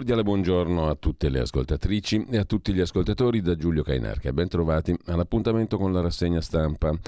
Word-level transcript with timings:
Cordiale 0.00 0.22
buongiorno 0.22 0.88
a 0.88 0.94
tutte 0.94 1.28
le 1.28 1.40
ascoltatrici 1.40 2.24
e 2.30 2.38
a 2.38 2.44
tutti 2.44 2.72
gli 2.72 2.80
ascoltatori 2.80 3.42
da 3.42 3.54
Giulio 3.54 3.82
Cainarca. 3.82 4.32
Ben 4.32 4.48
trovati 4.48 4.96
all'appuntamento 5.04 5.76
con 5.76 5.92
la 5.92 6.00
rassegna 6.00 6.40
stampa. 6.40 6.98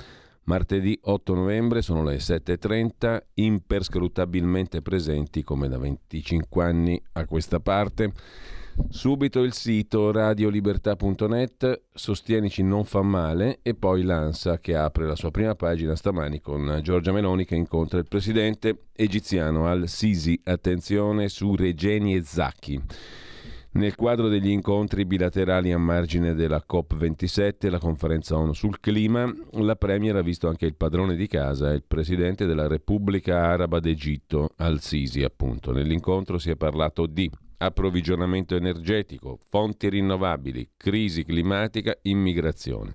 Martedì 0.45 0.99
8 1.01 1.35
novembre 1.35 1.81
sono 1.81 2.05
le 2.05 2.17
7.30, 2.17 3.23
imperscrutabilmente 3.37 4.83
presenti 4.83 5.43
come 5.43 5.69
da 5.69 5.79
25 5.79 6.63
anni 6.63 7.03
a 7.13 7.25
questa 7.25 7.61
parte 7.61 8.13
Subito 8.89 9.43
il 9.43 9.53
sito 9.53 10.11
radiolibertà.net, 10.13 11.83
sostienici 11.93 12.63
non 12.63 12.85
fa 12.85 13.03
male 13.03 13.59
e 13.63 13.75
poi 13.75 14.03
l'ANSA 14.03 14.59
che 14.61 14.75
apre 14.75 15.07
la 15.07 15.15
sua 15.15 15.31
prima 15.31 15.55
pagina 15.55 15.95
stamani 15.95 16.41
con 16.41 16.81
Giorgia 16.83 17.13
Meloni 17.13 17.45
che 17.45 17.55
incontra 17.55 17.99
il 17.99 18.09
presidente 18.09 18.87
egiziano 18.95 19.67
al-Sisi. 19.67 20.41
Attenzione 20.45 21.29
su 21.29 21.55
Regeni 21.55 22.15
e 22.15 22.23
Zacchi. 22.23 22.81
Nel 23.73 23.95
quadro 23.95 24.29
degli 24.29 24.51
incontri 24.51 25.07
bilaterali 25.07 25.73
a 25.73 25.79
margine 25.79 26.35
della 26.35 26.63
COP27, 26.67 27.71
la 27.71 27.79
conferenza 27.79 28.37
ONU 28.37 28.53
sul 28.53 28.81
clima, 28.81 29.31
la 29.53 29.77
Premier 29.77 30.17
ha 30.17 30.23
visto 30.23 30.49
anche 30.49 30.67
il 30.67 30.77
padrone 30.77 31.15
di 31.15 31.27
casa, 31.27 31.73
il 31.73 31.83
presidente 31.87 32.45
della 32.45 32.67
Repubblica 32.67 33.47
Araba 33.47 33.81
d'Egitto, 33.81 34.51
al-Sisi 34.57 35.23
appunto. 35.23 35.73
Nell'incontro 35.73 36.37
si 36.37 36.51
è 36.51 36.57
parlato 36.57 37.07
di 37.07 37.31
approvvigionamento 37.65 38.57
energetico, 38.57 39.39
fonti 39.49 39.89
rinnovabili, 39.89 40.71
crisi 40.77 41.25
climatica, 41.25 41.97
immigrazione. 42.03 42.93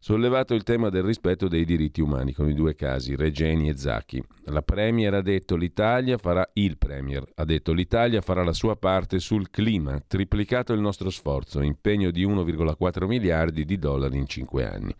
Sollevato 0.00 0.54
il 0.54 0.62
tema 0.62 0.90
del 0.90 1.02
rispetto 1.02 1.48
dei 1.48 1.64
diritti 1.64 2.00
umani 2.00 2.32
con 2.32 2.48
i 2.48 2.54
due 2.54 2.76
casi, 2.76 3.16
Regeni 3.16 3.68
e 3.68 3.76
Zacchi. 3.76 4.22
La 4.44 4.62
Premier 4.62 5.12
ha 5.14 5.22
detto 5.22 5.56
l'Italia 5.56 6.18
farà 6.18 6.48
il 6.52 6.78
Premier, 6.78 7.24
ha 7.34 7.44
detto 7.44 7.72
l'Italia 7.72 8.20
farà 8.20 8.44
la 8.44 8.52
sua 8.52 8.76
parte 8.76 9.18
sul 9.18 9.50
clima, 9.50 10.00
triplicato 10.06 10.72
il 10.72 10.80
nostro 10.80 11.10
sforzo, 11.10 11.62
impegno 11.62 12.12
di 12.12 12.24
1,4 12.24 13.06
miliardi 13.06 13.64
di 13.64 13.76
dollari 13.76 14.18
in 14.18 14.28
cinque 14.28 14.68
anni. 14.68 14.94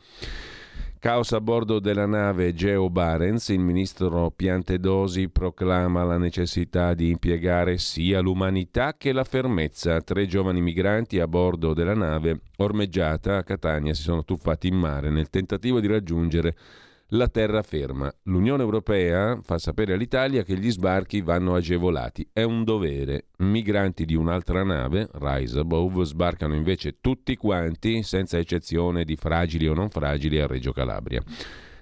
Caos 1.00 1.30
a 1.30 1.41
bordo 1.41 1.78
della 1.78 2.06
nave 2.06 2.52
Geo 2.54 2.91
Barents, 2.91 3.50
il 3.50 3.60
ministro 3.60 4.32
Piantedosi 4.34 5.28
proclama 5.28 6.02
la 6.02 6.18
necessità 6.18 6.92
di 6.92 7.10
impiegare 7.10 7.78
sia 7.78 8.18
l'umanità 8.18 8.96
che 8.96 9.12
la 9.12 9.22
fermezza. 9.22 10.00
Tre 10.00 10.27
giovani 10.27 10.60
migranti 10.60 11.20
a 11.20 11.28
bordo 11.28 11.72
della 11.72 11.94
nave 11.94 12.40
ormeggiata 12.56 13.36
a 13.36 13.44
Catania 13.44 13.94
si 13.94 14.02
sono 14.02 14.24
tuffati 14.24 14.66
in 14.66 14.74
mare 14.74 15.08
nel 15.08 15.30
tentativo 15.30 15.78
di 15.78 15.86
raggiungere 15.86 16.56
la 17.12 17.28
terraferma. 17.28 18.12
L'Unione 18.25 18.62
Europea 18.62 19.39
fa 19.42 19.59
sapere 19.59 19.95
all'Italia 19.95 20.42
che 20.42 20.59
gli 20.59 20.70
sbarchi 20.70 21.23
vanno 21.23 21.55
agevolati. 21.55 22.28
È 22.33 22.42
un 22.42 22.64
dovere. 22.64 23.28
Migranti 23.39 24.05
di 24.05 24.14
un'altra 24.14 24.63
nave, 24.63 25.08
Rise 25.13 25.61
Above, 25.61 26.05
sbarcano 26.05 26.55
invece 26.55 26.98
tutti 27.01 27.36
quanti, 27.36 28.02
senza 28.02 28.36
eccezione 28.36 29.05
di 29.05 29.17
fragili 29.17 29.67
o 29.67 29.74
non 29.74 29.89
fragili, 29.89 30.39
a 30.41 30.47
Reggio 30.47 30.73
Calabria. 30.73 31.23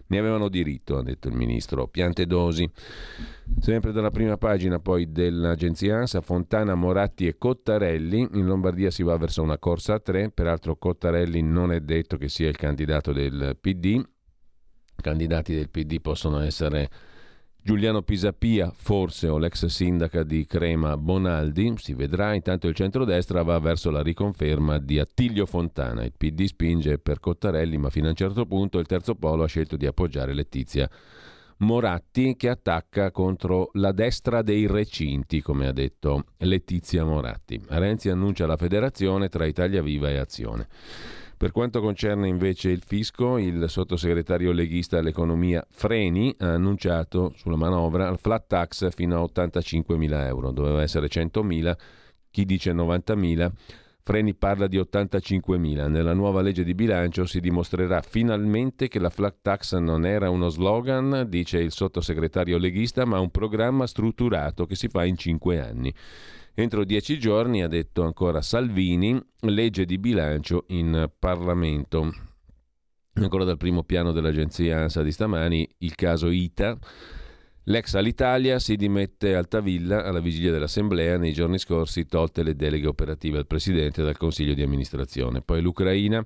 Ne 0.09 0.19
avevano 0.19 0.49
diritto, 0.49 0.99
ha 0.99 1.03
detto 1.03 1.27
il 1.27 1.35
ministro 1.35 1.89
Piantedosi. 1.89 2.71
Sempre 3.59 3.91
dalla 3.91 4.13
prima 4.13 4.37
pagina 4.37 4.79
poi 4.79 5.11
dell'agenzia 5.11 5.97
ANSA, 5.97 6.21
Fontana, 6.21 6.77
Moratti 6.77 7.27
e 7.27 7.37
Cottarelli. 7.37 8.29
In 8.35 8.47
Lombardia 8.47 8.93
si 8.93 9.03
va 9.03 9.17
verso 9.17 9.43
una 9.43 9.59
corsa 9.59 9.95
a 9.95 9.99
tre, 9.99 10.31
peraltro 10.31 10.77
Cottarelli 10.77 11.43
non 11.43 11.73
è 11.73 11.81
detto 11.81 12.17
che 12.17 12.29
sia 12.29 12.49
il 12.49 12.57
candidato 12.57 13.13
del 13.13 13.57
PD 13.61 14.01
candidati 15.07 15.55
del 15.55 15.71
PD 15.71 16.01
possono 16.01 16.41
essere 16.41 16.91
Giuliano 17.63 18.03
Pisapia, 18.03 18.73
forse, 18.75 19.29
o 19.29 19.39
l'ex 19.39 19.67
sindaca 19.67 20.25
di 20.25 20.47
Crema 20.47 20.97
Bonaldi, 20.97 21.75
si 21.77 21.95
vedrà. 21.95 22.35
Intanto 22.35 22.67
il 22.67 22.75
centrodestra 22.75 23.43
va 23.43 23.57
verso 23.61 23.91
la 23.91 24.03
riconferma 24.03 24.79
di 24.79 24.99
Attilio 24.99 25.47
Fontana. 25.47 26.03
Il 26.03 26.13
PD 26.17 26.47
spinge 26.47 26.99
per 26.99 27.21
Cottarelli, 27.21 27.77
ma 27.77 27.89
fino 27.89 28.07
a 28.07 28.11
un 28.11 28.17
certo 28.17 28.47
punto 28.47 28.81
il 28.81 28.87
terzo 28.87 29.15
polo 29.15 29.45
ha 29.45 29.49
scelto 29.49 29.77
di 29.77 29.87
appoggiare 29.87 30.35
Letizia 30.35 30.91
Moratti 31.59 32.35
che 32.37 32.49
attacca 32.49 33.13
contro 33.13 33.71
la 33.75 33.93
destra 33.93 34.43
dei 34.43 34.67
recinti, 34.67 35.41
come 35.41 35.69
ha 35.69 35.73
detto 35.73 36.25
Letizia 36.39 37.05
Moratti. 37.05 37.61
Renzi 37.69 38.09
annuncia 38.09 38.47
la 38.47 38.57
federazione 38.57 39.29
tra 39.29 39.47
Italia 39.47 39.83
Viva 39.83 40.11
e 40.11 40.19
Azione. 40.19 40.67
Per 41.39 41.53
quanto 41.53 41.83
concerne 41.83 42.29
invece 42.29 42.71
il 42.71 42.83
fisco, 42.83 43.37
il 43.37 43.69
sottosegretario 43.69 44.53
leghista 44.53 44.97
all'economia 44.97 45.63
Freni 45.69 46.35
ha 46.39 46.55
annunciato 46.55 47.35
sulla 47.37 47.57
manovra 47.57 48.09
il 48.09 48.17
flat 48.17 48.47
tax 48.47 48.91
fino 48.95 49.17
a 49.17 49.23
85 49.23 49.99
mila 49.99 50.27
euro, 50.27 50.51
doveva 50.51 50.81
essere 50.81 51.11
100 51.11 51.43
mila, 51.43 51.77
chi 52.31 52.47
dice 52.47 52.73
90 52.73 53.15
mila. 53.17 53.53
Freni 54.03 54.35
parla 54.35 54.67
di 54.67 54.79
85 54.79 55.59
mila. 55.59 55.89
Nella 55.89 56.15
nuova 56.15 56.41
legge 56.41 56.65
di 56.65 56.75
bilancio 56.75 57.27
si 57.27 57.41
dimostrerà 57.41 58.01
finalmente 58.01 58.89
che 58.89 58.99
la 58.99 59.11
flat 59.11 59.39
tax 59.43 59.77
non 59.77 60.07
era 60.07 60.31
uno 60.31 60.49
slogan, 60.49 61.27
dice 61.29 61.59
il 61.59 61.73
sottosegretario 61.73 62.57
leghista, 62.57 63.05
ma 63.05 63.19
un 63.19 63.31
programma 63.31 63.87
strutturato 63.87 64.65
che 64.65 64.75
si 64.75 64.89
fa 64.89 65.05
in 65.05 65.17
cinque 65.19 65.61
anni. 65.61 65.93
Entro 66.59 66.87
dieci 66.87 67.19
giorni, 67.19 67.63
ha 67.63 67.69
detto 67.69 68.03
ancora 68.03 68.41
Salvini, 68.41 69.21
legge 69.41 69.85
di 69.85 69.99
bilancio 69.99 70.65
in 70.69 71.11
Parlamento. 71.19 72.11
Ancora 73.13 73.45
dal 73.45 73.59
primo 73.59 73.83
piano 73.83 74.11
dell'agenzia 74.11 74.79
ANSA 74.79 75.03
di 75.03 75.13
stamani, 75.13 75.69
il 75.81 75.95
caso 75.95 76.31
ITA. 76.31 76.79
L'ex 77.65 77.93
Alitalia 77.93 78.59
si 78.59 78.77
dimette 78.77 79.35
Altavilla 79.35 80.03
alla 80.03 80.21
vigilia 80.21 80.51
dell'Assemblea 80.51 81.19
nei 81.19 81.35
giorni 81.35 81.59
scorsi, 81.59 82.07
tolte 82.07 82.43
le 82.43 82.57
deleghe 82.57 82.87
operative 82.87 83.37
al 83.37 83.47
Presidente 83.47 84.03
dal 84.03 84.17
Consiglio 84.17 84.55
di 84.55 84.63
amministrazione. 84.63 85.43
Poi 85.43 85.61
l'Ucraina. 85.61 86.25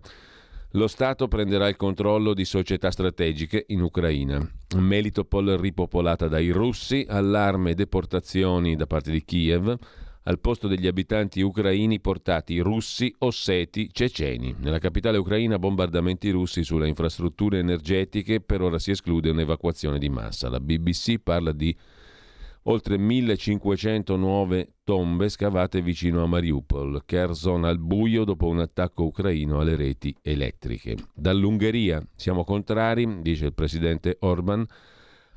Lo 0.75 0.87
Stato 0.87 1.27
prenderà 1.27 1.67
il 1.67 1.75
controllo 1.75 2.35
di 2.35 2.45
società 2.45 2.93
strategiche 2.93 3.65
in 3.71 3.81
Ucraina. 3.81 4.41
Melitopol 4.77 5.59
ripopolata 5.59 6.29
dai 6.29 6.51
russi, 6.51 7.05
allarme 7.09 7.73
e 7.73 7.75
deportazioni 7.75 8.77
da 8.77 8.87
parte 8.87 9.11
di 9.11 9.25
Kiev 9.25 9.77
al 10.25 10.39
posto 10.39 10.69
degli 10.69 10.87
abitanti 10.87 11.41
ucraini 11.41 12.01
portati 12.01 12.59
russi, 12.59 13.15
osseti, 13.19 13.89
ceceni. 13.91 14.55
Nella 14.59 14.79
capitale 14.79 15.19
ucraina 15.19 15.59
bombardamenti 15.59 16.31
russi 16.31 16.63
sulle 16.63 16.89
infrastrutture 16.89 17.59
energetiche, 17.59 18.41
per 18.41 18.61
ora 18.61 18.79
si 18.79 18.91
esclude 18.91 19.31
un'evacuazione 19.31 19.99
di 19.99 20.11
massa. 20.11 20.51
La 20.51 20.61
BBC 20.61 21.19
parla 21.19 21.53
di 21.53 21.75
oltre 22.65 22.99
1500 22.99 24.17
nuove 24.17 24.75
tombe 24.85 25.31
scavate 25.31 25.81
vicino 25.81 26.23
a 26.23 26.27
Mariupol, 26.27 27.03
Kherson 27.07 27.65
al 27.65 27.79
buio 27.79 28.25
dopo 28.25 28.49
un 28.49 28.61
attacco 28.61 29.05
ucraino 29.05 29.61
alle 29.61 29.77
reti 29.77 30.15
elettriche. 30.21 30.97
Dall'Ungheria 31.15 32.07
siamo 32.15 32.45
contrari, 32.45 33.23
dice 33.23 33.47
il 33.47 33.55
presidente 33.55 34.19
Orban, 34.21 34.67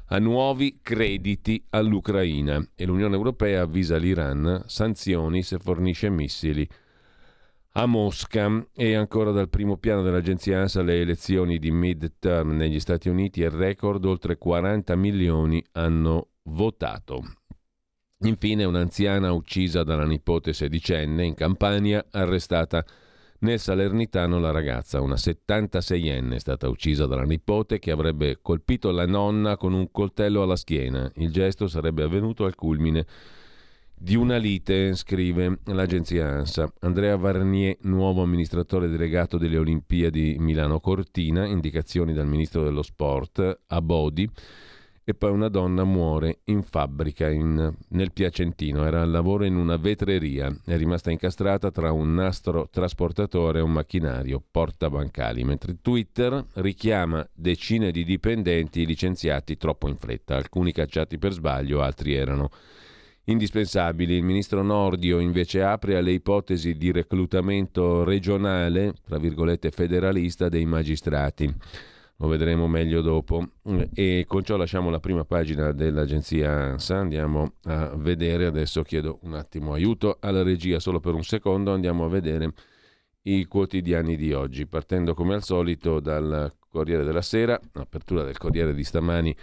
a 0.08 0.20
nuovi 0.20 0.80
crediti 0.82 1.64
all'Ucraina 1.70 2.66
e 2.76 2.86
l'Unione 2.86 3.16
Europea 3.16 3.62
avvisa 3.62 3.98
l'Iran 3.98 4.64
sanzioni 4.66 5.44
se 5.44 5.58
fornisce 5.58 6.10
missili 6.10 6.68
a 7.76 7.86
Mosca 7.88 8.68
e 8.76 8.94
ancora 8.94 9.32
dal 9.32 9.50
primo 9.50 9.78
piano 9.78 10.04
dell'agenzia 10.04 10.60
ANSA 10.60 10.84
le 10.84 11.02
elezioni 11.02 11.58
di 11.58 11.72
mid-term 11.72 12.56
negli 12.56 12.80
Stati 12.80 13.10
Uniti 13.10 13.42
e 13.42 13.50
record 13.50 14.06
oltre 14.06 14.38
40 14.38 14.96
milioni 14.96 15.64
hanno 15.72 16.28
votato. 16.44 17.24
Infine 18.20 18.64
un'anziana 18.64 19.32
uccisa 19.32 19.84
dalla 19.84 20.06
nipote 20.06 20.54
sedicenne 20.54 21.26
in 21.26 21.34
Campania 21.34 22.06
arrestata 22.12 22.86
nel 23.44 23.60
Salernitano 23.60 24.40
la 24.40 24.52
ragazza, 24.52 25.02
una 25.02 25.16
76enne, 25.16 26.36
è 26.36 26.40
stata 26.40 26.70
uccisa 26.70 27.06
dalla 27.06 27.24
nipote 27.24 27.78
che 27.78 27.92
avrebbe 27.92 28.40
colpito 28.42 28.90
la 28.92 29.06
nonna 29.06 29.58
con 29.58 29.74
un 29.74 29.92
coltello 29.92 30.44
alla 30.44 30.56
schiena. 30.56 31.12
Il 31.16 31.32
gesto 31.32 31.68
sarebbe 31.68 32.04
avvenuto 32.04 32.46
al 32.46 32.56
culmine 32.56 33.06
di 33.94 34.16
una 34.16 34.38
lite, 34.38 34.96
scrive 34.96 35.60
l'agenzia 35.66 36.28
ANSA. 36.28 36.72
Andrea 36.80 37.18
Varnier, 37.18 37.78
nuovo 37.82 38.24
amministratore 38.24 38.88
delegato 38.88 39.38
delle 39.38 39.58
Olimpiadi 39.58 40.38
Milano 40.40 40.80
Cortina, 40.80 41.46
indicazioni 41.46 42.14
dal 42.14 42.28
ministro 42.28 42.64
dello 42.64 42.82
sport 42.82 43.60
a 43.68 43.82
Bodi 43.82 44.30
e 45.06 45.14
poi 45.14 45.32
una 45.32 45.50
donna 45.50 45.84
muore 45.84 46.40
in 46.46 46.64
fabbrica 46.64 47.30
in, 47.30 47.74
nel 47.90 48.12
Piacentino, 48.14 48.86
era 48.86 49.02
al 49.02 49.12
lavoro 49.12 49.44
in 49.44 49.56
una 49.56 49.76
vetreria, 49.76 50.56
è 50.66 50.78
rimasta 50.78 51.12
incastrata 51.12 51.72
tra 51.72 51.92
un 51.92 52.14
nastro 52.14 52.70
trasportatore 52.72 53.60
e 53.60 53.64
un 53.64 53.72
macchinario 53.72 54.42
portabancali, 54.50 55.44
mentre 55.44 55.78
Twitter 55.82 56.46
richiama 56.54 57.28
decine 57.34 57.92
di 57.92 58.06
dipendenti 58.06 58.86
licenziati 58.86 59.58
troppo 59.58 59.90
in 59.90 59.98
fretta, 59.98 60.38
alcuni 60.38 60.72
cacciati 60.72 61.18
per 61.18 61.34
sbaglio, 61.34 61.82
altri 61.82 62.14
erano 62.14 62.50
indispensabili. 63.26 64.16
Il 64.16 64.24
ministro 64.24 64.64
Nordio 64.64 65.20
invece 65.20 65.64
apre 65.64 65.98
alle 65.98 66.12
ipotesi 66.12 66.76
di 66.76 66.92
reclutamento 66.92 68.04
regionale, 68.04 68.94
tra 69.06 69.18
virgolette 69.18 69.70
federalista, 69.72 70.50
dei 70.50 70.66
magistrati. 70.66 71.54
Lo 72.18 72.28
vedremo 72.28 72.68
meglio 72.68 73.02
dopo. 73.02 73.50
E 73.94 74.26
con 74.28 74.44
ciò 74.44 74.56
lasciamo 74.56 74.90
la 74.90 75.00
prima 75.00 75.26
pagina 75.26 75.72
dell'agenzia 75.72 76.52
ANSA. 76.52 76.98
Andiamo 76.98 77.56
a 77.64 77.96
vedere, 77.96 78.46
adesso 78.46 78.82
chiedo 78.84 79.20
un 79.24 79.34
attimo 79.34 79.74
aiuto 79.74 80.18
alla 80.20 80.44
regia 80.44 80.80
solo 80.80 81.00
per 81.00 81.14
un 81.14 81.24
secondo, 81.24 81.74
andiamo 81.74 82.06
a 82.06 82.10
vedere 82.10 82.54
i 83.24 83.46
quotidiani 83.46 84.16
di 84.16 84.34
oggi, 84.34 84.68
partendo 84.68 85.14
come 85.14 85.34
al 85.34 85.44
solito 85.44 86.00
dal 86.00 86.52
Corriere 86.68 87.04
della 87.04 87.22
Sera, 87.22 87.60
apertura 87.74 88.24
del 88.24 88.38
Corriere 88.38 88.74
di 88.74 88.84
stamani 88.84 89.36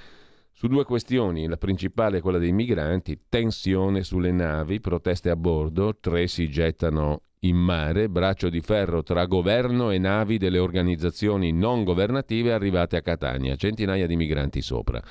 su 0.53 0.67
due 0.67 0.85
questioni, 0.85 1.47
la 1.47 1.57
principale 1.57 2.19
è 2.19 2.21
quella 2.21 2.39
dei 2.39 2.53
migranti, 2.53 3.23
tensione 3.29 4.03
sulle 4.03 4.33
navi, 4.33 4.81
proteste 4.81 5.31
a 5.31 5.37
bordo, 5.37 5.97
tre 5.99 6.27
si 6.27 6.51
gettano 6.51 7.23
in 7.43 7.57
mare, 7.57 8.11
braccio 8.11 8.51
di 8.51 8.61
ferro 8.61 9.03
tra 9.03 9.25
governo 9.25 9.91
e 9.91 9.99
navi 9.99 10.37
delle 10.37 10.59
organizzazioni 10.59 11.53
non 11.53 11.85
governative 11.85 12.53
arrivate 12.53 12.97
a 12.97 13.03
Catania, 13.03 13.57
centinaia 13.57 14.07
di 14.07 14.17
migranti 14.17 14.61
sopra. 14.61 15.03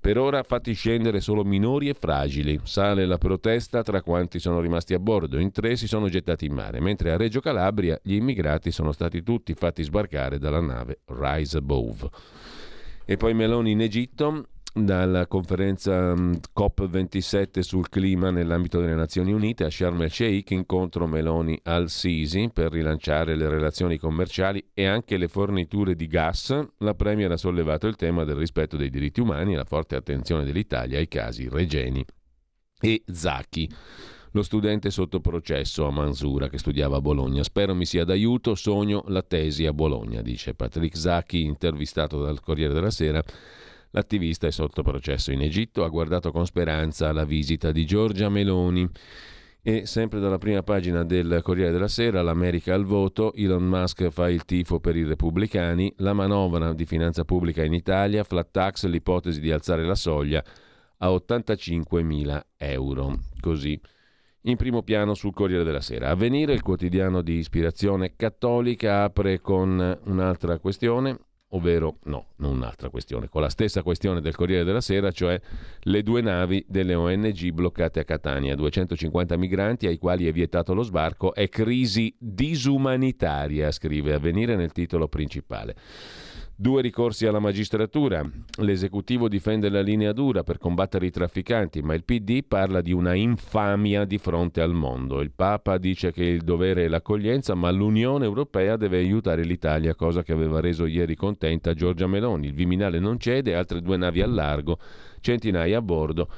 Per 0.00 0.18
ora 0.18 0.42
fatti 0.42 0.72
scendere 0.72 1.20
solo 1.20 1.44
minori 1.44 1.88
e 1.88 1.94
fragili. 1.94 2.58
Sale 2.64 3.06
la 3.06 3.18
protesta 3.18 3.84
tra 3.84 4.02
quanti 4.02 4.40
sono 4.40 4.58
rimasti 4.58 4.94
a 4.94 4.98
bordo. 4.98 5.38
In 5.38 5.52
tre 5.52 5.76
si 5.76 5.86
sono 5.86 6.08
gettati 6.08 6.46
in 6.46 6.54
mare, 6.54 6.80
mentre 6.80 7.12
a 7.12 7.16
Reggio 7.16 7.38
Calabria 7.38 7.96
gli 8.02 8.14
immigrati 8.14 8.72
sono 8.72 8.90
stati 8.90 9.22
tutti 9.22 9.54
fatti 9.54 9.84
sbarcare 9.84 10.38
dalla 10.40 10.60
nave 10.60 11.02
Rise 11.06 11.58
Above. 11.58 12.08
E 13.04 13.16
poi 13.16 13.34
Meloni 13.34 13.70
in 13.70 13.82
Egitto, 13.82 14.46
dalla 14.74 15.26
conferenza 15.26 16.14
mm, 16.16 16.32
COP27 16.56 17.60
sul 17.60 17.88
clima 17.88 18.30
nell'ambito 18.30 18.80
delle 18.80 18.94
Nazioni 18.94 19.32
Unite 19.32 19.64
a 19.64 19.70
Sharm 19.70 20.00
el 20.02 20.10
Sheikh, 20.10 20.50
incontro 20.50 21.06
Meloni 21.06 21.58
al 21.64 21.90
Sisi 21.90 22.50
per 22.52 22.72
rilanciare 22.72 23.36
le 23.36 23.48
relazioni 23.48 23.98
commerciali 23.98 24.64
e 24.72 24.86
anche 24.86 25.18
le 25.18 25.28
forniture 25.28 25.94
di 25.94 26.06
gas. 26.06 26.58
La 26.78 26.94
Premier 26.94 27.30
ha 27.32 27.36
sollevato 27.36 27.86
il 27.86 27.96
tema 27.96 28.24
del 28.24 28.36
rispetto 28.36 28.76
dei 28.76 28.88
diritti 28.88 29.20
umani 29.20 29.52
e 29.52 29.56
la 29.56 29.64
forte 29.64 29.94
attenzione 29.94 30.44
dell'Italia 30.44 30.98
ai 30.98 31.08
casi 31.08 31.48
Regeni 31.48 32.04
e 32.80 33.02
Zacchi. 33.06 33.70
Lo 34.34 34.42
studente 34.42 34.88
sotto 34.90 35.20
processo 35.20 35.86
a 35.86 35.90
Mansura 35.90 36.48
che 36.48 36.56
studiava 36.56 36.96
a 36.96 37.00
Bologna. 37.02 37.42
Spero 37.42 37.74
mi 37.74 37.84
sia 37.84 38.04
d'aiuto, 38.04 38.54
sogno 38.54 39.04
la 39.08 39.22
tesi 39.22 39.66
a 39.66 39.74
Bologna, 39.74 40.22
dice 40.22 40.54
Patrick 40.54 40.96
Zacchi, 40.96 41.42
intervistato 41.42 42.22
dal 42.22 42.40
Corriere 42.40 42.72
della 42.72 42.90
Sera 42.90 43.22
L'attivista 43.94 44.46
è 44.46 44.50
sotto 44.50 44.82
processo 44.82 45.32
in 45.32 45.42
Egitto, 45.42 45.84
ha 45.84 45.88
guardato 45.88 46.32
con 46.32 46.46
speranza 46.46 47.12
la 47.12 47.24
visita 47.24 47.72
di 47.72 47.84
Giorgia 47.84 48.30
Meloni. 48.30 48.88
E 49.60 49.84
sempre 49.84 50.18
dalla 50.18 50.38
prima 50.38 50.62
pagina 50.62 51.04
del 51.04 51.40
Corriere 51.42 51.70
della 51.70 51.88
Sera, 51.88 52.22
l'America 52.22 52.74
al 52.74 52.84
voto, 52.84 53.34
Elon 53.34 53.64
Musk 53.64 54.08
fa 54.08 54.30
il 54.30 54.44
tifo 54.46 54.80
per 54.80 54.96
i 54.96 55.04
repubblicani, 55.04 55.92
la 55.98 56.14
manovra 56.14 56.72
di 56.72 56.86
finanza 56.86 57.24
pubblica 57.24 57.62
in 57.62 57.74
Italia, 57.74 58.24
flat 58.24 58.50
tax, 58.50 58.86
l'ipotesi 58.86 59.40
di 59.40 59.52
alzare 59.52 59.84
la 59.84 59.94
soglia 59.94 60.42
a 60.96 61.12
85 61.12 62.02
mila 62.02 62.44
euro. 62.56 63.18
Così. 63.40 63.78
In 64.46 64.56
primo 64.56 64.82
piano 64.82 65.12
sul 65.12 65.34
Corriere 65.34 65.64
della 65.64 65.82
Sera. 65.82 66.08
Avvenire, 66.08 66.54
il 66.54 66.62
quotidiano 66.62 67.20
di 67.20 67.34
ispirazione 67.34 68.14
cattolica, 68.16 69.04
apre 69.04 69.40
con 69.40 70.00
un'altra 70.04 70.58
questione 70.58 71.18
ovvero 71.54 71.98
no, 72.04 72.26
non 72.36 72.56
un'altra 72.56 72.88
questione, 72.88 73.28
con 73.28 73.40
la 73.40 73.48
stessa 73.48 73.82
questione 73.82 74.20
del 74.20 74.34
Corriere 74.34 74.64
della 74.64 74.80
Sera, 74.80 75.10
cioè 75.10 75.40
le 75.80 76.02
due 76.02 76.20
navi 76.20 76.64
delle 76.68 76.94
ONG 76.94 77.50
bloccate 77.50 78.00
a 78.00 78.04
Catania, 78.04 78.54
250 78.54 79.36
migranti 79.36 79.86
ai 79.86 79.98
quali 79.98 80.26
è 80.26 80.32
vietato 80.32 80.74
lo 80.74 80.82
sbarco, 80.82 81.34
è 81.34 81.48
crisi 81.48 82.14
disumanitaria, 82.18 83.70
scrive 83.70 84.14
Avvenire 84.14 84.56
nel 84.56 84.72
titolo 84.72 85.08
principale. 85.08 85.74
Due 86.62 86.80
ricorsi 86.80 87.26
alla 87.26 87.40
magistratura. 87.40 88.24
L'esecutivo 88.58 89.28
difende 89.28 89.68
la 89.68 89.80
linea 89.80 90.12
dura 90.12 90.44
per 90.44 90.58
combattere 90.58 91.06
i 91.06 91.10
trafficanti, 91.10 91.82
ma 91.82 91.92
il 91.94 92.04
PD 92.04 92.44
parla 92.46 92.80
di 92.80 92.92
una 92.92 93.14
infamia 93.14 94.04
di 94.04 94.16
fronte 94.16 94.60
al 94.60 94.72
mondo. 94.72 95.22
Il 95.22 95.32
Papa 95.32 95.76
dice 95.76 96.12
che 96.12 96.22
il 96.22 96.42
dovere 96.42 96.84
è 96.84 96.88
l'accoglienza, 96.88 97.56
ma 97.56 97.68
l'Unione 97.72 98.26
Europea 98.26 98.76
deve 98.76 98.98
aiutare 98.98 99.42
l'Italia, 99.42 99.96
cosa 99.96 100.22
che 100.22 100.30
aveva 100.30 100.60
reso 100.60 100.86
ieri 100.86 101.16
contenta 101.16 101.74
Giorgia 101.74 102.06
Meloni. 102.06 102.46
Il 102.46 102.54
Viminale 102.54 103.00
non 103.00 103.18
cede, 103.18 103.56
altre 103.56 103.82
due 103.82 103.96
navi 103.96 104.22
al 104.22 104.32
largo, 104.32 104.78
centinaia 105.20 105.78
a 105.78 105.82
bordo 105.82 106.28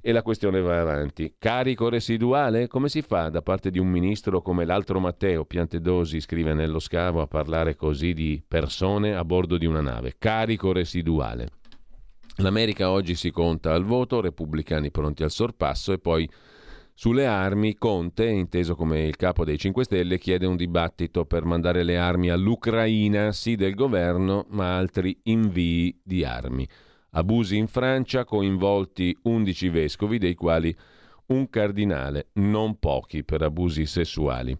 e 0.00 0.12
la 0.12 0.22
questione 0.22 0.60
va 0.60 0.80
avanti. 0.80 1.34
Carico 1.38 1.88
residuale? 1.88 2.66
Come 2.66 2.88
si 2.88 3.02
fa 3.02 3.28
da 3.28 3.42
parte 3.42 3.70
di 3.70 3.78
un 3.78 3.88
ministro 3.88 4.40
come 4.40 4.64
l'altro 4.64 5.00
Matteo 5.00 5.44
Piantedosi 5.44 6.20
scrive 6.20 6.54
nello 6.54 6.78
scavo 6.78 7.20
a 7.20 7.26
parlare 7.26 7.76
così 7.76 8.12
di 8.12 8.42
persone 8.46 9.14
a 9.14 9.24
bordo 9.24 9.58
di 9.58 9.66
una 9.66 9.80
nave? 9.80 10.14
Carico 10.18 10.72
residuale. 10.72 11.48
L'America 12.36 12.90
oggi 12.90 13.14
si 13.14 13.30
conta 13.30 13.74
al 13.74 13.84
voto, 13.84 14.20
repubblicani 14.20 14.90
pronti 14.90 15.22
al 15.22 15.30
sorpasso 15.30 15.92
e 15.92 15.98
poi 15.98 16.28
sulle 16.94 17.26
armi 17.26 17.76
Conte, 17.76 18.26
inteso 18.26 18.74
come 18.74 19.04
il 19.04 19.16
capo 19.16 19.44
dei 19.44 19.58
5 19.58 19.84
Stelle, 19.84 20.18
chiede 20.18 20.46
un 20.46 20.56
dibattito 20.56 21.24
per 21.24 21.44
mandare 21.44 21.82
le 21.82 21.96
armi 21.96 22.28
all'Ucraina, 22.28 23.32
sì 23.32 23.56
del 23.56 23.74
governo, 23.74 24.46
ma 24.50 24.76
altri 24.76 25.18
invii 25.22 26.00
di 26.02 26.24
armi. 26.24 26.68
Abusi 27.12 27.56
in 27.56 27.66
Francia, 27.66 28.24
coinvolti 28.24 29.16
11 29.22 29.68
vescovi, 29.68 30.18
dei 30.18 30.34
quali 30.34 30.74
un 31.30 31.48
cardinale, 31.48 32.28
non 32.34 32.78
pochi 32.78 33.24
per 33.24 33.42
abusi 33.42 33.86
sessuali. 33.86 34.56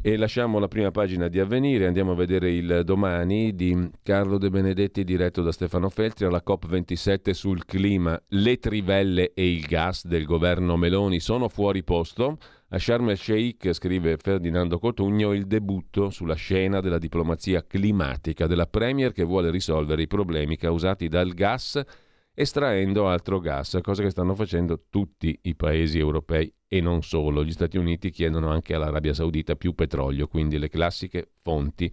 E 0.00 0.16
lasciamo 0.16 0.58
la 0.58 0.68
prima 0.68 0.90
pagina 0.90 1.28
di 1.28 1.40
Avvenire, 1.40 1.86
andiamo 1.86 2.12
a 2.12 2.16
vedere 2.16 2.52
il 2.52 2.82
domani 2.84 3.54
di 3.54 3.90
Carlo 4.02 4.38
De 4.38 4.50
Benedetti 4.50 5.04
diretto 5.04 5.42
da 5.42 5.52
Stefano 5.52 5.88
Feltri 5.88 6.26
alla 6.26 6.42
COP27 6.46 7.30
sul 7.30 7.64
clima. 7.64 8.20
Le 8.28 8.58
trivelle 8.58 9.32
e 9.34 9.50
il 9.50 9.62
gas 9.62 10.06
del 10.06 10.24
governo 10.24 10.76
Meloni 10.76 11.20
sono 11.20 11.48
fuori 11.48 11.82
posto. 11.82 12.38
A 12.70 12.80
Sharm 12.80 13.10
el 13.10 13.16
Sheikh, 13.16 13.72
scrive 13.74 14.16
Ferdinando 14.16 14.80
Cotugno, 14.80 15.32
il 15.32 15.46
debutto 15.46 16.10
sulla 16.10 16.34
scena 16.34 16.80
della 16.80 16.98
diplomazia 16.98 17.64
climatica 17.64 18.48
della 18.48 18.66
Premier 18.66 19.12
che 19.12 19.22
vuole 19.22 19.52
risolvere 19.52 20.02
i 20.02 20.08
problemi 20.08 20.56
causati 20.56 21.06
dal 21.06 21.32
gas 21.32 21.80
estraendo 22.34 23.06
altro 23.06 23.38
gas, 23.38 23.78
cosa 23.82 24.02
che 24.02 24.10
stanno 24.10 24.34
facendo 24.34 24.86
tutti 24.90 25.38
i 25.42 25.54
paesi 25.54 26.00
europei 26.00 26.52
e 26.66 26.80
non 26.80 27.02
solo. 27.02 27.44
Gli 27.44 27.52
Stati 27.52 27.78
Uniti 27.78 28.10
chiedono 28.10 28.50
anche 28.50 28.74
all'Arabia 28.74 29.14
Saudita 29.14 29.54
più 29.54 29.72
petrolio, 29.76 30.26
quindi 30.26 30.58
le 30.58 30.68
classiche 30.68 31.30
fonti 31.42 31.90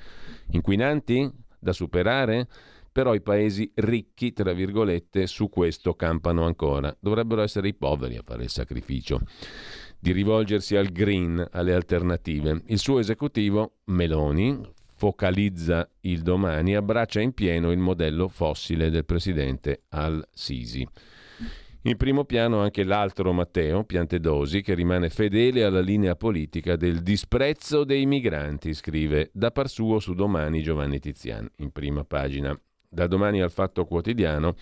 inquinanti 0.54 1.32
da 1.60 1.72
superare, 1.72 2.48
però 2.92 3.14
i 3.14 3.22
paesi 3.22 3.72
ricchi, 3.76 4.34
tra 4.34 4.54
virgolette, 4.54 5.28
su 5.28 5.50
questo 5.50 5.94
campano 5.94 6.46
ancora. 6.46 6.96
Dovrebbero 7.00 7.44
essere 7.44 7.68
i 7.68 7.76
poveri 7.76 8.18
a 8.18 8.24
fare 8.26 8.44
il 8.44 8.50
sacrificio 8.50 9.22
di 10.04 10.12
rivolgersi 10.12 10.76
al 10.76 10.88
green, 10.88 11.48
alle 11.52 11.74
alternative. 11.74 12.64
Il 12.66 12.78
suo 12.78 13.00
esecutivo, 13.00 13.76
Meloni, 13.86 14.60
focalizza 14.96 15.90
il 16.02 16.24
domani, 16.24 16.76
abbraccia 16.76 17.22
in 17.22 17.32
pieno 17.32 17.72
il 17.72 17.78
modello 17.78 18.28
fossile 18.28 18.90
del 18.90 19.06
presidente 19.06 19.84
al-Sisi. 19.88 20.86
In 21.84 21.96
primo 21.96 22.26
piano 22.26 22.60
anche 22.60 22.84
l'altro 22.84 23.32
Matteo 23.32 23.86
Piantedosi, 23.86 24.62
che 24.62 24.74
rimane 24.74 25.10
fedele 25.10 25.64
alla 25.64 25.80
linea 25.80 26.18
politica 26.18 26.76
del 26.76 27.02
disprezzo 27.02 27.86
dei 27.86 28.06
migranti, 28.06 28.74
scrive 28.74 29.30
da 29.32 29.52
par 29.52 29.70
suo 29.70 30.00
su 30.00 30.14
domani 30.14 30.62
Giovanni 30.62 31.00
Tizian, 31.00 31.50
in 31.60 31.72
prima 31.72 32.04
pagina. 32.04 32.54
Da 32.90 33.08
domani 33.08 33.42
al 33.42 33.52
Fatto 33.52 33.86
Quotidiano 33.86 34.56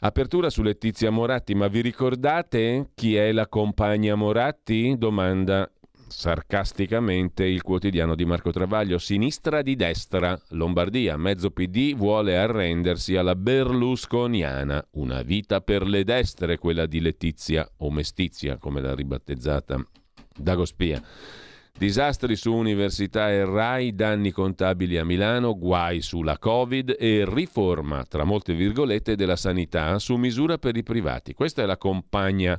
Apertura 0.00 0.50
su 0.50 0.62
Letizia 0.62 1.10
Moratti, 1.10 1.54
ma 1.54 1.68
vi 1.68 1.80
ricordate 1.80 2.90
chi 2.94 3.16
è 3.16 3.32
la 3.32 3.48
compagna 3.48 4.14
Moratti? 4.14 4.94
Domanda 4.98 5.70
sarcasticamente 6.06 7.46
il 7.46 7.62
quotidiano 7.62 8.14
di 8.14 8.26
Marco 8.26 8.50
Travaglio, 8.50 8.98
sinistra 8.98 9.62
di 9.62 9.74
destra, 9.74 10.38
Lombardia, 10.50 11.16
mezzo 11.16 11.50
PD 11.50 11.94
vuole 11.94 12.36
arrendersi 12.36 13.16
alla 13.16 13.34
berlusconiana, 13.34 14.86
una 14.92 15.22
vita 15.22 15.62
per 15.62 15.86
le 15.86 16.04
destre, 16.04 16.58
quella 16.58 16.84
di 16.84 17.00
Letizia 17.00 17.66
o 17.78 17.90
Mestizia, 17.90 18.58
come 18.58 18.82
l'ha 18.82 18.94
ribattezzata 18.94 19.82
Dagospia. 20.36 21.02
Disastri 21.78 22.36
su 22.36 22.54
università 22.54 23.30
e 23.30 23.44
RAI, 23.44 23.94
danni 23.94 24.30
contabili 24.30 24.96
a 24.96 25.04
Milano, 25.04 25.58
guai 25.58 26.00
sulla 26.00 26.38
Covid 26.38 26.96
e 26.98 27.26
riforma, 27.28 28.02
tra 28.04 28.24
molte 28.24 28.54
virgolette, 28.54 29.14
della 29.14 29.36
sanità 29.36 29.98
su 29.98 30.16
misura 30.16 30.56
per 30.56 30.74
i 30.74 30.82
privati. 30.82 31.34
Questa 31.34 31.62
è 31.62 31.66
la 31.66 31.76
compagna 31.76 32.58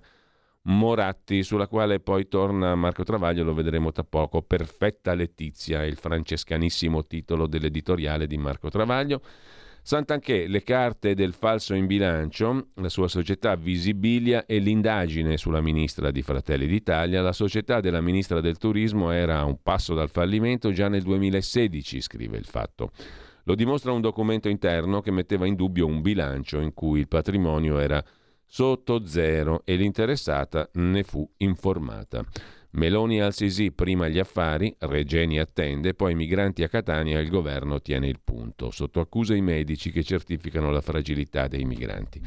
Moratti, 0.65 1.41
sulla 1.41 1.67
quale 1.67 1.99
poi 1.99 2.27
torna 2.27 2.75
Marco 2.75 3.03
Travaglio, 3.03 3.43
lo 3.43 3.55
vedremo 3.55 3.91
tra 3.91 4.03
poco. 4.03 4.43
Perfetta 4.43 5.15
Letizia, 5.15 5.83
il 5.83 5.95
francescanissimo 5.95 7.07
titolo 7.07 7.47
dell'editoriale 7.47 8.27
di 8.27 8.37
Marco 8.37 8.69
Travaglio. 8.69 9.21
Sant'Anché, 9.87 10.47
le 10.47 10.63
carte 10.63 11.13
del 11.13 11.31
falso 11.31 11.73
in 11.73 11.85
bilancio, 11.85 12.71
la 12.73 12.89
sua 12.89 13.07
società 13.07 13.55
Visibilia 13.55 14.45
e 14.45 14.59
l'indagine 14.59 15.37
sulla 15.37 15.61
ministra 15.61 16.11
di 16.11 16.21
Fratelli 16.21 16.67
d'Italia. 16.67 17.21
La 17.21 17.31
società 17.31 17.79
della 17.79 18.01
ministra 18.01 18.41
del 18.41 18.57
Turismo 18.57 19.11
era 19.11 19.39
a 19.39 19.45
un 19.45 19.61
passo 19.63 19.93
dal 19.93 20.09
fallimento 20.09 20.73
già 20.73 20.89
nel 20.89 21.03
2016, 21.03 22.01
scrive 22.01 22.37
il 22.37 22.43
fatto. 22.43 22.91
Lo 23.43 23.55
dimostra 23.55 23.93
un 23.93 24.01
documento 24.01 24.49
interno 24.49 24.99
che 24.99 25.11
metteva 25.11 25.47
in 25.47 25.55
dubbio 25.55 25.85
un 25.85 26.01
bilancio 26.01 26.59
in 26.59 26.73
cui 26.73 26.99
il 26.99 27.07
patrimonio 27.07 27.79
era 27.79 28.03
sotto 28.45 29.05
zero 29.05 29.61
e 29.63 29.77
l'interessata 29.77 30.69
ne 30.73 31.03
fu 31.03 31.25
informata. 31.37 32.25
Meloni 32.71 33.21
al 33.21 33.33
Sisi 33.33 33.71
prima 33.71 34.07
gli 34.07 34.19
affari, 34.19 34.75
Regeni 34.79 35.39
attende, 35.39 35.93
poi 35.93 36.15
migranti 36.15 36.63
a 36.63 36.67
Catania 36.67 37.19
e 37.19 37.21
il 37.23 37.29
governo 37.29 37.81
tiene 37.81 38.07
il 38.07 38.19
punto. 38.23 38.71
Sotto 38.71 38.99
accusa 38.99 39.35
i 39.35 39.41
medici 39.41 39.91
che 39.91 40.03
certificano 40.03 40.69
la 40.69 40.81
fragilità 40.81 41.47
dei 41.47 41.63
migranti. 41.63 42.21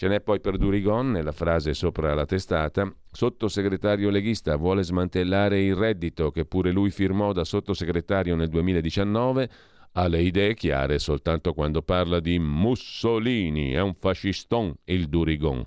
Ce 0.00 0.08
n'è 0.08 0.20
poi 0.20 0.40
per 0.40 0.56
Durigon, 0.56 1.10
nella 1.10 1.32
frase 1.32 1.74
sopra 1.74 2.14
la 2.14 2.24
testata, 2.24 2.90
sottosegretario 3.10 4.08
leghista 4.08 4.56
vuole 4.56 4.82
smantellare 4.82 5.62
il 5.62 5.74
reddito 5.74 6.30
che 6.30 6.46
pure 6.46 6.70
lui 6.70 6.90
firmò 6.90 7.32
da 7.32 7.44
sottosegretario 7.44 8.34
nel 8.34 8.48
2019, 8.48 9.50
ha 9.92 10.06
le 10.06 10.22
idee 10.22 10.54
chiare 10.54 10.98
soltanto 10.98 11.52
quando 11.52 11.82
parla 11.82 12.20
di 12.20 12.38
Mussolini, 12.38 13.72
è 13.72 13.80
un 13.80 13.94
fasciston 13.94 14.72
il 14.84 15.08
Durigon. 15.08 15.64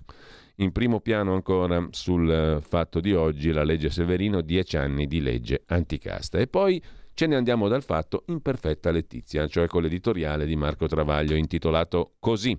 In 0.57 0.71
primo 0.71 0.99
piano 0.99 1.33
ancora 1.33 1.87
sul 1.91 2.29
eh, 2.29 2.61
fatto 2.61 2.99
di 2.99 3.13
oggi 3.13 3.51
la 3.51 3.63
legge 3.63 3.89
Severino, 3.89 4.41
dieci 4.41 4.77
anni 4.77 5.07
di 5.07 5.19
legge 5.19 5.63
anticasta. 5.65 6.37
E 6.37 6.47
poi 6.47 6.81
ce 7.15 7.25
ne 7.25 7.35
andiamo 7.35 7.67
dal 7.67 7.83
fatto 7.83 8.23
in 8.27 8.41
perfetta 8.41 8.91
Letizia, 8.91 9.47
cioè 9.47 9.65
con 9.67 9.81
l'editoriale 9.81 10.45
di 10.45 10.55
Marco 10.55 10.87
Travaglio 10.87 11.35
intitolato 11.35 12.13
Così. 12.19 12.57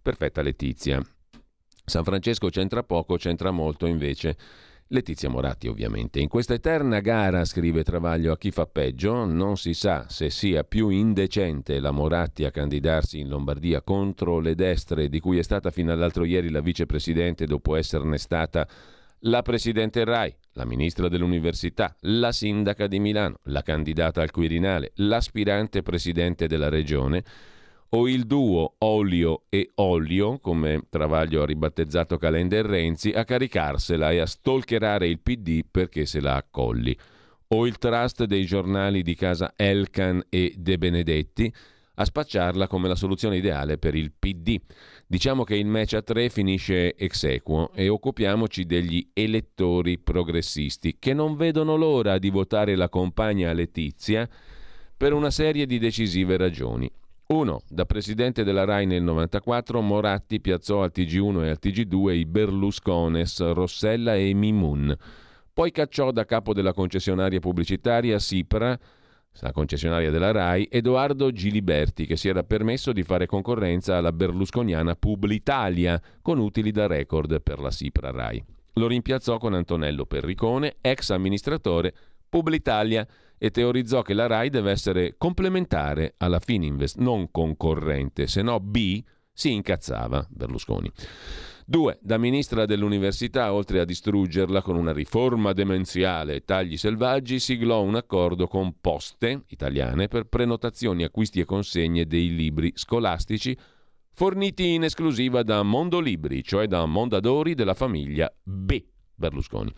Perfetta 0.00 0.42
Letizia. 0.42 1.02
San 1.86 2.04
Francesco 2.04 2.48
c'entra 2.48 2.82
poco, 2.82 3.16
c'entra 3.16 3.50
molto 3.50 3.86
invece 3.86 4.36
Letizia 4.94 5.28
Moratti 5.28 5.66
ovviamente. 5.66 6.20
In 6.20 6.28
questa 6.28 6.54
eterna 6.54 7.00
gara, 7.00 7.44
scrive 7.44 7.82
Travaglio, 7.82 8.30
a 8.30 8.38
chi 8.38 8.52
fa 8.52 8.64
peggio, 8.64 9.24
non 9.24 9.56
si 9.56 9.74
sa 9.74 10.06
se 10.08 10.30
sia 10.30 10.62
più 10.62 10.88
indecente 10.88 11.80
la 11.80 11.90
Moratti 11.90 12.44
a 12.44 12.52
candidarsi 12.52 13.18
in 13.18 13.28
Lombardia 13.28 13.82
contro 13.82 14.38
le 14.38 14.54
destre, 14.54 15.08
di 15.08 15.18
cui 15.18 15.38
è 15.38 15.42
stata 15.42 15.72
fino 15.72 15.90
all'altro 15.90 16.24
ieri 16.24 16.48
la 16.48 16.60
vicepresidente 16.60 17.44
dopo 17.44 17.74
esserne 17.74 18.18
stata 18.18 18.68
la 19.26 19.42
presidente 19.42 20.04
Rai, 20.04 20.32
la 20.52 20.64
ministra 20.64 21.08
dell'università, 21.08 21.96
la 22.02 22.30
sindaca 22.30 22.86
di 22.86 23.00
Milano, 23.00 23.38
la 23.44 23.62
candidata 23.62 24.22
al 24.22 24.30
Quirinale, 24.30 24.92
l'aspirante 24.96 25.82
presidente 25.82 26.46
della 26.46 26.68
regione, 26.68 27.24
o 27.96 28.08
il 28.08 28.26
duo 28.26 28.74
olio 28.78 29.42
e 29.48 29.70
olio, 29.76 30.40
come 30.40 30.82
Travaglio 30.90 31.42
ha 31.42 31.46
ribattezzato 31.46 32.18
Calenda 32.18 32.56
e 32.56 32.62
Renzi, 32.62 33.10
a 33.10 33.24
caricarsela 33.24 34.10
e 34.10 34.18
a 34.18 34.26
stalkerare 34.26 35.06
il 35.06 35.20
PD 35.20 35.60
perché 35.70 36.04
se 36.04 36.20
la 36.20 36.34
accolli, 36.34 36.96
o 37.48 37.66
il 37.66 37.78
trust 37.78 38.24
dei 38.24 38.46
giornali 38.46 39.02
di 39.02 39.14
casa 39.14 39.52
Elkan 39.54 40.24
e 40.28 40.54
De 40.56 40.76
Benedetti 40.76 41.54
a 41.96 42.04
spacciarla 42.04 42.66
come 42.66 42.88
la 42.88 42.96
soluzione 42.96 43.36
ideale 43.36 43.78
per 43.78 43.94
il 43.94 44.10
PD. 44.10 44.60
Diciamo 45.06 45.44
che 45.44 45.54
il 45.54 45.66
match 45.66 45.92
a 45.92 46.02
tre 46.02 46.28
finisce 46.30 46.96
ex 46.96 47.22
equo 47.22 47.70
e 47.72 47.88
occupiamoci 47.88 48.66
degli 48.66 49.08
elettori 49.12 49.98
progressisti 49.98 50.96
che 50.98 51.14
non 51.14 51.36
vedono 51.36 51.76
l'ora 51.76 52.18
di 52.18 52.30
votare 52.30 52.74
la 52.74 52.88
compagna 52.88 53.52
Letizia 53.52 54.28
per 54.96 55.12
una 55.12 55.30
serie 55.30 55.66
di 55.66 55.78
decisive 55.78 56.36
ragioni. 56.36 56.90
1. 57.26 57.62
Da 57.68 57.86
presidente 57.86 58.44
della 58.44 58.64
RAI 58.64 58.84
nel 58.84 59.02
94, 59.02 59.80
Moratti 59.80 60.40
piazzò 60.40 60.82
al 60.82 60.92
TG1 60.94 61.44
e 61.44 61.48
al 61.48 61.58
TG2 61.60 62.12
i 62.12 62.26
Berluscones, 62.26 63.52
Rossella 63.52 64.14
e 64.14 64.34
Mimun. 64.34 64.94
Poi 65.52 65.70
cacciò 65.70 66.10
da 66.10 66.26
capo 66.26 66.52
della 66.52 66.74
concessionaria 66.74 67.40
pubblicitaria 67.40 68.18
Sipra, 68.18 68.78
la 69.40 69.52
concessionaria 69.52 70.10
della 70.10 70.32
RAI, 70.32 70.68
Edoardo 70.70 71.32
Giliberti, 71.32 72.06
che 72.06 72.16
si 72.16 72.28
era 72.28 72.44
permesso 72.44 72.92
di 72.92 73.02
fare 73.02 73.26
concorrenza 73.26 73.96
alla 73.96 74.12
berlusconiana 74.12 74.94
Publitalia, 74.94 76.00
con 76.20 76.38
utili 76.38 76.70
da 76.72 76.86
record 76.86 77.40
per 77.40 77.58
la 77.58 77.70
Sipra 77.70 78.10
RAI. 78.10 78.44
Lo 78.74 78.86
rimpiazzò 78.86 79.38
con 79.38 79.54
Antonello 79.54 80.04
Perricone, 80.04 80.76
ex 80.80 81.10
amministratore 81.10 81.94
Publitalia 82.28 83.06
e 83.38 83.50
teorizzò 83.50 84.02
che 84.02 84.14
la 84.14 84.26
RAI 84.26 84.50
deve 84.50 84.70
essere 84.70 85.14
complementare 85.18 86.14
alla 86.18 86.40
Fininvest, 86.40 86.98
non 86.98 87.30
concorrente, 87.30 88.26
se 88.26 88.42
no 88.42 88.60
B 88.60 89.02
si 89.32 89.52
incazzava 89.52 90.26
Berlusconi. 90.30 90.90
2. 91.66 91.98
Da 92.02 92.18
ministra 92.18 92.66
dell'università, 92.66 93.52
oltre 93.52 93.80
a 93.80 93.84
distruggerla 93.84 94.60
con 94.60 94.76
una 94.76 94.92
riforma 94.92 95.52
demenziale 95.54 96.34
e 96.34 96.44
tagli 96.44 96.76
selvaggi, 96.76 97.40
siglò 97.40 97.82
un 97.82 97.94
accordo 97.94 98.46
con 98.46 98.80
Poste 98.80 99.44
italiane 99.48 100.08
per 100.08 100.24
prenotazioni, 100.24 101.04
acquisti 101.04 101.40
e 101.40 101.46
consegne 101.46 102.06
dei 102.06 102.34
libri 102.34 102.72
scolastici 102.74 103.56
forniti 104.12 104.74
in 104.74 104.84
esclusiva 104.84 105.42
da 105.42 105.62
Mondolibri, 105.62 106.44
cioè 106.44 106.66
da 106.66 106.84
Mondadori 106.86 107.54
della 107.54 107.74
famiglia 107.74 108.32
B. 108.42 108.82
Berlusconi. 109.14 109.72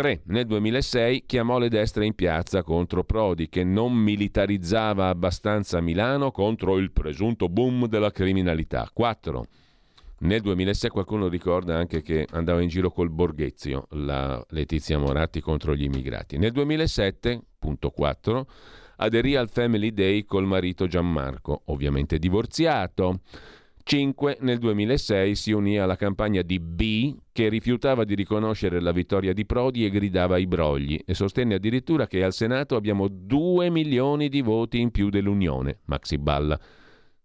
3. 0.00 0.22
Nel 0.28 0.46
2006 0.46 1.24
chiamò 1.26 1.58
le 1.58 1.68
destre 1.68 2.06
in 2.06 2.14
piazza 2.14 2.62
contro 2.62 3.04
Prodi 3.04 3.50
che 3.50 3.64
non 3.64 3.92
militarizzava 3.92 5.08
abbastanza 5.08 5.82
Milano 5.82 6.30
contro 6.30 6.78
il 6.78 6.90
presunto 6.90 7.50
boom 7.50 7.86
della 7.86 8.10
criminalità. 8.10 8.88
4. 8.90 9.44
Nel 10.20 10.40
2006 10.40 10.88
qualcuno 10.88 11.28
ricorda 11.28 11.76
anche 11.76 12.00
che 12.00 12.26
andava 12.30 12.62
in 12.62 12.68
giro 12.68 12.90
col 12.90 13.10
Borghezio, 13.10 13.88
la 13.90 14.42
Letizia 14.48 14.96
Moratti 14.96 15.42
contro 15.42 15.74
gli 15.74 15.84
immigrati. 15.84 16.38
Nel 16.38 16.52
2007, 16.52 17.38
punto 17.58 17.90
4, 17.90 18.46
aderì 18.96 19.36
al 19.36 19.50
Family 19.50 19.92
Day 19.92 20.24
col 20.24 20.46
marito 20.46 20.86
Gianmarco, 20.86 21.60
ovviamente 21.66 22.18
divorziato. 22.18 23.20
5 23.90 24.36
nel 24.42 24.58
2006 24.58 25.34
si 25.34 25.50
unì 25.50 25.76
alla 25.76 25.96
campagna 25.96 26.42
di 26.42 26.60
B 26.60 27.12
che 27.32 27.48
rifiutava 27.48 28.04
di 28.04 28.14
riconoscere 28.14 28.78
la 28.80 28.92
vittoria 28.92 29.32
di 29.32 29.44
Prodi 29.44 29.84
e 29.84 29.90
gridava 29.90 30.36
ai 30.36 30.46
brogli 30.46 30.96
e 31.04 31.12
sostenne 31.12 31.56
addirittura 31.56 32.06
che 32.06 32.22
al 32.22 32.32
Senato 32.32 32.76
abbiamo 32.76 33.08
2 33.08 33.68
milioni 33.68 34.28
di 34.28 34.42
voti 34.42 34.78
in 34.78 34.92
più 34.92 35.10
dell'Unione, 35.10 35.80
Maxi 35.86 36.18
Balla. 36.18 36.56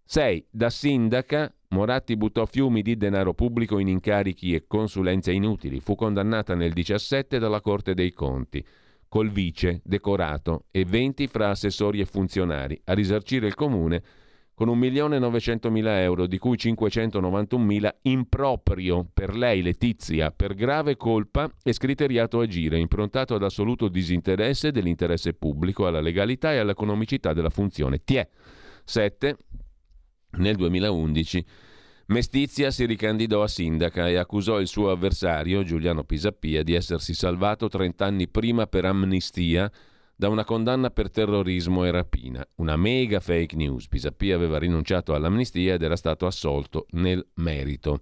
6. 0.05 0.47
Da 0.49 0.71
sindaca 0.71 1.53
Moratti 1.67 2.17
buttò 2.17 2.47
fiumi 2.47 2.81
di 2.81 2.97
denaro 2.97 3.35
pubblico 3.35 3.77
in 3.77 3.87
incarichi 3.87 4.55
e 4.55 4.63
consulenze 4.65 5.31
inutili. 5.31 5.79
Fu 5.81 5.93
condannata 5.93 6.55
nel 6.55 6.73
2017 6.73 7.37
dalla 7.37 7.61
Corte 7.61 7.93
dei 7.93 8.11
Conti, 8.11 8.65
col 9.07 9.29
vice, 9.29 9.81
decorato 9.83 10.63
e 10.71 10.83
20 10.83 11.27
fra 11.27 11.51
assessori 11.51 11.99
e 11.99 12.05
funzionari, 12.05 12.81
a 12.85 12.93
risarcire 12.93 13.45
il 13.45 13.53
comune 13.53 14.01
con 14.55 14.69
1.900.000 14.69 15.85
euro, 15.99 16.25
di 16.25 16.37
cui 16.37 16.55
591.000 16.55 17.89
in 18.03 18.27
proprio 18.29 19.05
per 19.13 19.35
lei, 19.35 19.61
Letizia, 19.61 20.31
per 20.31 20.55
grave 20.55 20.95
colpa 20.95 21.51
e 21.61 21.73
scriteriato 21.73 22.39
agire, 22.39 22.79
improntato 22.79 23.35
ad 23.35 23.43
assoluto 23.43 23.89
disinteresse 23.89 24.71
dell'interesse 24.71 25.33
pubblico, 25.33 25.85
alla 25.85 25.99
legalità 25.99 26.53
e 26.53 26.57
all'economicità 26.57 27.33
della 27.33 27.49
funzione. 27.49 28.01
Tiè. 28.03 28.27
7. 28.85 29.37
Nel 30.37 30.55
2011 30.55 31.45
Mestizia 32.07 32.69
si 32.69 32.85
ricandidò 32.85 33.41
a 33.41 33.47
sindaca 33.47 34.07
e 34.07 34.15
accusò 34.17 34.59
il 34.59 34.67
suo 34.67 34.91
avversario, 34.91 35.63
Giuliano 35.63 36.03
Pisappia, 36.03 36.61
di 36.61 36.75
essersi 36.75 37.15
salvato 37.15 37.67
30 37.67 38.05
anni 38.05 38.27
prima 38.27 38.67
per 38.67 38.85
amnistia 38.85 39.71
da 40.15 40.29
una 40.29 40.45
condanna 40.45 40.89
per 40.89 41.11
terrorismo 41.11 41.83
e 41.83 41.91
rapina. 41.91 42.45
Una 42.55 42.77
mega 42.77 43.19
fake 43.19 43.55
news. 43.55 43.87
Pisapia 43.87 44.35
aveva 44.35 44.57
rinunciato 44.57 45.13
all'amnistia 45.13 45.73
ed 45.73 45.81
era 45.81 45.95
stato 45.95 46.25
assolto 46.25 46.85
nel 46.91 47.25
merito. 47.35 47.99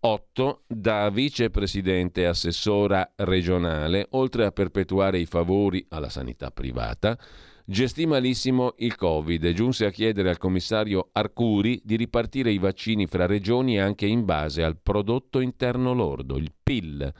8 0.00 0.62
da 0.66 1.08
vicepresidente 1.10 2.26
assessora 2.26 3.12
regionale, 3.16 4.06
oltre 4.10 4.44
a 4.44 4.52
perpetuare 4.52 5.18
i 5.18 5.26
favori 5.26 5.84
alla 5.88 6.10
sanità 6.10 6.50
privata, 6.50 7.18
gestì 7.64 8.06
malissimo 8.06 8.74
il 8.78 8.94
Covid 8.94 9.42
e 9.42 9.52
giunse 9.52 9.86
a 9.86 9.90
chiedere 9.90 10.28
al 10.28 10.38
commissario 10.38 11.08
Arcuri 11.10 11.80
di 11.82 11.96
ripartire 11.96 12.52
i 12.52 12.58
vaccini 12.58 13.06
fra 13.06 13.26
regioni 13.26 13.80
anche 13.80 14.06
in 14.06 14.24
base 14.24 14.62
al 14.62 14.78
prodotto 14.80 15.40
interno 15.40 15.92
lordo, 15.92 16.36
il 16.36 16.52
PIL. 16.62 17.12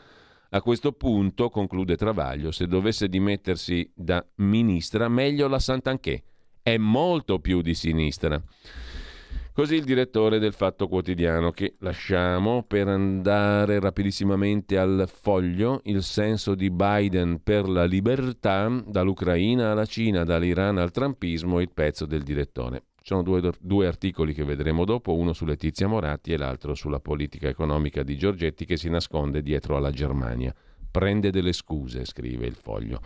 A 0.51 0.63
questo 0.63 0.93
punto, 0.93 1.51
conclude 1.51 1.97
Travaglio, 1.97 2.53
se 2.53 2.67
dovesse 2.67 3.09
dimettersi 3.09 3.91
da 3.95 4.25
ministra, 4.37 5.09
meglio 5.09 5.49
la 5.49 5.59
Sant'Anché. 5.59 6.23
È 6.63 6.77
molto 6.77 7.41
più 7.41 7.63
di 7.63 7.75
sinistra. 7.75 8.41
Così 9.53 9.75
il 9.75 9.85
direttore 9.85 10.39
del 10.39 10.53
Fatto 10.53 10.87
Quotidiano 10.87 11.51
che 11.51 11.77
lasciamo 11.79 12.63
per 12.63 12.89
andare 12.89 13.81
rapidissimamente 13.81 14.77
al 14.77 15.09
foglio 15.11 15.81
il 15.85 16.03
senso 16.03 16.55
di 16.55 16.71
Biden 16.71 17.43
per 17.43 17.67
la 17.67 17.85
libertà 17.85 18.69
dall'Ucraina 18.87 19.71
alla 19.71 19.87
Cina, 19.87 20.25
dall'Iran 20.25 20.77
al 20.77 20.91
Trumpismo, 20.91 21.61
il 21.61 21.71
pezzo 21.73 22.05
del 22.05 22.23
direttore. 22.23 22.83
Ci 23.07 23.13
sono 23.13 23.23
due, 23.23 23.53
due, 23.61 23.87
articoli 23.87 24.35
che 24.35 24.43
vedremo 24.43 24.85
dopo, 24.85 25.15
uno 25.15 25.33
su 25.33 25.45
Letizia 25.45 25.87
Moratti 25.87 26.33
e 26.33 26.37
l'altro 26.37 26.75
sulla 26.75 26.99
politica 26.99 27.47
economica 27.47 28.03
di 28.03 28.19
Giorgetti 28.19 28.65
che 28.65 28.77
si 28.77 28.89
nasconde 28.89 29.43
dietro 29.43 29.77
alla 29.77 29.93
Germania. 29.93 30.53
Prende 30.91 31.31
delle 31.31 31.53
scuse, 31.53 32.05
scrive 32.05 32.47
il 32.47 32.57
foglio, 32.57 33.01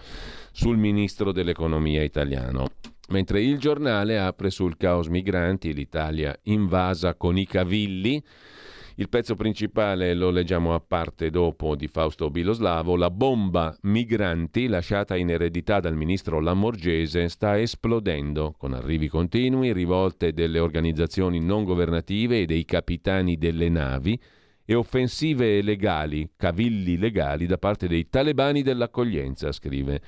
sul 0.52 0.78
ministro 0.78 1.32
dell'economia 1.32 2.02
italiano. 2.02 2.68
Mentre 3.10 3.42
il 3.42 3.58
giornale 3.58 4.18
apre 4.18 4.48
sul 4.48 4.78
caos 4.78 5.08
migranti, 5.08 5.74
l'Italia 5.74 6.34
invasa 6.44 7.14
con 7.14 7.36
i 7.36 7.44
cavilli. 7.44 8.24
Il 9.00 9.08
pezzo 9.08 9.34
principale 9.34 10.12
lo 10.12 10.28
leggiamo 10.28 10.74
a 10.74 10.78
parte 10.78 11.30
dopo 11.30 11.74
di 11.74 11.88
Fausto 11.88 12.28
Biloslavo. 12.28 12.96
La 12.96 13.10
bomba 13.10 13.74
migranti 13.84 14.66
lasciata 14.66 15.16
in 15.16 15.30
eredità 15.30 15.80
dal 15.80 15.96
ministro 15.96 16.38
Lamorgese 16.38 17.30
sta 17.30 17.58
esplodendo 17.58 18.54
con 18.58 18.74
arrivi 18.74 19.08
continui, 19.08 19.72
rivolte 19.72 20.34
delle 20.34 20.58
organizzazioni 20.58 21.40
non 21.40 21.64
governative 21.64 22.42
e 22.42 22.44
dei 22.44 22.66
capitani 22.66 23.38
delle 23.38 23.70
navi 23.70 24.20
e 24.66 24.74
offensive 24.74 25.62
legali, 25.62 26.32
cavilli 26.36 26.98
legali 26.98 27.46
da 27.46 27.56
parte 27.56 27.88
dei 27.88 28.10
talebani 28.10 28.60
dell'accoglienza, 28.60 29.50
scrive 29.50 30.02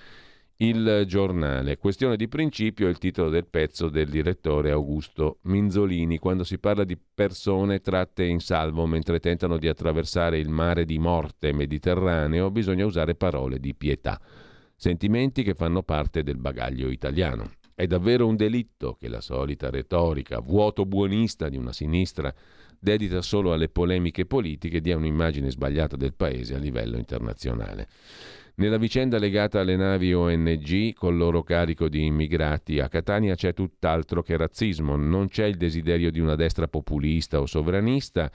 il 0.62 1.04
giornale. 1.06 1.76
Questione 1.76 2.16
di 2.16 2.28
principio 2.28 2.86
è 2.86 2.90
il 2.90 2.98
titolo 2.98 3.30
del 3.30 3.46
pezzo 3.46 3.88
del 3.88 4.08
direttore 4.08 4.70
Augusto 4.70 5.38
Minzolini 5.42 6.18
quando 6.18 6.44
si 6.44 6.58
parla 6.58 6.84
di 6.84 6.96
persone 6.96 7.80
tratte 7.80 8.24
in 8.24 8.38
salvo 8.38 8.86
mentre 8.86 9.18
tentano 9.18 9.58
di 9.58 9.66
attraversare 9.66 10.38
il 10.38 10.48
mare 10.48 10.84
di 10.84 11.00
morte 11.00 11.52
mediterraneo, 11.52 12.52
bisogna 12.52 12.86
usare 12.86 13.16
parole 13.16 13.58
di 13.58 13.74
pietà, 13.74 14.20
sentimenti 14.76 15.42
che 15.42 15.54
fanno 15.54 15.82
parte 15.82 16.22
del 16.22 16.36
bagaglio 16.36 16.90
italiano. 16.90 17.54
È 17.74 17.86
davvero 17.88 18.28
un 18.28 18.36
delitto 18.36 18.96
che 19.00 19.08
la 19.08 19.20
solita 19.20 19.68
retorica 19.68 20.38
vuoto 20.38 20.86
buonista 20.86 21.48
di 21.48 21.56
una 21.56 21.72
sinistra 21.72 22.32
dedita 22.78 23.20
solo 23.20 23.52
alle 23.52 23.68
polemiche 23.68 24.26
politiche 24.26 24.80
dia 24.80 24.96
un'immagine 24.96 25.50
sbagliata 25.50 25.96
del 25.96 26.14
paese 26.14 26.54
a 26.54 26.58
livello 26.58 26.98
internazionale. 26.98 27.88
Nella 28.54 28.76
vicenda 28.76 29.18
legata 29.18 29.60
alle 29.60 29.76
navi 29.76 30.12
ONG 30.12 30.92
col 30.92 31.16
loro 31.16 31.42
carico 31.42 31.88
di 31.88 32.04
immigrati 32.04 32.80
a 32.80 32.88
Catania 32.88 33.34
c'è 33.34 33.54
tutt'altro 33.54 34.22
che 34.22 34.36
razzismo, 34.36 34.94
non 34.94 35.28
c'è 35.28 35.46
il 35.46 35.56
desiderio 35.56 36.10
di 36.10 36.20
una 36.20 36.34
destra 36.34 36.68
populista 36.68 37.40
o 37.40 37.46
sovranista 37.46 38.30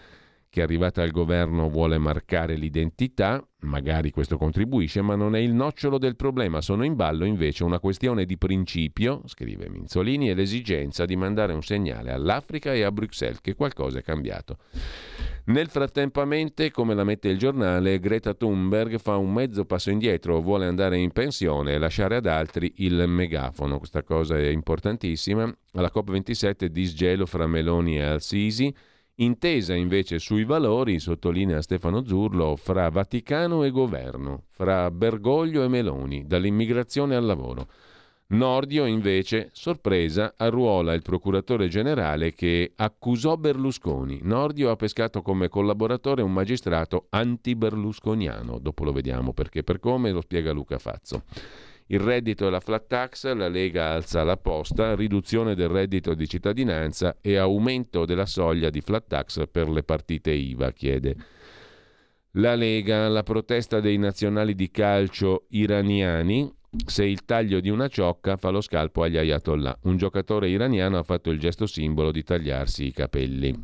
che 0.50 0.62
arrivata 0.62 1.02
al 1.02 1.12
governo 1.12 1.70
vuole 1.70 1.98
marcare 1.98 2.56
l'identità, 2.56 3.46
magari 3.62 4.12
questo 4.12 4.38
contribuisce, 4.38 5.02
ma 5.02 5.16
non 5.16 5.36
è 5.36 5.40
il 5.40 5.54
nocciolo 5.54 5.98
del 5.98 6.16
problema, 6.16 6.62
sono 6.62 6.84
in 6.84 6.96
ballo 6.96 7.26
invece 7.26 7.64
una 7.64 7.80
questione 7.80 8.26
di 8.26 8.38
principio, 8.38 9.22
scrive 9.26 9.70
Minzolini, 9.70 10.30
e 10.30 10.34
l'esigenza 10.34 11.06
di 11.06 11.16
mandare 11.16 11.54
un 11.54 11.62
segnale 11.62 12.12
all'Africa 12.12 12.74
e 12.74 12.84
a 12.84 12.92
Bruxelles 12.92 13.42
che 13.42 13.56
qualcosa 13.56 14.00
è 14.00 14.04
cambiato. 14.04 14.58
Nel 15.48 15.70
frattempo, 15.70 16.26
come 16.72 16.94
la 16.94 17.06
mette 17.06 17.30
il 17.30 17.38
giornale, 17.38 18.00
Greta 18.00 18.34
Thunberg 18.34 18.98
fa 18.98 19.16
un 19.16 19.32
mezzo 19.32 19.64
passo 19.64 19.90
indietro, 19.90 20.42
vuole 20.42 20.66
andare 20.66 20.98
in 20.98 21.12
pensione 21.12 21.74
e 21.74 21.78
lasciare 21.78 22.18
ad 22.18 22.26
altri 22.26 22.74
il 22.78 23.06
megafono. 23.08 23.78
Questa 23.78 24.04
cosa 24.04 24.38
è 24.38 24.48
importantissima. 24.48 25.50
Alla 25.74 25.92
COP27 25.94 26.66
disgelo 26.66 27.26
fra 27.26 27.48
Meloni 27.48 27.98
e 27.98 28.04
Al-Sisi. 28.04 28.76
Intesa 29.20 29.74
invece 29.74 30.20
sui 30.20 30.44
valori, 30.44 31.00
sottolinea 31.00 31.64
Stefano 31.64 32.06
Zurlo, 32.06 32.56
fra 32.56 32.90
Vaticano 32.90 33.64
e 33.64 33.72
governo, 33.72 34.44
fra 34.52 34.92
Bergoglio 34.92 35.64
e 35.64 35.68
Meloni, 35.68 36.28
dall'immigrazione 36.28 37.16
al 37.16 37.26
lavoro. 37.26 37.68
Nordio 38.28 38.86
invece, 38.86 39.50
sorpresa, 39.54 40.36
arruola 40.38 40.94
il 40.94 41.02
procuratore 41.02 41.68
generale 41.68 42.36
che 42.36 42.74
accusò 42.76 43.38
Berlusconi. 43.38 44.20
Nordio 44.22 44.70
ha 44.70 44.76
pescato 44.76 45.24
come 45.24 45.48
collaboratore 45.48 46.22
un 46.22 46.34
magistrato 46.34 47.08
anti-berlusconiano. 47.10 48.60
Dopo 48.60 48.84
lo 48.84 48.92
vediamo 48.92 49.34
perché 49.34 49.64
per 49.64 49.80
come 49.80 50.12
lo 50.12 50.22
spiega 50.22 50.52
Luca 50.52 50.78
Fazzo. 50.78 51.24
Il 51.90 52.00
reddito 52.02 52.48
e 52.48 52.50
la 52.50 52.60
flat 52.60 52.86
tax, 52.86 53.34
la 53.34 53.48
Lega 53.48 53.92
alza 53.92 54.24
la 54.24 54.36
posta, 54.36 54.94
riduzione 54.94 55.56
del 55.56 55.70
reddito 55.70 56.14
di 56.14 56.28
cittadinanza 56.28 57.18
e 57.22 57.38
aumento 57.38 58.06
della 58.06 58.26
soglia 58.26 58.70
di 58.70 58.82
flat 58.82 59.08
tax 59.08 59.48
per 59.50 59.70
le 59.70 59.84
partite 59.84 60.32
IVA, 60.32 60.72
chiede. 60.74 61.16
La 62.32 62.56
Lega, 62.56 63.08
la 63.08 63.24
protesta 63.24 63.80
dei 63.80 63.98
nazionali 63.98 64.54
di 64.54 64.70
calcio 64.70 65.46
iraniani, 65.52 66.54
se 66.86 67.06
il 67.06 67.24
taglio 67.24 67.62
di 67.62 67.70
una 67.70 67.88
ciocca 67.88 68.36
fa 68.36 68.50
lo 68.50 68.60
scalpo 68.60 69.04
agli 69.04 69.18
ayatollah. 69.18 69.80
Un 69.84 69.96
giocatore 69.96 70.50
iraniano 70.50 70.98
ha 70.98 71.04
fatto 71.04 71.32
il 71.32 71.40
gesto 71.40 71.66
simbolo 71.66 72.12
di 72.12 72.22
tagliarsi 72.22 72.86
i 72.86 72.92
capelli. 72.92 73.56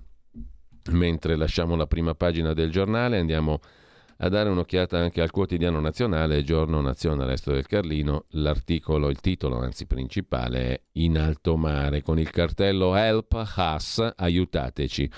Mentre 0.91 1.35
lasciamo 1.35 1.75
la 1.75 1.87
prima 1.87 2.15
pagina 2.15 2.53
del 2.53 2.71
giornale 2.71 3.17
andiamo 3.17 3.53
a 3.53 3.82
dare 4.29 4.49
un'occhiata 4.49 4.97
anche 4.97 5.21
al 5.21 5.31
quotidiano 5.31 5.79
nazionale, 5.79 6.43
Giorno 6.43 6.81
Nazione 6.81 7.25
Resto 7.25 7.51
del 7.51 7.67
Carlino. 7.67 8.25
L'articolo, 8.29 9.09
il 9.09 9.19
titolo 9.19 9.59
anzi 9.59 9.85
principale 9.85 10.59
è 10.59 10.81
In 10.93 11.17
alto 11.17 11.57
mare 11.57 12.01
con 12.01 12.19
il 12.19 12.29
cartello 12.29 12.95
Help 12.95 13.33
Us, 13.57 14.13
aiutateci 14.15 15.11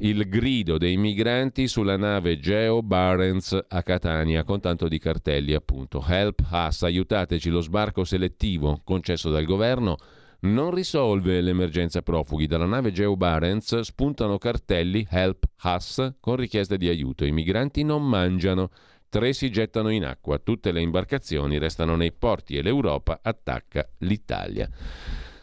il 0.00 0.28
grido 0.28 0.78
dei 0.78 0.96
migranti 0.96 1.66
sulla 1.66 1.96
nave 1.96 2.38
Geo 2.38 2.82
Barents 2.82 3.58
a 3.66 3.82
Catania 3.82 4.44
con 4.44 4.60
tanto 4.60 4.86
di 4.86 4.98
cartelli 4.98 5.54
appunto. 5.54 6.04
Help 6.06 6.46
us, 6.50 6.82
aiutateci, 6.82 7.50
lo 7.50 7.60
sbarco 7.60 8.04
selettivo 8.04 8.80
concesso 8.84 9.30
dal 9.30 9.44
governo 9.44 9.96
non 10.40 10.72
risolve 10.72 11.40
l'emergenza 11.40 12.02
profughi. 12.02 12.46
Dalla 12.46 12.66
nave 12.66 12.92
Geo 12.92 13.16
Barents 13.16 13.80
spuntano 13.80 14.38
cartelli 14.38 15.06
Help 15.10 15.46
us 15.64 16.14
con 16.20 16.36
richieste 16.36 16.76
di 16.76 16.88
aiuto. 16.88 17.24
I 17.24 17.32
migranti 17.32 17.82
non 17.82 18.06
mangiano. 18.06 18.70
Tre 19.08 19.32
si 19.32 19.50
gettano 19.50 19.88
in 19.88 20.04
acqua, 20.04 20.38
tutte 20.38 20.70
le 20.70 20.82
imbarcazioni 20.82 21.56
restano 21.56 21.96
nei 21.96 22.12
porti 22.12 22.56
e 22.56 22.62
l'Europa 22.62 23.20
attacca 23.22 23.88
l'Italia. 23.98 24.68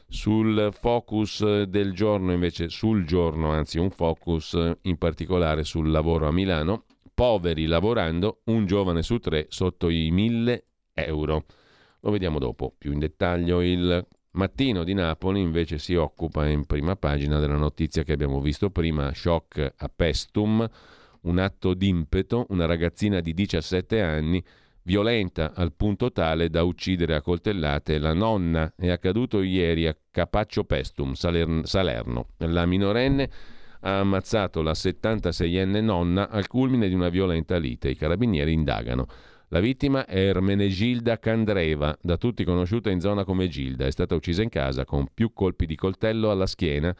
Sul 0.07 0.69
focus 0.71 1.63
del 1.63 1.91
giorno, 1.93 2.31
invece, 2.31 2.69
sul 2.69 3.05
giorno, 3.05 3.49
anzi 3.49 3.79
un 3.79 3.89
focus 3.89 4.55
in 4.83 4.97
particolare 4.97 5.63
sul 5.63 5.89
lavoro 5.89 6.27
a 6.27 6.31
Milano, 6.31 6.85
poveri 7.11 7.65
lavorando, 7.65 8.41
un 8.45 8.67
giovane 8.67 9.01
su 9.01 9.17
tre 9.17 9.47
sotto 9.49 9.89
i 9.89 10.11
1000 10.11 10.65
euro. 10.93 11.45
Lo 12.01 12.11
vediamo 12.11 12.37
dopo 12.37 12.71
più 12.77 12.91
in 12.91 12.99
dettaglio. 12.99 13.61
Il 13.61 14.05
Mattino 14.35 14.83
di 14.83 14.93
Napoli 14.93 15.39
invece 15.39 15.77
si 15.77 15.95
occupa 15.95 16.47
in 16.47 16.65
prima 16.65 16.95
pagina 16.95 17.39
della 17.39 17.55
notizia 17.55 18.03
che 18.03 18.11
abbiamo 18.11 18.41
visto 18.41 18.69
prima, 18.69 19.13
shock 19.13 19.73
a 19.77 19.89
Pestum, 19.93 20.69
un 21.21 21.39
atto 21.39 21.73
d'impeto, 21.73 22.45
una 22.49 22.65
ragazzina 22.65 23.21
di 23.21 23.33
17 23.33 24.01
anni 24.01 24.43
violenta 24.83 25.53
al 25.55 25.73
punto 25.73 26.11
tale 26.11 26.49
da 26.49 26.63
uccidere 26.63 27.15
a 27.15 27.21
coltellate 27.21 27.97
la 27.97 28.13
nonna. 28.13 28.73
È 28.75 28.89
accaduto 28.89 29.41
ieri 29.41 29.87
a 29.87 29.97
Capaccio 30.11 30.65
Pestum, 30.65 31.13
Salerno. 31.13 32.27
La 32.37 32.65
minorenne 32.65 33.29
ha 33.81 33.99
ammazzato 33.99 34.61
la 34.61 34.73
76enne 34.73 35.81
nonna 35.81 36.29
al 36.29 36.47
culmine 36.47 36.87
di 36.87 36.93
una 36.93 37.09
violenta 37.09 37.57
lite. 37.57 37.89
I 37.89 37.95
carabinieri 37.95 38.51
indagano. 38.51 39.07
La 39.55 39.61
vittima 39.61 40.05
è 40.05 40.17
Ermenegilda 40.17 41.17
Candreva, 41.17 41.97
da 42.01 42.17
tutti 42.17 42.43
conosciuta 42.43 42.89
in 42.89 42.99
zona 42.99 43.23
come 43.23 43.47
Gilda. 43.47 43.85
È 43.85 43.89
stata 43.89 44.13
uccisa 44.13 44.43
in 44.43 44.49
casa 44.49 44.83
con 44.83 45.07
più 45.13 45.31
colpi 45.31 45.65
di 45.65 45.77
coltello 45.77 46.29
alla 46.29 46.45
schiena 46.45 46.93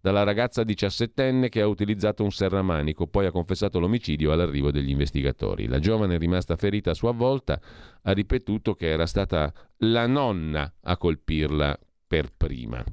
dalla 0.00 0.22
ragazza 0.22 0.62
diciassettenne 0.62 1.48
che 1.48 1.60
ha 1.60 1.66
utilizzato 1.66 2.22
un 2.22 2.30
serramanico, 2.30 3.08
poi 3.08 3.26
ha 3.26 3.32
confessato 3.32 3.80
l'omicidio 3.80 4.30
all'arrivo 4.30 4.70
degli 4.70 4.90
investigatori. 4.90 5.66
La 5.66 5.80
giovane, 5.80 6.16
rimasta 6.16 6.54
ferita 6.54 6.92
a 6.92 6.94
sua 6.94 7.10
volta, 7.10 7.60
ha 8.02 8.12
ripetuto 8.12 8.74
che 8.74 8.86
era 8.86 9.06
stata 9.06 9.52
la 9.78 10.06
nonna 10.06 10.72
a 10.82 10.96
colpirla 10.96 11.76
per 12.06 12.30
prima. 12.36 12.84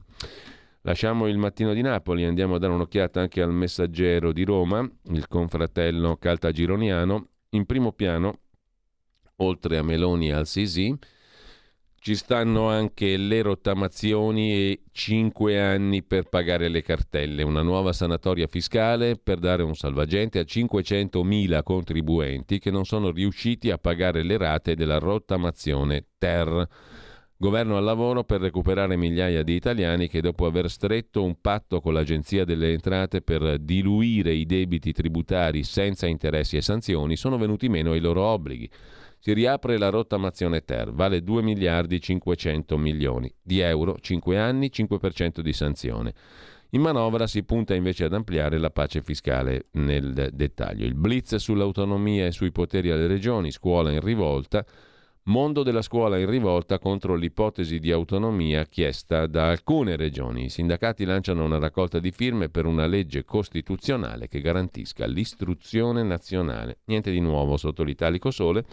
Lasciamo 0.81 1.27
il 1.27 1.37
mattino 1.37 1.73
di 1.73 1.83
Napoli, 1.83 2.25
andiamo 2.25 2.55
a 2.55 2.57
dare 2.57 2.73
un'occhiata 2.73 3.21
anche 3.21 3.43
al 3.43 3.53
messaggero 3.53 4.31
di 4.31 4.43
Roma, 4.43 4.89
il 5.11 5.27
confratello 5.27 6.17
caltagironiano. 6.17 7.27
In 7.49 7.67
primo 7.67 7.91
piano, 7.91 8.39
oltre 9.37 9.77
a 9.77 9.83
Meloni 9.83 10.29
e 10.29 10.33
al 10.33 10.47
Sisi, 10.47 10.97
ci 12.03 12.15
stanno 12.15 12.67
anche 12.67 13.15
le 13.15 13.41
rottamazioni 13.41 14.51
e 14.51 14.81
5 14.91 15.57
anni 15.61 16.03
per 16.03 16.27
pagare 16.27 16.67
le 16.67 16.81
cartelle, 16.81 17.43
una 17.43 17.61
nuova 17.61 17.93
sanatoria 17.93 18.45
fiscale 18.47 19.15
per 19.15 19.39
dare 19.39 19.63
un 19.63 19.73
salvagente 19.73 20.37
a 20.37 20.41
500.000 20.41 21.63
contribuenti 21.63 22.59
che 22.59 22.71
non 22.71 22.83
sono 22.83 23.09
riusciti 23.09 23.71
a 23.71 23.77
pagare 23.77 24.21
le 24.21 24.35
rate 24.35 24.75
della 24.75 24.97
rottamazione 24.97 26.07
Ter. 26.17 26.67
Governo 27.37 27.77
al 27.77 27.85
lavoro 27.85 28.25
per 28.25 28.41
recuperare 28.41 28.97
migliaia 28.97 29.41
di 29.41 29.55
italiani 29.55 30.09
che 30.09 30.19
dopo 30.19 30.45
aver 30.45 30.69
stretto 30.69 31.23
un 31.23 31.39
patto 31.39 31.79
con 31.79 31.93
l'Agenzia 31.93 32.43
delle 32.43 32.73
Entrate 32.73 33.21
per 33.21 33.59
diluire 33.59 34.33
i 34.33 34.45
debiti 34.45 34.91
tributari 34.91 35.63
senza 35.63 36.05
interessi 36.05 36.57
e 36.57 36.61
sanzioni 36.61 37.15
sono 37.15 37.37
venuti 37.37 37.69
meno 37.69 37.91
ai 37.91 38.01
loro 38.01 38.23
obblighi. 38.23 38.69
Si 39.25 39.31
riapre 39.31 39.77
la 39.77 39.87
rottamazione 39.87 40.65
ter, 40.65 40.91
vale 40.91 41.23
2 41.23 41.41
miliardi 41.43 42.01
500 42.01 42.77
milioni 42.77 43.33
di 43.41 43.61
euro, 43.61 43.95
5 43.97 44.37
anni, 44.37 44.69
5% 44.69 45.39
di 45.39 45.53
sanzione. 45.53 46.13
In 46.71 46.81
manovra 46.81 47.25
si 47.25 47.41
punta 47.43 47.73
invece 47.73 48.03
ad 48.03 48.13
ampliare 48.13 48.57
la 48.57 48.69
pace 48.69 49.01
fiscale 49.01 49.67
nel 49.75 50.31
dettaglio. 50.33 50.85
Il 50.85 50.95
blitz 50.95 51.35
sull'autonomia 51.35 52.25
e 52.25 52.33
sui 52.33 52.51
poteri 52.51 52.91
alle 52.91 53.07
regioni, 53.07 53.49
scuola 53.51 53.93
in 53.93 54.01
rivolta, 54.01 54.65
Mondo 55.25 55.63
della 55.63 55.81
scuola 55.81 56.17
in 56.17 56.29
rivolta 56.29 56.79
contro 56.79 57.15
l'ipotesi 57.15 57.79
di 57.79 57.93
autonomia 57.93 58.65
chiesta 58.65 59.25
da 59.25 59.47
alcune 59.47 59.95
regioni. 59.95 60.45
I 60.45 60.49
sindacati 60.49 61.05
lanciano 61.05 61.45
una 61.45 61.59
raccolta 61.59 61.99
di 61.99 62.11
firme 62.11 62.49
per 62.49 62.65
una 62.65 62.87
legge 62.87 63.23
costituzionale 63.23 64.27
che 64.27 64.41
garantisca 64.41 65.05
l'istruzione 65.05 66.03
nazionale. 66.03 66.79
Niente 66.87 67.09
di 67.09 67.21
nuovo 67.21 67.55
sotto 67.55 67.83
l'italico 67.83 68.31
sole 68.31 68.65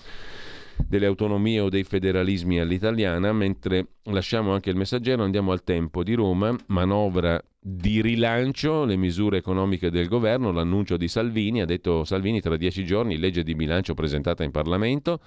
delle 0.88 1.06
autonomie 1.06 1.60
o 1.60 1.68
dei 1.68 1.84
federalismi 1.84 2.58
all'italiana, 2.58 3.32
mentre 3.32 3.86
lasciamo 4.04 4.52
anche 4.52 4.70
il 4.70 4.76
messaggero, 4.76 5.22
andiamo 5.22 5.52
al 5.52 5.62
tempo 5.62 6.02
di 6.02 6.14
Roma, 6.14 6.52
manovra 6.66 7.40
di 7.60 8.02
rilancio, 8.02 8.84
le 8.84 8.96
misure 8.96 9.36
economiche 9.36 9.88
del 9.88 10.08
governo, 10.08 10.50
l'annuncio 10.50 10.96
di 10.96 11.06
Salvini, 11.06 11.60
ha 11.60 11.66
detto 11.66 12.02
Salvini 12.02 12.40
tra 12.40 12.56
dieci 12.56 12.84
giorni, 12.84 13.18
legge 13.18 13.44
di 13.44 13.54
bilancio 13.54 13.94
presentata 13.94 14.42
in 14.42 14.50
Parlamento 14.50 15.20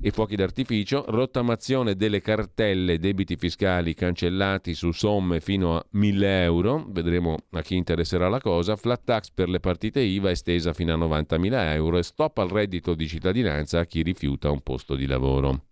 e 0.00 0.10
fuochi 0.10 0.36
d'artificio, 0.36 1.04
rottamazione 1.08 1.94
delle 1.94 2.20
cartelle 2.20 2.98
debiti 2.98 3.36
fiscali 3.36 3.94
cancellati 3.94 4.74
su 4.74 4.92
somme 4.92 5.40
fino 5.40 5.76
a 5.76 5.84
1000 5.90 6.42
euro, 6.42 6.84
vedremo 6.88 7.36
a 7.50 7.62
chi 7.62 7.74
interesserà 7.74 8.28
la 8.28 8.40
cosa, 8.40 8.76
flat 8.76 9.02
tax 9.04 9.30
per 9.30 9.48
le 9.48 9.60
partite 9.60 10.00
IVA 10.00 10.30
estesa 10.30 10.72
fino 10.72 10.94
a 10.94 10.96
90.000 10.96 11.72
euro 11.72 11.98
e 11.98 12.02
stop 12.02 12.38
al 12.38 12.48
reddito 12.48 12.94
di 12.94 13.08
cittadinanza 13.08 13.80
a 13.80 13.86
chi 13.86 14.02
rifiuta 14.02 14.50
un 14.50 14.60
posto 14.60 14.94
di 14.94 15.06
lavoro. 15.06 15.64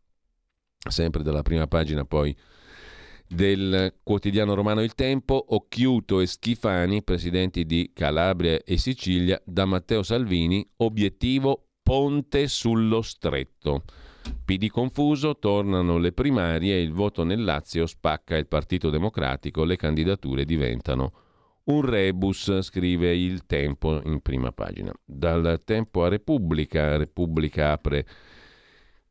Sempre 0.89 1.23
dalla 1.23 1.43
prima 1.43 1.67
pagina 1.67 2.05
poi 2.05 2.37
del 3.29 3.95
quotidiano 4.03 4.55
romano 4.55 4.83
Il 4.83 4.95
Tempo, 4.95 5.45
Occhiuto 5.49 6.21
e 6.21 6.27
Schifani, 6.27 7.03
presidenti 7.03 7.65
di 7.65 7.91
Calabria 7.93 8.61
e 8.65 8.77
Sicilia, 8.77 9.41
da 9.45 9.65
Matteo 9.65 10.03
Salvini, 10.03 10.69
obiettivo 10.77 11.69
Ponte 11.83 12.49
sullo 12.49 13.03
Stretto. 13.03 13.85
PD 14.45 14.69
confuso, 14.69 15.39
tornano 15.39 15.99
le 15.99 16.13
primarie 16.13 16.81
il 16.81 16.93
voto 16.93 17.25
nel 17.25 17.43
Lazio 17.45 17.87
spacca 17.87 18.37
il 18.37 18.47
Partito 18.47 18.91
Democratico, 18.91 19.65
le 19.65 19.77
candidature 19.77 20.45
diventano 20.45 21.13
un 21.65 21.83
rebus, 21.83 22.61
scrive 22.61 23.15
il 23.17 23.45
Tempo 23.47 24.01
in 24.05 24.21
prima 24.21 24.53
pagina. 24.53 24.93
Dal 25.05 25.63
Tempo 25.65 26.05
a 26.05 26.09
Repubblica, 26.09 26.97
Repubblica 26.97 27.73
apre 27.73 28.07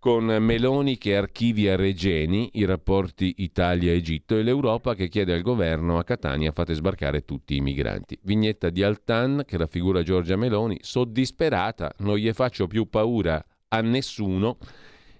con 0.06 0.26
Meloni 0.26 1.00
che 1.00 1.16
archivia 1.18 1.76
Regeni, 1.76 2.52
i 2.54 2.66
rapporti 2.66 3.36
Italia-Egitto 3.38 4.38
e 4.38 4.44
l'Europa 4.44 4.94
che 4.94 5.08
chiede 5.08 5.34
al 5.34 5.42
governo 5.42 5.98
a 5.98 6.04
Catania 6.04 6.52
fate 6.52 6.76
sbarcare 6.76 7.26
tutti 7.26 7.56
i 7.56 7.62
migranti. 7.62 8.18
Vignetta 8.22 8.70
di 8.70 8.84
Altan 8.84 9.44
che 9.48 9.58
raffigura 9.58 10.04
Giorgia 10.04 10.36
Meloni, 10.36 10.78
soddisperata, 10.82 11.92
non 12.00 12.18
gli 12.18 12.32
faccio 12.34 12.68
più 12.68 12.88
paura 12.88 13.44
a 13.70 13.82
nessuno 13.82 14.58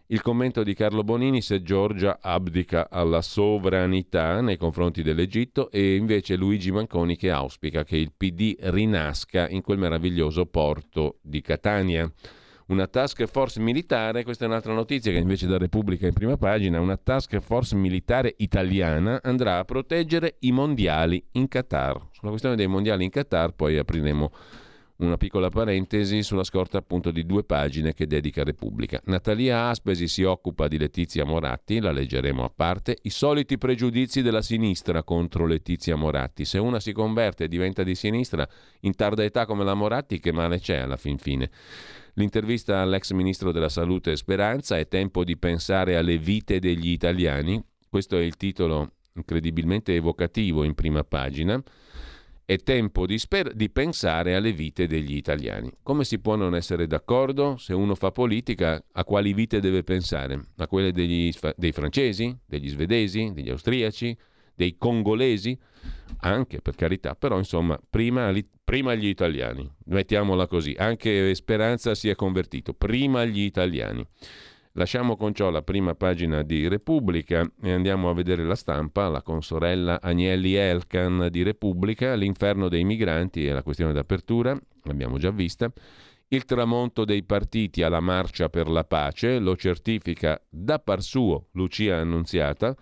il 0.08 0.22
commento 0.22 0.62
di 0.62 0.76
Carlo 0.76 1.04
Bonini 1.04 1.42
se 1.42 1.64
Giorgia 1.64 2.20
abdica 2.22 2.90
alla 2.92 3.24
sovranità 3.24 4.40
nei 4.40 4.56
confronti 4.56 5.02
dell'Egitto 5.02 5.72
e 5.72 5.96
invece 5.96 6.36
Luigi 6.36 6.72
Manconi 6.72 7.16
che 7.16 7.32
auspica 7.32 7.84
che 7.84 7.98
il 7.98 8.12
PD 8.16 8.56
rinasca 8.60 9.50
in 9.50 9.64
quel 9.64 9.80
meraviglioso 9.80 10.46
porto 10.46 11.18
di 11.22 11.42
Catania. 11.42 12.12
Una 12.68 12.86
task 12.86 13.26
force 13.26 13.60
militare, 13.60 14.24
questa 14.24 14.46
è 14.46 14.48
un'altra 14.48 14.74
notizia 14.74 15.12
che 15.12 15.18
invece 15.18 15.48
da 15.48 15.58
Repubblica 15.58 16.06
in 16.06 16.14
prima 16.14 16.38
pagina, 16.38 16.80
una 16.80 16.98
task 16.98 17.40
force 17.40 17.76
militare 17.76 18.34
italiana 18.38 19.20
andrà 19.24 19.58
a 19.58 19.66
proteggere 19.66 20.38
i 20.40 20.52
mondiali 20.52 21.24
in 21.34 21.48
Qatar. 21.48 22.10
Sulla 22.12 22.30
questione 22.30 22.56
dei 22.56 22.68
mondiali 22.68 23.04
in 23.04 23.10
Qatar 23.10 23.54
poi 23.54 23.78
apriremo 23.78 24.32
una 24.98 25.18
piccola 25.18 25.50
parentesi 25.50 26.24
sulla 26.24 26.44
scorta 26.44 26.78
appunto 26.78 27.12
di 27.12 27.26
due 27.26 27.44
pagine 27.44 27.94
che 27.94 28.08
dedica 28.08 28.44
Repubblica. 28.44 29.02
Natalia 29.06 29.68
Aspesi 29.68 30.08
si 30.08 30.24
occupa 30.24 30.68
di 30.68 30.78
Letizia 30.78 31.26
Moratti, 31.26 31.80
la 31.80 31.92
leggeremo 31.92 32.44
a 32.44 32.52
parte, 32.54 32.98
i 33.02 33.10
soliti 33.10 33.58
pregiudizi 33.58 34.22
della 34.22 34.42
sinistra 34.42 35.04
contro 35.04 35.46
Letizia 35.46 35.96
Moratti. 35.96 36.46
Se 36.46 36.60
una 36.60 36.80
si 36.80 36.94
converte 36.94 37.46
e 37.46 37.48
diventa 37.48 37.84
di 37.84 37.96
sinistra 37.96 38.48
in 38.82 38.96
tarda 38.96 39.24
età 39.24 39.46
come 39.46 39.66
la 39.66 39.74
Moratti, 39.74 40.20
che 40.20 40.32
male 40.32 40.60
c'è 40.60 40.78
alla 40.78 40.98
fin 40.98 41.18
fine? 41.18 41.50
L'intervista 42.14 42.80
all'ex 42.80 43.12
ministro 43.12 43.52
della 43.52 43.68
Salute 43.68 44.16
Speranza 44.16 44.78
è 44.78 44.88
tempo 44.88 45.26
di 45.26 45.36
pensare 45.36 45.98
alle 45.98 46.18
vite 46.18 46.60
degli 46.60 46.88
italiani. 46.90 47.62
Questo 47.90 48.18
è 48.18 48.22
il 48.22 48.38
titolo 48.38 48.92
incredibilmente 49.16 49.94
evocativo 49.94 50.64
in 50.64 50.74
prima 50.74 51.04
pagina. 51.04 51.62
È 52.48 52.58
tempo 52.58 53.08
di, 53.08 53.18
sper- 53.18 53.54
di, 53.54 53.72
pensare 53.72 54.36
alle 54.36 54.54
vite 54.54 54.86
degli 54.86 55.16
italiani. 55.16 55.72
Come 55.82 56.04
si 56.04 56.20
può 56.20 56.36
non 56.36 56.56
essere 56.56 56.86
d'accordo? 56.86 57.58
Se 57.58 57.74
uno 57.74 57.96
fa 57.96 58.12
politica, 58.12 58.80
a 58.92 59.04
quali 59.04 59.34
vite 59.34 59.60
deve 59.60 59.82
pensare? 59.82 60.40
A 60.58 60.68
quelle 60.68 60.92
degli, 60.92 61.34
dei 61.56 61.72
francesi, 61.72 62.38
degli 62.46 62.70
svedesi, 62.70 63.32
degli 63.34 63.50
austriaci, 63.50 64.16
dei 64.54 64.78
congolesi? 64.78 65.58
Anche, 66.20 66.62
per 66.62 66.76
carità, 66.76 67.16
però 67.16 67.40
insomma, 67.40 67.80
prima, 67.90 68.32
prima 68.64 68.94
gli 68.94 69.08
italiani. 69.08 69.68
Mettiamola 69.86 70.46
così. 70.46 70.76
Anche 70.78 71.34
Speranza 71.34 71.96
si 71.96 72.10
è 72.10 72.16
convertito. 72.16 72.74
Prima 72.74 73.26
gli 73.26 73.40
italiani. 73.42 74.06
Lasciamo 74.78 75.16
con 75.16 75.34
ciò 75.34 75.52
la 75.52 75.62
prima 75.62 75.96
pagina 75.96 76.42
di 76.42 76.68
Repubblica 76.68 77.50
e 77.62 77.72
andiamo 77.72 78.10
a 78.10 78.14
vedere 78.14 78.44
la 78.44 78.56
stampa, 78.56 79.08
la 79.08 79.22
consorella 79.22 80.02
Agnelli 80.02 80.56
Elkan 80.56 81.30
di 81.32 81.44
Repubblica, 81.44 82.14
l'inferno 82.16 82.68
dei 82.68 82.84
migranti 82.84 83.48
e 83.48 83.54
la 83.54 83.64
questione 83.64 83.94
d'apertura, 83.94 84.60
l'abbiamo 84.84 85.18
già 85.18 85.32
vista. 85.32 85.72
Il 86.28 86.44
tramonto 86.44 87.06
dei 87.06 87.24
partiti 87.24 87.84
alla 87.84 88.02
marcia 88.02 88.50
per 88.50 88.68
la 88.68 88.84
pace 88.84 89.40
lo 89.40 89.56
certifica 89.56 90.42
da 90.50 90.78
par 90.80 91.02
suo 91.02 91.48
Lucia 91.54 91.96
Annunziata. 91.96 92.76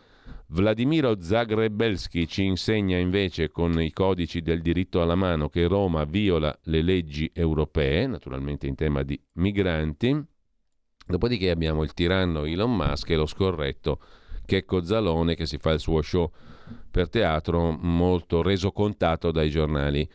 Vladimiro 0.47 1.21
Zagrebelski 1.21 2.27
ci 2.27 2.43
insegna 2.43 2.97
invece 2.97 3.49
con 3.49 3.79
i 3.79 3.91
codici 3.91 4.41
del 4.41 4.63
diritto 4.63 4.99
alla 4.99 5.15
mano 5.15 5.47
che 5.47 5.67
Roma 5.67 6.05
viola 6.05 6.57
le 6.63 6.81
leggi 6.81 7.29
europee, 7.31 8.07
naturalmente 8.07 8.65
in 8.65 8.73
tema 8.73 9.03
di 9.03 9.19
migranti. 9.33 10.31
Dopodiché 11.05 11.49
abbiamo 11.49 11.83
il 11.83 11.93
tiranno 11.93 12.45
Elon 12.45 12.75
Musk 12.75 13.09
e 13.09 13.15
lo 13.15 13.25
scorretto 13.25 13.99
Checco 14.45 14.83
Zalone 14.83 15.35
che 15.35 15.45
si 15.45 15.57
fa 15.57 15.71
il 15.71 15.79
suo 15.79 16.01
show 16.01 16.31
per 16.89 17.09
teatro 17.09 17.71
molto 17.71 18.41
reso 18.41 18.71
contato 18.71 19.31
dai 19.31 19.49
giornali 19.49 20.07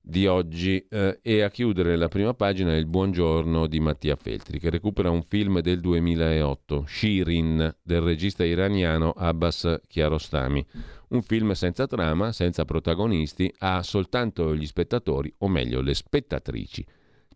di 0.00 0.26
oggi. 0.26 0.86
Eh, 0.88 1.18
e 1.20 1.42
a 1.42 1.50
chiudere 1.50 1.96
la 1.96 2.08
prima 2.08 2.32
pagina 2.32 2.76
il 2.76 2.86
buongiorno 2.86 3.66
di 3.66 3.80
Mattia 3.80 4.14
Feltri 4.14 4.60
che 4.60 4.70
recupera 4.70 5.10
un 5.10 5.22
film 5.22 5.60
del 5.60 5.80
2008 5.80 6.84
Shirin 6.86 7.76
del 7.82 8.00
regista 8.00 8.44
iraniano 8.44 9.10
Abbas 9.10 9.80
Kiarostami. 9.86 10.64
Un 11.08 11.22
film 11.22 11.52
senza 11.52 11.86
trama, 11.86 12.32
senza 12.32 12.64
protagonisti 12.64 13.52
ha 13.58 13.82
soltanto 13.82 14.54
gli 14.54 14.66
spettatori 14.66 15.32
o 15.38 15.48
meglio 15.48 15.80
le 15.80 15.94
spettatrici. 15.94 16.86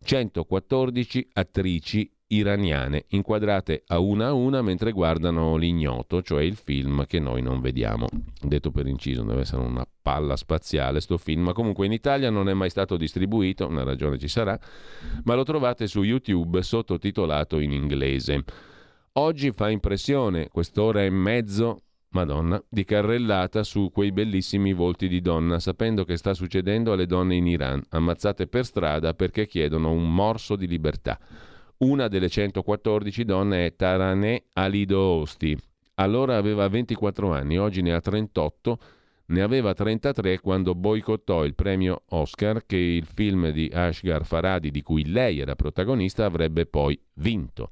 114 0.02 1.28
attrici 1.34 2.10
iraniane, 2.32 3.04
inquadrate 3.08 3.82
a 3.86 3.98
una 3.98 4.28
a 4.28 4.32
una 4.32 4.62
mentre 4.62 4.92
guardano 4.92 5.56
l'ignoto, 5.56 6.22
cioè 6.22 6.42
il 6.42 6.56
film 6.56 7.06
che 7.06 7.18
noi 7.18 7.42
non 7.42 7.60
vediamo. 7.60 8.06
Detto 8.40 8.70
per 8.70 8.86
inciso, 8.86 9.22
deve 9.22 9.40
essere 9.40 9.62
una 9.62 9.86
palla 10.02 10.36
spaziale 10.36 11.00
sto 11.00 11.18
film, 11.18 11.44
ma 11.44 11.52
comunque 11.52 11.86
in 11.86 11.92
Italia 11.92 12.30
non 12.30 12.48
è 12.48 12.54
mai 12.54 12.70
stato 12.70 12.96
distribuito, 12.96 13.66
una 13.66 13.84
ragione 13.84 14.18
ci 14.18 14.28
sarà, 14.28 14.58
ma 15.24 15.34
lo 15.34 15.42
trovate 15.42 15.86
su 15.86 16.02
YouTube 16.02 16.62
sottotitolato 16.62 17.58
in 17.58 17.72
inglese. 17.72 18.44
Oggi 19.14 19.50
fa 19.50 19.68
impressione 19.68 20.48
quest'ora 20.48 21.02
e 21.02 21.10
mezzo 21.10 21.82
Madonna, 22.12 22.60
di 22.68 22.84
carrellata 22.84 23.62
su 23.62 23.90
quei 23.92 24.10
bellissimi 24.10 24.72
volti 24.72 25.06
di 25.06 25.20
donna, 25.20 25.60
sapendo 25.60 26.04
che 26.04 26.16
sta 26.16 26.34
succedendo 26.34 26.92
alle 26.92 27.06
donne 27.06 27.36
in 27.36 27.46
Iran, 27.46 27.80
ammazzate 27.90 28.48
per 28.48 28.64
strada 28.64 29.14
perché 29.14 29.46
chiedono 29.46 29.92
un 29.92 30.12
morso 30.12 30.56
di 30.56 30.66
libertà. 30.66 31.18
Una 31.82 32.08
delle 32.08 32.28
114 32.28 33.24
donne 33.24 33.64
è 33.64 33.74
Taraneh 33.74 34.44
Alidoosti. 34.52 35.56
Allora 35.94 36.36
aveva 36.36 36.68
24 36.68 37.32
anni, 37.32 37.58
oggi 37.58 37.80
ne 37.80 37.94
ha 37.94 38.00
38 38.00 38.78
ne 39.30 39.40
aveva 39.40 39.72
33 39.72 40.40
quando 40.40 40.74
boicottò 40.74 41.44
il 41.44 41.54
premio 41.54 42.02
Oscar 42.08 42.66
che 42.66 42.76
il 42.76 43.06
film 43.06 43.50
di 43.50 43.70
Ashgar 43.72 44.26
Faradi, 44.26 44.70
di 44.70 44.82
cui 44.82 45.08
lei 45.08 45.38
era 45.38 45.54
protagonista, 45.54 46.26
avrebbe 46.26 46.66
poi 46.66 47.00
vinto. 47.14 47.70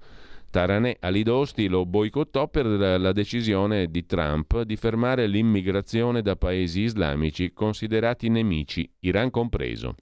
Taranè 0.50 0.96
Alidosti 1.00 1.68
lo 1.68 1.84
boicottò 1.84 2.48
per 2.48 2.64
la 2.64 3.12
decisione 3.12 3.90
di 3.90 4.06
Trump 4.06 4.62
di 4.62 4.76
fermare 4.76 5.26
l'immigrazione 5.26 6.22
da 6.22 6.36
paesi 6.36 6.80
islamici 6.80 7.52
considerati 7.52 8.30
nemici, 8.30 8.90
Iran 9.00 9.30
compreso. 9.30 9.96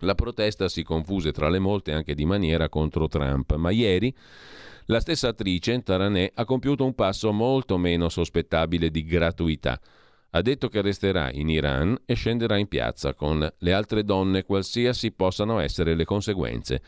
La 0.00 0.14
protesta 0.14 0.68
si 0.68 0.82
confuse 0.82 1.32
tra 1.32 1.48
le 1.48 1.58
molte 1.58 1.92
anche 1.92 2.14
di 2.14 2.24
maniera 2.24 2.68
contro 2.68 3.08
Trump, 3.08 3.54
ma 3.56 3.70
ieri 3.70 4.14
la 4.86 5.00
stessa 5.00 5.28
attrice, 5.28 5.82
Taranè, 5.82 6.32
ha 6.34 6.44
compiuto 6.44 6.84
un 6.84 6.94
passo 6.94 7.32
molto 7.32 7.76
meno 7.76 8.08
sospettabile 8.08 8.90
di 8.90 9.04
gratuità 9.04 9.78
ha 10.30 10.42
detto 10.42 10.68
che 10.68 10.82
resterà 10.82 11.30
in 11.32 11.48
Iran 11.48 11.96
e 12.04 12.14
scenderà 12.14 12.58
in 12.58 12.68
piazza 12.68 13.14
con 13.14 13.50
le 13.56 13.72
altre 13.72 14.04
donne, 14.04 14.44
qualsiasi 14.44 15.12
possano 15.12 15.58
essere 15.58 15.94
le 15.94 16.04
conseguenze. 16.04 16.82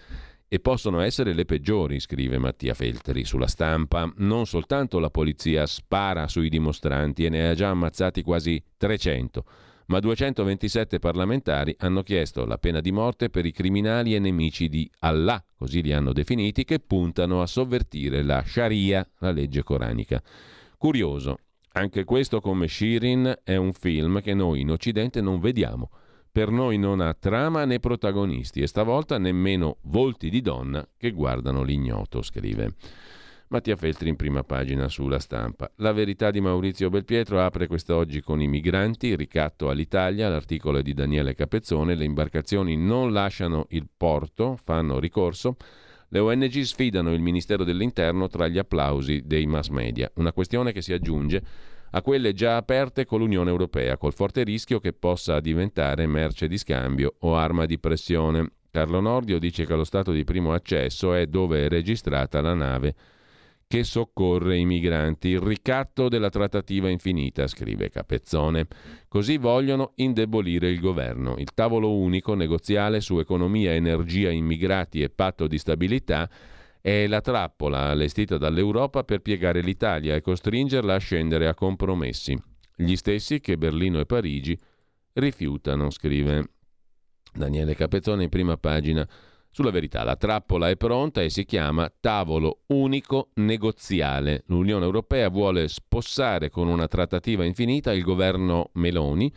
E 0.52 0.58
possono 0.58 1.00
essere 1.00 1.32
le 1.32 1.44
peggiori, 1.44 2.00
scrive 2.00 2.36
Mattia 2.36 2.74
Feltri 2.74 3.24
sulla 3.24 3.46
stampa. 3.46 4.12
Non 4.16 4.46
soltanto 4.46 4.98
la 4.98 5.08
polizia 5.08 5.64
spara 5.64 6.26
sui 6.26 6.48
dimostranti 6.48 7.24
e 7.24 7.28
ne 7.28 7.48
ha 7.48 7.54
già 7.54 7.68
ammazzati 7.68 8.22
quasi 8.22 8.62
300, 8.76 9.44
ma 9.90 9.98
227 9.98 11.00
parlamentari 11.00 11.74
hanno 11.78 12.04
chiesto 12.04 12.46
la 12.46 12.58
pena 12.58 12.80
di 12.80 12.92
morte 12.92 13.28
per 13.28 13.44
i 13.44 13.50
criminali 13.50 14.14
e 14.14 14.20
nemici 14.20 14.68
di 14.68 14.88
Allah, 15.00 15.44
così 15.56 15.82
li 15.82 15.92
hanno 15.92 16.12
definiti, 16.12 16.62
che 16.62 16.78
puntano 16.78 17.42
a 17.42 17.46
sovvertire 17.46 18.22
la 18.22 18.40
Sharia, 18.46 19.04
la 19.18 19.32
legge 19.32 19.64
coranica. 19.64 20.22
Curioso, 20.78 21.38
anche 21.72 22.04
questo, 22.04 22.40
come 22.40 22.68
Shirin, 22.68 23.40
è 23.42 23.56
un 23.56 23.72
film 23.72 24.22
che 24.22 24.32
noi 24.32 24.60
in 24.60 24.70
Occidente 24.70 25.20
non 25.20 25.40
vediamo. 25.40 25.90
Per 26.30 26.50
noi 26.50 26.78
non 26.78 27.00
ha 27.00 27.12
trama 27.12 27.64
né 27.64 27.80
protagonisti 27.80 28.62
e 28.62 28.68
stavolta 28.68 29.18
nemmeno 29.18 29.78
volti 29.82 30.30
di 30.30 30.40
donna 30.40 30.86
che 30.96 31.10
guardano 31.10 31.64
l'ignoto, 31.64 32.22
scrive. 32.22 32.74
Mattia 33.52 33.74
Feltri 33.74 34.08
in 34.08 34.14
prima 34.14 34.44
pagina 34.44 34.86
sulla 34.86 35.18
stampa. 35.18 35.68
La 35.78 35.90
verità 35.90 36.30
di 36.30 36.40
Maurizio 36.40 36.88
Belpietro 36.88 37.40
apre 37.40 37.66
quest'oggi 37.66 38.20
con 38.20 38.40
i 38.40 38.46
migranti, 38.46 39.16
ricatto 39.16 39.70
all'Italia, 39.70 40.28
l'articolo 40.28 40.78
è 40.78 40.82
di 40.82 40.94
Daniele 40.94 41.34
Capezzone, 41.34 41.96
le 41.96 42.04
imbarcazioni 42.04 42.76
non 42.76 43.12
lasciano 43.12 43.66
il 43.70 43.88
porto, 43.96 44.54
fanno 44.54 45.00
ricorso. 45.00 45.56
Le 46.10 46.20
ONG 46.20 46.60
sfidano 46.60 47.12
il 47.12 47.20
Ministero 47.20 47.64
dell'Interno 47.64 48.28
tra 48.28 48.46
gli 48.46 48.56
applausi 48.56 49.22
dei 49.24 49.46
mass 49.46 49.66
media, 49.70 50.08
una 50.14 50.32
questione 50.32 50.70
che 50.70 50.80
si 50.80 50.92
aggiunge 50.92 51.42
a 51.90 52.02
quelle 52.02 52.32
già 52.32 52.54
aperte 52.54 53.04
con 53.04 53.18
l'Unione 53.18 53.50
Europea, 53.50 53.96
col 53.96 54.14
forte 54.14 54.44
rischio 54.44 54.78
che 54.78 54.92
possa 54.92 55.40
diventare 55.40 56.06
merce 56.06 56.46
di 56.46 56.56
scambio 56.56 57.16
o 57.18 57.34
arma 57.34 57.66
di 57.66 57.80
pressione. 57.80 58.48
Carlo 58.70 59.00
Nordio 59.00 59.40
dice 59.40 59.66
che 59.66 59.74
lo 59.74 59.82
stato 59.82 60.12
di 60.12 60.22
primo 60.22 60.52
accesso 60.52 61.14
è 61.14 61.26
dove 61.26 61.64
è 61.64 61.68
registrata 61.68 62.40
la 62.40 62.54
nave 62.54 62.94
che 63.70 63.84
soccorre 63.84 64.56
i 64.56 64.64
migranti. 64.64 65.28
Il 65.28 65.38
ricatto 65.38 66.08
della 66.08 66.28
trattativa 66.28 66.88
infinita, 66.88 67.46
scrive 67.46 67.88
Capezzone. 67.88 68.66
Così 69.06 69.36
vogliono 69.36 69.92
indebolire 69.94 70.68
il 70.68 70.80
governo. 70.80 71.36
Il 71.38 71.54
tavolo 71.54 71.94
unico 71.94 72.34
negoziale 72.34 73.00
su 73.00 73.20
economia, 73.20 73.72
energia, 73.72 74.28
immigrati 74.30 75.02
e 75.02 75.08
patto 75.08 75.46
di 75.46 75.56
stabilità 75.56 76.28
è 76.80 77.06
la 77.06 77.20
trappola 77.20 77.90
allestita 77.90 78.38
dall'Europa 78.38 79.04
per 79.04 79.20
piegare 79.20 79.60
l'Italia 79.60 80.16
e 80.16 80.20
costringerla 80.20 80.96
a 80.96 80.98
scendere 80.98 81.46
a 81.46 81.54
compromessi. 81.54 82.36
Gli 82.74 82.96
stessi 82.96 83.38
che 83.38 83.56
Berlino 83.56 84.00
e 84.00 84.04
Parigi 84.04 84.58
rifiutano, 85.12 85.90
scrive 85.90 86.54
Daniele 87.32 87.76
Capezzone 87.76 88.24
in 88.24 88.30
prima 88.30 88.56
pagina 88.56 89.08
sulla 89.50 89.70
verità, 89.70 90.04
la 90.04 90.16
trappola 90.16 90.68
è 90.68 90.76
pronta 90.76 91.22
e 91.22 91.28
si 91.28 91.44
chiama 91.44 91.92
tavolo 92.00 92.60
unico 92.68 93.30
negoziale. 93.34 94.44
L'Unione 94.46 94.84
Europea 94.84 95.28
vuole 95.28 95.68
spossare 95.68 96.50
con 96.50 96.68
una 96.68 96.86
trattativa 96.86 97.44
infinita 97.44 97.92
il 97.92 98.02
governo 98.02 98.70
Meloni 98.74 99.32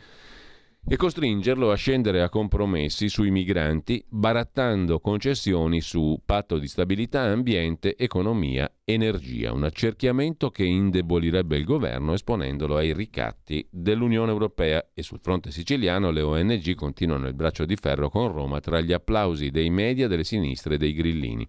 e 0.86 0.96
costringerlo 0.96 1.70
a 1.70 1.76
scendere 1.76 2.20
a 2.20 2.28
compromessi 2.28 3.08
sui 3.08 3.30
migranti, 3.30 4.04
barattando 4.06 5.00
concessioni 5.00 5.80
su 5.80 6.20
patto 6.22 6.58
di 6.58 6.68
stabilità, 6.68 7.22
ambiente, 7.22 7.96
economia, 7.96 8.70
energia. 8.84 9.52
Un 9.54 9.64
accerchiamento 9.64 10.50
che 10.50 10.64
indebolirebbe 10.64 11.56
il 11.56 11.64
governo 11.64 12.12
esponendolo 12.12 12.76
ai 12.76 12.92
ricatti 12.92 13.66
dell'Unione 13.70 14.30
Europea 14.30 14.90
e 14.92 15.02
sul 15.02 15.20
fronte 15.22 15.50
siciliano 15.50 16.10
le 16.10 16.20
ONG 16.20 16.74
continuano 16.74 17.28
il 17.28 17.34
braccio 17.34 17.64
di 17.64 17.76
ferro 17.76 18.10
con 18.10 18.30
Roma 18.30 18.60
tra 18.60 18.82
gli 18.82 18.92
applausi 18.92 19.50
dei 19.50 19.70
media, 19.70 20.06
delle 20.06 20.24
sinistre 20.24 20.74
e 20.74 20.78
dei 20.78 20.92
grillini. 20.92 21.48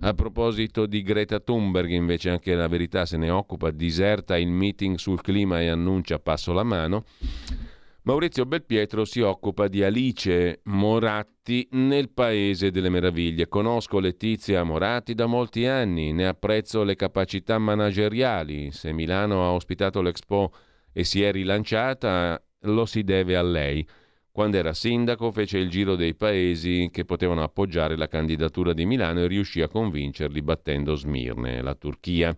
A 0.00 0.14
proposito 0.14 0.86
di 0.86 1.02
Greta 1.02 1.38
Thunberg, 1.38 1.90
invece 1.90 2.30
anche 2.30 2.54
la 2.54 2.66
verità 2.66 3.06
se 3.06 3.16
ne 3.16 3.30
occupa, 3.30 3.70
diserta 3.70 4.36
il 4.36 4.50
meeting 4.50 4.96
sul 4.96 5.20
clima 5.20 5.60
e 5.60 5.68
annuncia 5.68 6.18
passo 6.18 6.52
la 6.52 6.64
mano. 6.64 7.04
Maurizio 8.02 8.46
Belpietro 8.46 9.04
si 9.04 9.20
occupa 9.20 9.68
di 9.68 9.82
Alice 9.82 10.60
Moratti 10.64 11.68
nel 11.72 12.08
Paese 12.08 12.70
delle 12.70 12.88
Meraviglie. 12.88 13.46
Conosco 13.46 13.98
Letizia 13.98 14.62
Moratti 14.62 15.12
da 15.12 15.26
molti 15.26 15.66
anni, 15.66 16.14
ne 16.14 16.26
apprezzo 16.26 16.82
le 16.82 16.96
capacità 16.96 17.58
manageriali. 17.58 18.72
Se 18.72 18.90
Milano 18.92 19.44
ha 19.44 19.52
ospitato 19.52 20.00
l'Expo 20.00 20.50
e 20.94 21.04
si 21.04 21.22
è 21.22 21.30
rilanciata, 21.30 22.42
lo 22.60 22.86
si 22.86 23.04
deve 23.04 23.36
a 23.36 23.42
lei. 23.42 23.86
Quando 24.32 24.56
era 24.56 24.72
sindaco 24.72 25.30
fece 25.30 25.58
il 25.58 25.68
giro 25.68 25.94
dei 25.94 26.14
paesi 26.14 26.88
che 26.90 27.04
potevano 27.04 27.42
appoggiare 27.42 27.98
la 27.98 28.08
candidatura 28.08 28.72
di 28.72 28.86
Milano 28.86 29.20
e 29.20 29.26
riuscì 29.26 29.60
a 29.60 29.68
convincerli 29.68 30.40
battendo 30.40 30.94
Smirne, 30.94 31.60
la 31.60 31.74
Turchia. 31.74 32.34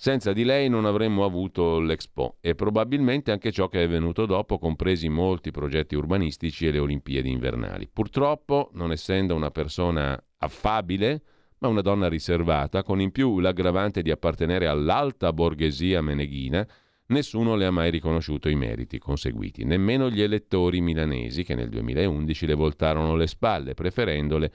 Senza 0.00 0.32
di 0.32 0.44
lei 0.44 0.70
non 0.70 0.86
avremmo 0.86 1.26
avuto 1.26 1.78
l'Expo 1.78 2.38
e 2.40 2.54
probabilmente 2.54 3.32
anche 3.32 3.52
ciò 3.52 3.68
che 3.68 3.82
è 3.82 3.86
venuto 3.86 4.24
dopo, 4.24 4.58
compresi 4.58 5.10
molti 5.10 5.50
progetti 5.50 5.94
urbanistici 5.94 6.66
e 6.66 6.70
le 6.70 6.78
Olimpiadi 6.78 7.30
invernali. 7.30 7.86
Purtroppo, 7.86 8.70
non 8.72 8.92
essendo 8.92 9.34
una 9.34 9.50
persona 9.50 10.18
affabile, 10.38 11.20
ma 11.58 11.68
una 11.68 11.82
donna 11.82 12.08
riservata, 12.08 12.82
con 12.82 12.98
in 13.02 13.10
più 13.10 13.40
l'aggravante 13.40 14.00
di 14.00 14.10
appartenere 14.10 14.68
all'alta 14.68 15.34
borghesia 15.34 16.00
meneghina, 16.00 16.66
nessuno 17.08 17.54
le 17.54 17.66
ha 17.66 17.70
mai 17.70 17.90
riconosciuto 17.90 18.48
i 18.48 18.54
meriti 18.54 18.98
conseguiti, 18.98 19.64
nemmeno 19.64 20.08
gli 20.08 20.22
elettori 20.22 20.80
milanesi 20.80 21.44
che 21.44 21.54
nel 21.54 21.68
2011 21.68 22.46
le 22.46 22.54
voltarono 22.54 23.16
le 23.16 23.26
spalle, 23.26 23.74
preferendole 23.74 24.50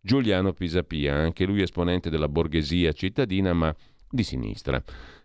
Giuliano 0.00 0.52
Pisapia, 0.52 1.14
anche 1.14 1.46
lui 1.46 1.62
esponente 1.62 2.10
della 2.10 2.28
borghesia 2.28 2.92
cittadina, 2.92 3.54
ma 3.54 3.74
di 4.14 4.22
sinistra, 4.22 4.82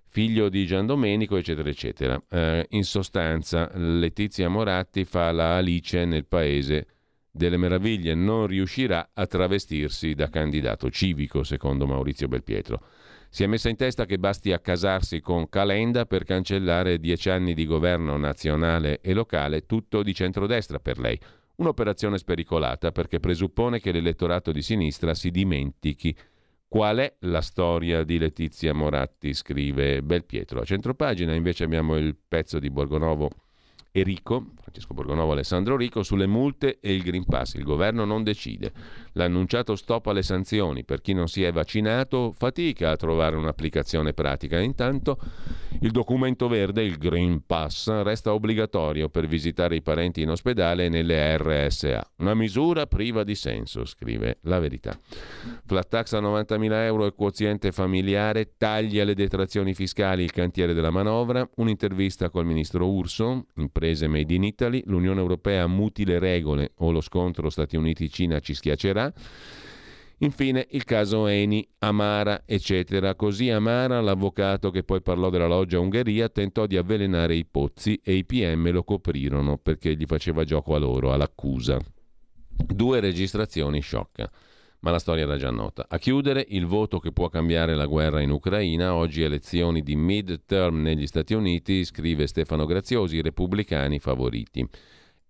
figlio 0.07 0.49
di 0.49 0.65
Gian 0.65 0.85
Domenico, 0.85 1.37
eccetera, 1.37 1.69
eccetera. 1.69 2.21
Eh, 2.29 2.65
in 2.71 2.83
sostanza, 2.83 3.69
Letizia 3.75 4.49
Moratti 4.49 5.05
fa 5.05 5.31
la 5.31 5.57
Alice 5.57 6.03
nel 6.05 6.25
paese 6.25 6.87
delle 7.31 7.57
meraviglie, 7.57 8.15
non 8.15 8.47
riuscirà 8.47 9.11
a 9.13 9.27
travestirsi 9.27 10.15
da 10.15 10.29
candidato 10.29 10.89
civico, 10.89 11.43
secondo 11.43 11.85
Maurizio 11.85 12.27
Belpietro. 12.27 12.81
Si 13.29 13.43
è 13.43 13.47
messa 13.47 13.69
in 13.69 13.75
testa 13.75 14.05
che 14.05 14.17
basti 14.17 14.51
accasarsi 14.51 15.21
con 15.21 15.47
Calenda 15.49 16.07
per 16.07 16.23
cancellare 16.23 16.99
dieci 16.99 17.29
anni 17.29 17.53
di 17.53 17.67
governo 17.67 18.17
nazionale 18.17 19.01
e 19.01 19.13
locale, 19.13 19.67
tutto 19.67 20.01
di 20.01 20.15
centrodestra 20.15 20.79
per 20.79 20.97
lei. 20.97 21.17
Un'operazione 21.57 22.17
spericolata 22.17 22.91
perché 22.91 23.19
presuppone 23.19 23.79
che 23.79 23.91
l'elettorato 23.91 24.51
di 24.51 24.63
sinistra 24.63 25.13
si 25.13 25.29
dimentichi 25.29 26.15
Qual 26.71 26.97
è 26.97 27.15
la 27.21 27.41
storia 27.41 28.03
di 28.03 28.19
Letizia 28.19 28.75
Moratti? 28.75 29.33
scrive 29.33 30.03
Belpietro. 30.03 30.61
A 30.61 30.65
centropagina 30.65 31.33
invece 31.33 31.63
abbiamo 31.63 31.97
il 31.97 32.15
pezzo 32.15 32.59
di 32.59 32.69
Borgonovo 32.69 33.31
e 33.91 34.03
Rico, 34.03 34.51
Francesco 34.61 34.93
Borgonovo, 34.93 35.31
Alessandro 35.31 35.75
Rico, 35.75 36.03
sulle 36.03 36.27
multe 36.27 36.79
e 36.79 36.93
il 36.93 37.01
Green 37.01 37.25
Pass. 37.25 37.55
Il 37.55 37.63
governo 37.63 38.05
non 38.05 38.23
decide. 38.23 38.71
L'annunciato 39.13 39.75
stop 39.75 40.07
alle 40.07 40.21
sanzioni 40.21 40.83
per 40.83 41.01
chi 41.01 41.13
non 41.13 41.27
si 41.27 41.43
è 41.43 41.51
vaccinato 41.51 42.31
fatica 42.31 42.91
a 42.91 42.95
trovare 42.95 43.35
un'applicazione 43.35 44.13
pratica. 44.13 44.59
Intanto 44.59 45.17
il 45.81 45.91
documento 45.91 46.47
verde, 46.47 46.83
il 46.83 46.97
Green 46.97 47.45
Pass, 47.45 47.89
resta 48.01 48.33
obbligatorio 48.33 49.09
per 49.09 49.27
visitare 49.27 49.75
i 49.75 49.81
parenti 49.81 50.21
in 50.21 50.29
ospedale 50.29 50.85
e 50.85 50.89
nelle 50.89 51.37
RSA. 51.37 52.11
Una 52.17 52.33
misura 52.33 52.85
priva 52.85 53.23
di 53.23 53.35
senso, 53.35 53.85
scrive 53.85 54.39
la 54.41 54.59
verità. 54.59 54.99
Flat 55.65 55.87
tax 55.87 56.13
a 56.13 56.19
90.000 56.19 56.71
euro 56.83 57.05
e 57.05 57.13
quoziente 57.13 57.71
familiare, 57.71 58.53
taglia 58.57 59.03
le 59.03 59.15
detrazioni 59.15 59.73
fiscali, 59.73 60.23
il 60.23 60.31
cantiere 60.31 60.73
della 60.73 60.91
manovra, 60.91 61.47
un'intervista 61.55 62.29
col 62.29 62.45
ministro 62.45 62.87
Urso, 62.87 63.45
imprese 63.79 64.07
made 64.07 64.33
in 64.33 64.43
Italy, 64.43 64.83
l'Unione 64.85 65.21
Europea 65.21 65.65
muti 65.65 66.03
le 66.05 66.19
regole 66.19 66.73
o 66.79 66.91
lo 66.91 66.99
scontro 66.99 67.49
Stati 67.49 67.77
Uniti-Cina 67.77 68.39
ci 68.39 68.53
schiaccerà. 68.53 69.11
Infine 70.21 70.67
il 70.71 70.83
caso 70.83 71.27
Eni, 71.27 71.65
Amara, 71.79 72.43
eccetera. 72.45 73.15
Così 73.15 73.49
Amara, 73.49 74.01
l'avvocato 74.01 74.69
che 74.69 74.83
poi 74.83 75.01
parlò 75.01 75.29
della 75.29 75.47
loggia 75.47 75.79
Ungheria, 75.79 76.27
tentò 76.27 76.65
di 76.65 76.75
avvelenare 76.75 77.35
i 77.35 77.45
pozzi 77.45 78.01
e 78.03 78.15
i 78.15 78.25
PM 78.25 78.69
lo 78.71 78.83
coprirono 78.83 79.57
perché 79.57 79.95
gli 79.95 80.05
faceva 80.05 80.43
gioco 80.43 80.75
a 80.75 80.77
loro, 80.77 81.13
all'accusa. 81.13 81.79
Due 82.49 82.99
registrazioni 82.99 83.79
sciocca. 83.79 84.29
Ma 84.81 84.91
la 84.91 84.99
storia 84.99 85.23
era 85.23 85.37
già 85.37 85.51
nota. 85.51 85.85
A 85.89 85.97
chiudere, 85.97 86.45
il 86.49 86.65
voto 86.65 86.99
che 86.99 87.11
può 87.11 87.27
cambiare 87.29 87.75
la 87.75 87.85
guerra 87.85 88.21
in 88.21 88.31
Ucraina. 88.31 88.95
Oggi 88.95 89.23
elezioni 89.23 89.81
di 89.81 89.95
mid-term 89.95 90.81
negli 90.81 91.05
Stati 91.05 91.33
Uniti, 91.33 91.83
scrive 91.83 92.27
Stefano 92.27 92.65
Graziosi, 92.65 93.21
repubblicani 93.21 93.99
favoriti 93.99 94.67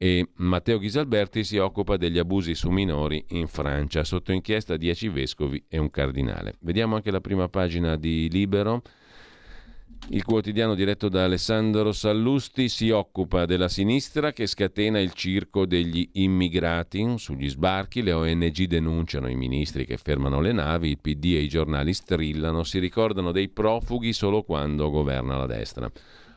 e 0.01 0.29
Matteo 0.35 0.79
Ghisalberti 0.79 1.43
si 1.43 1.57
occupa 1.57 1.97
degli 1.97 2.19
abusi 2.19 2.55
su 2.55 2.69
minori 2.69 3.21
in 3.31 3.47
Francia, 3.47 4.05
sotto 4.05 4.31
inchiesta 4.31 4.77
10 4.77 5.09
vescovi 5.09 5.62
e 5.67 5.77
un 5.77 5.89
cardinale. 5.89 6.55
Vediamo 6.62 6.95
anche 6.95 7.12
la 7.12 7.19
prima 7.19 7.49
pagina 7.49 7.97
di 7.97 8.29
Libero. 8.31 8.81
Il 10.12 10.24
quotidiano 10.24 10.74
diretto 10.74 11.08
da 11.08 11.26
Alessandro 11.26 11.91
Sallusti 11.91 12.67
si 12.67 12.89
occupa 12.89 13.45
della 13.45 13.67
sinistra 13.67 14.34
che 14.34 14.48
scatena 14.48 15.00
il 15.00 15.13
circo 15.13 15.67
degli 15.67 16.10
immigrati 16.13 17.19
sugli 17.19 17.48
sbarchi, 17.48 18.02
le 18.02 18.13
ONG 18.13 18.63
denunciano 18.63 19.30
i 19.30 19.36
ministri 19.36 19.86
che 19.86 19.98
fermano 19.98 20.41
le 20.41 20.52
navi, 20.52 20.89
il 20.89 20.98
PD 21.00 21.26
e 21.36 21.41
i 21.41 21.48
giornali 21.48 21.93
strillano, 21.93 22.63
si 22.63 22.80
ricordano 22.80 23.32
dei 23.32 23.50
profughi 23.50 24.12
solo 24.12 24.41
quando 24.41 24.89
governa 24.89 25.38
la 25.38 25.45
destra. 25.45 25.88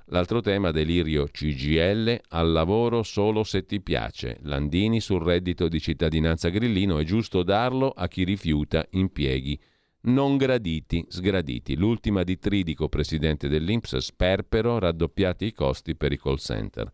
L'altro 0.09 0.43
tema, 0.43 0.71
delirio 0.71 1.29
CGL, 1.33 2.21
al 2.29 2.53
lavoro 2.53 3.03
solo 3.03 3.43
se 3.43 3.65
ti 3.65 3.81
piace. 3.81 4.37
Landini 4.43 5.01
sul 5.01 5.23
reddito 5.23 5.69
di 5.69 5.81
cittadinanza 5.81 6.51
grillino, 6.51 6.99
è 6.99 7.05
giusto 7.05 7.43
darlo 7.43 7.89
a 7.89 8.07
chi 8.07 8.25
rifiuta 8.25 8.87
impieghi 8.91 9.59
non 10.03 10.37
graditi, 10.37 11.05
sgraditi. 11.09 11.77
L'ultima 11.77 12.23
di 12.23 12.39
Tridico, 12.39 12.89
presidente 12.89 13.49
dell'Inps, 13.49 13.97
sperpero, 13.99 14.79
raddoppiati 14.79 15.47
i 15.47 15.53
costi 15.53 15.95
per 15.95 16.13
i 16.13 16.19
call 16.19 16.37
center. 16.37 16.91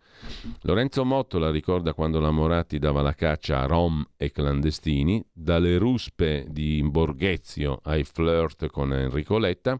Lorenzo 0.63 1.05
Mottola 1.05 1.51
ricorda 1.51 1.95
quando 1.95 2.21
la 2.21 2.31
Moratti 2.31 2.79
dava 2.79 3.03
la 3.03 3.15
caccia 3.15 3.61
a 3.61 3.67
rom 3.67 4.05
e 4.17 4.31
clandestini, 4.31 5.25
dalle 5.33 5.79
ruspe 5.79 6.47
di 6.49 6.83
Borghezio 6.83 7.81
ai 7.85 8.05
flirt 8.05 8.67
con 8.67 8.93
Enrico 8.93 9.39
Letta, 9.39 9.79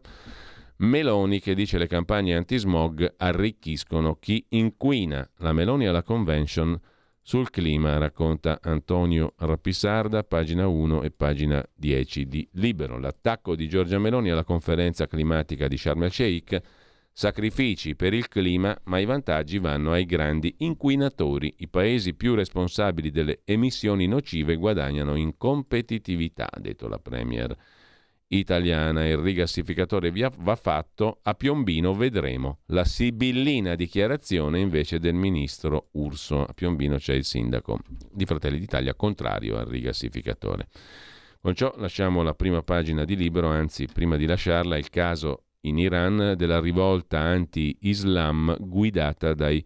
Meloni 0.77 1.41
che 1.41 1.55
dice 1.55 1.77
le 1.77 1.87
campagne 1.87 2.35
anti-smog 2.35 3.15
arricchiscono 3.17 4.15
chi 4.15 4.45
inquina. 4.49 5.29
La 5.39 5.51
Meloni 5.51 5.87
alla 5.87 6.03
convention 6.03 6.79
sul 7.29 7.51
clima, 7.51 7.99
racconta 7.99 8.57
Antonio 8.59 9.33
Rappisarda, 9.37 10.23
pagina 10.23 10.65
1 10.65 11.03
e 11.03 11.11
pagina 11.11 11.63
10 11.75 12.25
di 12.25 12.49
Libero. 12.53 12.97
L'attacco 12.97 13.55
di 13.55 13.69
Giorgia 13.69 13.99
Meloni 13.99 14.31
alla 14.31 14.43
conferenza 14.43 15.05
climatica 15.05 15.67
di 15.67 15.77
Sharm 15.77 16.01
el 16.05 16.11
Sheikh, 16.11 16.59
sacrifici 17.11 17.95
per 17.95 18.15
il 18.15 18.27
clima, 18.29 18.75
ma 18.85 18.97
i 18.97 19.05
vantaggi 19.05 19.59
vanno 19.59 19.91
ai 19.91 20.05
grandi 20.05 20.55
inquinatori. 20.57 21.53
I 21.57 21.67
paesi 21.67 22.15
più 22.15 22.33
responsabili 22.33 23.11
delle 23.11 23.41
emissioni 23.45 24.07
nocive 24.07 24.55
guadagnano 24.55 25.13
in 25.13 25.37
competitività, 25.37 26.47
ha 26.49 26.59
detto 26.59 26.87
la 26.87 26.97
Premier 26.97 27.55
italiana. 28.29 29.07
Il 29.07 29.17
rigassificatore 29.17 30.11
va 30.11 30.55
fatto 30.55 31.19
a 31.23 31.33
Piombino, 31.33 31.93
vedremo. 31.93 32.59
La 32.67 32.85
sibillina 32.85 33.75
dichiarazione 33.75 34.59
invece 34.59 34.99
del 34.99 35.13
ministro 35.13 35.89
Urso. 35.93 36.43
A 36.43 36.53
Piombino 36.53 36.97
c'è 36.97 37.13
il 37.13 37.25
sindaco 37.25 37.79
di 38.11 38.25
Fratelli 38.25 38.59
d'Italia 38.59 38.93
contrario 38.95 39.57
al 39.57 39.67
rigassificatore. 39.67 40.67
Con 41.41 41.55
ciò 41.55 41.73
lasciamo 41.77 42.21
la 42.21 42.33
prima 42.33 42.61
pagina 42.63 43.05
di 43.05 43.15
libro, 43.15 43.47
anzi 43.47 43.87
prima 43.91 44.17
di 44.17 44.25
lasciarla 44.25 44.77
il 44.77 44.89
caso 44.89 45.43
in 45.61 45.77
Iran 45.77 46.33
della 46.37 46.59
rivolta 46.59 47.19
anti-Islam 47.19 48.57
guidata 48.59 49.33
dai 49.33 49.65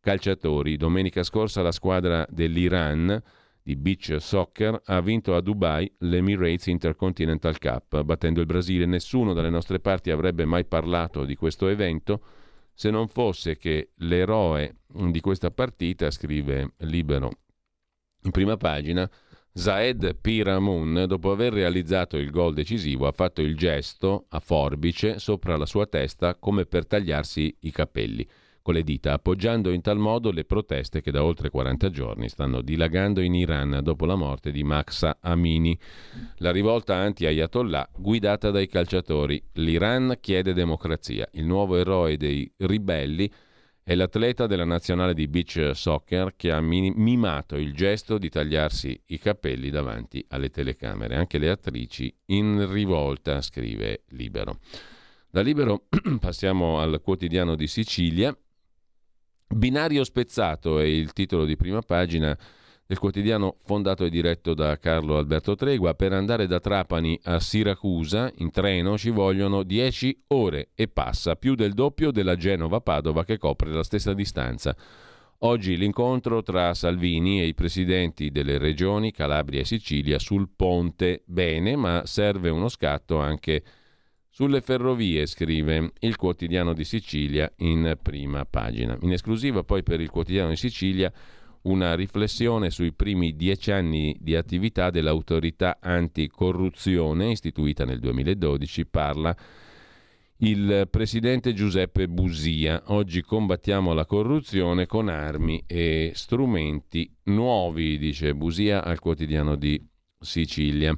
calciatori. 0.00 0.76
Domenica 0.76 1.22
scorsa 1.22 1.62
la 1.62 1.72
squadra 1.72 2.26
dell'Iran 2.28 3.22
di 3.66 3.76
beach 3.76 4.16
soccer 4.20 4.78
ha 4.84 5.00
vinto 5.00 5.34
a 5.34 5.40
Dubai 5.40 5.90
l'Emirates 6.00 6.66
Intercontinental 6.66 7.58
Cup, 7.58 8.02
battendo 8.02 8.40
il 8.40 8.46
Brasile. 8.46 8.84
Nessuno 8.84 9.32
dalle 9.32 9.48
nostre 9.48 9.80
parti 9.80 10.10
avrebbe 10.10 10.44
mai 10.44 10.66
parlato 10.66 11.24
di 11.24 11.34
questo 11.34 11.68
evento 11.68 12.20
se 12.74 12.90
non 12.90 13.08
fosse 13.08 13.56
che 13.56 13.92
l'eroe 13.96 14.80
di 14.86 15.20
questa 15.20 15.50
partita, 15.50 16.10
scrive 16.10 16.74
Libero 16.78 17.30
in 18.24 18.30
prima 18.32 18.56
pagina, 18.56 19.08
Zaed 19.52 20.16
Piramun, 20.20 21.04
dopo 21.06 21.30
aver 21.30 21.52
realizzato 21.52 22.16
il 22.18 22.30
gol 22.30 22.52
decisivo, 22.52 23.06
ha 23.06 23.12
fatto 23.12 23.40
il 23.40 23.56
gesto 23.56 24.26
a 24.28 24.40
forbice 24.40 25.18
sopra 25.18 25.56
la 25.56 25.66
sua 25.66 25.86
testa 25.86 26.34
come 26.34 26.66
per 26.66 26.86
tagliarsi 26.86 27.56
i 27.60 27.70
capelli 27.70 28.26
con 28.64 28.72
le 28.72 28.82
dita, 28.82 29.12
appoggiando 29.12 29.70
in 29.72 29.82
tal 29.82 29.98
modo 29.98 30.30
le 30.30 30.46
proteste 30.46 31.02
che 31.02 31.10
da 31.10 31.22
oltre 31.22 31.50
40 31.50 31.90
giorni 31.90 32.30
stanno 32.30 32.62
dilagando 32.62 33.20
in 33.20 33.34
Iran 33.34 33.80
dopo 33.82 34.06
la 34.06 34.14
morte 34.14 34.50
di 34.50 34.64
Mahsa 34.64 35.18
Amini. 35.20 35.78
La 36.36 36.50
rivolta 36.50 36.94
anti-Ayatollah 36.94 37.90
guidata 37.94 38.50
dai 38.50 38.66
calciatori. 38.66 39.40
L'Iran 39.52 40.16
chiede 40.18 40.54
democrazia. 40.54 41.28
Il 41.32 41.44
nuovo 41.44 41.76
eroe 41.76 42.16
dei 42.16 42.50
ribelli 42.56 43.30
è 43.82 43.94
l'atleta 43.94 44.46
della 44.46 44.64
nazionale 44.64 45.12
di 45.12 45.28
beach 45.28 45.72
soccer 45.74 46.32
che 46.34 46.50
ha 46.50 46.62
mimato 46.62 47.56
il 47.56 47.74
gesto 47.74 48.16
di 48.16 48.30
tagliarsi 48.30 48.98
i 49.08 49.18
capelli 49.18 49.68
davanti 49.68 50.24
alle 50.28 50.48
telecamere. 50.48 51.16
Anche 51.16 51.36
le 51.36 51.50
attrici 51.50 52.10
in 52.28 52.66
rivolta, 52.72 53.42
scrive 53.42 54.04
Libero. 54.12 54.58
Da 55.28 55.42
Libero 55.42 55.86
passiamo 56.18 56.78
al 56.78 57.02
quotidiano 57.02 57.56
di 57.56 57.66
Sicilia. 57.66 58.34
Binario 59.54 60.02
spezzato 60.02 60.80
è 60.80 60.84
il 60.84 61.12
titolo 61.12 61.44
di 61.44 61.54
prima 61.54 61.80
pagina 61.80 62.36
del 62.84 62.98
quotidiano 62.98 63.58
fondato 63.62 64.04
e 64.04 64.10
diretto 64.10 64.52
da 64.52 64.76
Carlo 64.78 65.16
Alberto 65.16 65.54
Tregua. 65.54 65.94
Per 65.94 66.12
andare 66.12 66.48
da 66.48 66.58
Trapani 66.58 67.18
a 67.22 67.38
Siracusa 67.38 68.32
in 68.38 68.50
treno 68.50 68.98
ci 68.98 69.10
vogliono 69.10 69.62
10 69.62 70.24
ore 70.28 70.70
e 70.74 70.88
passa, 70.88 71.36
più 71.36 71.54
del 71.54 71.72
doppio 71.72 72.10
della 72.10 72.34
Genova-Padova 72.34 73.24
che 73.24 73.38
copre 73.38 73.72
la 73.72 73.84
stessa 73.84 74.12
distanza. 74.12 74.76
Oggi 75.38 75.76
l'incontro 75.76 76.42
tra 76.42 76.74
Salvini 76.74 77.40
e 77.40 77.46
i 77.46 77.54
presidenti 77.54 78.32
delle 78.32 78.58
regioni 78.58 79.12
Calabria 79.12 79.60
e 79.60 79.64
Sicilia 79.64 80.18
sul 80.18 80.48
ponte. 80.54 81.22
Bene, 81.26 81.76
ma 81.76 82.02
serve 82.06 82.50
uno 82.50 82.68
scatto 82.68 83.18
anche 83.18 83.62
sulle 84.34 84.62
ferrovie, 84.62 85.26
scrive 85.26 85.92
il 86.00 86.16
quotidiano 86.16 86.72
di 86.72 86.82
Sicilia 86.82 87.48
in 87.58 87.96
prima 88.02 88.44
pagina. 88.44 88.98
In 89.02 89.12
esclusiva 89.12 89.62
poi 89.62 89.84
per 89.84 90.00
il 90.00 90.10
quotidiano 90.10 90.48
di 90.48 90.56
Sicilia 90.56 91.12
una 91.62 91.94
riflessione 91.94 92.70
sui 92.70 92.92
primi 92.92 93.36
dieci 93.36 93.70
anni 93.70 94.16
di 94.18 94.34
attività 94.34 94.90
dell'autorità 94.90 95.78
anticorruzione 95.80 97.30
istituita 97.30 97.84
nel 97.84 98.00
2012 98.00 98.86
parla 98.86 99.36
il 100.38 100.88
presidente 100.90 101.52
Giuseppe 101.52 102.08
Busia. 102.08 102.82
Oggi 102.86 103.22
combattiamo 103.22 103.92
la 103.92 104.04
corruzione 104.04 104.86
con 104.86 105.10
armi 105.10 105.62
e 105.64 106.10
strumenti 106.12 107.08
nuovi, 107.26 107.98
dice 107.98 108.34
Busia 108.34 108.82
al 108.82 108.98
quotidiano 108.98 109.54
di 109.54 109.80
Sicilia. 110.18 110.92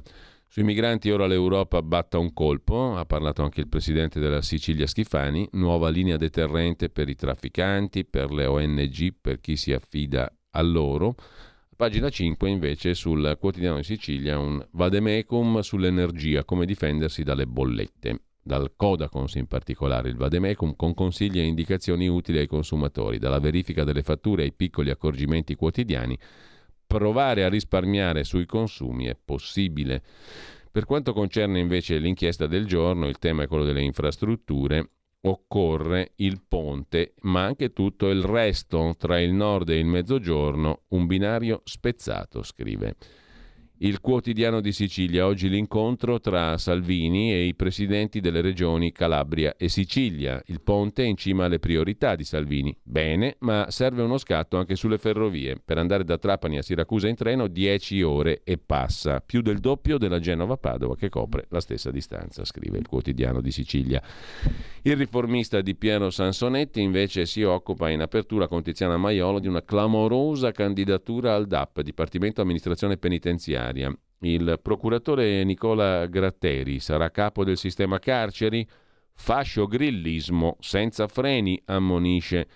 Sui 0.57 0.65
migranti 0.65 1.11
ora 1.11 1.27
l'Europa 1.27 1.83
batta 1.83 2.17
un 2.17 2.33
colpo, 2.33 2.95
ha 2.95 3.05
parlato 3.05 3.43
anche 3.43 3.59
il 3.59 3.67
presidente 3.67 4.19
della 4.19 4.41
Sicilia 4.41 4.87
Schifani, 4.87 5.47
nuova 5.51 5.89
linea 5.89 6.17
deterrente 6.17 6.89
per 6.89 7.09
i 7.09 7.13
trafficanti, 7.13 8.05
per 8.05 8.31
le 8.31 8.47
ONG, 8.47 9.13
per 9.21 9.39
chi 9.39 9.55
si 9.55 9.71
affida 9.71 10.27
a 10.49 10.61
loro. 10.63 11.13
Pagina 11.75 12.09
5 12.09 12.49
invece 12.49 12.95
sul 12.95 13.37
quotidiano 13.39 13.77
di 13.77 13.83
Sicilia 13.83 14.39
un 14.39 14.59
vademecum 14.71 15.59
sull'energia, 15.59 16.43
come 16.43 16.65
difendersi 16.65 17.21
dalle 17.21 17.45
bollette. 17.45 18.21
dal 18.41 18.73
Codacons 18.75 19.35
in 19.35 19.45
particolare, 19.45 20.09
il 20.09 20.15
Vademecum, 20.15 20.75
con 20.75 20.95
consigli 20.95 21.37
e 21.37 21.43
indicazioni 21.43 22.07
utili 22.07 22.39
ai 22.39 22.47
consumatori, 22.47 23.19
dalla 23.19 23.39
verifica 23.39 23.83
delle 23.83 24.01
fatture 24.01 24.41
ai 24.41 24.53
piccoli 24.53 24.89
accorgimenti 24.89 25.53
quotidiani. 25.53 26.17
Provare 26.87 27.43
a 27.43 27.49
risparmiare 27.49 28.23
sui 28.23 28.45
consumi 28.45 29.05
è 29.05 29.17
possibile. 29.23 30.01
Per 30.71 30.85
quanto 30.85 31.11
concerne 31.11 31.59
invece 31.59 31.97
l'inchiesta 31.97 32.47
del 32.47 32.65
giorno, 32.65 33.07
il 33.07 33.19
tema 33.19 33.43
è 33.43 33.47
quello 33.47 33.65
delle 33.65 33.81
infrastrutture 33.81 34.91
occorre 35.21 36.13
il 36.17 36.41
ponte, 36.47 37.13
ma 37.21 37.43
anche 37.43 37.73
tutto 37.73 38.09
il 38.09 38.23
resto 38.23 38.95
tra 38.97 39.19
il 39.19 39.33
nord 39.33 39.69
e 39.69 39.77
il 39.77 39.85
mezzogiorno, 39.85 40.83
un 40.89 41.05
binario 41.05 41.61
spezzato, 41.65 42.43
scrive. 42.43 42.95
Il 43.79 44.01
quotidiano 44.01 44.59
di 44.59 44.71
Sicilia, 44.71 45.27
oggi 45.27 45.49
l'incontro 45.49 46.19
tra 46.19 46.57
Salvini 46.57 47.31
e 47.31 47.43
i 47.43 47.53
presidenti 47.53 48.19
delle 48.19 48.41
regioni 48.41 48.91
Calabria 48.91 49.53
e 49.55 49.69
Sicilia. 49.69 50.41
Il 50.47 50.61
ponte 50.61 51.03
è 51.03 51.05
in 51.05 51.15
cima 51.15 51.45
alle 51.45 51.59
priorità 51.59 52.15
di 52.15 52.23
Salvini. 52.23 52.75
Bene, 52.81 53.35
ma 53.41 53.69
serve 53.69 54.01
uno 54.01 54.17
scatto 54.17 54.57
anche 54.57 54.75
sulle 54.75 54.97
ferrovie. 54.97 55.61
Per 55.63 55.77
andare 55.77 56.03
da 56.05 56.17
Trapani 56.17 56.57
a 56.57 56.63
Siracusa 56.63 57.07
in 57.07 57.13
treno 57.13 57.47
10 57.47 58.01
ore 58.01 58.41
e 58.43 58.57
passa, 58.57 59.19
più 59.19 59.41
del 59.41 59.59
doppio 59.59 59.99
della 59.99 60.19
Genova-Padova 60.19 60.95
che 60.95 61.09
copre 61.09 61.45
la 61.49 61.59
stessa 61.59 61.91
distanza, 61.91 62.45
scrive 62.45 62.79
il 62.79 62.87
quotidiano 62.87 63.41
di 63.41 63.51
Sicilia. 63.51 64.01
Il 64.81 64.95
riformista 64.95 65.61
di 65.61 65.75
Piero 65.75 66.09
Sansonetti 66.09 66.81
invece 66.81 67.27
si 67.27 67.43
occupa 67.43 67.91
in 67.91 68.01
apertura 68.01 68.47
con 68.47 68.63
Tiziana 68.63 68.97
Maiolo 68.97 69.37
di 69.37 69.47
una 69.47 69.63
clamorosa 69.63 70.51
candidatura 70.51 71.35
al 71.35 71.45
DAP, 71.45 71.81
Dipartimento 71.81 72.41
Amministrazione 72.41 72.97
Penitenziaria 72.97 73.65
giudiziaria. 73.67 73.97
Il 74.21 74.59
procuratore 74.61 75.43
Nicola 75.43 76.07
Gratteri 76.07 76.79
sarà 76.79 77.11
capo 77.11 77.43
del 77.43 77.57
sistema 77.57 77.99
carceri? 77.99 78.67
Fascio 79.13 79.67
grillismo 79.67 80.57
senza 80.59 81.07
freni, 81.07 81.59
ammonisce 81.65 82.47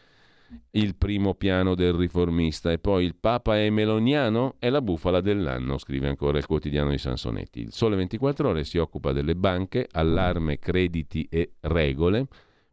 il 0.71 0.95
primo 0.95 1.33
piano 1.35 1.75
del 1.75 1.93
riformista. 1.93 2.71
E 2.71 2.79
poi 2.79 3.05
il 3.05 3.15
Papa 3.15 3.57
è 3.57 3.69
meloniano? 3.69 4.55
È 4.59 4.69
la 4.69 4.81
bufala 4.81 5.21
dell'anno, 5.21 5.77
scrive 5.77 6.07
ancora 6.07 6.39
il 6.39 6.45
quotidiano 6.45 6.89
di 6.89 6.97
Sansonetti. 6.97 7.61
Il 7.61 7.71
Sole 7.71 7.95
24 7.95 8.49
Ore 8.49 8.63
si 8.63 8.77
occupa 8.77 9.11
delle 9.11 9.35
banche, 9.35 9.87
allarme, 9.91 10.59
crediti 10.59 11.27
e 11.29 11.53
regole 11.61 12.27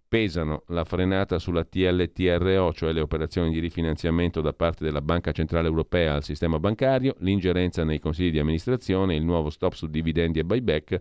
pesano 0.08 0.62
la 0.68 0.84
frenata 0.84 1.38
sulla 1.38 1.64
TLTRO, 1.64 2.72
cioè 2.72 2.92
le 2.92 3.00
operazioni 3.00 3.50
di 3.50 3.58
rifinanziamento 3.60 4.40
da 4.40 4.54
parte 4.54 4.82
della 4.82 5.02
Banca 5.02 5.32
Centrale 5.32 5.68
Europea 5.68 6.14
al 6.14 6.24
sistema 6.24 6.58
bancario, 6.58 7.14
l'ingerenza 7.18 7.84
nei 7.84 8.00
consigli 8.00 8.30
di 8.30 8.38
amministrazione, 8.38 9.14
il 9.14 9.22
nuovo 9.22 9.50
stop 9.50 9.74
su 9.74 9.86
dividendi 9.86 10.38
e 10.38 10.44
buyback, 10.44 10.98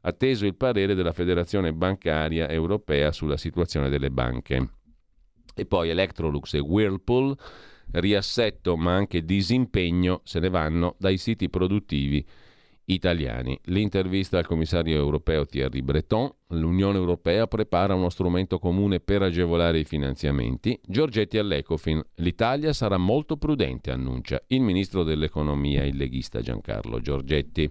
atteso 0.00 0.44
il 0.44 0.56
parere 0.56 0.94
della 0.94 1.12
Federazione 1.12 1.72
Bancaria 1.72 2.48
Europea 2.48 3.12
sulla 3.12 3.36
situazione 3.36 3.88
delle 3.88 4.10
banche. 4.10 4.70
E 5.54 5.64
poi 5.66 5.90
Electrolux 5.90 6.54
e 6.54 6.58
Whirlpool, 6.58 7.36
riassetto 7.92 8.76
ma 8.76 8.94
anche 8.94 9.24
disimpegno, 9.24 10.20
se 10.24 10.40
ne 10.40 10.50
vanno 10.50 10.96
dai 10.98 11.16
siti 11.16 11.48
produttivi 11.48 12.26
italiani. 12.88 13.58
L'intervista 13.64 14.38
al 14.38 14.46
commissario 14.46 14.96
europeo 14.96 15.44
Thierry 15.46 15.82
Breton, 15.82 16.30
l'Unione 16.48 16.96
Europea 16.96 17.46
prepara 17.46 17.94
uno 17.94 18.08
strumento 18.08 18.58
comune 18.58 19.00
per 19.00 19.22
agevolare 19.22 19.80
i 19.80 19.84
finanziamenti. 19.84 20.78
Giorgetti 20.84 21.38
all'Ecofin, 21.38 22.02
l'Italia 22.16 22.72
sarà 22.72 22.96
molto 22.96 23.36
prudente, 23.36 23.90
annuncia 23.90 24.42
il 24.48 24.60
ministro 24.60 25.02
dell'economia, 25.02 25.84
il 25.84 25.96
leghista 25.96 26.40
Giancarlo 26.40 27.00
Giorgetti. 27.00 27.70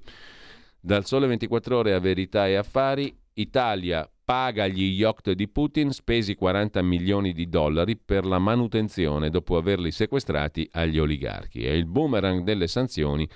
Dal 0.79 1.05
sole 1.05 1.27
24 1.27 1.77
ore 1.77 1.93
a 1.93 1.99
verità 1.99 2.47
e 2.47 2.55
affari, 2.55 3.15
Italia 3.33 4.09
paga 4.23 4.67
gli 4.67 4.83
yacht 4.83 5.31
di 5.31 5.47
Putin 5.47 5.91
spesi 5.91 6.35
40 6.35 6.81
milioni 6.81 7.33
di 7.33 7.47
dollari 7.47 7.95
per 7.97 8.25
la 8.25 8.39
manutenzione 8.39 9.29
dopo 9.29 9.57
averli 9.57 9.89
sequestrati 9.89 10.67
agli 10.73 10.99
oligarchi. 10.99 11.63
È 11.63 11.71
il 11.71 11.85
boomerang 11.85 12.43
delle 12.43 12.67
sanzioni 12.67 13.27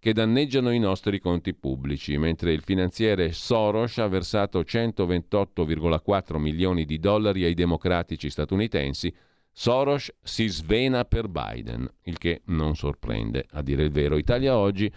che 0.00 0.12
danneggiano 0.12 0.70
i 0.70 0.78
nostri 0.78 1.18
conti 1.18 1.54
pubblici, 1.54 2.16
mentre 2.18 2.52
il 2.52 2.62
finanziere 2.62 3.32
Soros 3.32 3.98
ha 3.98 4.06
versato 4.06 4.60
128,4 4.60 6.36
milioni 6.38 6.84
di 6.84 6.98
dollari 6.98 7.44
ai 7.44 7.54
democratici 7.54 8.30
statunitensi, 8.30 9.12
Soros 9.50 10.12
si 10.22 10.46
svena 10.46 11.04
per 11.04 11.26
Biden, 11.28 11.90
il 12.04 12.16
che 12.16 12.42
non 12.46 12.76
sorprende. 12.76 13.46
A 13.50 13.62
dire 13.62 13.82
il 13.82 13.90
vero, 13.90 14.16
Italia 14.16 14.56
oggi 14.56 14.92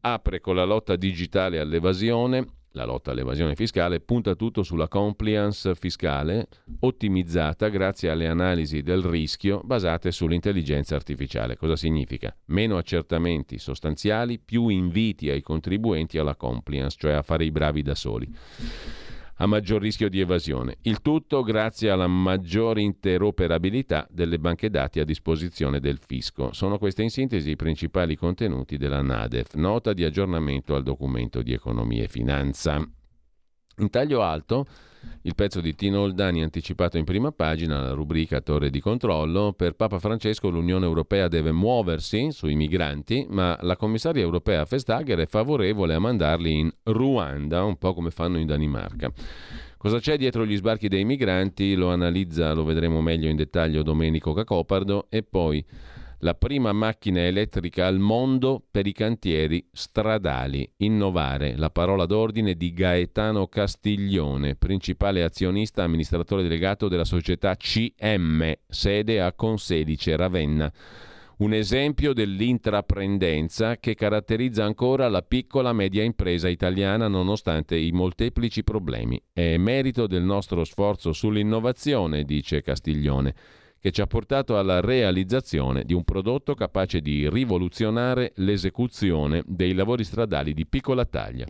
apre 0.00 0.40
con 0.40 0.56
la 0.56 0.64
lotta 0.64 0.96
digitale 0.96 1.60
all'evasione 1.60 2.46
la 2.76 2.84
lotta 2.84 3.10
all'evasione 3.10 3.56
fiscale 3.56 4.00
punta 4.00 4.34
tutto 4.34 4.62
sulla 4.62 4.86
compliance 4.86 5.74
fiscale 5.74 6.46
ottimizzata 6.80 7.68
grazie 7.68 8.10
alle 8.10 8.28
analisi 8.28 8.82
del 8.82 9.02
rischio 9.02 9.62
basate 9.64 10.12
sull'intelligenza 10.12 10.94
artificiale. 10.94 11.56
Cosa 11.56 11.74
significa? 11.74 12.36
Meno 12.46 12.76
accertamenti 12.76 13.58
sostanziali, 13.58 14.38
più 14.38 14.68
inviti 14.68 15.30
ai 15.30 15.40
contribuenti 15.40 16.18
alla 16.18 16.36
compliance, 16.36 16.96
cioè 16.98 17.12
a 17.12 17.22
fare 17.22 17.44
i 17.44 17.50
bravi 17.50 17.82
da 17.82 17.94
soli 17.94 18.30
a 19.36 19.46
maggior 19.46 19.80
rischio 19.80 20.08
di 20.08 20.20
evasione. 20.20 20.76
Il 20.82 21.02
tutto 21.02 21.42
grazie 21.42 21.90
alla 21.90 22.06
maggiore 22.06 22.80
interoperabilità 22.80 24.06
delle 24.10 24.38
banche 24.38 24.70
dati 24.70 25.00
a 25.00 25.04
disposizione 25.04 25.80
del 25.80 25.98
fisco. 25.98 26.52
Sono 26.52 26.78
questi 26.78 27.02
in 27.02 27.10
sintesi 27.10 27.50
i 27.50 27.56
principali 27.56 28.16
contenuti 28.16 28.76
della 28.76 29.02
NADEF, 29.02 29.54
nota 29.54 29.92
di 29.92 30.04
aggiornamento 30.04 30.74
al 30.74 30.82
documento 30.82 31.42
di 31.42 31.52
economia 31.52 32.04
e 32.04 32.08
finanza. 32.08 32.88
In 33.78 33.90
taglio 33.90 34.22
alto 34.22 34.64
il 35.22 35.34
pezzo 35.34 35.60
di 35.60 35.74
Tino 35.74 36.00
Oldani 36.00 36.42
anticipato 36.42 36.96
in 36.96 37.04
prima 37.04 37.30
pagina, 37.30 37.82
la 37.82 37.92
rubrica 37.92 38.40
Torre 38.40 38.70
di 38.70 38.80
controllo. 38.80 39.52
Per 39.52 39.74
Papa 39.74 39.98
Francesco 39.98 40.48
l'Unione 40.48 40.86
Europea 40.86 41.28
deve 41.28 41.52
muoversi 41.52 42.30
sui 42.30 42.54
migranti, 42.54 43.26
ma 43.28 43.54
la 43.60 43.76
commissaria 43.76 44.22
europea 44.22 44.64
Vestager 44.64 45.18
è 45.18 45.26
favorevole 45.26 45.92
a 45.92 45.98
mandarli 45.98 46.58
in 46.58 46.72
Ruanda, 46.84 47.64
un 47.64 47.76
po' 47.76 47.92
come 47.92 48.10
fanno 48.10 48.38
in 48.38 48.46
Danimarca. 48.46 49.12
Cosa 49.76 49.98
c'è 49.98 50.16
dietro 50.16 50.46
gli 50.46 50.56
sbarchi 50.56 50.88
dei 50.88 51.04
migranti? 51.04 51.74
Lo 51.74 51.90
analizza, 51.90 52.54
lo 52.54 52.64
vedremo 52.64 53.02
meglio 53.02 53.28
in 53.28 53.36
dettaglio 53.36 53.82
Domenico 53.82 54.32
Cacopardo 54.32 55.06
e 55.10 55.22
poi 55.22 55.62
la 56.20 56.34
prima 56.34 56.72
macchina 56.72 57.20
elettrica 57.20 57.86
al 57.86 57.98
mondo 57.98 58.62
per 58.70 58.86
i 58.86 58.92
cantieri 58.92 59.66
stradali. 59.72 60.70
Innovare, 60.78 61.56
la 61.56 61.70
parola 61.70 62.06
d'ordine 62.06 62.54
di 62.54 62.72
Gaetano 62.72 63.46
Castiglione, 63.48 64.56
principale 64.56 65.22
azionista 65.22 65.82
amministratore 65.82 66.42
delegato 66.42 66.88
della 66.88 67.04
società 67.04 67.54
CM, 67.56 68.52
sede 68.66 69.20
a 69.20 69.32
Consedice, 69.32 70.16
Ravenna. 70.16 70.72
Un 71.38 71.52
esempio 71.52 72.14
dell'intraprendenza 72.14 73.76
che 73.76 73.94
caratterizza 73.94 74.64
ancora 74.64 75.06
la 75.10 75.20
piccola 75.20 75.74
media 75.74 76.02
impresa 76.02 76.48
italiana 76.48 77.08
nonostante 77.08 77.76
i 77.76 77.92
molteplici 77.92 78.64
problemi. 78.64 79.20
È 79.34 79.58
merito 79.58 80.06
del 80.06 80.22
nostro 80.22 80.64
sforzo 80.64 81.12
sull'innovazione, 81.12 82.24
dice 82.24 82.62
Castiglione 82.62 83.34
che 83.80 83.90
ci 83.90 84.00
ha 84.00 84.06
portato 84.06 84.58
alla 84.58 84.80
realizzazione 84.80 85.84
di 85.84 85.94
un 85.94 86.04
prodotto 86.04 86.54
capace 86.54 87.00
di 87.00 87.28
rivoluzionare 87.28 88.32
l'esecuzione 88.36 89.42
dei 89.46 89.74
lavori 89.74 90.04
stradali 90.04 90.54
di 90.54 90.66
piccola 90.66 91.04
taglia. 91.04 91.46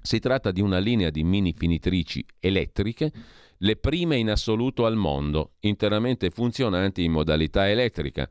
Si 0.00 0.18
tratta 0.18 0.50
di 0.50 0.60
una 0.60 0.78
linea 0.78 1.08
di 1.08 1.24
mini 1.24 1.54
finitrici 1.56 2.24
elettriche, 2.38 3.10
le 3.58 3.76
prime 3.76 4.16
in 4.16 4.30
assoluto 4.30 4.84
al 4.84 4.96
mondo, 4.96 5.52
interamente 5.60 6.28
funzionanti 6.28 7.04
in 7.04 7.12
modalità 7.12 7.70
elettrica. 7.70 8.28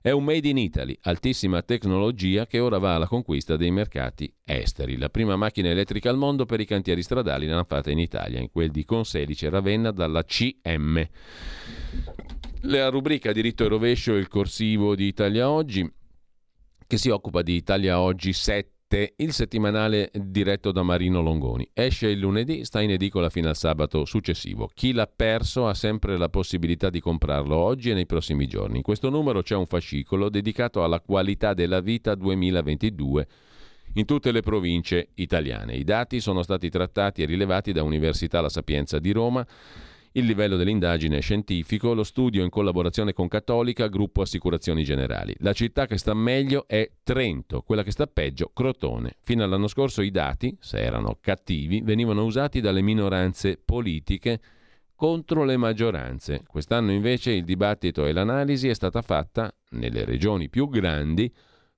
È 0.00 0.10
un 0.10 0.24
made 0.24 0.48
in 0.48 0.58
Italy, 0.58 0.98
altissima 1.02 1.62
tecnologia 1.62 2.48
che 2.48 2.58
ora 2.58 2.78
va 2.78 2.96
alla 2.96 3.06
conquista 3.06 3.56
dei 3.56 3.70
mercati 3.70 4.34
esteri. 4.42 4.96
La 4.96 5.10
prima 5.10 5.36
macchina 5.36 5.68
elettrica 5.68 6.10
al 6.10 6.16
mondo 6.16 6.44
per 6.44 6.58
i 6.58 6.64
cantieri 6.64 7.02
stradali 7.02 7.46
l'hanno 7.46 7.62
fatta 7.62 7.92
in 7.92 8.00
Italia, 8.00 8.40
in 8.40 8.50
quel 8.50 8.72
di 8.72 8.84
Conselice 8.84 9.48
Ravenna 9.48 9.92
dalla 9.92 10.24
CM. 10.24 11.08
La 12.66 12.90
rubrica 12.90 13.32
diritto 13.32 13.64
e 13.64 13.68
rovescio, 13.68 14.14
il 14.14 14.28
corsivo 14.28 14.94
di 14.94 15.06
Italia 15.06 15.50
Oggi, 15.50 15.84
che 16.86 16.96
si 16.96 17.08
occupa 17.08 17.42
di 17.42 17.56
Italia 17.56 17.98
Oggi 17.98 18.32
7, 18.32 19.14
il 19.16 19.32
settimanale 19.32 20.12
diretto 20.14 20.70
da 20.70 20.84
Marino 20.84 21.20
Longoni. 21.22 21.68
Esce 21.72 22.06
il 22.06 22.20
lunedì, 22.20 22.64
sta 22.64 22.80
in 22.80 22.92
edicola 22.92 23.30
fino 23.30 23.48
al 23.48 23.56
sabato 23.56 24.04
successivo. 24.04 24.70
Chi 24.72 24.92
l'ha 24.92 25.08
perso 25.08 25.66
ha 25.66 25.74
sempre 25.74 26.16
la 26.16 26.28
possibilità 26.28 26.88
di 26.88 27.00
comprarlo 27.00 27.56
oggi 27.56 27.90
e 27.90 27.94
nei 27.94 28.06
prossimi 28.06 28.46
giorni. 28.46 28.76
In 28.76 28.82
questo 28.84 29.10
numero 29.10 29.42
c'è 29.42 29.56
un 29.56 29.66
fascicolo 29.66 30.28
dedicato 30.28 30.84
alla 30.84 31.00
qualità 31.00 31.54
della 31.54 31.80
vita 31.80 32.14
2022 32.14 33.26
in 33.94 34.04
tutte 34.04 34.30
le 34.30 34.40
province 34.40 35.08
italiane. 35.14 35.74
I 35.74 35.82
dati 35.82 36.20
sono 36.20 36.44
stati 36.44 36.70
trattati 36.70 37.22
e 37.22 37.26
rilevati 37.26 37.72
da 37.72 37.82
Università 37.82 38.40
La 38.40 38.48
Sapienza 38.48 39.00
di 39.00 39.10
Roma 39.10 39.44
Il 40.14 40.26
livello 40.26 40.58
dell'indagine 40.58 41.16
è 41.16 41.20
scientifico, 41.22 41.94
lo 41.94 42.04
studio 42.04 42.42
in 42.42 42.50
collaborazione 42.50 43.14
con 43.14 43.28
Cattolica, 43.28 43.86
gruppo 43.86 44.20
Assicurazioni 44.20 44.84
Generali. 44.84 45.34
La 45.38 45.54
città 45.54 45.86
che 45.86 45.96
sta 45.96 46.12
meglio 46.12 46.64
è 46.68 46.86
Trento, 47.02 47.62
quella 47.62 47.82
che 47.82 47.92
sta 47.92 48.06
peggio 48.06 48.50
Crotone. 48.52 49.16
Fino 49.20 49.42
all'anno 49.42 49.68
scorso 49.68 50.02
i 50.02 50.10
dati, 50.10 50.54
se 50.60 50.80
erano 50.80 51.16
cattivi, 51.18 51.80
venivano 51.80 52.24
usati 52.24 52.60
dalle 52.60 52.82
minoranze 52.82 53.58
politiche 53.64 54.38
contro 54.94 55.44
le 55.44 55.56
maggioranze. 55.56 56.42
Quest'anno 56.46 56.92
invece 56.92 57.30
il 57.30 57.44
dibattito 57.44 58.04
e 58.04 58.12
l'analisi 58.12 58.68
è 58.68 58.74
stata 58.74 59.00
fatta 59.00 59.50
nelle 59.70 60.04
regioni 60.04 60.50
più 60.50 60.68
grandi 60.68 61.32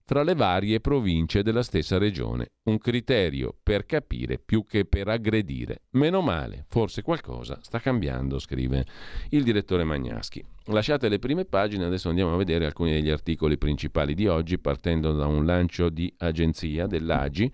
fra 0.06 0.22
le 0.22 0.34
varie 0.34 0.80
province 0.80 1.42
della 1.42 1.62
stessa 1.62 1.96
regione, 1.96 2.52
un 2.64 2.76
criterio 2.76 3.56
per 3.62 3.86
capire 3.86 4.38
più 4.38 4.66
che 4.66 4.84
per 4.84 5.08
aggredire. 5.08 5.84
Meno 5.92 6.20
male, 6.20 6.66
forse 6.68 7.00
qualcosa 7.00 7.58
sta 7.62 7.80
cambiando, 7.80 8.38
scrive 8.38 8.84
il 9.30 9.42
direttore 9.42 9.84
Magnaschi. 9.84 10.44
Lasciate 10.66 11.08
le 11.08 11.18
prime 11.18 11.46
pagine, 11.46 11.86
adesso 11.86 12.10
andiamo 12.10 12.34
a 12.34 12.36
vedere 12.36 12.66
alcuni 12.66 12.92
degli 12.92 13.10
articoli 13.10 13.56
principali 13.56 14.14
di 14.14 14.26
oggi, 14.26 14.58
partendo 14.58 15.12
da 15.12 15.26
un 15.26 15.46
lancio 15.46 15.88
di 15.88 16.12
agenzia 16.18 16.86
dell'AGI 16.86 17.52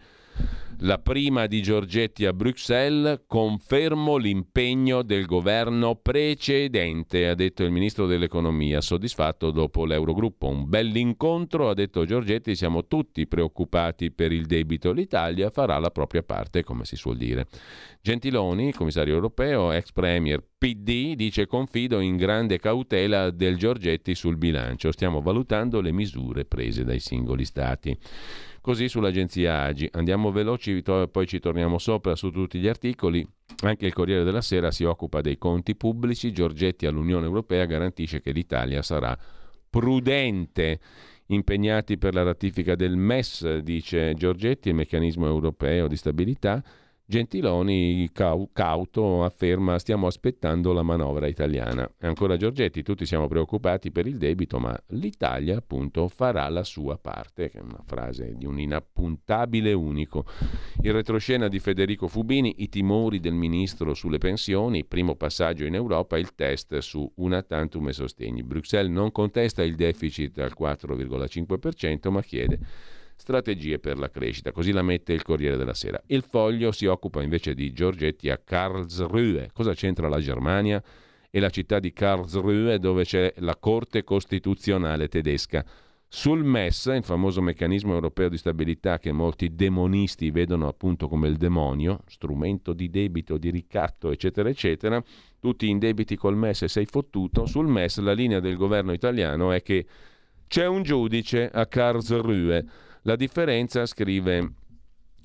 la 0.83 0.99
prima 0.99 1.47
di 1.47 1.61
Giorgetti 1.61 2.25
a 2.25 2.33
Bruxelles, 2.33 3.25
confermo 3.27 4.17
l'impegno 4.17 5.03
del 5.03 5.27
governo 5.27 5.97
precedente, 5.97 7.29
ha 7.29 7.35
detto 7.35 7.65
il 7.65 7.71
ministro 7.71 8.07
dell'economia, 8.07 8.81
soddisfatto 8.81 9.51
dopo 9.51 9.85
l'Eurogruppo. 9.85 10.47
Un 10.47 10.69
bell'incontro, 10.69 11.69
ha 11.69 11.75
detto 11.75 12.07
Giorgetti, 12.07 12.55
siamo 12.55 12.87
tutti 12.87 13.27
preoccupati 13.27 14.11
per 14.11 14.33
il 14.33 14.47
debito, 14.47 14.93
l'Italia 14.93 15.51
farà 15.51 15.79
la 15.79 15.91
propria 15.91 16.23
parte, 16.23 16.65
come 16.65 16.87
si 16.87 16.97
suol 16.97 17.19
dire. 17.19 17.47
Gentiloni, 18.01 18.73
commissario 18.73 19.13
europeo, 19.13 19.73
ex 19.73 19.93
premier 19.93 20.43
PD, 20.57 21.15
dice 21.15 21.47
confido 21.47 22.01
in 22.01 22.17
grande 22.17 22.59
cautela 22.59 23.31
del 23.31 23.59
Giorgetti 23.59 24.15
sul 24.15 24.39
bilancio, 24.39 24.93
stiamo 24.93 25.21
valutando 25.21 25.83
le 25.83 25.93
misure 25.93 26.47
prese 26.47 26.85
dai 26.85 27.01
singoli 27.01 27.45
stati. 27.45 27.95
Così 28.63 28.89
sull'agenzia 28.89 29.63
Agi. 29.63 29.89
Andiamo 29.93 30.31
veloci, 30.31 30.83
poi 30.83 31.27
ci 31.27 31.41
torniamo 31.41 31.79
sopra 31.79 32.15
su 32.15 32.31
tutti 32.31 32.59
gli 32.59 32.69
articoli. 32.69 33.27
Anche 33.63 33.87
il 33.87 33.95
Corriere 33.95 34.23
della 34.23 34.43
Sera 34.43 34.71
si 34.71 34.85
occupa 34.85 35.23
dei 35.23 35.39
conti 35.39 35.75
pubblici. 35.75 36.31
Giorgetti 36.31 36.85
all'Unione 36.85 37.25
Europea 37.25 37.65
garantisce 37.65 38.21
che 38.21 38.33
l'Italia 38.33 38.83
sarà 38.83 39.17
prudente. 39.71 40.79
Impegnati 41.29 41.97
per 41.97 42.13
la 42.13 42.23
ratifica 42.23 42.75
del 42.75 42.97
MES, 42.97 43.59
dice 43.59 44.13
Giorgetti, 44.15 44.69
il 44.69 44.75
meccanismo 44.75 45.27
europeo 45.27 45.89
di 45.89 45.97
stabilità. 45.97 46.63
Gentiloni, 47.11 48.09
cauto, 48.13 49.25
afferma 49.25 49.81
stiamo 49.81 50.07
aspettando 50.07 50.73
la 50.73 50.85
manovra 50.85 51.27
italiana. 51.27 51.91
E 51.99 52.07
ancora 52.07 52.37
Giorgetti, 52.37 52.85
tutti 52.85 53.05
siamo 53.05 53.27
preoccupati 53.27 53.91
per 53.91 54.07
il 54.07 54.17
debito, 54.17 54.61
ma 54.61 54.81
l'Italia 54.91 55.57
appunto 55.57 56.07
farà 56.07 56.49
la 56.49 56.63
sua 56.63 56.99
parte, 56.99 57.51
che 57.51 57.59
è 57.59 57.63
una 57.63 57.83
frase 57.85 58.37
di 58.37 58.47
un 58.47 58.61
inappuntabile 58.61 59.73
unico. 59.73 60.25
Il 60.83 60.93
retroscena 60.93 61.49
di 61.49 61.59
Federico 61.59 62.07
Fubini, 62.07 62.63
i 62.63 62.69
timori 62.69 63.19
del 63.19 63.35
ministro 63.35 63.93
sulle 63.93 64.19
pensioni, 64.19 64.85
primo 64.85 65.17
passaggio 65.17 65.65
in 65.65 65.75
Europa, 65.75 66.17
il 66.17 66.37
test 66.37 66.79
su 66.79 67.11
una 67.17 67.43
tantum 67.43 67.89
e 67.89 67.93
sostegni. 67.93 68.45
Bruxelles 68.45 68.93
non 68.93 69.11
contesta 69.11 69.65
il 69.65 69.75
deficit 69.75 70.39
al 70.39 70.55
4,5%, 70.57 72.09
ma 72.09 72.23
chiede 72.23 72.59
strategie 73.21 73.79
per 73.79 73.99
la 73.99 74.09
crescita. 74.09 74.51
Così 74.51 74.73
la 74.73 74.83
mette 74.83 75.13
il 75.13 75.23
Corriere 75.23 75.59
della 75.59 75.75
Sera. 75.75 76.01
Il 76.07 76.25
foglio 76.27 76.73
si 76.73 76.87
occupa 76.87 77.23
invece 77.23 77.55
di 77.55 77.71
Giorgetti 77.73 78.31
a 78.31 78.41
Karlsruhe. 78.43 79.51
Cosa 79.53 79.75
c'entra 79.75 80.09
la 80.09 80.21
Germania 80.21 80.83
e 81.31 81.39
la 81.39 81.51
città 81.51 81.79
di 81.79 81.93
Karlsruhe 81.93 82.79
dove 82.79 83.05
c'è 83.05 83.33
la 83.37 83.57
Corte 83.57 84.03
Costituzionale 84.05 85.09
tedesca? 85.09 85.65
Sul 86.13 86.43
MES, 86.43 86.87
il 86.87 87.05
famoso 87.05 87.41
meccanismo 87.41 87.93
europeo 87.93 88.29
di 88.29 88.39
stabilità 88.39 88.99
che 88.99 89.13
molti 89.13 89.55
demonisti 89.55 90.31
vedono 90.33 90.67
appunto 90.67 91.07
come 91.07 91.29
il 91.29 91.37
demonio, 91.37 92.01
strumento 92.07 92.73
di 92.73 92.91
debito, 92.91 93.39
di 93.39 93.51
ricatto, 93.51 94.11
eccetera, 94.11 94.49
eccetera, 94.49 95.01
tutti 95.39 95.69
in 95.69 95.79
debiti 95.79 96.17
col 96.17 96.37
MES 96.37 96.63
e 96.63 96.69
sei 96.69 96.87
fottuto, 96.87 97.47
sul 97.47 97.69
MES 97.69 97.99
la 97.99 98.13
linea 98.13 98.41
del 98.41 98.57
governo 98.57 98.93
italiano 98.93 99.53
è 99.53 99.63
che 99.63 99.87
c'è 100.49 100.67
un 100.67 100.83
giudice 100.83 101.49
a 101.49 101.67
Karlsruhe 101.67 102.89
la 103.03 103.17
differenza, 103.17 103.87
scrive 103.87 104.53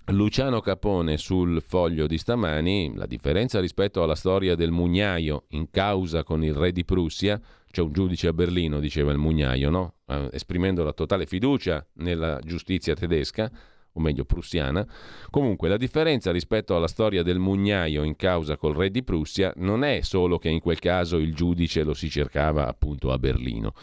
Luciano 0.08 0.62
Capone 0.62 1.18
sul 1.18 1.62
foglio 1.62 2.08
di 2.08 2.18
stamani, 2.18 2.94
la 2.96 3.06
differenza 3.06 3.60
rispetto 3.60 4.02
alla 4.02 4.16
storia 4.16 4.56
del 4.56 4.72
mugnaio 4.72 5.46
in 5.50 5.70
causa 5.72 6.24
con 6.24 6.44
il 6.44 6.54
re 6.54 6.72
di 6.72 6.86
Prussia, 6.86 7.42
c'è 7.70 7.82
un 7.82 7.92
giudice 7.92 8.28
a 8.28 8.34
Berlino, 8.34 8.80
diceva 8.80 9.12
il 9.12 9.18
mugnaio, 9.18 9.70
no? 9.70 9.96
eh, 10.08 10.30
esprimendo 10.32 10.84
la 10.84 10.94
totale 10.94 11.26
fiducia 11.26 11.86
nella 11.96 12.40
giustizia 12.44 12.94
tedesca, 12.94 13.52
o 13.92 14.00
meglio 14.00 14.24
prussiana. 14.26 14.86
Comunque 15.30 15.68
la 15.68 15.78
differenza 15.78 16.32
rispetto 16.32 16.76
alla 16.76 16.88
storia 16.88 17.24
del 17.24 17.40
mugnaio 17.40 18.04
in 18.04 18.16
causa 18.16 18.58
col 18.58 18.76
re 18.76 18.92
di 18.92 19.04
Prussia 19.04 19.52
non 19.58 19.84
è 19.84 20.02
solo 20.02 20.38
che 20.38 20.50
in 20.50 20.60
quel 20.60 20.80
caso 20.80 21.18
il 21.18 21.34
giudice 21.34 21.84
lo 21.84 21.94
si 21.94 22.10
cercava 22.10 22.68
appunto 22.68 23.12
a 23.12 23.18
Berlino 23.18 23.74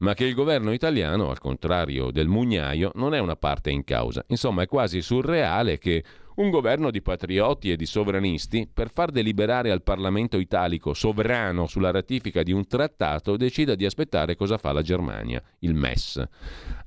ma 0.00 0.14
che 0.14 0.24
il 0.24 0.34
governo 0.34 0.72
italiano, 0.72 1.30
al 1.30 1.38
contrario 1.38 2.10
del 2.10 2.28
mugnaio, 2.28 2.90
non 2.94 3.14
è 3.14 3.18
una 3.18 3.36
parte 3.36 3.70
in 3.70 3.84
causa. 3.84 4.24
Insomma, 4.28 4.62
è 4.62 4.66
quasi 4.66 5.02
surreale 5.02 5.78
che 5.78 6.04
un 6.36 6.48
governo 6.48 6.90
di 6.90 7.02
patrioti 7.02 7.70
e 7.70 7.76
di 7.76 7.84
sovranisti, 7.84 8.66
per 8.72 8.90
far 8.90 9.10
deliberare 9.10 9.70
al 9.70 9.82
Parlamento 9.82 10.38
italico 10.38 10.94
sovrano 10.94 11.66
sulla 11.66 11.90
ratifica 11.90 12.42
di 12.42 12.52
un 12.52 12.66
trattato, 12.66 13.36
decida 13.36 13.74
di 13.74 13.84
aspettare 13.84 14.36
cosa 14.36 14.56
fa 14.56 14.72
la 14.72 14.80
Germania, 14.80 15.42
il 15.60 15.74
MES. 15.74 16.22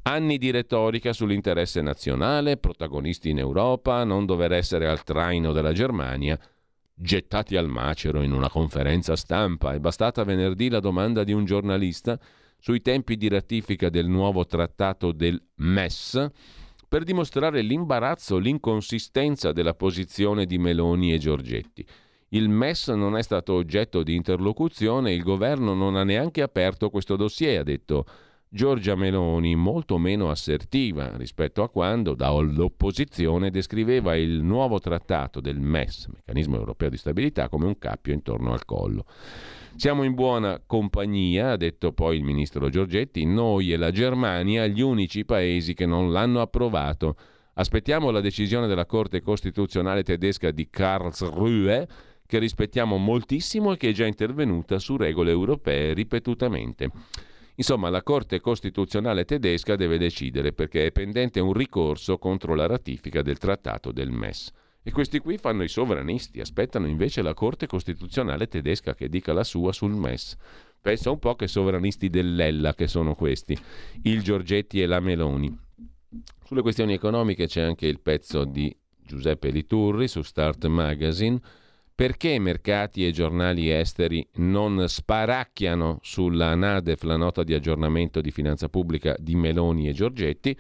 Anni 0.04 0.40
di 0.40 0.50
retorica 0.50 1.14
sull'interesse 1.14 1.82
nazionale, 1.82 2.58
protagonisti 2.58 3.30
in 3.30 3.38
Europa, 3.38 4.04
non 4.04 4.26
dover 4.26 4.54
essere 4.54 4.88
al 4.88 5.04
traino 5.04 5.52
della 5.52 5.72
Germania, 5.72 6.40
gettati 6.96 7.56
al 7.56 7.68
macero 7.68 8.24
in 8.24 8.32
una 8.32 8.50
conferenza 8.50 9.16
stampa. 9.16 9.74
È 9.74 9.80
bastata 9.80 10.24
venerdì 10.24 10.70
la 10.70 10.80
domanda 10.80 11.24
di 11.24 11.32
un 11.32 11.46
giornalista 11.46 12.20
sui 12.64 12.80
tempi 12.82 13.18
di 13.18 13.28
ratifica 13.28 13.90
del 13.90 14.08
nuovo 14.08 14.46
trattato 14.46 15.12
del 15.12 15.38
MES 15.56 16.30
per 16.88 17.04
dimostrare 17.04 17.62
l'imbarazzo, 17.62 18.38
l'inconsistenza 18.38 19.52
della 19.52 19.74
posizione 19.74 20.46
di 20.46 20.58
Meloni 20.58 21.12
e 21.12 21.18
Giorgetti. 21.18 21.86
Il 22.30 22.48
MES 22.48 22.88
non 22.88 23.18
è 23.18 23.22
stato 23.22 23.52
oggetto 23.52 24.02
di 24.02 24.16
interlocuzione, 24.16 25.12
il 25.12 25.24
governo 25.24 25.74
non 25.74 25.98
ha 25.98 26.06
neanche 26.06 26.42
aperto 26.42 26.90
questo 26.90 27.18
dossier, 27.18 27.60
ha 27.60 27.64
detto 27.64 28.06
Giorgia 28.48 28.96
Meloni, 28.96 29.56
molto 29.56 29.98
meno 29.98 30.30
assertiva 30.30 31.18
rispetto 31.18 31.64
a 31.64 31.70
quando 31.70 32.16
dall'opposizione 32.16 33.52
descriveva 33.52 34.16
il 34.16 34.42
nuovo 34.42 34.80
trattato 34.80 35.42
del 35.42 35.60
MES, 35.60 36.08
Meccanismo 36.08 36.56
Europeo 36.56 36.88
di 36.88 36.98
Stabilità, 36.98 37.50
come 37.50 37.66
un 37.66 37.78
cappio 37.78 38.14
intorno 38.14 38.54
al 38.54 38.64
collo. 38.64 39.06
Siamo 39.76 40.04
in 40.04 40.14
buona 40.14 40.62
compagnia, 40.66 41.52
ha 41.52 41.58
detto 41.58 41.94
poi 41.94 42.18
il 42.18 42.24
ministro 42.24 42.70
Giorgetti, 42.70 43.26
noi 43.26 43.74
e 43.74 43.78
la 43.78 43.92
Germania 43.92 44.68
gli 44.68 44.82
unici 44.82 45.26
paesi 45.26 45.74
che 45.74 45.88
non 45.88 46.12
l'hanno 46.12 46.42
approvato. 46.42 47.16
Aspettiamo 47.56 48.12
la 48.12 48.22
decisione 48.22 48.68
della 48.68 48.86
Corte 48.86 49.22
Costituzionale 49.22 50.04
tedesca 50.04 50.52
di 50.52 50.70
Karlsruhe, 50.70 51.88
che 52.26 52.40
rispettiamo 52.40 52.98
moltissimo 52.98 53.74
e 53.74 53.78
che 53.78 53.90
è 53.90 53.94
già 53.94 54.06
intervenuta 54.06 54.78
su 54.78 54.96
regole 54.96 55.32
europee 55.32 55.94
ripetutamente. 55.94 56.90
Insomma, 57.56 57.90
la 57.90 58.04
Corte 58.04 58.40
Costituzionale 58.40 59.26
tedesca 59.26 59.76
deve 59.76 59.98
decidere 59.98 60.54
perché 60.54 60.86
è 60.86 60.92
pendente 60.92 61.40
un 61.40 61.54
ricorso 61.54 62.18
contro 62.20 62.56
la 62.56 62.68
ratifica 62.68 63.22
del 63.22 63.38
Trattato 63.38 63.92
del 63.92 64.12
MES. 64.12 64.52
E 64.84 64.92
questi 64.92 65.20
qui 65.20 65.38
fanno 65.38 65.64
i 65.64 65.70
sovranisti, 65.70 66.42
aspettano 66.42 66.88
invece 66.88 67.22
la 67.22 67.34
Corte 67.34 67.68
Costituzionale 67.68 68.48
tedesca 68.48 68.94
che 68.94 69.08
dica 69.08 69.32
la 69.32 69.46
sua 69.46 69.72
sul 69.72 69.94
MES. 69.94 70.36
Pensa 70.82 71.10
un 71.10 71.20
po' 71.20 71.36
che 71.36 71.48
sovranisti 71.48 72.10
dell'Ella 72.10 72.74
che 72.74 72.88
sono 72.88 73.16
questi, 73.16 73.58
il 74.04 74.22
Giorgetti 74.22 74.82
e 74.82 74.86
la 74.86 75.00
Meloni. 75.00 75.58
Sulle 76.44 76.62
questioni 76.62 76.92
economiche 76.94 77.48
c'è 77.48 77.62
anche 77.62 77.88
il 77.88 78.02
pezzo 78.02 78.44
di 78.44 78.76
Giuseppe 79.02 79.50
Liturri 79.50 80.10
su 80.10 80.22
Start 80.22 80.66
Magazine. 80.68 81.40
Perché 81.96 82.38
mercati 82.40 83.06
e 83.06 83.12
giornali 83.12 83.70
esteri 83.70 84.28
non 84.36 84.86
sparacchiano 84.88 86.00
sulla 86.02 86.56
NADEF, 86.56 87.04
la 87.04 87.18
nota 87.18 87.44
di 87.44 87.54
aggiornamento 87.54 88.20
di 88.20 88.32
finanza 88.32 88.68
pubblica 88.68 89.16
di 89.20 89.36
Meloni 89.36 89.88
e 89.88 89.94
Giorgetti? 89.94 90.58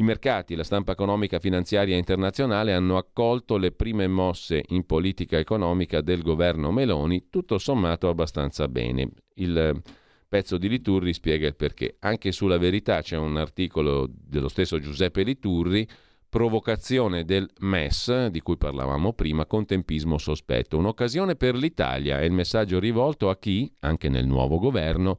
I 0.00 0.04
mercati 0.04 0.54
la 0.54 0.62
stampa 0.62 0.92
economica 0.92 1.40
finanziaria 1.40 1.96
internazionale 1.96 2.72
hanno 2.72 2.98
accolto 2.98 3.56
le 3.56 3.72
prime 3.72 4.06
mosse 4.06 4.62
in 4.68 4.86
politica 4.86 5.38
economica 5.38 6.02
del 6.02 6.22
governo 6.22 6.70
Meloni, 6.70 7.26
tutto 7.30 7.58
sommato 7.58 8.08
abbastanza 8.08 8.68
bene. 8.68 9.10
Il 9.34 9.82
pezzo 10.28 10.56
di 10.56 10.68
Liturri 10.68 11.12
spiega 11.12 11.48
il 11.48 11.56
perché. 11.56 11.96
Anche 11.98 12.30
sulla 12.30 12.58
verità 12.58 13.02
c'è 13.02 13.16
un 13.16 13.38
articolo 13.38 14.08
dello 14.08 14.46
stesso 14.46 14.78
Giuseppe 14.78 15.24
Liturri 15.24 15.84
provocazione 16.28 17.24
del 17.24 17.50
MES, 17.58 18.26
di 18.26 18.40
cui 18.40 18.56
parlavamo 18.56 19.14
prima, 19.14 19.46
con 19.46 19.66
tempismo 19.66 20.16
sospetto. 20.16 20.78
Un'occasione 20.78 21.34
per 21.34 21.56
l'Italia 21.56 22.20
è 22.20 22.24
il 22.24 22.32
messaggio 22.32 22.78
rivolto 22.78 23.30
a 23.30 23.36
chi, 23.36 23.68
anche 23.80 24.08
nel 24.08 24.28
nuovo 24.28 24.60
governo, 24.60 25.18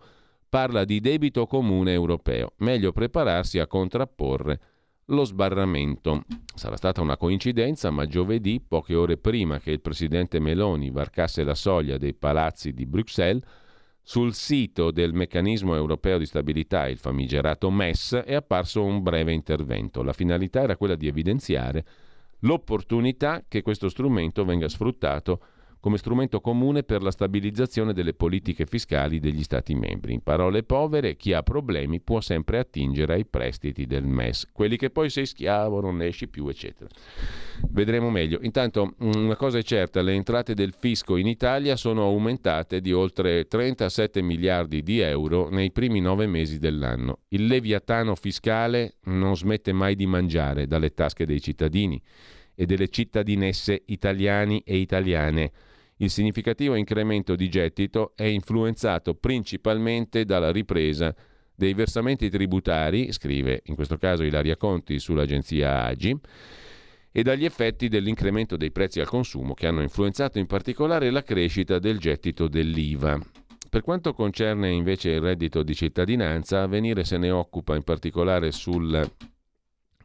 parla 0.49 0.83
di 0.83 0.99
debito 0.99 1.45
comune 1.45 1.93
europeo. 1.93 2.53
Meglio 2.57 2.91
prepararsi 2.91 3.59
a 3.59 3.67
contrapporre 3.67 4.59
lo 5.05 5.23
sbarramento. 5.23 6.23
Sarà 6.55 6.75
stata 6.75 7.01
una 7.01 7.17
coincidenza, 7.17 7.89
ma 7.91 8.05
giovedì, 8.05 8.59
poche 8.59 8.95
ore 8.95 9.17
prima 9.17 9.59
che 9.59 9.71
il 9.71 9.81
presidente 9.81 10.39
Meloni 10.39 10.89
varcasse 10.89 11.43
la 11.43 11.55
soglia 11.55 11.97
dei 11.97 12.13
palazzi 12.13 12.73
di 12.73 12.85
Bruxelles, 12.85 13.43
sul 14.01 14.33
sito 14.33 14.89
del 14.89 15.13
meccanismo 15.13 15.75
europeo 15.75 16.17
di 16.17 16.25
stabilità, 16.25 16.87
il 16.87 16.97
famigerato 16.97 17.69
MES, 17.69 18.23
è 18.25 18.33
apparso 18.33 18.83
un 18.83 19.03
breve 19.03 19.33
intervento. 19.33 20.01
La 20.01 20.13
finalità 20.13 20.61
era 20.63 20.77
quella 20.77 20.95
di 20.95 21.07
evidenziare 21.07 21.85
l'opportunità 22.39 23.43
che 23.47 23.61
questo 23.61 23.89
strumento 23.89 24.45
venga 24.45 24.67
sfruttato 24.67 25.41
come 25.79 25.97
strumento 25.97 26.41
comune 26.41 26.83
per 26.83 27.01
la 27.01 27.11
stabilizzazione 27.11 27.93
delle 27.93 28.13
politiche 28.13 28.65
fiscali 28.65 29.19
degli 29.19 29.43
Stati 29.43 29.75
membri. 29.75 30.13
In 30.13 30.21
parole 30.21 30.63
povere, 30.63 31.15
chi 31.15 31.31
ha 31.31 31.41
problemi 31.41 32.01
può 32.01 32.19
sempre 32.19 32.59
attingere 32.59 33.13
ai 33.13 33.25
prestiti 33.25 33.85
del 33.85 34.05
MES, 34.05 34.49
quelli 34.51 34.75
che 34.75 34.89
poi 34.89 35.09
sei 35.09 35.25
schiavo 35.25 35.79
non 35.79 35.97
ne 35.97 36.07
esci 36.07 36.27
più, 36.27 36.47
eccetera. 36.49 36.89
Vedremo 37.69 38.09
meglio. 38.09 38.39
Intanto 38.41 38.95
una 38.99 39.37
cosa 39.37 39.57
è 39.57 39.63
certa, 39.63 40.01
le 40.01 40.13
entrate 40.13 40.53
del 40.53 40.73
fisco 40.77 41.15
in 41.15 41.27
Italia 41.27 41.77
sono 41.77 42.03
aumentate 42.03 42.81
di 42.81 42.91
oltre 42.91 43.47
37 43.47 44.21
miliardi 44.21 44.83
di 44.83 44.99
euro 44.99 45.49
nei 45.49 45.71
primi 45.71 46.01
nove 46.01 46.27
mesi 46.27 46.59
dell'anno. 46.59 47.19
Il 47.29 47.47
leviatano 47.47 48.15
fiscale 48.15 48.95
non 49.03 49.35
smette 49.37 49.71
mai 49.71 49.95
di 49.95 50.05
mangiare 50.05 50.67
dalle 50.67 50.93
tasche 50.93 51.25
dei 51.25 51.41
cittadini 51.41 52.01
e 52.53 52.65
delle 52.65 52.89
cittadinesse 52.89 53.83
italiani 53.85 54.61
e 54.65 54.77
italiane 54.77 55.51
il 56.01 56.09
significativo 56.09 56.75
incremento 56.75 57.35
di 57.35 57.49
gettito 57.49 58.13
è 58.15 58.23
influenzato 58.23 59.15
principalmente 59.15 60.25
dalla 60.25 60.51
ripresa 60.51 61.13
dei 61.53 61.73
versamenti 61.73 62.29
tributari, 62.29 63.11
scrive 63.11 63.61
in 63.65 63.75
questo 63.75 63.97
caso 63.97 64.23
Ilaria 64.23 64.55
Conti 64.55 64.97
sull'agenzia 64.97 65.83
Agi, 65.83 66.17
e 67.11 67.21
dagli 67.23 67.43
effetti 67.43 67.89
dell'incremento 67.89 68.55
dei 68.55 68.71
prezzi 68.71 69.01
al 69.01 69.07
consumo 69.07 69.53
che 69.53 69.67
hanno 69.67 69.81
influenzato 69.81 70.39
in 70.39 70.45
particolare 70.45 71.09
la 71.09 71.23
crescita 71.23 71.79
del 71.79 71.97
gettito 71.97 72.47
dell'IVA. 72.47 73.19
Per 73.69 73.81
quanto 73.81 74.13
concerne 74.13 74.69
invece 74.69 75.09
il 75.09 75.21
reddito 75.21 75.63
di 75.63 75.75
cittadinanza, 75.75 76.61
Avvenire 76.61 77.03
se 77.03 77.17
ne 77.17 77.29
occupa 77.29 77.75
in 77.75 77.83
particolare 77.83 78.51
sul 78.51 79.11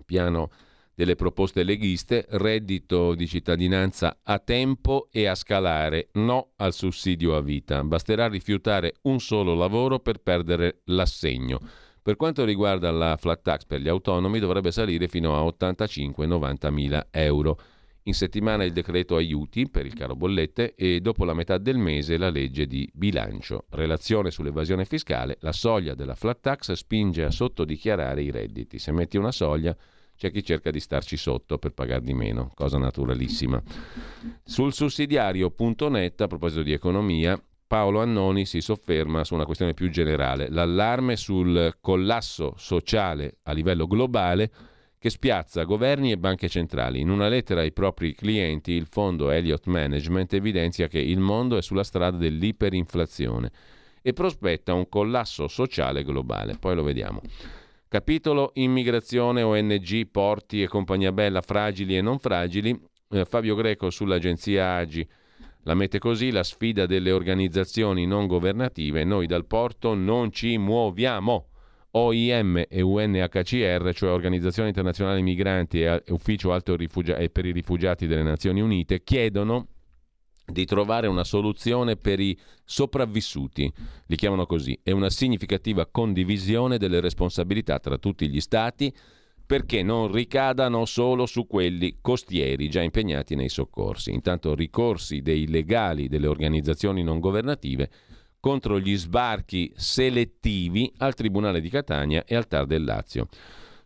piano 0.04 0.50
delle 0.94 1.16
proposte 1.16 1.62
leghiste, 1.64 2.26
reddito 2.30 3.14
di 3.14 3.26
cittadinanza 3.26 4.18
a 4.22 4.38
tempo 4.38 5.08
e 5.10 5.26
a 5.26 5.34
scalare, 5.34 6.08
no 6.12 6.50
al 6.56 6.72
sussidio 6.72 7.36
a 7.36 7.40
vita. 7.40 7.82
Basterà 7.82 8.28
rifiutare 8.28 8.94
un 9.02 9.18
solo 9.20 9.54
lavoro 9.54 9.98
per 9.98 10.18
perdere 10.18 10.80
l'assegno. 10.84 11.60
Per 12.00 12.16
quanto 12.16 12.44
riguarda 12.44 12.90
la 12.90 13.16
flat 13.16 13.40
tax 13.42 13.64
per 13.64 13.80
gli 13.80 13.88
autonomi 13.88 14.38
dovrebbe 14.38 14.70
salire 14.70 15.08
fino 15.08 15.36
a 15.36 15.54
85-90 15.58 16.70
mila 16.70 17.06
euro. 17.10 17.58
In 18.06 18.12
settimana 18.12 18.64
il 18.64 18.74
decreto 18.74 19.16
aiuti 19.16 19.70
per 19.70 19.86
il 19.86 19.94
caro 19.94 20.14
bollette 20.14 20.74
e 20.74 21.00
dopo 21.00 21.24
la 21.24 21.32
metà 21.32 21.56
del 21.56 21.78
mese 21.78 22.18
la 22.18 22.28
legge 22.28 22.66
di 22.66 22.86
bilancio. 22.92 23.64
Relazione 23.70 24.30
sull'evasione 24.30 24.84
fiscale, 24.84 25.38
la 25.40 25.52
soglia 25.52 25.94
della 25.94 26.14
flat 26.14 26.40
tax 26.40 26.72
spinge 26.72 27.24
a 27.24 27.30
sottodichiarare 27.30 28.20
i 28.20 28.30
redditi. 28.30 28.78
Se 28.78 28.92
metti 28.92 29.16
una 29.16 29.32
soglia 29.32 29.74
c'è 30.16 30.30
chi 30.30 30.42
cerca 30.42 30.70
di 30.70 30.80
starci 30.80 31.16
sotto 31.16 31.58
per 31.58 31.72
pagare 31.72 32.02
di 32.02 32.14
meno, 32.14 32.50
cosa 32.54 32.78
naturalissima. 32.78 33.62
Sul 34.42 34.72
sussidiario.net, 34.72 36.20
a 36.20 36.26
proposito 36.26 36.62
di 36.62 36.72
economia, 36.72 37.40
Paolo 37.66 38.00
Annoni 38.00 38.46
si 38.46 38.60
sofferma 38.60 39.24
su 39.24 39.34
una 39.34 39.46
questione 39.46 39.74
più 39.74 39.90
generale, 39.90 40.48
l'allarme 40.48 41.16
sul 41.16 41.76
collasso 41.80 42.54
sociale 42.56 43.38
a 43.42 43.52
livello 43.52 43.86
globale 43.86 44.50
che 45.04 45.10
spiazza 45.10 45.64
governi 45.64 46.12
e 46.12 46.16
banche 46.16 46.48
centrali. 46.48 47.00
In 47.00 47.10
una 47.10 47.28
lettera 47.28 47.60
ai 47.60 47.72
propri 47.72 48.14
clienti, 48.14 48.72
il 48.72 48.86
fondo 48.86 49.30
Elliott 49.30 49.66
Management 49.66 50.32
evidenzia 50.32 50.88
che 50.88 50.98
il 50.98 51.18
mondo 51.18 51.58
è 51.58 51.62
sulla 51.62 51.84
strada 51.84 52.16
dell'iperinflazione 52.16 53.50
e 54.00 54.12
prospetta 54.12 54.72
un 54.72 54.88
collasso 54.88 55.48
sociale 55.48 56.04
globale. 56.04 56.56
Poi 56.58 56.74
lo 56.74 56.82
vediamo. 56.82 57.20
Capitolo 57.94 58.50
Immigrazione, 58.54 59.42
ONG, 59.42 60.08
porti 60.10 60.60
e 60.60 60.66
compagnia 60.66 61.12
bella, 61.12 61.40
fragili 61.42 61.96
e 61.96 62.00
non 62.00 62.18
fragili. 62.18 62.76
Eh, 63.10 63.24
Fabio 63.24 63.54
Greco 63.54 63.88
sull'agenzia 63.88 64.74
Agi 64.74 65.08
la 65.62 65.74
mette 65.74 66.00
così, 66.00 66.32
la 66.32 66.42
sfida 66.42 66.86
delle 66.86 67.12
organizzazioni 67.12 68.04
non 68.04 68.26
governative, 68.26 69.04
noi 69.04 69.28
dal 69.28 69.46
porto 69.46 69.94
non 69.94 70.32
ci 70.32 70.58
muoviamo. 70.58 71.50
OIM 71.92 72.64
e 72.68 72.80
UNHCR, 72.80 73.92
cioè 73.94 74.10
Organizzazione 74.10 74.70
Internazionale 74.70 75.20
Migranti 75.20 75.82
e 75.82 76.02
Ufficio 76.08 76.52
Alto 76.52 76.74
Rifugia- 76.74 77.18
e 77.18 77.30
per 77.30 77.44
i 77.46 77.52
Rifugiati 77.52 78.08
delle 78.08 78.24
Nazioni 78.24 78.60
Unite, 78.60 79.04
chiedono 79.04 79.68
di 80.44 80.64
trovare 80.64 81.06
una 81.06 81.24
soluzione 81.24 81.96
per 81.96 82.20
i 82.20 82.38
sopravvissuti, 82.64 83.72
li 84.06 84.16
chiamano 84.16 84.46
così, 84.46 84.78
e 84.82 84.92
una 84.92 85.10
significativa 85.10 85.86
condivisione 85.86 86.78
delle 86.78 87.00
responsabilità 87.00 87.78
tra 87.78 87.98
tutti 87.98 88.28
gli 88.28 88.40
Stati 88.40 88.92
perché 89.46 89.82
non 89.82 90.10
ricadano 90.10 90.86
solo 90.86 91.26
su 91.26 91.46
quelli 91.46 91.98
costieri 92.00 92.70
già 92.70 92.80
impegnati 92.80 93.34
nei 93.34 93.50
soccorsi. 93.50 94.10
Intanto 94.10 94.54
ricorsi 94.54 95.20
dei 95.20 95.48
legali 95.48 96.08
delle 96.08 96.26
organizzazioni 96.26 97.02
non 97.02 97.20
governative 97.20 97.90
contro 98.40 98.78
gli 98.78 98.96
sbarchi 98.96 99.72
selettivi 99.74 100.90
al 100.98 101.14
Tribunale 101.14 101.60
di 101.60 101.68
Catania 101.68 102.24
e 102.26 102.34
al 102.34 102.46
TAR 102.46 102.66
del 102.66 102.84
Lazio. 102.84 103.28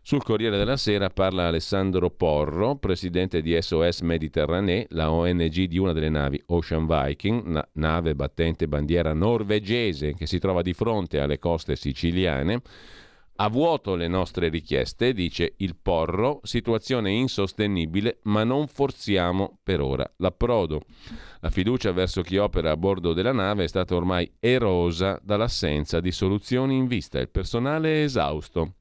Sul 0.09 0.23
Corriere 0.23 0.57
della 0.57 0.75
Sera 0.75 1.11
parla 1.11 1.45
Alessandro 1.45 2.09
Porro, 2.09 2.77
presidente 2.77 3.43
di 3.43 3.55
SOS 3.61 4.01
Mediterranee, 4.01 4.87
la 4.89 5.11
ONG 5.11 5.65
di 5.65 5.77
una 5.77 5.93
delle 5.93 6.09
navi 6.09 6.41
Ocean 6.47 6.87
Viking, 6.87 7.67
nave 7.73 8.15
battente 8.15 8.67
bandiera 8.67 9.13
norvegese 9.13 10.15
che 10.15 10.25
si 10.25 10.39
trova 10.39 10.63
di 10.63 10.73
fronte 10.73 11.19
alle 11.19 11.37
coste 11.37 11.75
siciliane. 11.75 12.59
A 13.35 13.49
vuoto 13.49 13.93
le 13.93 14.07
nostre 14.07 14.49
richieste, 14.49 15.13
dice 15.13 15.53
il 15.57 15.75
Porro, 15.75 16.39
situazione 16.41 17.11
insostenibile, 17.11 18.17
ma 18.23 18.43
non 18.43 18.65
forziamo 18.65 19.59
per 19.61 19.79
ora 19.79 20.11
l'approdo. 20.17 20.81
La 21.39 21.51
fiducia 21.51 21.91
verso 21.91 22.23
chi 22.23 22.37
opera 22.37 22.71
a 22.71 22.77
bordo 22.77 23.13
della 23.13 23.31
nave 23.31 23.65
è 23.65 23.67
stata 23.67 23.95
ormai 23.95 24.27
erosa 24.39 25.19
dall'assenza 25.21 25.99
di 25.99 26.11
soluzioni 26.11 26.75
in 26.77 26.87
vista. 26.87 27.19
Il 27.19 27.29
personale 27.29 28.01
è 28.01 28.03
esausto. 28.05 28.73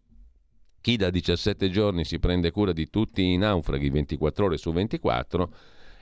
Chi 0.88 0.96
da 0.96 1.10
17 1.10 1.68
giorni 1.68 2.02
si 2.06 2.18
prende 2.18 2.50
cura 2.50 2.72
di 2.72 2.88
tutti 2.88 3.22
i 3.22 3.36
naufraghi 3.36 3.90
24 3.90 4.46
ore 4.46 4.56
su 4.56 4.72
24 4.72 5.52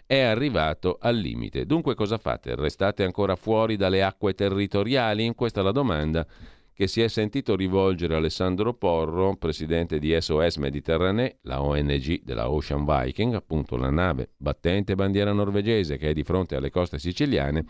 è 0.06 0.20
arrivato 0.20 0.98
al 1.00 1.16
limite. 1.16 1.66
Dunque 1.66 1.96
cosa 1.96 2.18
fate? 2.18 2.54
Restate 2.54 3.02
ancora 3.02 3.34
fuori 3.34 3.74
dalle 3.74 4.04
acque 4.04 4.34
territoriali? 4.34 5.34
Questa 5.34 5.58
è 5.60 5.64
la 5.64 5.72
domanda 5.72 6.24
che 6.72 6.86
si 6.86 7.02
è 7.02 7.08
sentito 7.08 7.56
rivolgere 7.56 8.14
Alessandro 8.14 8.74
Porro, 8.74 9.34
presidente 9.34 9.98
di 9.98 10.16
SOS 10.16 10.58
Mediterranee, 10.58 11.38
la 11.40 11.60
ONG 11.62 12.22
della 12.22 12.48
Ocean 12.48 12.84
Viking, 12.84 13.34
appunto 13.34 13.76
la 13.76 13.90
nave 13.90 14.34
battente 14.36 14.94
bandiera 14.94 15.32
norvegese 15.32 15.96
che 15.96 16.10
è 16.10 16.12
di 16.12 16.22
fronte 16.22 16.54
alle 16.54 16.70
coste 16.70 17.00
siciliane. 17.00 17.64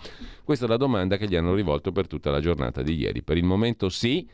Questa 0.45 0.67
è 0.67 0.69
la 0.69 0.77
domanda 0.77 1.17
che 1.17 1.29
gli 1.29 1.37
hanno 1.37 1.55
rivolto 1.55 1.93
per 1.93 2.09
tutta 2.09 2.31
la 2.31 2.41
giornata 2.41 2.83
di 2.83 2.95
ieri. 2.95 3.23
Per 3.23 3.39
il 3.39 3.45
momento 3.45 3.89
sì, 3.89 4.29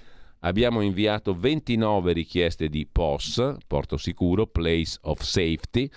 Abbiamo 0.44 0.80
inviato 0.80 1.34
29 1.34 2.12
richieste 2.12 2.68
di 2.68 2.86
POS, 2.90 3.56
porto 3.66 3.96
sicuro, 3.96 4.46
place 4.46 4.98
of 5.02 5.20
safety. 5.20 5.88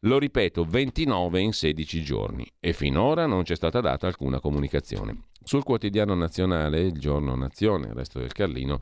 Lo 0.00 0.18
ripeto, 0.18 0.64
29 0.64 1.40
in 1.40 1.52
16 1.52 2.02
giorni 2.02 2.50
e 2.60 2.72
finora 2.72 3.26
non 3.26 3.42
c'è 3.42 3.54
stata 3.54 3.80
data 3.80 4.06
alcuna 4.06 4.40
comunicazione. 4.40 5.24
Sul 5.42 5.64
quotidiano 5.64 6.14
nazionale, 6.14 6.80
il 6.80 6.98
giorno 6.98 7.34
Nazione, 7.34 7.88
il 7.88 7.94
resto 7.94 8.18
del 8.18 8.32
Carlino, 8.32 8.80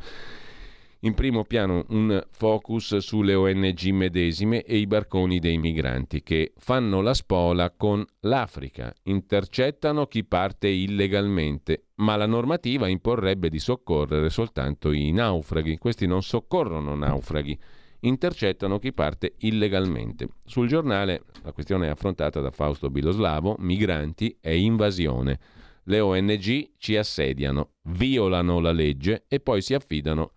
in 1.04 1.14
primo 1.14 1.44
piano 1.44 1.84
un 1.88 2.22
focus 2.30 2.98
sulle 2.98 3.34
ONG 3.34 3.88
medesime 3.90 4.62
e 4.62 4.76
i 4.76 4.86
barconi 4.86 5.40
dei 5.40 5.58
migranti 5.58 6.22
che 6.22 6.52
fanno 6.56 7.00
la 7.00 7.12
spola 7.12 7.72
con 7.76 8.04
l'Africa, 8.20 8.94
intercettano 9.04 10.06
chi 10.06 10.24
parte 10.24 10.68
illegalmente, 10.68 11.86
ma 11.96 12.14
la 12.14 12.26
normativa 12.26 12.86
imporrebbe 12.86 13.48
di 13.48 13.58
soccorrere 13.58 14.30
soltanto 14.30 14.92
i 14.92 15.10
naufraghi. 15.10 15.76
Questi 15.76 16.06
non 16.06 16.22
soccorrono 16.22 16.94
naufraghi, 16.94 17.58
intercettano 18.00 18.78
chi 18.78 18.92
parte 18.92 19.34
illegalmente. 19.38 20.28
Sul 20.44 20.68
giornale 20.68 21.24
la 21.42 21.52
questione 21.52 21.88
è 21.88 21.90
affrontata 21.90 22.40
da 22.40 22.52
Fausto 22.52 22.90
Biloslavo, 22.90 23.56
migranti 23.58 24.36
e 24.40 24.56
invasione. 24.56 25.40
Le 25.86 25.98
ONG 25.98 26.74
ci 26.76 26.96
assediano, 26.96 27.72
violano 27.88 28.60
la 28.60 28.70
legge 28.70 29.24
e 29.26 29.40
poi 29.40 29.62
si 29.62 29.74
affidano 29.74 30.34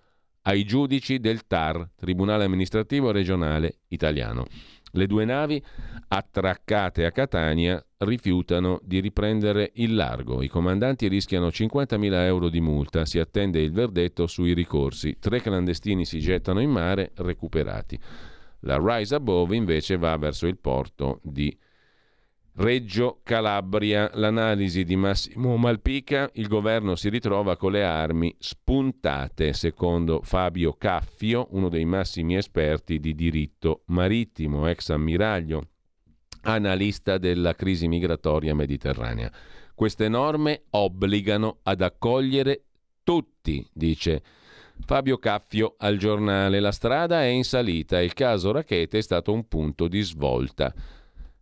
ai 0.47 0.63
giudici 0.63 1.19
del 1.19 1.47
TAR, 1.47 1.89
Tribunale 1.95 2.43
Amministrativo 2.45 3.11
Regionale 3.11 3.79
Italiano. 3.87 4.45
Le 4.91 5.07
due 5.07 5.25
navi, 5.25 5.61
attraccate 6.07 7.05
a 7.05 7.11
Catania, 7.11 7.83
rifiutano 7.97 8.79
di 8.83 8.99
riprendere 8.99 9.71
il 9.75 9.93
largo. 9.93 10.41
I 10.41 10.47
comandanti 10.47 11.07
rischiano 11.07 11.47
50.000 11.47 12.13
euro 12.25 12.49
di 12.49 12.61
multa. 12.61 13.05
Si 13.05 13.19
attende 13.19 13.59
il 13.59 13.71
verdetto 13.71 14.27
sui 14.27 14.53
ricorsi. 14.53 15.17
Tre 15.19 15.41
clandestini 15.41 16.05
si 16.05 16.19
gettano 16.19 16.61
in 16.61 16.69
mare, 16.69 17.11
recuperati. 17.15 17.99
La 18.61 18.79
Rise 18.81 19.15
Above 19.15 19.55
invece 19.55 19.97
va 19.97 20.15
verso 20.17 20.47
il 20.47 20.57
porto 20.57 21.19
di 21.23 21.55
Reggio 22.58 23.20
Calabria, 23.22 24.10
l'analisi 24.14 24.86
di 24.86 24.95
Massimo 24.95 25.58
Malpica, 25.58 26.30
il 26.36 26.47
governo 26.47 26.95
si 26.95 27.10
ritrova 27.10 27.58
con 27.58 27.74
le 27.74 27.84
armi 27.84 28.34
spuntate, 28.39 29.51
secondo 29.51 30.22
Fabio 30.24 30.72
Caffio, 30.72 31.49
uno 31.51 31.68
dei 31.68 31.84
massimi 31.84 32.38
esperti 32.38 33.01
di 33.01 33.14
diritto 33.14 33.82
marittimo, 33.88 34.68
ex 34.68 34.89
ammiraglio, 34.89 35.68
analista 36.43 37.18
della 37.18 37.56
crisi 37.56 37.89
migratoria 37.89 38.56
mediterranea. 38.56 39.30
Queste 39.74 40.08
norme 40.08 40.64
obbligano 40.70 41.58
ad 41.64 41.82
accogliere 41.82 42.64
tutti, 43.03 43.68
dice 43.74 44.24
Fabio 44.86 45.18
Caffio 45.18 45.76
al 45.78 45.97
giornale. 45.97 46.62
La 46.62 46.72
strada 46.72 47.22
è 47.22 47.28
in 47.28 47.43
salita 47.43 47.99
e 47.99 48.06
il 48.06 48.14
caso 48.14 48.53
Rachete 48.53 48.99
è 48.99 49.01
stato 49.01 49.34
un 49.34 49.45
punto 49.49 49.89
di 49.89 49.99
svolta. 49.99 50.74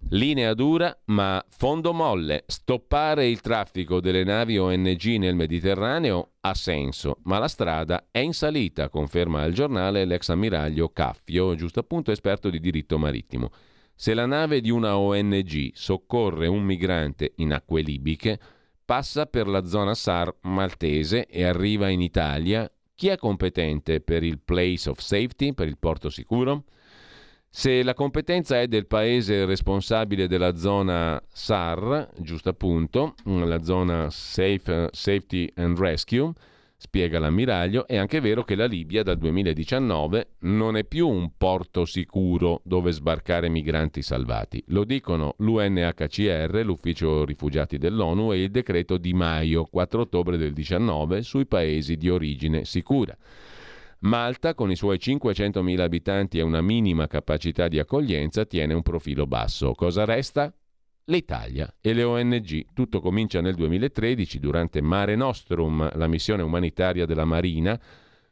Linea 0.09 0.53
dura 0.53 0.95
ma 1.05 1.43
fondo 1.49 1.91
molle. 1.93 2.43
Stoppare 2.45 3.27
il 3.27 3.41
traffico 3.41 3.99
delle 3.99 4.23
navi 4.23 4.57
ONG 4.57 5.03
nel 5.17 5.35
Mediterraneo 5.35 6.33
ha 6.41 6.53
senso, 6.53 7.17
ma 7.23 7.39
la 7.39 7.47
strada 7.47 8.07
è 8.11 8.19
in 8.19 8.33
salita, 8.33 8.89
conferma 8.89 9.41
al 9.41 9.53
giornale 9.53 10.05
l'ex 10.05 10.29
ammiraglio 10.29 10.89
Caffio, 10.89 11.55
giusto 11.55 11.79
appunto 11.79 12.11
esperto 12.11 12.49
di 12.49 12.59
diritto 12.59 12.97
marittimo. 12.99 13.49
Se 13.95 14.13
la 14.13 14.25
nave 14.25 14.61
di 14.61 14.69
una 14.69 14.97
ONG 14.97 15.71
soccorre 15.73 16.47
un 16.47 16.63
migrante 16.63 17.33
in 17.37 17.53
acque 17.53 17.81
libiche, 17.81 18.39
passa 18.85 19.25
per 19.25 19.47
la 19.47 19.65
zona 19.65 19.95
SAR 19.95 20.35
maltese 20.41 21.25
e 21.25 21.43
arriva 21.43 21.89
in 21.89 22.01
Italia, 22.01 22.69
chi 22.95 23.07
è 23.07 23.17
competente 23.17 24.01
per 24.01 24.23
il 24.23 24.39
place 24.39 24.89
of 24.89 24.99
safety, 24.99 25.53
per 25.53 25.67
il 25.67 25.77
porto 25.79 26.09
sicuro? 26.09 26.65
Se 27.55 27.83
la 27.83 27.93
competenza 27.93 28.59
è 28.59 28.67
del 28.67 28.87
paese 28.87 29.45
responsabile 29.45 30.27
della 30.27 30.55
zona 30.55 31.21
SAR, 31.31 32.09
giusto 32.17 32.49
appunto, 32.49 33.13
la 33.25 33.61
zona 33.61 34.09
Safe, 34.09 34.89
Safety 34.91 35.47
and 35.53 35.77
Rescue, 35.77 36.31
spiega 36.75 37.19
l'ammiraglio, 37.19 37.85
è 37.85 37.95
anche 37.95 38.21
vero 38.21 38.43
che 38.43 38.55
la 38.55 38.65
Libia 38.65 39.03
dal 39.03 39.19
2019 39.19 40.29
non 40.39 40.77
è 40.77 40.83
più 40.83 41.07
un 41.07 41.29
porto 41.37 41.85
sicuro 41.85 42.59
dove 42.63 42.91
sbarcare 42.91 43.49
migranti 43.49 44.01
salvati. 44.01 44.63
Lo 44.69 44.83
dicono 44.83 45.35
l'UNHCR, 45.37 46.59
l'Ufficio 46.63 47.23
Rifugiati 47.23 47.77
dell'ONU, 47.77 48.33
e 48.33 48.41
il 48.41 48.49
decreto 48.49 48.97
Di 48.97 49.13
Maio, 49.13 49.65
4 49.65 50.01
ottobre 50.01 50.37
del 50.37 50.53
2019, 50.53 51.21
sui 51.21 51.45
paesi 51.45 51.97
di 51.97 52.09
origine 52.09 52.65
sicura. 52.65 53.15
Malta, 54.03 54.53
con 54.53 54.69
i 54.69 54.75
suoi 54.75 54.97
500.000 54.97 55.79
abitanti 55.79 56.37
e 56.37 56.41
una 56.41 56.61
minima 56.61 57.07
capacità 57.07 57.69
di 57.69 57.79
accoglienza, 57.79 58.43
tiene 58.43 58.73
un 58.73 58.81
profilo 58.81 59.25
basso. 59.25 59.71
Cosa 59.71 60.03
resta? 60.03 60.53
L'Italia 61.05 61.73
e 61.79 61.93
le 61.93 62.03
ONG. 62.03 62.65
Tutto 62.73 62.99
comincia 62.99 63.39
nel 63.39 63.55
2013 63.55 64.39
durante 64.39 64.81
Mare 64.81 65.15
Nostrum, 65.15 65.89
la 65.95 66.07
missione 66.07 66.43
umanitaria 66.43 67.05
della 67.05 67.23
Marina, 67.23 67.79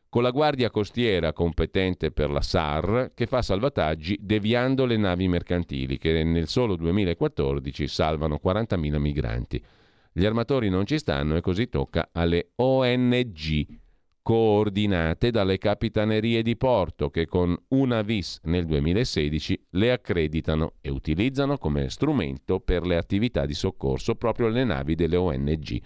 con 0.10 0.24
la 0.24 0.32
Guardia 0.32 0.70
Costiera 0.70 1.32
competente 1.32 2.12
per 2.12 2.32
la 2.32 2.42
SAR 2.42 3.12
che 3.14 3.26
fa 3.26 3.42
salvataggi 3.42 4.18
deviando 4.22 4.86
le 4.86 4.98
navi 4.98 5.30
mercantili 5.30 5.98
che 5.98 6.22
nel 6.26 6.50
solo 6.50 6.76
2014 6.76 7.88
salvano 7.88 8.42
40.000 8.44 8.98
migranti. 8.98 9.64
Gli 10.12 10.26
armatori 10.26 10.68
non 10.68 10.86
ci 10.86 10.98
stanno 10.98 11.38
e 11.38 11.42
così 11.42 11.70
tocca 11.70 12.10
alle 12.12 12.52
ONG 12.56 13.80
coordinate 14.24 15.32
dalle 15.32 15.58
capitanerie 15.58 16.44
di 16.44 16.56
porto 16.56 17.10
che 17.10 17.26
con 17.26 17.58
una 17.70 18.02
vis 18.02 18.40
nel 18.44 18.66
2016 18.66 19.68
le 19.72 19.92
accreditano 19.92 20.74
e 20.82 20.90
utilizzano 20.90 21.58
come 21.58 21.90
strumento 21.90 22.60
per 22.60 22.86
le 22.86 22.98
attività 22.98 23.46
di 23.46 23.54
soccorso 23.54 24.16
proprio 24.16 24.48
le 24.48 24.64
navi 24.64 24.96
delle 24.96 25.16
ONG. 25.16 25.82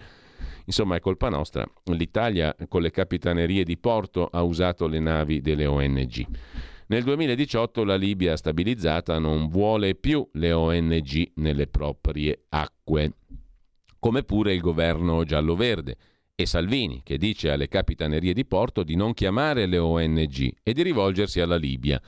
Insomma, 0.66 0.96
è 0.96 1.00
colpa 1.00 1.28
nostra. 1.28 1.64
L'Italia 1.84 2.54
con 2.68 2.82
le 2.82 2.90
capitanerie 2.90 3.64
di 3.64 3.78
porto 3.78 4.26
ha 4.26 4.42
usato 4.42 4.86
le 4.86 4.98
navi 4.98 5.40
delle 5.40 5.64
ONG. 5.64 6.26
Nel 6.88 7.02
2018 7.02 7.84
la 7.84 7.96
Libia 7.96 8.36
stabilizzata 8.36 9.18
non 9.18 9.48
vuole 9.48 9.94
più 9.94 10.28
le 10.32 10.52
ONG 10.52 11.32
nelle 11.36 11.66
proprie 11.66 12.44
acque, 12.50 13.12
come 13.98 14.22
pure 14.22 14.54
il 14.54 14.60
governo 14.60 15.24
giallo-verde 15.24 15.96
e 16.38 16.44
Salvini, 16.44 17.00
che 17.02 17.16
dice 17.16 17.50
alle 17.50 17.66
capitanerie 17.66 18.34
di 18.34 18.44
porto 18.44 18.82
di 18.82 18.94
non 18.94 19.14
chiamare 19.14 19.64
le 19.64 19.78
ONG 19.78 20.52
e 20.62 20.74
di 20.74 20.82
rivolgersi 20.82 21.40
alla 21.40 21.56
Libia, 21.56 22.00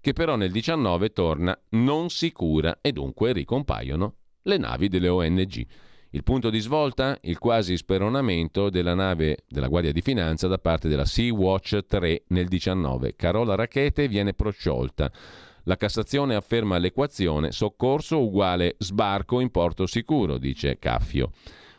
che 0.00 0.12
però 0.12 0.34
nel 0.34 0.50
19 0.50 1.10
torna 1.10 1.56
non 1.70 2.10
sicura 2.10 2.78
e 2.80 2.90
dunque 2.90 3.32
ricompaiono 3.32 4.14
le 4.42 4.58
navi 4.58 4.88
delle 4.88 5.06
ONG. 5.06 5.66
Il 6.10 6.24
punto 6.24 6.50
di 6.50 6.58
svolta? 6.58 7.16
Il 7.22 7.38
quasi 7.38 7.76
speronamento 7.76 8.70
della 8.70 8.94
nave 8.94 9.44
della 9.48 9.68
Guardia 9.68 9.92
di 9.92 10.02
Finanza 10.02 10.48
da 10.48 10.58
parte 10.58 10.88
della 10.88 11.04
Sea-Watch 11.04 11.86
3 11.86 12.24
nel 12.28 12.48
19. 12.48 13.14
Carola 13.14 13.54
Rachete 13.54 14.08
viene 14.08 14.32
prosciolta. 14.32 15.12
La 15.64 15.76
Cassazione 15.76 16.34
afferma 16.34 16.78
l'equazione 16.78 17.52
soccorso 17.52 18.20
uguale 18.20 18.74
sbarco 18.78 19.38
in 19.38 19.50
porto 19.50 19.86
sicuro, 19.86 20.38
dice 20.38 20.76
Caffio. 20.78 21.30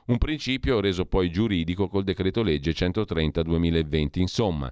Un 0.08 0.18
principio 0.18 0.80
reso 0.80 1.06
poi 1.06 1.30
giuridico 1.30 1.90
col 1.90 2.06
decreto 2.06 2.42
legge 2.42 2.72
130-2020. 2.72 4.20
Insomma, 4.20 4.72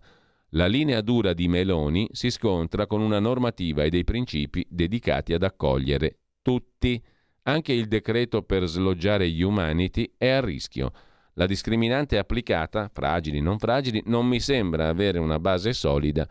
la 0.52 0.68
linea 0.68 1.02
dura 1.02 1.34
di 1.34 1.50
Meloni 1.50 2.08
si 2.12 2.30
scontra 2.30 2.88
con 2.88 3.02
una 3.02 3.20
normativa 3.20 3.84
e 3.84 3.90
dei 3.90 4.06
principi 4.06 4.66
dedicati 4.70 5.34
ad 5.34 5.44
accogliere 5.44 6.20
tutti. 6.42 7.02
Anche 7.44 7.74
il 7.74 7.88
decreto 7.88 8.44
per 8.44 8.66
sloggiare 8.66 9.30
gli 9.30 9.42
Humanity 9.42 10.14
è 10.18 10.30
a 10.30 10.40
rischio. 10.40 10.94
La 11.34 11.46
discriminante 11.46 12.18
applicata, 12.18 12.90
fragili 12.92 13.42
non 13.42 13.60
fragili, 13.60 14.02
non 14.06 14.26
mi 14.26 14.40
sembra 14.40 14.88
avere 14.88 15.20
una 15.20 15.38
base 15.38 15.74
solida 15.74 16.26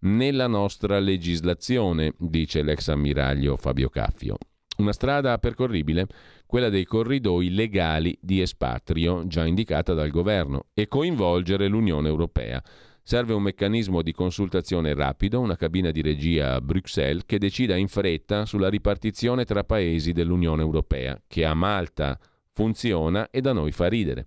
nella 0.00 0.46
nostra 0.46 1.00
legislazione, 1.00 2.14
dice 2.16 2.62
l'ex 2.62 2.86
ammiraglio 2.88 3.56
Fabio 3.56 3.88
Caffio. 3.88 4.38
Una 4.76 4.92
strada 4.92 5.36
percorribile? 5.38 6.06
Quella 6.46 6.68
dei 6.68 6.84
corridoi 6.84 7.50
legali 7.50 8.16
di 8.20 8.40
espatrio, 8.40 9.26
già 9.26 9.44
indicata 9.44 9.92
dal 9.92 10.10
governo, 10.10 10.66
e 10.72 10.88
coinvolgere 10.88 11.66
l'Unione 11.66 12.08
Europea. 12.08 12.62
Serve 13.02 13.34
un 13.34 13.42
meccanismo 13.42 14.02
di 14.02 14.12
consultazione 14.12 14.94
rapido, 14.94 15.40
una 15.40 15.56
cabina 15.56 15.90
di 15.90 16.02
regia 16.02 16.54
a 16.54 16.60
Bruxelles 16.60 17.24
che 17.24 17.38
decida 17.38 17.76
in 17.76 17.88
fretta 17.88 18.46
sulla 18.46 18.68
ripartizione 18.68 19.44
tra 19.44 19.62
paesi 19.62 20.12
dell'Unione 20.12 20.62
Europea, 20.62 21.20
che 21.26 21.44
a 21.44 21.54
Malta 21.54 22.18
funziona 22.52 23.30
e 23.30 23.40
da 23.40 23.52
noi 23.52 23.70
fa 23.70 23.86
ridere. 23.86 24.26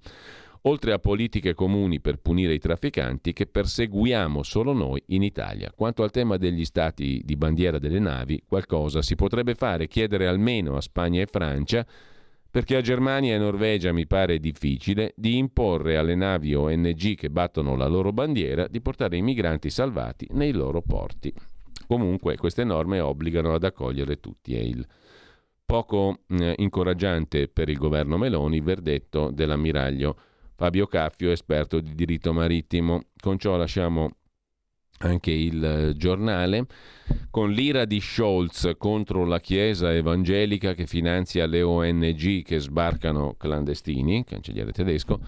Oltre 0.64 0.92
a 0.92 1.00
politiche 1.00 1.54
comuni 1.54 2.02
per 2.02 2.18
punire 2.18 2.54
i 2.54 2.60
trafficanti 2.60 3.32
che 3.32 3.46
perseguiamo 3.46 4.44
solo 4.44 4.74
noi 4.74 5.02
in 5.08 5.24
Italia. 5.24 5.72
Quanto 5.74 6.04
al 6.04 6.12
tema 6.12 6.36
degli 6.36 6.66
stati 6.66 7.22
di 7.24 7.38
bandiera 7.38 7.80
delle 7.80 8.00
navi, 8.00 8.44
qualcosa 8.46 9.02
si 9.02 9.16
potrebbe 9.16 9.56
fare, 9.56 9.88
chiedere 9.88 10.28
almeno 10.28 10.76
a 10.76 10.82
Spagna 10.82 11.22
e 11.22 11.28
Francia 11.28 11.86
perché 12.52 12.76
a 12.76 12.82
Germania 12.82 13.36
e 13.36 13.38
Norvegia 13.38 13.94
mi 13.94 14.08
pare 14.08 14.40
difficile 14.40 15.14
di 15.16 15.38
imporre 15.38 15.98
alle 15.98 16.16
navi 16.16 16.56
ONG 16.56 17.16
che 17.16 17.30
battono 17.30 17.76
la 17.76 17.88
loro 17.88 18.12
bandiera 18.12 18.68
di 18.68 18.82
portare 18.82 19.18
i 19.18 19.22
migranti 19.22 19.70
salvati 19.70 20.28
nei 20.32 20.52
loro 20.52 20.82
porti. 20.82 21.32
Comunque 21.88 22.38
queste 22.38 22.64
norme 22.64 23.00
obbligano 23.00 23.54
ad 23.54 23.64
accogliere 23.64 24.20
tutti. 24.20 24.56
È 24.56 24.60
il 24.60 24.86
poco 25.64 26.22
eh, 26.28 26.56
incoraggiante 26.58 27.48
per 27.48 27.70
il 27.70 27.78
governo 27.78 28.18
Meloni 28.18 28.60
verdetto 28.60 29.30
dell'ammiraglio 29.32 30.18
Fabio 30.60 30.88
Caffio, 30.88 31.32
esperto 31.32 31.80
di 31.80 31.96
diritto 31.96 32.34
marittimo. 32.34 33.04
Con 33.18 33.40
ciò 33.40 33.56
lasciamo 33.56 34.10
anche 34.98 35.32
il 35.32 35.64
eh, 35.64 35.94
giornale, 35.96 36.66
con 37.30 37.54
l'ira 37.54 37.86
di 37.86 38.02
Scholz 38.02 38.74
contro 38.78 39.24
la 39.24 39.40
Chiesa 39.40 39.94
evangelica 39.94 40.74
che 40.74 40.86
finanzia 40.86 41.46
le 41.46 41.62
ONG 41.62 42.44
che 42.44 42.60
sbarcano 42.60 43.36
clandestini, 43.38 44.26
cancelliere 44.26 44.74
tedesco, 44.74 45.22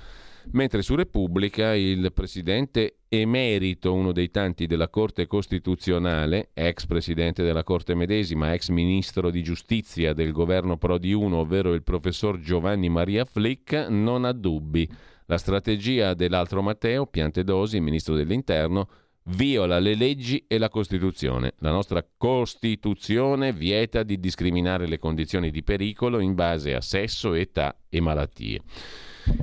mentre 0.52 0.82
su 0.82 0.96
Repubblica 0.96 1.76
il 1.76 2.12
presidente 2.12 2.98
emerito, 3.08 3.94
uno 3.94 4.12
dei 4.12 4.32
tanti 4.32 4.68
della 4.68 4.90
Corte 4.90 5.28
Costituzionale, 5.28 6.50
ex 6.54 6.86
presidente 6.86 7.42
della 7.42 7.64
Corte 7.64 7.96
medesima, 7.96 8.54
ex 8.54 8.68
ministro 8.68 9.30
di 9.30 9.42
giustizia 9.42 10.12
del 10.12 10.34
governo 10.34 10.76
Prodi 10.76 11.14
1, 11.14 11.38
ovvero 11.38 11.74
il 11.74 11.84
professor 11.84 12.38
Giovanni 12.42 12.90
Maria 12.90 13.24
Flick, 13.24 13.88
non 13.88 14.26
ha 14.26 14.34
dubbi. 14.34 14.90
La 15.32 15.38
strategia 15.38 16.14
dell'altro 16.14 16.62
Matteo, 16.62 17.06
Piantedosi, 17.06 17.80
ministro 17.80 18.16
dell'Interno, 18.16 18.90
viola 19.28 19.80
le 19.80 19.96
leggi 19.96 20.44
e 20.46 20.58
la 20.58 20.68
Costituzione. 20.68 21.54
La 21.60 21.72
nostra 21.72 22.06
Costituzione 22.18 23.54
vieta 23.54 24.04
di 24.04 24.20
discriminare 24.20 24.88
le 24.88 25.00
condizioni 25.00 25.50
di 25.50 25.64
pericolo 25.64 26.20
in 26.20 26.36
base 26.36 26.76
a 26.76 26.82
sesso, 26.82 27.34
età 27.34 27.74
e 27.88 28.02
malattie. 28.02 28.60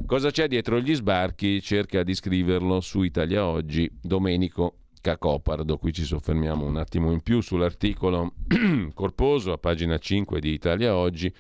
Cosa 0.05 0.31
c'è 0.31 0.47
dietro 0.47 0.79
gli 0.79 0.95
sbarchi? 0.95 1.63
Cerca 1.63 2.03
di 2.03 2.15
scriverlo 2.15 2.83
su 2.83 3.01
Italia 3.01 3.47
Oggi 3.47 3.91
Domenico 3.99 4.81
Cacopardo. 5.01 5.79
Qui 5.79 5.95
ci 5.95 6.05
soffermiamo 6.05 6.67
un 6.67 6.77
attimo 6.77 7.13
in 7.13 7.23
più 7.23 7.41
sull'articolo 7.41 8.35
corposo 8.93 9.53
a 9.53 9.57
pagina 9.57 9.97
5 9.97 10.39
di 10.39 10.53
Italia 10.53 10.95
Oggi 10.95 11.33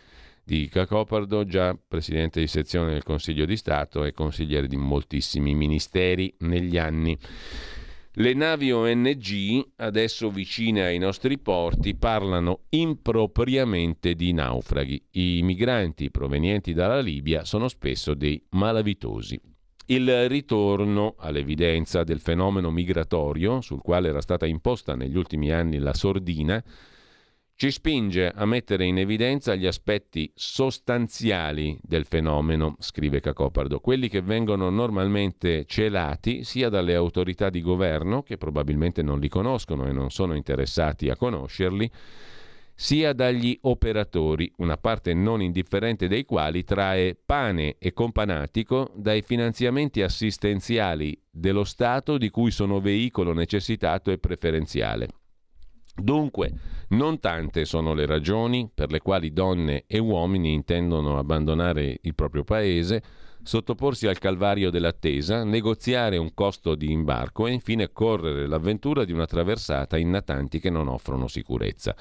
di 0.49 0.67
Cacopardo, 0.71 1.45
già 1.45 1.77
presidente 1.77 2.41
di 2.41 2.47
sezione 2.47 2.93
del 2.93 3.03
Consiglio 3.03 3.45
di 3.45 3.55
Stato 3.55 4.05
e 4.05 4.13
consigliere 4.13 4.67
di 4.67 4.79
moltissimi 4.79 5.55
ministeri 5.55 6.33
negli 6.39 6.79
anni. 6.79 7.15
Le 8.13 8.33
navi 8.33 8.73
ONG, 8.73 9.73
adesso 9.77 10.31
vicine 10.31 10.85
ai 10.85 10.97
nostri 10.97 11.39
porti, 11.39 11.95
parlano 11.97 12.61
impropriamente 12.71 14.15
di 14.15 14.33
naufraghi. 14.33 15.05
I 15.11 15.43
migranti 15.43 16.11
provenienti 16.11 16.73
dalla 16.73 17.01
Libia 17.01 17.45
sono 17.45 17.69
spesso 17.69 18.15
dei 18.15 18.43
malavitosi. 18.53 19.39
Il 19.85 20.31
ritorno 20.31 21.15
all'evidenza 21.19 22.05
del 22.05 22.21
fenomeno 22.21 22.71
migratorio, 22.71 23.61
sul 23.61 23.83
quale 23.83 24.09
era 24.09 24.23
stata 24.23 24.47
imposta 24.47 24.95
negli 24.97 25.17
ultimi 25.19 25.53
anni 25.53 25.77
la 25.77 25.93
sordina, 25.93 26.65
ci 27.59 27.73
spinge 27.73 28.31
a 28.33 28.47
mettere 28.47 28.85
in 28.85 28.99
evidenza 28.99 29.57
gli 29.57 29.67
aspetti 29.67 30.31
sostanziali 30.33 31.77
del 31.83 32.05
fenomeno, 32.05 32.77
scrive 32.79 33.19
Cacopardo, 33.19 33.81
quelli 33.81 34.09
che 34.09 34.23
vengono 34.23 34.71
normalmente 34.71 35.65
celati 35.65 36.45
sia 36.45 36.69
dalle 36.69 36.95
autorità 36.95 37.51
di 37.51 37.61
governo, 37.61 38.23
che 38.23 38.37
probabilmente 38.37 39.03
non 39.03 39.19
li 39.19 39.29
conoscono 39.29 39.89
e 39.89 39.93
non 39.93 40.11
sono 40.11 40.37
interessati 40.37 41.09
a 41.09 41.17
conoscerli, 41.17 41.91
sia 42.77 43.13
dagli 43.13 43.59
operatori, 43.63 44.53
una 44.59 44.77
parte 44.77 45.13
non 45.13 45.43
indifferente 45.43 46.07
dei 46.07 46.25
quali 46.25 46.63
trae 46.63 47.17
pane 47.17 47.75
e 47.81 47.93
companatico 47.93 48.93
dai 48.95 49.23
finanziamenti 49.23 50.01
assistenziali 50.01 51.21
dello 51.29 51.65
Stato 51.65 52.19
di 52.19 52.31
cui 52.31 52.53
sono 52.53 52.79
veicolo 52.79 53.33
necessitato 53.33 54.13
e 54.13 54.19
preferenziale. 54.19 55.09
Dunque, 56.01 56.53
non 56.91 57.19
tante 57.19 57.65
sono 57.65 57.93
le 57.93 58.07
ragioni 58.07 58.71
per 58.73 58.91
le 58.91 59.01
quali 59.01 59.33
donne 59.33 59.85
e 59.87 59.99
uomini 59.99 60.53
intendono 60.53 61.19
abbandonare 61.19 61.99
il 62.03 62.15
proprio 62.15 62.45
paese, 62.45 63.03
sottoporsi 63.43 64.07
al 64.07 64.19
calvario 64.19 64.71
dell'attesa, 64.71 65.43
negoziare 65.43 66.17
un 66.17 66.35
costo 66.35 66.75
di 66.75 66.91
imbarco 66.91 67.47
e 67.47 67.53
infine 67.53 67.93
correre 67.93 68.47
l'avventura 68.47 69.05
di 69.05 69.13
una 69.13 69.27
traversata 69.27 69.97
in 69.97 70.11
natanti 70.11 70.61
che 70.61 70.71
non 70.71 70.87
offrono 70.87 71.27
sicurezza. 71.27 71.97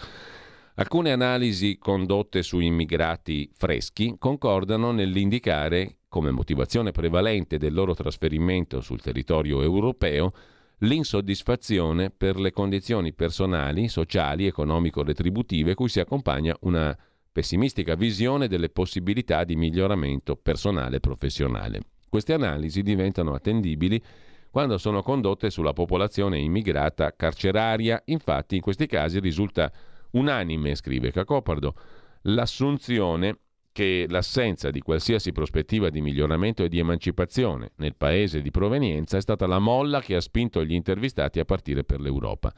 Alcune 0.76 1.12
analisi 1.12 1.78
condotte 1.80 2.44
su 2.44 2.60
immigrati 2.60 3.50
freschi 3.52 4.16
concordano 4.20 4.92
nell'indicare 4.92 5.98
come 6.08 6.30
motivazione 6.30 6.92
prevalente 6.92 7.58
del 7.58 7.74
loro 7.74 7.96
trasferimento 7.96 8.80
sul 8.80 9.02
territorio 9.02 9.62
europeo 9.62 10.32
l'insoddisfazione 10.80 12.12
per 12.12 12.40
le 12.40 12.52
condizioni 12.52 13.14
personali, 13.14 13.88
sociali, 13.88 14.46
economico-retributive 14.46 15.74
cui 15.74 15.90
si 15.90 16.00
accompagna 16.00 16.56
una 16.62 16.96
pessimistica 17.32 17.96
visione 17.96 18.48
delle 18.48 18.70
possibilità 18.70 19.44
di 19.44 19.56
miglioramento 19.56 20.36
personale 20.36 20.98
e 20.98 21.00
professionale. 21.00 21.82
Queste 22.10 22.34
analisi 22.34 22.82
diventano 22.82 23.34
attendibili 23.34 24.02
quando 24.50 24.78
sono 24.78 25.04
condotte 25.04 25.50
sulla 25.50 25.74
popolazione 25.74 26.40
immigrata 26.40 27.14
carceraria, 27.16 28.02
infatti 28.06 28.56
in 28.56 28.62
questi 28.62 28.88
casi 28.88 29.20
risulta 29.20 29.72
unanime, 30.12 30.74
scrive 30.76 31.12
Cacopardo, 31.12 31.76
l'assunzione 32.24 33.38
che 33.78 34.08
l'assenza 34.10 34.72
di 34.72 34.80
qualsiasi 34.80 35.32
prospettiva 35.32 35.92
di 35.92 36.02
miglioramento 36.02 36.64
e 36.64 36.68
di 36.68 36.80
emancipazione 36.80 37.74
nel 37.76 37.94
paese 37.94 38.42
di 38.42 38.50
provenienza 38.50 39.18
è 39.18 39.22
stata 39.22 39.46
la 39.46 39.60
molla 39.60 40.02
che 40.02 40.16
ha 40.16 40.20
spinto 40.20 40.66
gli 40.66 40.74
intervistati 40.74 41.40
a 41.40 41.46
partire 41.46 41.84
per 41.84 42.02
l'Europa. 42.02 42.52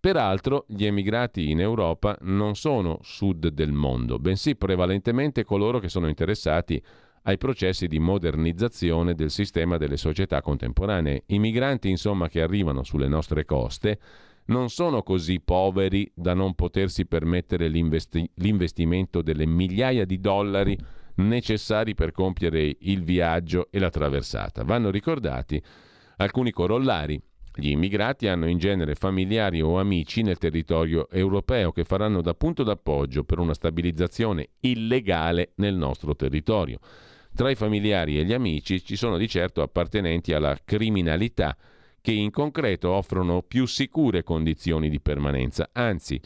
Peraltro, 0.00 0.64
gli 0.66 0.86
emigrati 0.86 1.50
in 1.50 1.60
Europa 1.60 2.16
non 2.22 2.54
sono 2.54 2.98
sud 3.02 3.48
del 3.48 3.72
mondo, 3.72 4.18
bensì 4.18 4.56
prevalentemente 4.56 5.44
coloro 5.44 5.80
che 5.80 5.90
sono 5.90 6.08
interessati 6.08 6.82
ai 7.24 7.36
processi 7.36 7.86
di 7.86 7.98
modernizzazione 7.98 9.14
del 9.14 9.30
sistema 9.30 9.76
delle 9.76 9.98
società 9.98 10.40
contemporanee. 10.40 11.24
I 11.26 11.38
migranti, 11.40 11.90
insomma, 11.90 12.28
che 12.28 12.40
arrivano 12.40 12.84
sulle 12.84 13.08
nostre 13.08 13.44
coste 13.44 13.98
non 14.46 14.68
sono 14.68 15.02
così 15.02 15.40
poveri 15.40 16.10
da 16.14 16.34
non 16.34 16.54
potersi 16.54 17.06
permettere 17.06 17.68
l'investi- 17.68 18.28
l'investimento 18.36 19.22
delle 19.22 19.46
migliaia 19.46 20.04
di 20.04 20.20
dollari 20.20 20.76
necessari 21.16 21.94
per 21.94 22.12
compiere 22.12 22.76
il 22.80 23.02
viaggio 23.02 23.68
e 23.70 23.78
la 23.78 23.90
traversata. 23.90 24.64
Vanno 24.64 24.90
ricordati 24.90 25.62
alcuni 26.16 26.50
corollari. 26.50 27.20
Gli 27.56 27.70
immigrati 27.70 28.26
hanno 28.26 28.48
in 28.48 28.58
genere 28.58 28.96
familiari 28.96 29.62
o 29.62 29.78
amici 29.78 30.22
nel 30.22 30.38
territorio 30.38 31.08
europeo 31.08 31.70
che 31.70 31.84
faranno 31.84 32.20
da 32.20 32.34
punto 32.34 32.64
d'appoggio 32.64 33.22
per 33.22 33.38
una 33.38 33.54
stabilizzazione 33.54 34.48
illegale 34.60 35.52
nel 35.56 35.76
nostro 35.76 36.16
territorio. 36.16 36.80
Tra 37.32 37.50
i 37.50 37.54
familiari 37.54 38.18
e 38.18 38.24
gli 38.24 38.32
amici 38.32 38.82
ci 38.84 38.96
sono 38.96 39.16
di 39.16 39.28
certo 39.28 39.62
appartenenti 39.62 40.32
alla 40.32 40.58
criminalità 40.64 41.56
che 42.04 42.12
in 42.12 42.30
concreto 42.30 42.90
offrono 42.90 43.40
più 43.40 43.64
sicure 43.64 44.22
condizioni 44.22 44.90
di 44.90 45.00
permanenza, 45.00 45.70
anzi 45.72 46.20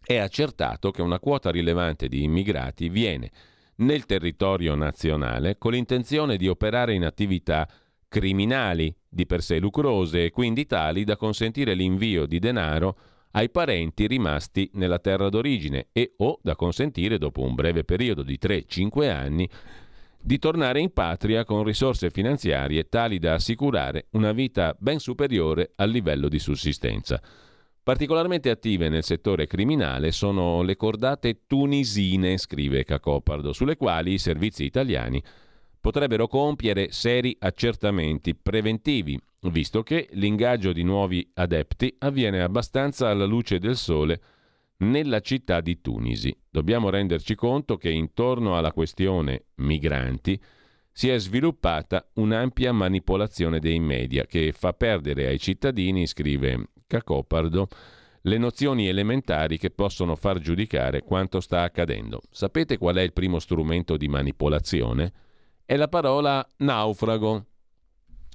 è 0.00 0.18
accertato 0.18 0.92
che 0.92 1.02
una 1.02 1.18
quota 1.18 1.50
rilevante 1.50 2.06
di 2.06 2.22
immigrati 2.22 2.88
viene 2.88 3.32
nel 3.78 4.06
territorio 4.06 4.76
nazionale 4.76 5.58
con 5.58 5.72
l'intenzione 5.72 6.36
di 6.36 6.46
operare 6.46 6.94
in 6.94 7.04
attività 7.04 7.68
criminali 8.06 8.94
di 9.08 9.26
per 9.26 9.42
sé 9.42 9.58
lucrose 9.58 10.26
e 10.26 10.30
quindi 10.30 10.64
tali 10.64 11.02
da 11.02 11.16
consentire 11.16 11.74
l'invio 11.74 12.24
di 12.24 12.38
denaro 12.38 12.96
ai 13.32 13.50
parenti 13.50 14.06
rimasti 14.06 14.70
nella 14.74 15.00
terra 15.00 15.28
d'origine 15.28 15.88
e 15.90 16.14
o 16.18 16.38
da 16.40 16.54
consentire 16.54 17.18
dopo 17.18 17.42
un 17.42 17.56
breve 17.56 17.82
periodo 17.82 18.22
di 18.22 18.38
3-5 18.40 19.10
anni 19.10 19.50
di 20.26 20.38
tornare 20.38 20.80
in 20.80 20.90
patria 20.90 21.44
con 21.44 21.64
risorse 21.64 22.08
finanziarie 22.08 22.88
tali 22.88 23.18
da 23.18 23.34
assicurare 23.34 24.06
una 24.12 24.32
vita 24.32 24.74
ben 24.78 24.98
superiore 24.98 25.72
al 25.76 25.90
livello 25.90 26.28
di 26.28 26.38
sussistenza. 26.38 27.20
Particolarmente 27.82 28.48
attive 28.48 28.88
nel 28.88 29.04
settore 29.04 29.46
criminale 29.46 30.12
sono 30.12 30.62
le 30.62 30.76
cordate 30.76 31.40
tunisine, 31.46 32.38
scrive 32.38 32.84
Cacopardo, 32.84 33.52
sulle 33.52 33.76
quali 33.76 34.14
i 34.14 34.18
servizi 34.18 34.64
italiani 34.64 35.22
potrebbero 35.78 36.26
compiere 36.26 36.90
seri 36.90 37.36
accertamenti 37.38 38.34
preventivi, 38.34 39.20
visto 39.50 39.82
che 39.82 40.08
l'ingaggio 40.12 40.72
di 40.72 40.84
nuovi 40.84 41.30
adepti 41.34 41.96
avviene 41.98 42.40
abbastanza 42.40 43.10
alla 43.10 43.26
luce 43.26 43.58
del 43.58 43.76
sole 43.76 44.18
nella 44.90 45.20
città 45.20 45.60
di 45.60 45.80
Tunisi. 45.80 46.36
Dobbiamo 46.50 46.90
renderci 46.90 47.34
conto 47.34 47.76
che 47.76 47.90
intorno 47.90 48.56
alla 48.56 48.72
questione 48.72 49.46
migranti 49.56 50.40
si 50.96 51.08
è 51.08 51.18
sviluppata 51.18 52.08
un'ampia 52.14 52.72
manipolazione 52.72 53.58
dei 53.58 53.80
media 53.80 54.26
che 54.26 54.52
fa 54.52 54.72
perdere 54.74 55.26
ai 55.26 55.40
cittadini, 55.40 56.06
scrive 56.06 56.68
Cacopardo, 56.86 57.66
le 58.22 58.38
nozioni 58.38 58.86
elementari 58.86 59.58
che 59.58 59.70
possono 59.70 60.14
far 60.14 60.38
giudicare 60.38 61.02
quanto 61.02 61.40
sta 61.40 61.62
accadendo. 61.62 62.20
Sapete 62.30 62.78
qual 62.78 62.94
è 62.94 63.02
il 63.02 63.12
primo 63.12 63.40
strumento 63.40 63.96
di 63.96 64.06
manipolazione? 64.06 65.12
È 65.64 65.74
la 65.74 65.88
parola 65.88 66.46
naufrago. 66.58 67.44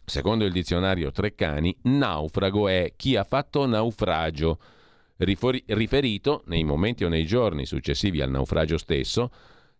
Secondo 0.03 0.43
il 0.43 0.51
dizionario 0.51 1.11
Treccani, 1.11 1.73
naufrago 1.83 2.67
è 2.67 2.91
chi 2.97 3.15
ha 3.15 3.23
fatto 3.23 3.65
naufragio 3.65 4.59
riferito 5.20 6.43
nei 6.47 6.63
momenti 6.63 7.03
o 7.03 7.09
nei 7.09 7.26
giorni 7.26 7.65
successivi 7.65 8.22
al 8.22 8.30
naufragio 8.30 8.78
stesso 8.78 9.32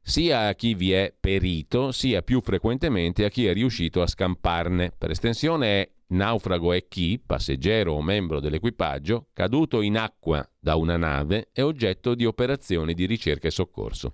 sia 0.02 0.48
a 0.48 0.56
chi 0.56 0.74
vi 0.74 0.92
è 0.92 1.14
perito, 1.18 1.92
sia 1.92 2.22
più 2.22 2.42
frequentemente 2.42 3.26
a 3.26 3.30
chi 3.30 3.46
è 3.46 3.54
riuscito 3.54 4.02
a 4.02 4.08
scamparne. 4.08 4.94
Per 4.98 5.12
estensione 5.12 5.82
è 5.82 5.90
naufrago 6.08 6.74
è 6.74 6.88
chi, 6.88 7.22
passeggero 7.24 7.94
o 7.94 8.02
membro 8.02 8.40
dell'equipaggio, 8.40 9.28
caduto 9.34 9.82
in 9.82 9.98
acqua 9.98 10.48
da 10.60 10.76
una 10.76 10.98
nave 10.98 11.50
e 11.54 11.62
oggetto 11.62 12.16
di 12.16 12.26
operazioni 12.26 12.94
di 12.94 13.06
ricerca 13.06 13.48
e 13.48 13.52
soccorso. 13.52 14.14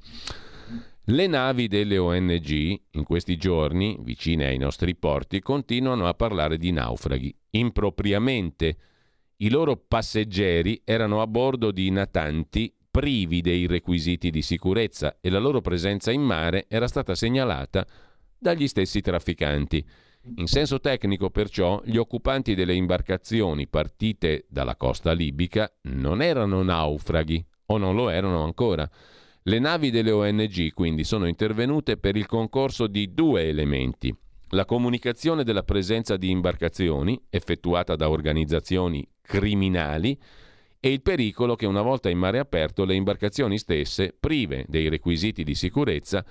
Le 1.07 1.27
navi 1.27 1.67
delle 1.67 1.99
ONG 1.99 2.79
in 2.91 3.03
questi 3.03 3.37
giorni, 3.37 3.97
vicine 4.01 4.47
ai 4.47 4.57
nostri 4.57 4.95
porti, 4.95 5.39
continuano 5.39 6.07
a 6.07 6.15
parlare 6.15 6.57
di 6.57 6.71
naufraghi, 6.71 7.33
impropriamente 7.51 8.77
i 9.37 9.49
loro 9.49 9.75
passeggeri 9.75 10.81
erano 10.85 11.21
a 11.21 11.27
bordo 11.27 11.71
di 11.71 11.89
natanti 11.89 12.73
privi 12.89 13.41
dei 13.41 13.67
requisiti 13.67 14.29
di 14.29 14.41
sicurezza 14.41 15.17
e 15.19 15.29
la 15.29 15.39
loro 15.39 15.59
presenza 15.59 16.11
in 16.11 16.21
mare 16.21 16.67
era 16.69 16.87
stata 16.87 17.15
segnalata 17.15 17.85
dagli 18.37 18.67
stessi 18.67 19.01
trafficanti. 19.01 19.85
In 20.37 20.47
senso 20.47 20.79
tecnico, 20.79 21.29
perciò, 21.29 21.81
gli 21.83 21.97
occupanti 21.97 22.55
delle 22.55 22.73
imbarcazioni 22.73 23.67
partite 23.67 24.45
dalla 24.47 24.77
costa 24.77 25.11
libica 25.11 25.69
non 25.83 26.21
erano 26.21 26.63
naufraghi, 26.63 27.45
o 27.67 27.77
non 27.77 27.95
lo 27.95 28.09
erano 28.09 28.43
ancora. 28.43 28.89
Le 29.43 29.59
navi 29.59 29.91
delle 29.91 30.11
ONG 30.11 30.73
quindi 30.73 31.03
sono 31.03 31.27
intervenute 31.27 31.97
per 31.97 32.15
il 32.15 32.25
concorso 32.25 32.87
di 32.87 33.13
due 33.13 33.43
elementi. 33.49 34.15
La 34.49 34.65
comunicazione 34.65 35.43
della 35.43 35.63
presenza 35.63 36.15
di 36.15 36.29
imbarcazioni, 36.29 37.21
effettuata 37.29 37.97
da 37.97 38.09
organizzazioni 38.09 39.05
criminali, 39.25 40.17
e 40.79 40.91
il 40.91 41.01
pericolo 41.01 41.55
che 41.55 41.65
una 41.65 41.81
volta 41.81 42.09
in 42.09 42.17
mare 42.17 42.37
aperto 42.37 42.85
le 42.85 42.93
imbarcazioni 42.93 43.57
stesse, 43.57 44.15
prive 44.17 44.65
dei 44.67 44.87
requisiti 44.87 45.43
di 45.43 45.55
sicurezza, 45.55 46.23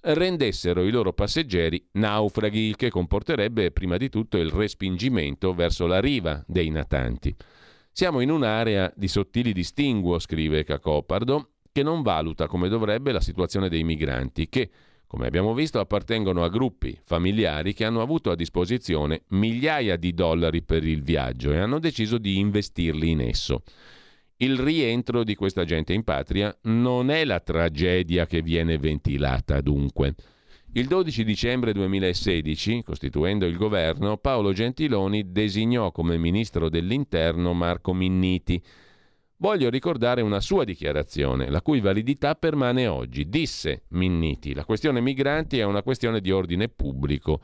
rendessero 0.00 0.84
i 0.84 0.90
loro 0.90 1.12
passeggeri 1.12 1.84
naufraghi, 1.92 2.60
il 2.60 2.76
che 2.76 2.90
comporterebbe 2.90 3.72
prima 3.72 3.96
di 3.96 4.08
tutto 4.08 4.38
il 4.38 4.50
respingimento 4.50 5.52
verso 5.52 5.86
la 5.86 6.00
riva 6.00 6.42
dei 6.46 6.70
natanti. 6.70 7.34
Siamo 7.90 8.20
in 8.20 8.30
un'area 8.30 8.92
di 8.94 9.08
sottili 9.08 9.52
distinguo, 9.52 10.20
scrive 10.20 10.62
Cacopardo, 10.62 11.54
che 11.72 11.82
non 11.82 12.02
valuta 12.02 12.46
come 12.46 12.68
dovrebbe 12.68 13.10
la 13.10 13.20
situazione 13.20 13.68
dei 13.68 13.82
migranti, 13.82 14.48
che, 14.48 14.70
come 15.08 15.26
abbiamo 15.26 15.54
visto, 15.54 15.80
appartengono 15.80 16.44
a 16.44 16.50
gruppi 16.50 16.96
familiari 17.02 17.72
che 17.72 17.86
hanno 17.86 18.02
avuto 18.02 18.30
a 18.30 18.36
disposizione 18.36 19.22
migliaia 19.28 19.96
di 19.96 20.12
dollari 20.12 20.62
per 20.62 20.84
il 20.84 21.02
viaggio 21.02 21.50
e 21.50 21.56
hanno 21.56 21.78
deciso 21.78 22.18
di 22.18 22.38
investirli 22.38 23.08
in 23.08 23.22
esso. 23.22 23.62
Il 24.36 24.58
rientro 24.58 25.24
di 25.24 25.34
questa 25.34 25.64
gente 25.64 25.94
in 25.94 26.04
patria 26.04 26.56
non 26.64 27.10
è 27.10 27.24
la 27.24 27.40
tragedia 27.40 28.26
che 28.26 28.42
viene 28.42 28.76
ventilata 28.76 29.62
dunque. 29.62 30.14
Il 30.74 30.86
12 30.86 31.24
dicembre 31.24 31.72
2016, 31.72 32.82
costituendo 32.82 33.46
il 33.46 33.56
governo, 33.56 34.18
Paolo 34.18 34.52
Gentiloni 34.52 35.32
designò 35.32 35.90
come 35.90 36.18
ministro 36.18 36.68
dell'interno 36.68 37.54
Marco 37.54 37.94
Minniti. 37.94 38.62
Voglio 39.40 39.70
ricordare 39.70 40.20
una 40.20 40.40
sua 40.40 40.64
dichiarazione, 40.64 41.48
la 41.48 41.62
cui 41.62 41.78
validità 41.78 42.34
permane 42.34 42.88
oggi. 42.88 43.28
Disse 43.28 43.84
Minniti, 43.90 44.52
la 44.52 44.64
questione 44.64 45.00
migranti 45.00 45.60
è 45.60 45.62
una 45.62 45.84
questione 45.84 46.20
di 46.20 46.32
ordine 46.32 46.68
pubblico, 46.68 47.40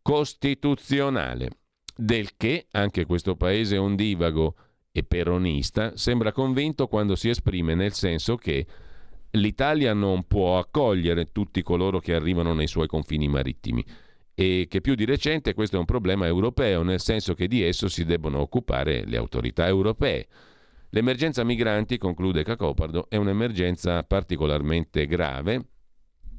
costituzionale, 0.00 1.50
del 1.94 2.36
che 2.38 2.68
anche 2.70 3.04
questo 3.04 3.36
paese 3.36 3.76
ondivago 3.76 4.54
e 4.90 5.02
peronista 5.02 5.94
sembra 5.94 6.32
convinto 6.32 6.86
quando 6.86 7.14
si 7.14 7.28
esprime 7.28 7.74
nel 7.74 7.92
senso 7.92 8.36
che 8.36 8.66
l'Italia 9.32 9.92
non 9.92 10.26
può 10.26 10.56
accogliere 10.58 11.32
tutti 11.32 11.62
coloro 11.62 11.98
che 11.98 12.14
arrivano 12.14 12.54
nei 12.54 12.66
suoi 12.66 12.86
confini 12.86 13.28
marittimi 13.28 13.84
e 14.34 14.66
che 14.70 14.80
più 14.80 14.94
di 14.94 15.04
recente 15.04 15.52
questo 15.52 15.76
è 15.76 15.78
un 15.78 15.84
problema 15.84 16.26
europeo, 16.26 16.82
nel 16.82 17.00
senso 17.00 17.34
che 17.34 17.46
di 17.46 17.62
esso 17.62 17.88
si 17.88 18.06
debbono 18.06 18.38
occupare 18.38 19.04
le 19.04 19.18
autorità 19.18 19.66
europee. 19.66 20.28
L'emergenza 20.90 21.44
migranti, 21.44 21.98
conclude 21.98 22.44
Cacopardo, 22.44 23.08
è 23.08 23.16
un'emergenza 23.16 24.02
particolarmente 24.04 25.06
grave 25.06 25.66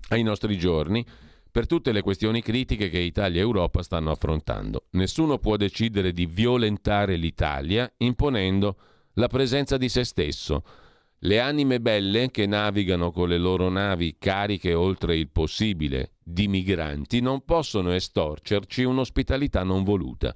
ai 0.10 0.24
nostri 0.24 0.58
giorni 0.58 1.06
per 1.52 1.66
tutte 1.66 1.91
le 1.91 2.02
questioni 2.02 2.41
critiche 2.41 2.89
che 2.89 3.00
Italia 3.00 3.39
e 3.39 3.43
Europa 3.43 3.82
stanno 3.82 4.12
affrontando. 4.12 4.88
Nessuno 4.91 5.39
può 5.39 5.56
decidere 5.56 6.12
di 6.12 6.26
violentare 6.26 7.16
l'Italia 7.16 7.91
imponendo 7.98 8.78
la 9.14 9.28
presenza 9.28 9.78
di 9.78 9.89
se 9.89 10.04
stesso. 10.04 10.64
Le 11.22 11.39
anime 11.39 11.82
belle 11.82 12.30
che 12.30 12.45
navigano 12.45 13.12
con 13.12 13.28
le 13.28 13.39
loro 13.39 13.70
navi 13.70 14.18
cariche 14.20 14.76
oltre 14.76 15.18
il 15.18 15.30
possibile 15.30 16.12
di 16.24 16.48
migranti 16.48 17.22
non 17.22 17.43
possono 17.43 17.91
estorcerci 17.91 18.84
un'ospitalità 18.84 19.64
non 19.64 19.84
voluta. 19.84 20.36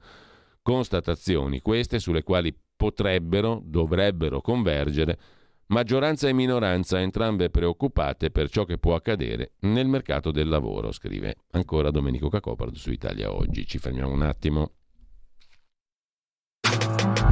Constatazioni 0.63 1.61
queste 1.61 1.99
sulle 1.99 2.23
quali 2.23 2.51
potrebbero, 2.81 3.61
dovrebbero 3.63 4.41
convergere 4.41 5.19
Maggioranza 5.67 6.27
e 6.27 6.33
minoranza, 6.33 6.99
entrambe 6.99 7.49
preoccupate 7.49 8.29
per 8.29 8.49
ciò 8.49 8.65
che 8.65 8.77
può 8.77 8.93
accadere 8.93 9.51
nel 9.59 9.87
mercato 9.87 10.29
del 10.31 10.49
lavoro, 10.49 10.91
scrive 10.91 11.37
ancora 11.51 11.91
Domenico 11.91 12.27
Cacopardo 12.27 12.77
su 12.77 12.91
Italia 12.91 13.31
Oggi. 13.31 13.65
Ci 13.65 13.77
fermiamo 13.77 14.11
un 14.11 14.23
attimo. 14.23 14.71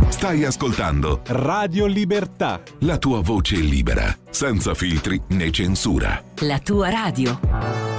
Stai 0.08 0.46
ascoltando 0.46 1.22
Radio 1.26 1.86
Libertà. 1.86 2.62
La 2.80 2.98
tua 2.98 3.20
voce 3.20 3.58
libera, 3.58 4.16
senza 4.30 4.74
filtri 4.74 5.22
né 5.32 5.52
censura. 5.52 6.24
La 6.44 6.60
tua 6.60 6.90
radio. 6.90 7.99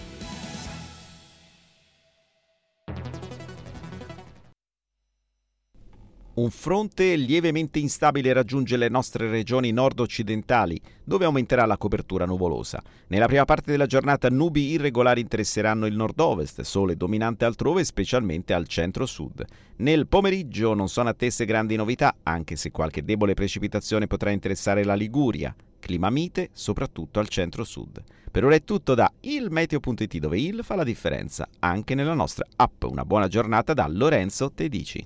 Un 6.33 6.49
fronte 6.49 7.17
lievemente 7.17 7.77
instabile 7.79 8.31
raggiunge 8.31 8.77
le 8.77 8.87
nostre 8.87 9.27
regioni 9.27 9.71
nord-occidentali, 9.71 10.79
dove 11.03 11.25
aumenterà 11.25 11.65
la 11.65 11.75
copertura 11.75 12.25
nuvolosa. 12.25 12.81
Nella 13.07 13.25
prima 13.25 13.43
parte 13.43 13.71
della 13.71 13.85
giornata 13.85 14.29
nubi 14.29 14.69
irregolari 14.69 15.19
interesseranno 15.19 15.87
il 15.87 15.95
nord-ovest, 15.97 16.61
sole 16.61 16.95
dominante 16.95 17.43
altrove, 17.43 17.83
specialmente 17.83 18.53
al 18.53 18.65
centro-sud. 18.65 19.43
Nel 19.77 20.07
pomeriggio 20.07 20.73
non 20.73 20.87
sono 20.87 21.09
attese 21.09 21.43
grandi 21.43 21.75
novità, 21.75 22.15
anche 22.23 22.55
se 22.55 22.71
qualche 22.71 23.03
debole 23.03 23.33
precipitazione 23.33 24.07
potrà 24.07 24.29
interessare 24.29 24.85
la 24.85 24.93
Liguria. 24.95 25.53
Clima 25.79 26.09
mite, 26.09 26.49
soprattutto 26.53 27.19
al 27.19 27.27
centro-sud. 27.27 28.01
Per 28.31 28.45
ora 28.45 28.55
è 28.55 28.63
tutto 28.63 28.95
da 28.95 29.11
ilmeteo.it, 29.19 30.17
dove 30.19 30.39
il 30.39 30.61
fa 30.63 30.75
la 30.75 30.85
differenza, 30.85 31.45
anche 31.59 31.93
nella 31.93 32.13
nostra 32.13 32.45
app. 32.55 32.83
Una 32.83 33.03
buona 33.03 33.27
giornata 33.27 33.73
da 33.73 33.85
Lorenzo 33.89 34.49
Tedici. 34.53 35.05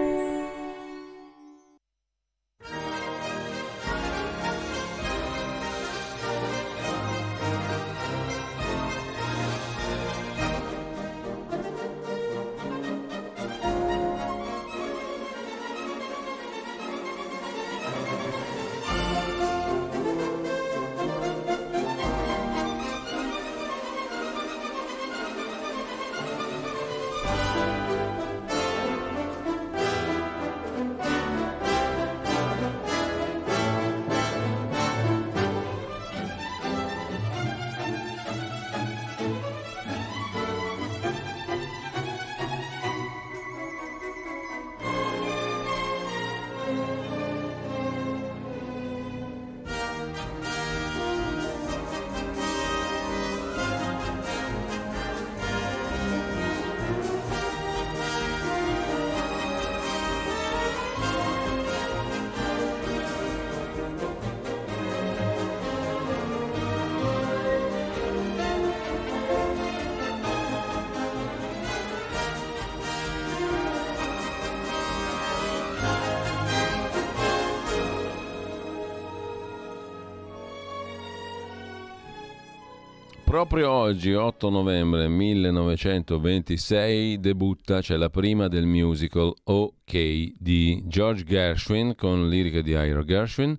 Proprio 83.31 83.71
oggi, 83.71 84.13
8 84.13 84.49
novembre 84.49 85.07
1926, 85.07 87.21
debutta, 87.21 87.79
c'è 87.79 87.95
la 87.95 88.09
prima 88.09 88.49
del 88.49 88.65
musical 88.65 89.33
OK 89.45 90.33
di 90.37 90.83
George 90.87 91.23
Gershwin 91.23 91.95
con 91.95 92.27
liriche 92.27 92.61
di 92.61 92.71
Ira 92.71 93.05
Gershwin 93.05 93.57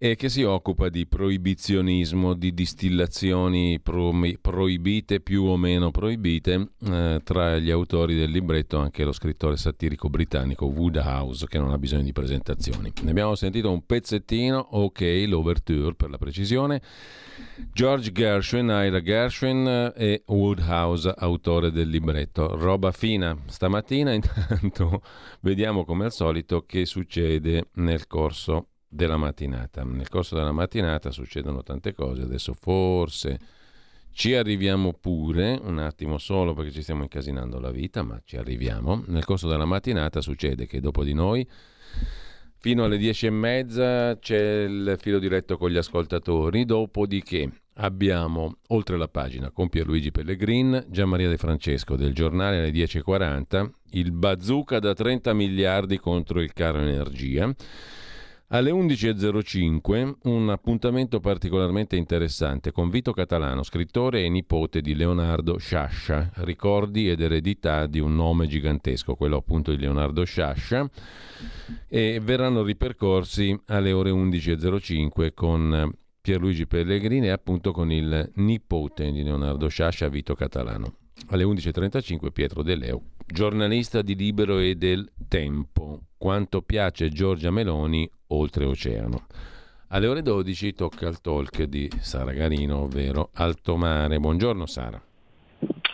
e 0.00 0.14
che 0.14 0.28
si 0.28 0.44
occupa 0.44 0.88
di 0.88 1.06
proibizionismo, 1.06 2.34
di 2.34 2.54
distillazioni 2.54 3.80
pro- 3.80 4.14
proibite, 4.40 5.18
più 5.18 5.42
o 5.42 5.56
meno 5.56 5.90
proibite, 5.90 6.68
eh, 6.84 7.20
tra 7.24 7.58
gli 7.58 7.70
autori 7.70 8.14
del 8.14 8.30
libretto 8.30 8.78
anche 8.78 9.02
lo 9.02 9.10
scrittore 9.10 9.56
satirico 9.56 10.08
britannico 10.08 10.66
Woodhouse, 10.66 11.48
che 11.48 11.58
non 11.58 11.72
ha 11.72 11.78
bisogno 11.78 12.04
di 12.04 12.12
presentazioni. 12.12 12.92
Ne 13.02 13.10
abbiamo 13.10 13.34
sentito 13.34 13.72
un 13.72 13.84
pezzettino, 13.84 14.68
ok, 14.70 15.24
l'ouverture 15.26 15.94
per 15.94 16.10
la 16.10 16.18
precisione. 16.18 16.80
George 17.72 18.12
Gershwin, 18.12 18.68
Ira 18.68 19.02
Gershwin 19.02 19.66
eh, 19.66 19.92
e 19.96 20.22
Woodhouse, 20.26 21.12
autore 21.16 21.72
del 21.72 21.88
libretto. 21.88 22.56
Roba 22.56 22.92
fina. 22.92 23.36
Stamattina 23.46 24.12
intanto 24.14 25.02
vediamo 25.40 25.84
come 25.84 26.04
al 26.04 26.12
solito 26.12 26.64
che 26.64 26.86
succede 26.86 27.70
nel 27.74 28.06
corso 28.06 28.68
della 28.88 29.16
mattinata. 29.16 29.84
Nel 29.84 30.08
corso 30.08 30.34
della 30.34 30.52
mattinata 30.52 31.10
succedono 31.10 31.62
tante 31.62 31.92
cose, 31.92 32.22
adesso 32.22 32.54
forse 32.54 33.38
ci 34.10 34.34
arriviamo 34.34 34.94
pure, 34.94 35.60
un 35.62 35.78
attimo 35.78 36.18
solo 36.18 36.54
perché 36.54 36.72
ci 36.72 36.82
stiamo 36.82 37.02
incasinando 37.02 37.60
la 37.60 37.70
vita, 37.70 38.02
ma 38.02 38.20
ci 38.24 38.36
arriviamo. 38.36 39.04
Nel 39.06 39.24
corso 39.24 39.48
della 39.48 39.64
mattinata 39.64 40.20
succede 40.20 40.66
che 40.66 40.80
dopo 40.80 41.04
di 41.04 41.12
noi, 41.12 41.46
fino 42.56 42.84
alle 42.84 42.96
dieci 42.96 43.26
e 43.26 43.30
mezza, 43.30 44.18
c'è 44.18 44.64
il 44.64 44.96
filo 44.98 45.20
diretto 45.20 45.56
con 45.56 45.70
gli 45.70 45.76
ascoltatori, 45.76 46.64
dopodiché 46.64 47.48
abbiamo, 47.74 48.56
oltre 48.68 48.96
la 48.96 49.06
pagina, 49.06 49.50
con 49.50 49.68
Pierluigi 49.68 50.10
Pellegrin, 50.10 50.86
Gianmaria 50.88 51.28
De 51.28 51.36
Francesco 51.36 51.94
del 51.94 52.12
giornale 52.12 52.58
alle 52.58 52.70
10.40, 52.70 53.70
il 53.90 54.10
bazooka 54.10 54.80
da 54.80 54.94
30 54.94 55.32
miliardi 55.32 55.98
contro 55.98 56.40
il 56.40 56.52
caro 56.52 56.80
energia, 56.80 57.54
alle 58.48 58.70
11.05 58.70 60.14
un 60.22 60.48
appuntamento 60.48 61.20
particolarmente 61.20 61.96
interessante 61.96 62.72
con 62.72 62.88
Vito 62.88 63.12
Catalano, 63.12 63.62
scrittore 63.62 64.24
e 64.24 64.28
nipote 64.28 64.80
di 64.80 64.94
Leonardo 64.94 65.58
Sciascia, 65.58 66.30
ricordi 66.36 67.10
ed 67.10 67.20
eredità 67.20 67.86
di 67.86 67.98
un 67.98 68.14
nome 68.14 68.46
gigantesco, 68.46 69.16
quello 69.16 69.36
appunto 69.36 69.70
di 69.70 69.78
Leonardo 69.78 70.24
Sciascia, 70.24 70.88
e 71.88 72.20
verranno 72.22 72.62
ripercorsi 72.62 73.58
alle 73.66 73.92
ore 73.92 74.10
11.05 74.10 75.34
con 75.34 75.92
Pierluigi 76.20 76.66
Pellegrini 76.66 77.26
e 77.26 77.30
appunto 77.30 77.72
con 77.72 77.92
il 77.92 78.30
nipote 78.36 79.10
di 79.12 79.22
Leonardo 79.22 79.68
Sciascia, 79.68 80.08
Vito 80.08 80.34
Catalano. 80.34 80.94
Alle 81.28 81.44
11.35 81.44 82.30
Pietro 82.30 82.62
De 82.62 82.76
Leo, 82.76 83.02
giornalista 83.26 84.02
di 84.02 84.14
Libero 84.14 84.58
e 84.58 84.76
del 84.76 85.10
Tempo. 85.26 86.07
Quanto 86.18 86.62
piace 86.62 87.10
Giorgia 87.10 87.52
Meloni 87.52 88.10
oltreoceano. 88.26 89.26
Alle 89.90 90.06
ore 90.08 90.22
12 90.22 90.74
tocca 90.74 91.06
il 91.06 91.20
talk 91.20 91.62
di 91.62 91.88
Sara 92.00 92.32
Garino, 92.32 92.82
ovvero 92.82 93.30
Alto 93.34 93.76
Mare. 93.76 94.18
Buongiorno 94.18 94.66
Sara. 94.66 95.00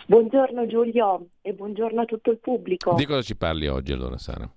Buongiorno 0.07 0.65
Giulio 0.65 1.27
e 1.41 1.53
buongiorno 1.53 2.01
a 2.01 2.05
tutto 2.05 2.31
il 2.31 2.39
pubblico. 2.39 2.95
Di 2.95 3.05
cosa 3.05 3.21
ci 3.21 3.37
parli 3.37 3.67
oggi 3.67 3.91
allora 3.91 4.17
Sara? 4.17 4.49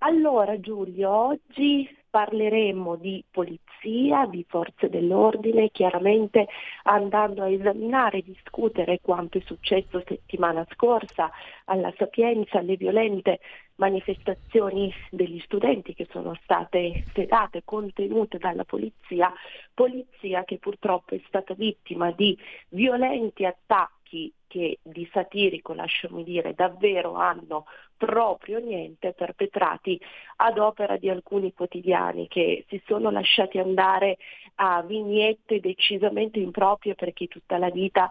Allora 0.00 0.60
Giulio, 0.60 1.10
oggi 1.10 1.88
parleremo 2.14 2.94
di 2.94 3.24
polizia, 3.28 4.26
di 4.26 4.44
forze 4.46 4.88
dell'ordine, 4.88 5.70
chiaramente 5.72 6.46
andando 6.84 7.42
a 7.42 7.48
esaminare 7.48 8.18
e 8.18 8.22
discutere 8.24 9.00
quanto 9.00 9.38
è 9.38 9.42
successo 9.44 10.00
settimana 10.06 10.64
scorsa 10.74 11.30
alla 11.64 11.92
Sapienza, 11.96 12.58
alle 12.58 12.76
violente 12.76 13.40
manifestazioni 13.76 14.92
degli 15.10 15.40
studenti 15.40 15.94
che 15.94 16.06
sono 16.10 16.38
state 16.42 17.04
sedate, 17.12 17.62
contenute 17.64 18.38
dalla 18.38 18.64
polizia, 18.64 19.32
polizia 19.72 20.44
che 20.44 20.58
purtroppo 20.58 21.14
è 21.14 21.20
stata 21.26 21.54
vittima 21.54 22.10
di 22.12 22.38
violenti 22.68 23.44
attacchi 23.44 24.32
che 24.46 24.78
di 24.82 25.08
satirico, 25.12 25.74
lasciami 25.74 26.22
dire, 26.22 26.54
davvero 26.54 27.14
hanno 27.14 27.66
proprio 27.96 28.60
niente 28.60 29.12
perpetrati 29.12 30.00
ad 30.36 30.58
opera 30.58 30.96
di 30.96 31.08
alcuni 31.08 31.52
quotidiani 31.52 32.28
che 32.28 32.64
si 32.68 32.80
sono 32.86 33.10
lasciati 33.10 33.58
andare 33.58 34.18
a 34.56 34.82
vignette 34.82 35.58
decisamente 35.58 36.38
improprie 36.38 36.94
per 36.94 37.12
chi 37.12 37.26
tutta 37.26 37.58
la 37.58 37.70
vita 37.70 38.08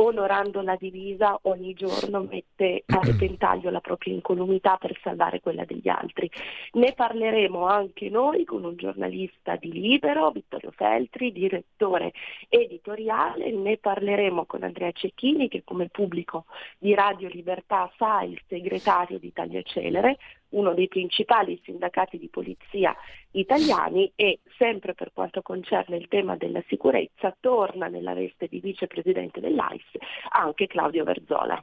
onorando 0.00 0.62
la 0.62 0.76
divisa 0.76 1.38
ogni 1.42 1.74
giorno 1.74 2.26
mette 2.28 2.84
a 2.86 3.00
repentaglio 3.04 3.70
la 3.70 3.80
propria 3.80 4.14
incolumità 4.14 4.76
per 4.76 4.98
salvare 5.02 5.40
quella 5.40 5.64
degli 5.64 5.88
altri. 5.88 6.30
Ne 6.72 6.92
parleremo 6.92 7.66
anche 7.66 8.08
noi 8.08 8.44
con 8.44 8.64
un 8.64 8.76
giornalista 8.76 9.56
di 9.56 9.72
Libero, 9.72 10.30
Vittorio 10.30 10.70
Feltri, 10.70 11.32
direttore 11.32 12.12
editoriale, 12.48 13.50
ne 13.52 13.76
parleremo 13.76 14.46
con 14.46 14.62
Andrea 14.62 14.90
Cecchini 14.92 15.48
che 15.48 15.62
come 15.64 15.88
pubblico 15.88 16.46
di 16.78 16.94
Radio 16.94 17.28
Libertà 17.28 17.90
sa 17.96 18.22
il 18.22 18.40
segretario 18.48 19.18
di 19.18 19.26
Italia 19.26 19.62
Celere, 19.62 20.18
uno 20.50 20.74
dei 20.74 20.88
principali 20.88 21.60
sindacati 21.64 22.18
di 22.18 22.28
polizia 22.28 22.94
italiani 23.32 24.10
e 24.14 24.40
sempre 24.56 24.94
per 24.94 25.12
quanto 25.12 25.42
concerne 25.42 25.96
il 25.96 26.08
tema 26.08 26.36
della 26.36 26.62
sicurezza 26.68 27.36
torna 27.38 27.88
nella 27.88 28.14
veste 28.14 28.46
di 28.48 28.60
vicepresidente 28.60 29.40
dell'AIS 29.40 29.84
anche 30.30 30.66
Claudio 30.66 31.04
Verzola. 31.04 31.62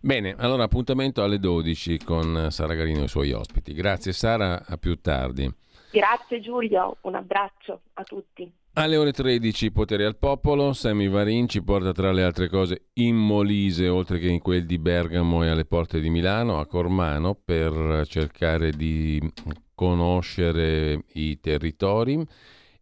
Bene, 0.00 0.34
allora 0.38 0.64
appuntamento 0.64 1.22
alle 1.22 1.38
12 1.38 1.98
con 2.04 2.48
Sara 2.50 2.74
Garino 2.74 3.00
e 3.00 3.04
i 3.04 3.08
suoi 3.08 3.32
ospiti. 3.32 3.72
Grazie 3.74 4.12
Sara, 4.12 4.64
a 4.66 4.76
più 4.76 5.00
tardi. 5.00 5.52
Grazie 5.90 6.40
Giulio, 6.40 6.96
un 7.02 7.14
abbraccio 7.14 7.80
a 7.94 8.04
tutti. 8.04 8.50
Alle 8.78 8.98
ore 8.98 9.10
13 9.10 9.70
potere 9.70 10.04
al 10.04 10.18
popolo, 10.18 10.74
Sammy 10.74 11.08
Varin 11.08 11.48
ci 11.48 11.62
porta 11.62 11.92
tra 11.92 12.12
le 12.12 12.22
altre 12.22 12.50
cose 12.50 12.88
in 12.96 13.16
Molise, 13.16 13.88
oltre 13.88 14.18
che 14.18 14.28
in 14.28 14.38
quel 14.38 14.66
di 14.66 14.78
Bergamo 14.78 15.42
e 15.42 15.48
alle 15.48 15.64
porte 15.64 15.98
di 15.98 16.10
Milano, 16.10 16.60
a 16.60 16.66
Cormano, 16.66 17.34
per 17.42 18.04
cercare 18.06 18.72
di 18.72 19.18
conoscere 19.74 21.04
i 21.14 21.40
territori. 21.40 22.22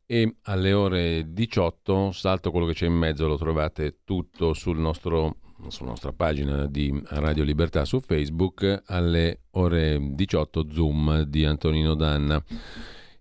E 0.05 0.35
alle 0.43 0.73
ore 0.73 1.27
18, 1.29 2.11
salto 2.11 2.51
quello 2.51 2.67
che 2.67 2.75
c'è 2.75 2.87
in 2.87 2.95
mezzo, 2.95 3.29
lo 3.29 3.39
trovate 3.39 3.99
tutto 4.03 4.53
sul 4.53 4.79
nostro, 4.79 5.37
sulla 5.69 5.91
nostra 5.91 6.13
pagina 6.13 6.67
di 6.67 6.93
Radio 7.11 7.45
Libertà 7.45 7.85
su 7.85 8.01
Facebook, 8.01 8.83
alle 8.87 9.43
ore 9.53 10.01
18 10.01 10.67
Zoom 10.73 11.23
di 11.23 11.45
Antonino 11.45 11.95
Danna. 11.95 12.43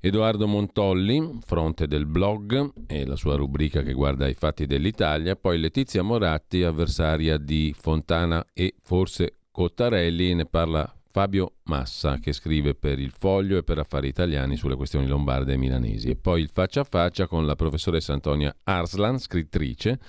Edoardo 0.05 0.47
Montolli, 0.47 1.39
fronte 1.45 1.87
del 1.87 2.05
blog 2.05 2.73
e 2.87 3.05
la 3.05 3.15
sua 3.15 3.37
rubrica 3.37 3.83
che 3.83 3.93
guarda 3.93 4.27
i 4.27 4.33
fatti 4.33 4.65
dell'Italia, 4.65 5.37
poi 5.37 5.57
Letizia 5.57 6.03
Moratti, 6.03 6.61
avversaria 6.61 7.37
di 7.37 7.73
Fontana 7.73 8.45
e 8.51 8.75
forse 8.81 9.35
Cottarelli, 9.49 10.33
ne 10.33 10.45
parla 10.45 10.93
Fabio 11.09 11.53
Massa 11.67 12.19
che 12.19 12.33
scrive 12.33 12.75
per 12.75 12.99
Il 12.99 13.13
Foglio 13.17 13.55
e 13.55 13.63
per 13.63 13.77
Affari 13.77 14.09
Italiani 14.09 14.57
sulle 14.57 14.75
questioni 14.75 15.07
lombarde 15.07 15.53
e 15.53 15.57
milanesi. 15.57 16.09
E 16.09 16.17
poi 16.17 16.41
il 16.41 16.49
faccia 16.51 16.81
a 16.81 16.83
faccia 16.83 17.25
con 17.25 17.45
la 17.45 17.55
professoressa 17.55 18.11
Antonia 18.11 18.53
Arslan, 18.61 19.17
scrittrice 19.17 19.99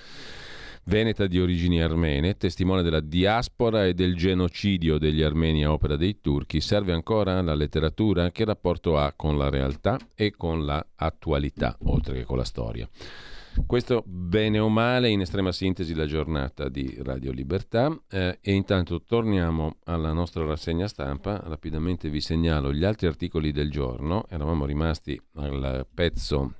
veneta 0.85 1.27
di 1.27 1.39
origini 1.39 1.81
armene, 1.81 2.37
testimone 2.37 2.81
della 2.81 2.99
diaspora 2.99 3.85
e 3.85 3.93
del 3.93 4.15
genocidio 4.15 4.97
degli 4.97 5.21
armeni 5.21 5.63
a 5.63 5.71
opera 5.71 5.95
dei 5.95 6.19
turchi, 6.21 6.61
serve 6.61 6.93
ancora 6.93 7.41
la 7.41 7.55
letteratura? 7.55 8.31
Che 8.31 8.45
rapporto 8.45 8.97
ha 8.97 9.13
con 9.15 9.37
la 9.37 9.49
realtà 9.49 9.97
e 10.15 10.31
con 10.31 10.65
l'attualità, 10.65 11.77
oltre 11.83 12.15
che 12.15 12.23
con 12.23 12.37
la 12.37 12.43
storia? 12.43 12.87
Questo 13.65 14.03
bene 14.05 14.59
o 14.59 14.67
male, 14.67 15.09
in 15.09 15.21
estrema 15.21 15.51
sintesi, 15.51 15.95
la 15.95 16.05
giornata 16.05 16.67
di 16.67 16.97
Radio 17.01 17.31
Libertà 17.31 17.97
eh, 18.09 18.37
e 18.41 18.51
intanto 18.51 19.01
torniamo 19.01 19.77
alla 19.85 20.11
nostra 20.11 20.45
rassegna 20.45 20.87
stampa. 20.87 21.41
Rapidamente 21.41 22.09
vi 22.09 22.19
segnalo 22.19 22.73
gli 22.73 22.83
altri 22.83 23.07
articoli 23.07 23.51
del 23.51 23.71
giorno. 23.71 24.25
Eravamo 24.29 24.65
rimasti 24.65 25.19
al 25.35 25.87
pezzo 25.91 26.55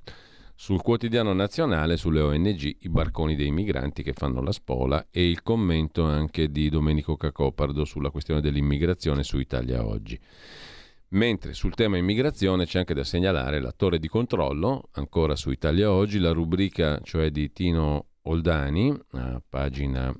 sul 0.58 0.80
quotidiano 0.80 1.34
nazionale 1.34 1.98
sulle 1.98 2.22
ONG, 2.22 2.78
i 2.80 2.88
barconi 2.88 3.36
dei 3.36 3.50
migranti 3.50 4.02
che 4.02 4.14
fanno 4.14 4.40
la 4.40 4.52
spola 4.52 5.08
e 5.10 5.28
il 5.28 5.42
commento 5.42 6.04
anche 6.04 6.50
di 6.50 6.70
Domenico 6.70 7.14
Cacopardo 7.16 7.84
sulla 7.84 8.10
questione 8.10 8.40
dell'immigrazione 8.40 9.22
su 9.22 9.38
Italia 9.38 9.84
Oggi. 9.84 10.18
Mentre 11.08 11.52
sul 11.52 11.74
tema 11.74 11.98
immigrazione 11.98 12.64
c'è 12.64 12.78
anche 12.78 12.94
da 12.94 13.04
segnalare 13.04 13.60
la 13.60 13.70
torre 13.70 13.98
di 13.98 14.08
controllo, 14.08 14.88
ancora 14.92 15.36
su 15.36 15.50
Italia 15.50 15.92
Oggi, 15.92 16.18
la 16.18 16.32
rubrica 16.32 17.00
cioè 17.02 17.30
di 17.30 17.52
Tino 17.52 18.06
Oldani, 18.22 18.98
a 19.12 19.40
pagina 19.46 20.12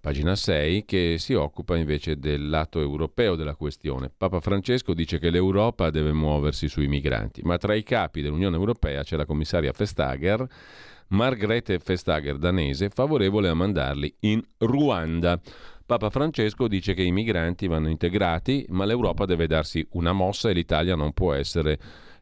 pagina 0.00 0.34
6, 0.34 0.84
che 0.84 1.16
si 1.18 1.34
occupa 1.34 1.76
invece 1.76 2.18
del 2.18 2.48
lato 2.48 2.80
europeo 2.80 3.36
della 3.36 3.54
questione. 3.54 4.10
Papa 4.14 4.40
Francesco 4.40 4.94
dice 4.94 5.18
che 5.18 5.30
l'Europa 5.30 5.90
deve 5.90 6.12
muoversi 6.12 6.68
sui 6.68 6.88
migranti, 6.88 7.42
ma 7.42 7.56
tra 7.58 7.74
i 7.74 7.82
capi 7.82 8.22
dell'Unione 8.22 8.56
Europea 8.56 9.02
c'è 9.02 9.16
la 9.16 9.26
commissaria 9.26 9.72
Vestager, 9.76 10.46
Margrethe 11.08 11.78
Vestager 11.84 12.38
danese, 12.38 12.90
favorevole 12.90 13.48
a 13.48 13.54
mandarli 13.54 14.14
in 14.20 14.42
Ruanda. 14.58 15.40
Papa 15.86 16.10
Francesco 16.10 16.68
dice 16.68 16.92
che 16.92 17.02
i 17.02 17.12
migranti 17.12 17.66
vanno 17.66 17.88
integrati, 17.88 18.66
ma 18.68 18.84
l'Europa 18.84 19.24
deve 19.24 19.46
darsi 19.46 19.86
una 19.92 20.12
mossa 20.12 20.50
e 20.50 20.52
l'Italia 20.52 20.94
non 20.94 21.12
può 21.12 21.32
essere 21.32 21.78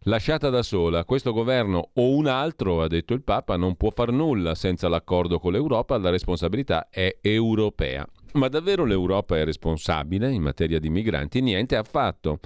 lasciata 0.07 0.51
da 0.51 0.63
sola. 0.63 1.05
Questo 1.05 1.33
governo 1.33 1.91
o 1.95 2.11
un 2.11 2.27
altro, 2.27 2.83
ha 2.83 2.89
detto 2.89 3.15
il 3.15 3.23
Papa, 3.23 3.57
non 3.57 3.77
può 3.77 3.91
far 3.91 4.11
nulla 4.11 4.55
senza 4.55 4.89
l'accordo 4.89 5.39
con 5.39 5.53
l'Europa, 5.53 5.99
la 5.99 6.11
responsabilità 6.11 6.89
è 6.91 7.19
europea. 7.21 8.07
Ma 8.33 8.49
davvero 8.49 8.85
l'Europa 8.85 9.39
è 9.39 9.45
responsabile 9.45 10.31
in 10.31 10.43
materia 10.43 10.79
di 10.79 10.91
migranti? 10.91 11.41
Niente 11.41 11.77
affatto. 11.77 12.41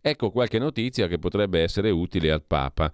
Ecco 0.00 0.30
qualche 0.30 0.58
notizia 0.58 1.06
che 1.06 1.18
potrebbe 1.18 1.60
essere 1.62 1.90
utile 1.90 2.32
al 2.32 2.42
Papa. 2.42 2.90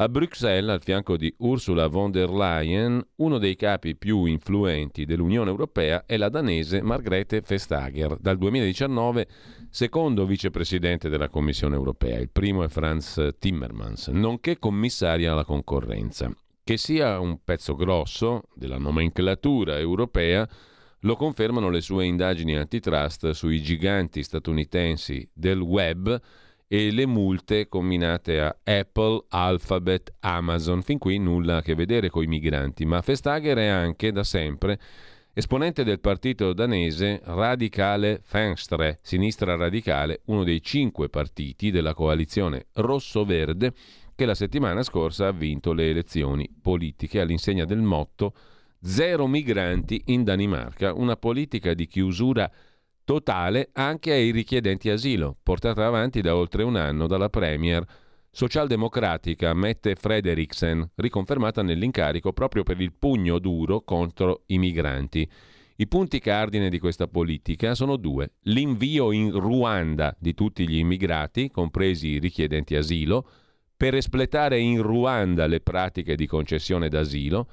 A 0.00 0.08
Bruxelles, 0.08 0.70
al 0.70 0.82
fianco 0.82 1.18
di 1.18 1.30
Ursula 1.40 1.86
von 1.86 2.10
der 2.10 2.30
Leyen, 2.30 3.06
uno 3.16 3.36
dei 3.36 3.54
capi 3.54 3.94
più 3.96 4.24
influenti 4.24 5.04
dell'Unione 5.04 5.50
Europea 5.50 6.06
è 6.06 6.16
la 6.16 6.30
danese 6.30 6.80
Margrethe 6.80 7.42
Vestager, 7.46 8.16
dal 8.18 8.38
2019 8.38 9.28
secondo 9.68 10.24
vicepresidente 10.24 11.10
della 11.10 11.28
Commissione 11.28 11.74
Europea. 11.74 12.18
Il 12.18 12.30
primo 12.30 12.64
è 12.64 12.68
Franz 12.68 13.28
Timmermans, 13.38 14.08
nonché 14.08 14.58
commissaria 14.58 15.32
alla 15.32 15.44
concorrenza. 15.44 16.34
Che 16.64 16.78
sia 16.78 17.20
un 17.20 17.44
pezzo 17.44 17.74
grosso 17.74 18.44
della 18.54 18.78
nomenclatura 18.78 19.78
europea 19.78 20.48
lo 21.00 21.14
confermano 21.14 21.68
le 21.68 21.82
sue 21.82 22.06
indagini 22.06 22.56
antitrust 22.56 23.32
sui 23.32 23.60
giganti 23.62 24.22
statunitensi 24.22 25.28
del 25.30 25.60
web 25.60 26.18
e 26.72 26.92
le 26.92 27.04
multe 27.04 27.66
combinate 27.66 28.40
a 28.40 28.56
Apple, 28.62 29.24
Alphabet, 29.30 30.14
Amazon. 30.20 30.82
Fin 30.82 30.98
qui 30.98 31.18
nulla 31.18 31.56
a 31.56 31.62
che 31.62 31.74
vedere 31.74 32.10
con 32.10 32.22
i 32.22 32.28
migranti, 32.28 32.84
ma 32.84 33.02
Vestager 33.04 33.56
è 33.58 33.66
anche 33.66 34.12
da 34.12 34.22
sempre 34.22 34.78
esponente 35.32 35.82
del 35.82 35.98
partito 35.98 36.52
danese 36.52 37.22
Radicale 37.24 38.22
Venstre, 38.30 39.00
sinistra 39.02 39.56
radicale, 39.56 40.20
uno 40.26 40.44
dei 40.44 40.62
cinque 40.62 41.08
partiti 41.08 41.72
della 41.72 41.92
coalizione 41.92 42.66
rosso-verde 42.74 43.72
che 44.14 44.24
la 44.24 44.36
settimana 44.36 44.84
scorsa 44.84 45.26
ha 45.26 45.32
vinto 45.32 45.72
le 45.72 45.90
elezioni 45.90 46.48
politiche 46.62 47.20
all'insegna 47.20 47.64
del 47.64 47.80
motto 47.80 48.32
Zero 48.80 49.26
migranti 49.26 50.02
in 50.06 50.22
Danimarca, 50.22 50.94
una 50.94 51.16
politica 51.16 51.74
di 51.74 51.88
chiusura 51.88 52.48
totale 53.10 53.70
anche 53.72 54.12
ai 54.12 54.30
richiedenti 54.30 54.88
asilo, 54.88 55.36
portata 55.42 55.84
avanti 55.84 56.20
da 56.20 56.36
oltre 56.36 56.62
un 56.62 56.76
anno 56.76 57.08
dalla 57.08 57.28
Premier 57.28 57.84
socialdemocratica 58.30 59.52
Mette 59.52 59.96
Frederiksen, 59.96 60.92
riconfermata 60.94 61.60
nell'incarico 61.62 62.32
proprio 62.32 62.62
per 62.62 62.80
il 62.80 62.92
pugno 62.96 63.40
duro 63.40 63.80
contro 63.80 64.42
i 64.46 64.58
migranti. 64.58 65.28
I 65.74 65.88
punti 65.88 66.20
cardine 66.20 66.70
di 66.70 66.78
questa 66.78 67.08
politica 67.08 67.74
sono 67.74 67.96
due. 67.96 68.34
L'invio 68.42 69.10
in 69.10 69.32
Ruanda 69.32 70.14
di 70.16 70.32
tutti 70.32 70.68
gli 70.68 70.78
immigrati, 70.78 71.50
compresi 71.50 72.10
i 72.10 72.18
richiedenti 72.20 72.76
asilo, 72.76 73.28
per 73.76 73.96
espletare 73.96 74.60
in 74.60 74.82
Ruanda 74.82 75.48
le 75.48 75.58
pratiche 75.58 76.14
di 76.14 76.28
concessione 76.28 76.88
d'asilo, 76.88 77.48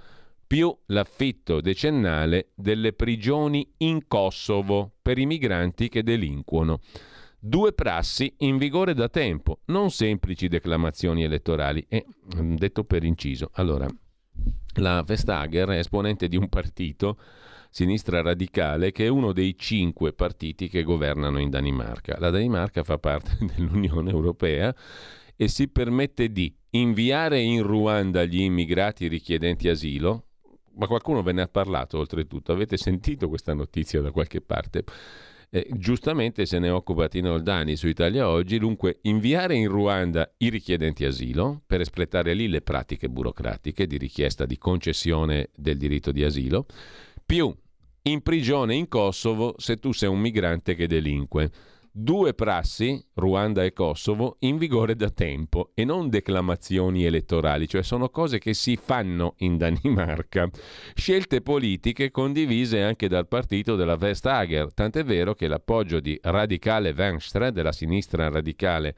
più 0.48 0.76
l'affitto 0.88 1.60
decennale 1.60 2.52
delle 2.56 2.94
prigioni 2.94 3.70
in 3.80 4.08
Kosovo 4.08 4.94
per 5.02 5.18
i 5.18 5.26
migranti 5.26 5.90
che 5.90 6.04
delinquono. 6.04 6.80
Due 7.38 7.74
prassi 7.74 8.34
in 8.40 8.58
vigore 8.58 8.94
da 8.94 9.10
tempo, 9.10 9.60
non 9.66 9.92
semplici 9.92 10.48
declamazioni 10.48 11.24
elettorali. 11.24 11.86
E 11.88 12.06
mm, 12.36 12.56
detto 12.56 12.86
per 12.86 13.04
inciso, 13.04 13.50
allora, 13.54 13.88
la 14.76 15.04
Vestager 15.04 15.70
è 15.70 15.80
esponente 15.80 16.28
di 16.28 16.38
un 16.38 16.48
partito, 16.48 17.20
sinistra 17.70 18.22
radicale, 18.22 18.92
che 18.92 19.06
è 19.06 19.10
uno 19.10 19.34
dei 19.34 19.58
cinque 19.58 20.14
partiti 20.14 20.68
che 20.70 20.84
governano 20.84 21.40
in 21.40 21.50
Danimarca. 21.50 22.18
La 22.20 22.30
Danimarca 22.30 22.84
fa 22.84 22.98
parte 22.98 23.38
dell'Unione 23.54 24.10
Europea 24.10 24.74
e 25.36 25.48
si 25.48 25.68
permette 25.68 26.32
di 26.32 26.54
inviare 26.72 27.40
in 27.40 27.62
Ruanda 27.64 28.26
gli 28.26 28.42
immigrati 28.42 29.08
richiedenti 29.08 29.70
asilo, 29.70 30.27
ma 30.78 30.88
qualcuno 30.88 31.22
ve 31.22 31.34
ne 31.34 31.42
ha 31.42 31.48
parlato 31.48 31.98
oltretutto, 31.98 32.52
avete 32.52 32.78
sentito 32.78 33.28
questa 33.28 33.54
notizia 33.54 34.02
da 34.02 34.12
qualche 34.12 34.42
parte? 34.42 34.84
Eh, 35.50 35.66
giustamente 35.76 36.46
se 36.46 36.60
ne 36.60 36.70
occupa 36.70 37.08
Tino 37.08 37.32
Oldani 37.32 37.78
su 37.78 37.88
Italia 37.88 38.28
Oggi, 38.28 38.58
dunque 38.58 39.00
inviare 39.04 39.56
in 39.56 39.70
Ruanda 39.70 40.30
i 40.40 40.50
richiedenti 40.50 41.06
asilo 41.06 41.62
per 41.66 41.80
espletare 41.80 42.34
lì 42.34 42.50
le 42.50 42.62
pratiche 42.62 43.08
burocratiche 43.08 43.88
di 43.88 43.98
richiesta 43.98 44.46
di 44.46 44.58
concessione 44.58 45.50
del 45.56 45.78
diritto 45.78 46.12
di 46.12 46.24
asilo, 46.24 46.66
più 47.26 47.56
in 48.04 48.22
prigione 48.22 48.76
in 48.76 48.88
Kosovo 48.88 49.56
se 49.58 49.78
tu 49.78 49.94
sei 49.94 50.10
un 50.10 50.20
migrante 50.20 50.76
che 50.76 50.88
delinque 50.88 51.52
due 52.00 52.36
prassi, 52.36 53.04
Ruanda 53.16 53.64
e 53.64 53.74
Kosovo, 53.74 54.36
in 54.42 54.58
vigore 54.58 54.96
da 54.96 55.10
tempo 55.10 55.72
e 55.74 55.84
non 55.84 56.10
declamazioni 56.10 57.06
elettorali, 57.06 57.68
cioè 57.68 57.82
sono 57.82 58.10
cose 58.10 58.38
che 58.38 58.54
si 58.54 58.76
fanno 58.76 59.34
in 59.38 59.58
Danimarca. 59.58 60.48
Scelte 60.94 61.42
politiche 61.42 62.12
condivise 62.12 62.84
anche 62.84 63.08
dal 63.08 63.28
partito 63.28 63.76
della 63.76 63.96
Vestager, 63.96 64.72
tant'è 64.76 65.04
vero 65.04 65.34
che 65.34 65.48
l'appoggio 65.48 66.00
di 66.00 66.20
Radicale 66.22 66.94
Venstre, 66.94 67.52
della 67.52 67.72
sinistra 67.72 68.30
radicale 68.30 68.96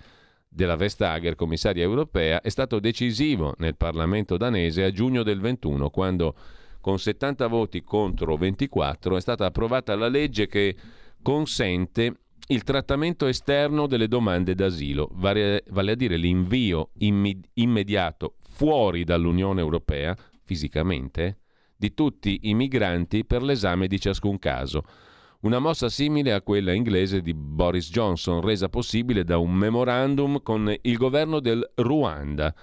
della 0.50 0.76
Vestager, 0.76 1.36
commissaria 1.36 1.84
europea, 1.84 2.42
è 2.42 2.50
stato 2.50 2.82
decisivo 2.82 3.56
nel 3.60 3.78
Parlamento 3.78 4.36
danese 4.36 4.84
a 4.84 4.92
giugno 4.92 5.24
del 5.24 5.40
21, 5.40 5.90
quando 5.90 6.36
con 6.82 7.00
70 7.00 7.48
voti 7.48 7.82
contro 7.82 8.36
24 8.36 9.16
è 9.16 9.22
stata 9.22 9.46
approvata 9.46 9.96
la 9.96 10.10
legge 10.10 10.48
che 10.48 10.76
consente 11.22 12.14
il 12.48 12.64
trattamento 12.64 13.28
esterno 13.28 13.88
delle 13.88 14.08
domande 14.08 14.56
d'asilo, 14.56 15.10
vale, 15.14 15.64
vale 15.70 15.92
a 15.92 15.96
dire 15.96 16.18
l'invio 16.18 16.90
imme- 17.00 17.40
immediato 17.54 18.36
fuori 18.50 19.04
dall'Unione 19.04 19.62
Europea, 19.62 20.16
fisicamente, 20.44 21.40
di 21.76 21.94
tutti 21.94 22.40
i 22.44 22.54
migranti 22.54 23.24
per 23.24 23.42
l'esame 23.42 23.88
di 23.88 24.00
ciascun 24.00 24.40
caso. 24.40 24.84
Una 25.42 25.60
mossa 25.60 25.88
simile 25.88 26.34
a 26.34 26.42
quella 26.42 26.74
inglese 26.74 27.22
di 27.22 27.34
Boris 27.34 27.90
Johnson, 27.90 28.42
resa 28.42 28.68
possibile 28.68 29.24
da 29.24 29.38
un 29.38 29.54
memorandum 29.54 30.42
con 30.42 30.76
il 30.82 30.98
governo 30.98 31.40
del 31.40 31.72
Ruanda, 31.76 32.54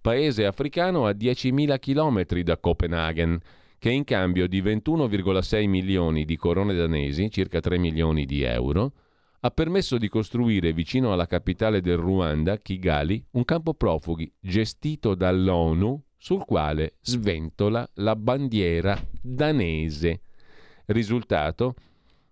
paese 0.00 0.44
africano 0.44 1.06
a 1.06 1.10
10.000 1.10 1.78
km 1.78 2.40
da 2.42 2.58
Copenaghen, 2.58 3.38
che 3.78 3.90
in 3.90 4.04
cambio 4.04 4.48
di 4.48 4.60
21,6 4.60 5.68
milioni 5.68 6.24
di 6.24 6.36
corone 6.36 6.74
danesi, 6.74 7.30
circa 7.30 7.60
3 7.60 7.78
milioni 7.78 8.24
di 8.24 8.42
euro, 8.42 8.92
ha 9.44 9.50
permesso 9.50 9.98
di 9.98 10.08
costruire 10.08 10.72
vicino 10.72 11.12
alla 11.12 11.26
capitale 11.26 11.82
del 11.82 11.98
Ruanda, 11.98 12.56
Kigali, 12.56 13.22
un 13.32 13.44
campo 13.44 13.74
profughi 13.74 14.32
gestito 14.40 15.14
dall'ONU 15.14 16.02
sul 16.16 16.46
quale 16.46 16.94
sventola 17.02 17.86
la 17.96 18.16
bandiera 18.16 18.98
danese. 19.20 20.22
Risultato? 20.86 21.74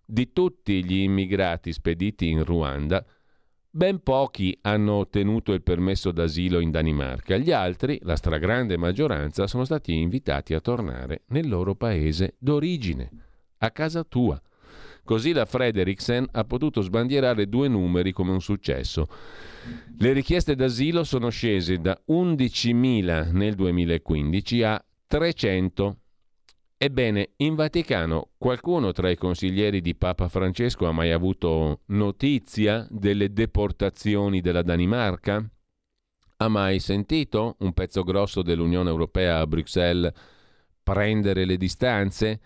Di 0.06 0.32
tutti 0.32 0.82
gli 0.82 1.00
immigrati 1.02 1.70
spediti 1.74 2.30
in 2.30 2.44
Ruanda, 2.44 3.04
ben 3.68 4.02
pochi 4.02 4.56
hanno 4.62 4.94
ottenuto 4.94 5.52
il 5.52 5.62
permesso 5.62 6.12
d'asilo 6.12 6.60
in 6.60 6.70
Danimarca. 6.70 7.36
Gli 7.36 7.52
altri, 7.52 7.98
la 8.04 8.16
stragrande 8.16 8.78
maggioranza, 8.78 9.46
sono 9.46 9.66
stati 9.66 9.92
invitati 9.92 10.54
a 10.54 10.60
tornare 10.60 11.24
nel 11.26 11.46
loro 11.46 11.74
paese 11.74 12.36
d'origine, 12.38 13.10
a 13.58 13.70
casa 13.70 14.02
tua. 14.02 14.40
Così 15.04 15.32
la 15.32 15.46
Frederiksen 15.46 16.28
ha 16.30 16.44
potuto 16.44 16.80
sbandierare 16.80 17.48
due 17.48 17.66
numeri 17.66 18.12
come 18.12 18.30
un 18.30 18.40
successo. 18.40 19.08
Le 19.98 20.12
richieste 20.12 20.54
d'asilo 20.54 21.02
sono 21.02 21.28
scese 21.28 21.78
da 21.78 22.00
11.000 22.08 23.32
nel 23.32 23.54
2015 23.54 24.62
a 24.62 24.84
300. 25.06 25.96
Ebbene, 26.76 27.30
in 27.36 27.54
Vaticano 27.54 28.30
qualcuno 28.38 28.92
tra 28.92 29.10
i 29.10 29.16
consiglieri 29.16 29.80
di 29.80 29.94
Papa 29.94 30.28
Francesco 30.28 30.86
ha 30.86 30.92
mai 30.92 31.12
avuto 31.12 31.80
notizia 31.86 32.86
delle 32.90 33.32
deportazioni 33.32 34.40
della 34.40 34.62
Danimarca? 34.62 35.48
Ha 36.36 36.48
mai 36.48 36.80
sentito 36.80 37.56
un 37.60 37.72
pezzo 37.72 38.02
grosso 38.02 38.42
dell'Unione 38.42 38.88
Europea 38.88 39.38
a 39.38 39.46
Bruxelles 39.46 40.12
prendere 40.82 41.44
le 41.44 41.56
distanze? 41.56 42.40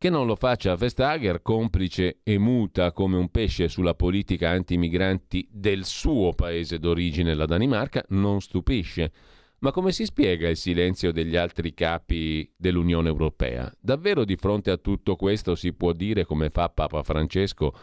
Che 0.00 0.10
non 0.10 0.26
lo 0.26 0.36
faccia 0.36 0.76
Vestager, 0.76 1.42
complice 1.42 2.20
e 2.22 2.38
muta 2.38 2.92
come 2.92 3.16
un 3.16 3.30
pesce 3.32 3.66
sulla 3.66 3.94
politica 3.94 4.48
anti-migranti 4.48 5.48
del 5.50 5.84
suo 5.84 6.34
paese 6.34 6.78
d'origine, 6.78 7.34
la 7.34 7.46
Danimarca, 7.46 8.04
non 8.10 8.40
stupisce. 8.40 9.10
Ma 9.58 9.72
come 9.72 9.90
si 9.90 10.04
spiega 10.04 10.48
il 10.48 10.56
silenzio 10.56 11.10
degli 11.10 11.34
altri 11.34 11.74
capi 11.74 12.48
dell'Unione 12.56 13.08
Europea? 13.08 13.74
Davvero 13.80 14.24
di 14.24 14.36
fronte 14.36 14.70
a 14.70 14.76
tutto 14.76 15.16
questo 15.16 15.56
si 15.56 15.72
può 15.72 15.90
dire, 15.90 16.24
come 16.24 16.50
fa 16.50 16.68
Papa 16.68 17.02
Francesco, 17.02 17.74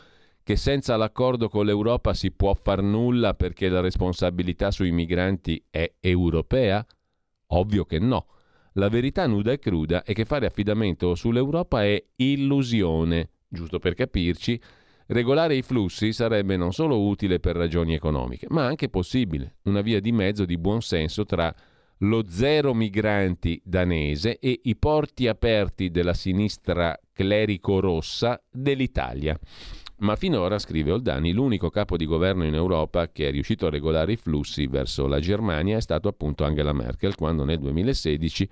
che 0.42 0.56
senza 0.56 0.96
l'accordo 0.96 1.50
con 1.50 1.66
l'Europa 1.66 2.14
si 2.14 2.32
può 2.32 2.54
far 2.54 2.82
nulla 2.82 3.34
perché 3.34 3.68
la 3.68 3.82
responsabilità 3.82 4.72
sui 4.72 4.92
migranti 4.92 5.62
è 5.70 5.96
europea? 6.00 6.86
Ovvio 7.48 7.84
che 7.84 8.00
no. 8.00 8.28
La 8.78 8.90
verità 8.90 9.26
nuda 9.26 9.54
e 9.54 9.60
cruda 9.60 10.04
è 10.04 10.12
che 10.12 10.26
fare 10.26 10.46
affidamento 10.46 11.16
sull'Europa 11.16 11.86
è 11.86 12.04
illusione. 12.18 13.30
Giusto 13.48 13.80
per 13.80 13.94
capirci, 13.94 14.60
regolare 15.08 15.56
i 15.56 15.62
flussi 15.62 16.12
sarebbe 16.12 16.58
non 16.58 16.74
solo 16.74 17.02
utile 17.02 17.40
per 17.40 17.56
ragioni 17.56 17.94
economiche, 17.94 18.48
ma 18.50 18.66
anche 18.66 18.90
possibile, 18.90 19.60
una 19.64 19.80
via 19.80 20.02
di 20.02 20.12
mezzo 20.12 20.44
di 20.44 20.58
buon 20.58 20.82
senso 20.82 21.26
tra 21.26 21.56
lo 22.00 22.26
zero 22.28 22.74
migranti 22.74 23.62
danese 23.64 24.40
e 24.40 24.60
i 24.64 24.76
porti 24.76 25.30
aperti 25.30 25.90
della 25.90 26.14
sinistra 26.14 27.00
clerico-rossa 27.14 28.44
dell'Italia. 28.52 29.40
Ma 29.98 30.18
finora, 30.18 30.60
scrive 30.60 30.92
Oldani, 30.92 31.32
l'unico 31.32 31.70
capo 31.70 31.96
di 31.96 32.06
governo 32.06 32.44
in 32.44 32.54
Europa 32.54 33.10
che 33.12 33.30
è 33.30 33.32
riuscito 33.32 33.68
a 33.68 33.70
regolare 33.70 34.12
i 34.12 34.18
flussi 34.18 34.68
verso 34.68 35.08
la 35.08 35.22
Germania 35.22 35.78
è 35.78 35.82
stato 35.82 36.10
appunto 36.10 36.44
Angela 36.44 36.74
Merkel, 36.74 37.16
quando 37.16 37.46
nel 37.46 37.60
2016 37.60 38.50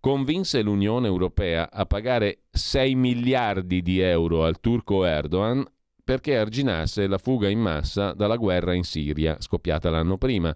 convinse 0.00 0.62
l'Unione 0.62 1.06
Europea 1.06 1.70
a 1.70 1.86
pagare 1.86 2.40
6 2.50 2.94
miliardi 2.96 3.80
di 3.80 4.00
euro 4.00 4.44
al 4.44 4.58
turco 4.58 5.04
Erdogan 5.04 5.64
perché 6.02 6.36
arginasse 6.36 7.06
la 7.06 7.18
fuga 7.18 7.48
in 7.48 7.60
massa 7.60 8.12
dalla 8.12 8.36
guerra 8.36 8.74
in 8.74 8.84
Siria, 8.84 9.36
scoppiata 9.38 9.88
l'anno 9.88 10.18
prima 10.18 10.54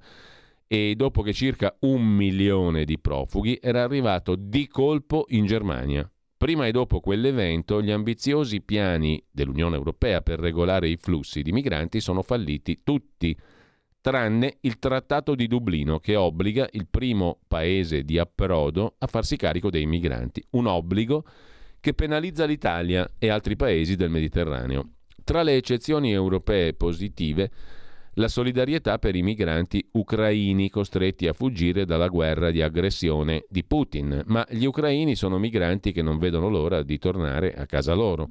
e 0.67 0.95
dopo 0.97 1.23
che 1.23 1.33
circa 1.33 1.77
un 1.81 2.05
milione 2.05 2.85
di 2.85 2.99
profughi 2.99 3.59
era 3.61 3.83
arrivato 3.83 4.35
di 4.37 4.67
colpo 4.67 5.27
in 5.29 5.47
Germania. 5.47 6.09
Prima 6.41 6.67
e 6.67 6.71
dopo 6.71 7.01
quell'evento 7.01 7.83
gli 7.83 7.91
ambiziosi 7.91 8.63
piani 8.63 9.23
dell'Unione 9.31 9.77
Europea 9.77 10.23
per 10.23 10.39
regolare 10.41 10.89
i 10.89 10.97
flussi 10.97 11.43
di 11.43 11.53
migranti 11.53 12.01
sono 12.01 12.23
falliti 12.23 12.81
tutti, 12.83 13.39
tranne 14.01 14.57
il 14.61 14.79
Trattato 14.79 15.35
di 15.35 15.47
Dublino 15.47 15.99
che 15.99 16.17
obbliga 16.17 16.67
il 16.73 16.87
primo 16.89 17.41
paese 17.47 18.05
di 18.05 18.19
approdo 18.19 18.95
a 18.97 19.07
farsi 19.07 19.37
carico 19.37 19.69
dei 19.69 19.85
migranti, 19.85 20.43
un 20.53 20.65
obbligo 20.65 21.27
che 21.79 21.93
penalizza 21.93 22.47
l'Italia 22.47 23.07
e 23.19 23.29
altri 23.29 23.55
paesi 23.55 23.95
del 23.95 24.09
Mediterraneo. 24.09 24.93
Tra 25.23 25.43
le 25.43 25.57
eccezioni 25.57 26.11
europee 26.11 26.73
positive 26.73 27.51
la 28.15 28.29
solidarietà 28.29 28.99
per 28.99 29.15
i 29.15 29.23
migranti 29.23 29.87
ucraini 29.93 30.69
costretti 30.69 31.29
a 31.29 31.33
fuggire 31.33 31.85
dalla 31.85 32.09
guerra 32.09 32.51
di 32.51 32.61
aggressione 32.61 33.45
di 33.49 33.65
Putin, 33.65 34.23
ma 34.27 34.45
gli 34.51 34.65
ucraini 34.65 35.15
sono 35.15 35.39
migranti 35.39 35.93
che 35.93 36.03
non 36.03 36.19
vedono 36.19 36.49
l'ora 36.49 36.83
di 36.83 36.99
tornare 36.99 37.55
a 37.55 37.67
casa 37.67 37.95
loro. 37.95 38.29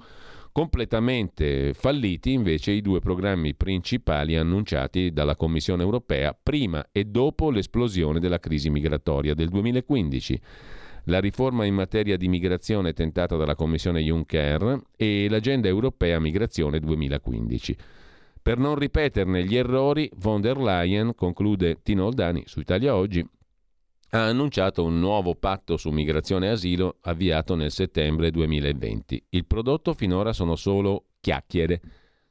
Completamente 0.52 1.74
falliti 1.74 2.34
invece 2.34 2.72
i 2.72 2.82
due 2.82 3.00
programmi 3.00 3.56
principali 3.56 4.36
annunciati 4.36 5.12
dalla 5.14 5.36
Commissione 5.36 5.84
europea 5.84 6.38
prima 6.42 6.88
e 6.92 7.06
dopo 7.06 7.50
l'esplosione 7.50 8.20
della 8.20 8.40
crisi 8.40 8.70
migratoria 8.70 9.34
del 9.34 9.48
2015 9.48 10.42
la 11.06 11.20
riforma 11.20 11.66
in 11.66 11.74
materia 11.74 12.18
di 12.18 12.28
migrazione 12.28 12.94
tentata 12.94 13.36
dalla 13.36 13.56
Commissione 13.56 14.02
Juncker 14.02 14.82
e 14.96 15.28
l'agenda 15.30 15.68
europea 15.68 16.20
migrazione 16.20 16.80
2015. 16.80 17.78
Per 18.42 18.58
non 18.58 18.76
ripeterne 18.76 19.44
gli 19.44 19.56
errori, 19.56 20.10
von 20.16 20.42
der 20.42 20.58
Leyen, 20.58 21.14
conclude 21.14 21.82
Tino 21.84 22.06
Oldani 22.06 22.44
su 22.46 22.60
Italia 22.60 22.96
Oggi, 22.96 23.28
ha 24.12 24.26
annunciato 24.26 24.84
un 24.84 25.00
nuovo 25.00 25.36
patto 25.36 25.78
su 25.78 25.90
migrazione 25.92 26.48
e 26.48 26.52
asilo 26.52 26.98
avviato 27.02 27.56
nel 27.56 27.72
settembre 27.72 28.32
2020. 28.32 29.26
Il 29.30 29.46
prodotto 29.46 29.94
finora 29.94 30.34
sono 30.34 30.56
solo 30.56 31.06
chiacchiere, 31.20 31.82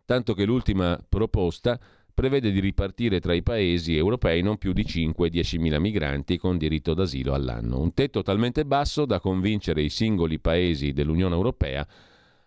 tanto 0.05 0.35
che 0.35 0.45
l'ultima 0.45 0.99
proposta 1.09 1.79
prevede 2.13 2.51
di 2.51 2.59
ripartire 2.59 3.21
tra 3.21 3.33
i 3.33 3.45
paesi 3.45 3.97
europei 3.97 4.43
non 4.43 4.59
più 4.59 4.73
di 4.73 4.83
5-10 4.83 5.79
migranti 5.79 6.37
con 6.37 6.59
diritto 6.59 6.95
d'asilo 6.95 7.33
all'anno, 7.33 7.79
un 7.79 7.95
tetto 7.95 8.23
talmente 8.23 8.65
basso 8.65 9.05
da 9.05 9.21
convincere 9.21 9.83
i 9.83 9.89
singoli 9.89 10.41
paesi 10.41 10.93
dell'Unione 10.93 11.37
Europea 11.37 11.87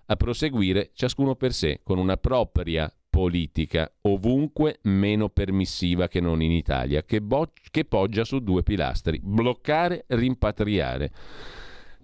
a 0.07 0.15
proseguire 0.17 0.89
ciascuno 0.93 1.35
per 1.35 1.53
sé 1.53 1.79
con 1.83 1.99
una 1.99 2.17
propria 2.17 2.93
politica, 3.11 3.91
ovunque 4.03 4.79
meno 4.83 5.29
permissiva 5.29 6.07
che 6.07 6.21
non 6.21 6.41
in 6.41 6.51
Italia, 6.51 7.03
che, 7.03 7.21
bo- 7.21 7.51
che 7.69 7.85
poggia 7.85 8.23
su 8.23 8.39
due 8.39 8.63
pilastri, 8.63 9.19
bloccare, 9.21 10.05
rimpatriare. 10.07 11.11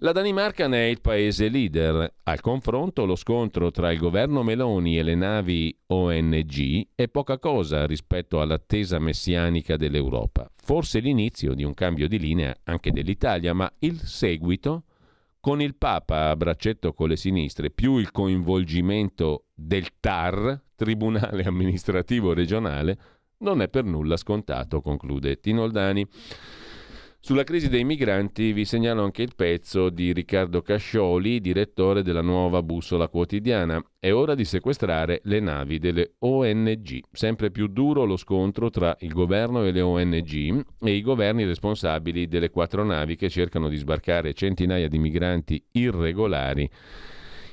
La 0.00 0.12
Danimarca 0.12 0.68
ne 0.68 0.84
è 0.84 0.88
il 0.90 1.00
paese 1.00 1.48
leader. 1.48 2.14
Al 2.22 2.40
confronto 2.40 3.04
lo 3.04 3.16
scontro 3.16 3.72
tra 3.72 3.90
il 3.90 3.98
governo 3.98 4.44
Meloni 4.44 4.96
e 4.96 5.02
le 5.02 5.16
navi 5.16 5.76
ONG 5.86 6.88
è 6.94 7.08
poca 7.08 7.38
cosa 7.38 7.84
rispetto 7.84 8.40
all'attesa 8.40 9.00
messianica 9.00 9.76
dell'Europa. 9.76 10.48
Forse 10.54 11.00
l'inizio 11.00 11.54
di 11.54 11.64
un 11.64 11.74
cambio 11.74 12.06
di 12.06 12.20
linea 12.20 12.56
anche 12.62 12.92
dell'Italia, 12.92 13.52
ma 13.54 13.68
il 13.80 13.98
seguito 13.98 14.84
con 15.40 15.60
il 15.60 15.74
Papa 15.74 16.28
a 16.28 16.36
braccetto 16.36 16.92
con 16.92 17.08
le 17.08 17.16
sinistre, 17.16 17.70
più 17.70 17.96
il 17.98 18.12
coinvolgimento 18.12 19.46
del 19.60 19.98
TAR, 19.98 20.62
Tribunale 20.76 21.42
Amministrativo 21.42 22.32
Regionale, 22.32 22.96
non 23.38 23.60
è 23.60 23.68
per 23.68 23.84
nulla 23.84 24.16
scontato, 24.16 24.80
conclude 24.80 25.40
Tinoldani. 25.40 26.06
Sulla 27.20 27.42
crisi 27.42 27.68
dei 27.68 27.82
migranti 27.82 28.52
vi 28.52 28.64
segnalo 28.64 29.02
anche 29.02 29.22
il 29.22 29.32
pezzo 29.34 29.90
di 29.90 30.12
Riccardo 30.12 30.62
Cascioli, 30.62 31.40
direttore 31.40 32.02
della 32.02 32.22
nuova 32.22 32.62
bussola 32.62 33.08
quotidiana. 33.08 33.82
È 33.98 34.12
ora 34.12 34.36
di 34.36 34.44
sequestrare 34.44 35.20
le 35.24 35.40
navi 35.40 35.80
delle 35.80 36.14
ONG. 36.20 37.00
Sempre 37.10 37.50
più 37.50 37.66
duro 37.66 38.04
lo 38.04 38.16
scontro 38.16 38.70
tra 38.70 38.96
il 39.00 39.12
governo 39.12 39.64
e 39.64 39.72
le 39.72 39.80
ONG 39.80 40.64
e 40.80 40.92
i 40.92 41.02
governi 41.02 41.44
responsabili 41.44 42.28
delle 42.28 42.50
quattro 42.50 42.84
navi 42.84 43.16
che 43.16 43.28
cercano 43.28 43.68
di 43.68 43.76
sbarcare 43.76 44.32
centinaia 44.34 44.88
di 44.88 44.98
migranti 44.98 45.62
irregolari 45.72 46.70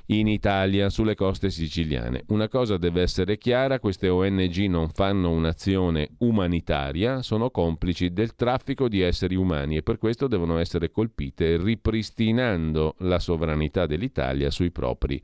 in 0.07 0.27
Italia 0.27 0.89
sulle 0.89 1.15
coste 1.15 1.49
siciliane. 1.49 2.23
Una 2.27 2.47
cosa 2.47 2.77
deve 2.77 3.01
essere 3.01 3.37
chiara, 3.37 3.79
queste 3.79 4.09
ONG 4.09 4.55
non 4.67 4.89
fanno 4.89 5.31
un'azione 5.31 6.09
umanitaria, 6.19 7.21
sono 7.21 7.49
complici 7.49 8.13
del 8.13 8.35
traffico 8.35 8.87
di 8.87 9.01
esseri 9.01 9.35
umani 9.35 9.77
e 9.77 9.83
per 9.83 9.97
questo 9.97 10.27
devono 10.27 10.57
essere 10.57 10.91
colpite 10.91 11.57
ripristinando 11.57 12.95
la 12.99 13.19
sovranità 13.19 13.85
dell'Italia 13.85 14.51
sui 14.51 14.71
propri 14.71 15.21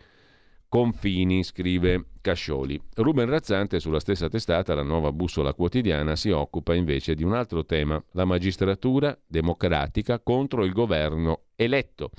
confini, 0.72 1.44
scrive 1.44 2.06
Cascioli. 2.22 2.82
Ruben 2.96 3.28
Razzante 3.28 3.82
sulla 3.82 4.00
stessa 4.00 4.30
testata, 4.30 4.74
la 4.74 4.84
nuova 4.84 5.12
bussola 5.12 5.54
quotidiana, 5.54 6.16
si 6.16 6.30
occupa 6.30 6.74
invece 6.74 7.14
di 7.14 7.24
un 7.24 7.34
altro 7.34 7.66
tema, 7.66 8.02
la 8.12 8.24
magistratura 8.24 9.18
democratica 9.28 10.22
contro 10.22 10.64
il 10.64 10.72
governo 10.72 11.42
eletto. 11.58 12.12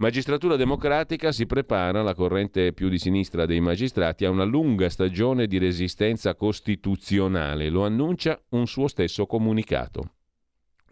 Magistratura 0.00 0.56
democratica 0.56 1.30
si 1.30 1.44
prepara, 1.44 2.00
la 2.00 2.14
corrente 2.14 2.72
più 2.72 2.88
di 2.88 2.96
sinistra 2.96 3.44
dei 3.44 3.60
magistrati, 3.60 4.24
a 4.24 4.30
una 4.30 4.44
lunga 4.44 4.88
stagione 4.88 5.46
di 5.46 5.58
resistenza 5.58 6.34
costituzionale. 6.34 7.68
Lo 7.68 7.84
annuncia 7.84 8.40
un 8.50 8.66
suo 8.66 8.88
stesso 8.88 9.26
comunicato. 9.26 10.12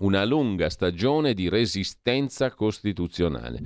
Una 0.00 0.26
lunga 0.26 0.68
stagione 0.68 1.32
di 1.32 1.48
resistenza 1.48 2.50
costituzionale. 2.50 3.62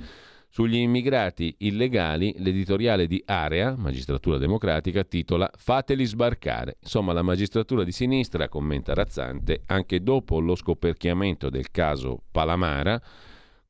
Sugli 0.47 0.77
immigrati 0.77 1.53
illegali, 1.57 2.35
l'editoriale 2.37 3.05
di 3.05 3.21
Area, 3.25 3.75
Magistratura 3.75 4.37
Democratica, 4.37 5.03
titola 5.03 5.51
Fateli 5.53 6.05
sbarcare. 6.05 6.77
Insomma, 6.81 7.11
la 7.11 7.21
magistratura 7.21 7.83
di 7.83 7.91
sinistra, 7.91 8.47
commenta 8.47 8.93
Razzante, 8.93 9.63
anche 9.65 10.01
dopo 10.01 10.39
lo 10.39 10.55
scoperchiamento 10.55 11.49
del 11.49 11.69
caso 11.69 12.23
Palamara, 12.31 13.01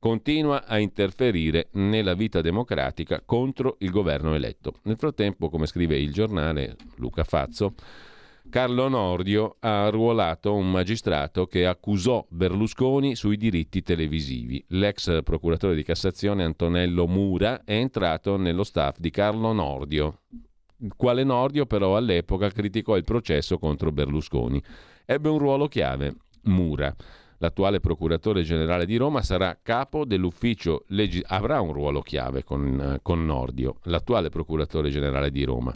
continua 0.04 0.66
a 0.66 0.78
interferire 0.78 1.68
nella 1.72 2.12
vita 2.12 2.42
democratica 2.42 3.22
contro 3.24 3.76
il 3.78 3.90
governo 3.90 4.34
eletto. 4.34 4.74
Nel 4.82 4.98
frattempo, 4.98 5.48
come 5.48 5.64
scrive 5.64 5.98
il 5.98 6.12
giornale 6.12 6.76
Luca 6.96 7.24
Fazzo, 7.24 7.72
Carlo 8.50 8.88
Nordio 8.88 9.56
ha 9.60 9.86
arruolato 9.86 10.52
un 10.52 10.70
magistrato 10.70 11.46
che 11.46 11.64
accusò 11.64 12.22
Berlusconi 12.28 13.16
sui 13.16 13.38
diritti 13.38 13.82
televisivi. 13.82 14.62
L'ex 14.68 15.22
procuratore 15.22 15.74
di 15.74 15.82
Cassazione 15.82 16.44
Antonello 16.44 17.06
Mura 17.06 17.64
è 17.64 17.72
entrato 17.72 18.36
nello 18.36 18.62
staff 18.62 18.98
di 18.98 19.08
Carlo 19.08 19.52
Nordio, 19.52 20.18
quale 20.98 21.24
Nordio 21.24 21.64
però 21.64 21.96
all'epoca 21.96 22.50
criticò 22.50 22.98
il 22.98 23.04
processo 23.04 23.56
contro 23.56 23.90
Berlusconi. 23.90 24.62
Ebbe 25.06 25.30
un 25.30 25.38
ruolo 25.38 25.66
chiave, 25.66 26.14
Mura. 26.42 26.94
L'attuale 27.38 27.80
procuratore 27.80 28.42
generale 28.42 28.86
di 28.86 28.96
Roma 28.96 29.22
sarà 29.22 29.58
capo 29.62 30.04
dell'ufficio 30.04 30.84
legis- 30.88 31.24
avrà 31.26 31.60
un 31.60 31.72
ruolo 31.72 32.00
chiave 32.00 32.44
con, 32.44 32.98
con 33.02 33.24
Nordio, 33.24 33.78
l'attuale 33.84 34.28
procuratore 34.28 34.90
generale 34.90 35.30
di 35.30 35.44
Roma, 35.44 35.74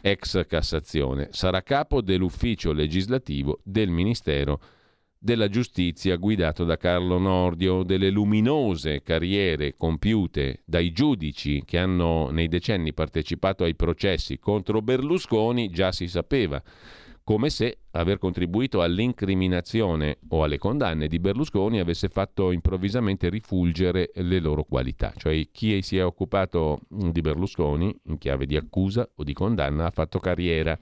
ex 0.00 0.46
Cassazione, 0.46 1.28
sarà 1.32 1.62
capo 1.62 2.00
dell'ufficio 2.00 2.72
legislativo 2.72 3.60
del 3.62 3.88
Ministero 3.88 4.60
della 5.22 5.48
giustizia 5.48 6.16
guidato 6.16 6.64
da 6.64 6.76
Carlo 6.76 7.16
Nordio, 7.16 7.84
delle 7.84 8.10
luminose 8.10 9.02
carriere 9.02 9.76
compiute 9.76 10.62
dai 10.64 10.90
giudici 10.90 11.62
che 11.64 11.78
hanno 11.78 12.30
nei 12.30 12.48
decenni 12.48 12.92
partecipato 12.92 13.62
ai 13.62 13.76
processi 13.76 14.40
contro 14.40 14.82
Berlusconi, 14.82 15.70
già 15.70 15.92
si 15.92 16.08
sapeva 16.08 16.60
come 17.32 17.48
se 17.48 17.78
aver 17.92 18.18
contribuito 18.18 18.82
all'incriminazione 18.82 20.18
o 20.28 20.42
alle 20.42 20.58
condanne 20.58 21.08
di 21.08 21.18
Berlusconi 21.18 21.80
avesse 21.80 22.10
fatto 22.10 22.50
improvvisamente 22.50 23.30
rifulgere 23.30 24.10
le 24.16 24.38
loro 24.38 24.64
qualità. 24.64 25.14
Cioè 25.16 25.48
chi 25.50 25.80
si 25.80 25.96
è 25.96 26.04
occupato 26.04 26.80
di 26.90 27.22
Berlusconi 27.22 28.00
in 28.08 28.18
chiave 28.18 28.44
di 28.44 28.54
accusa 28.54 29.08
o 29.14 29.24
di 29.24 29.32
condanna 29.32 29.86
ha 29.86 29.90
fatto 29.90 30.18
carriera. 30.18 30.78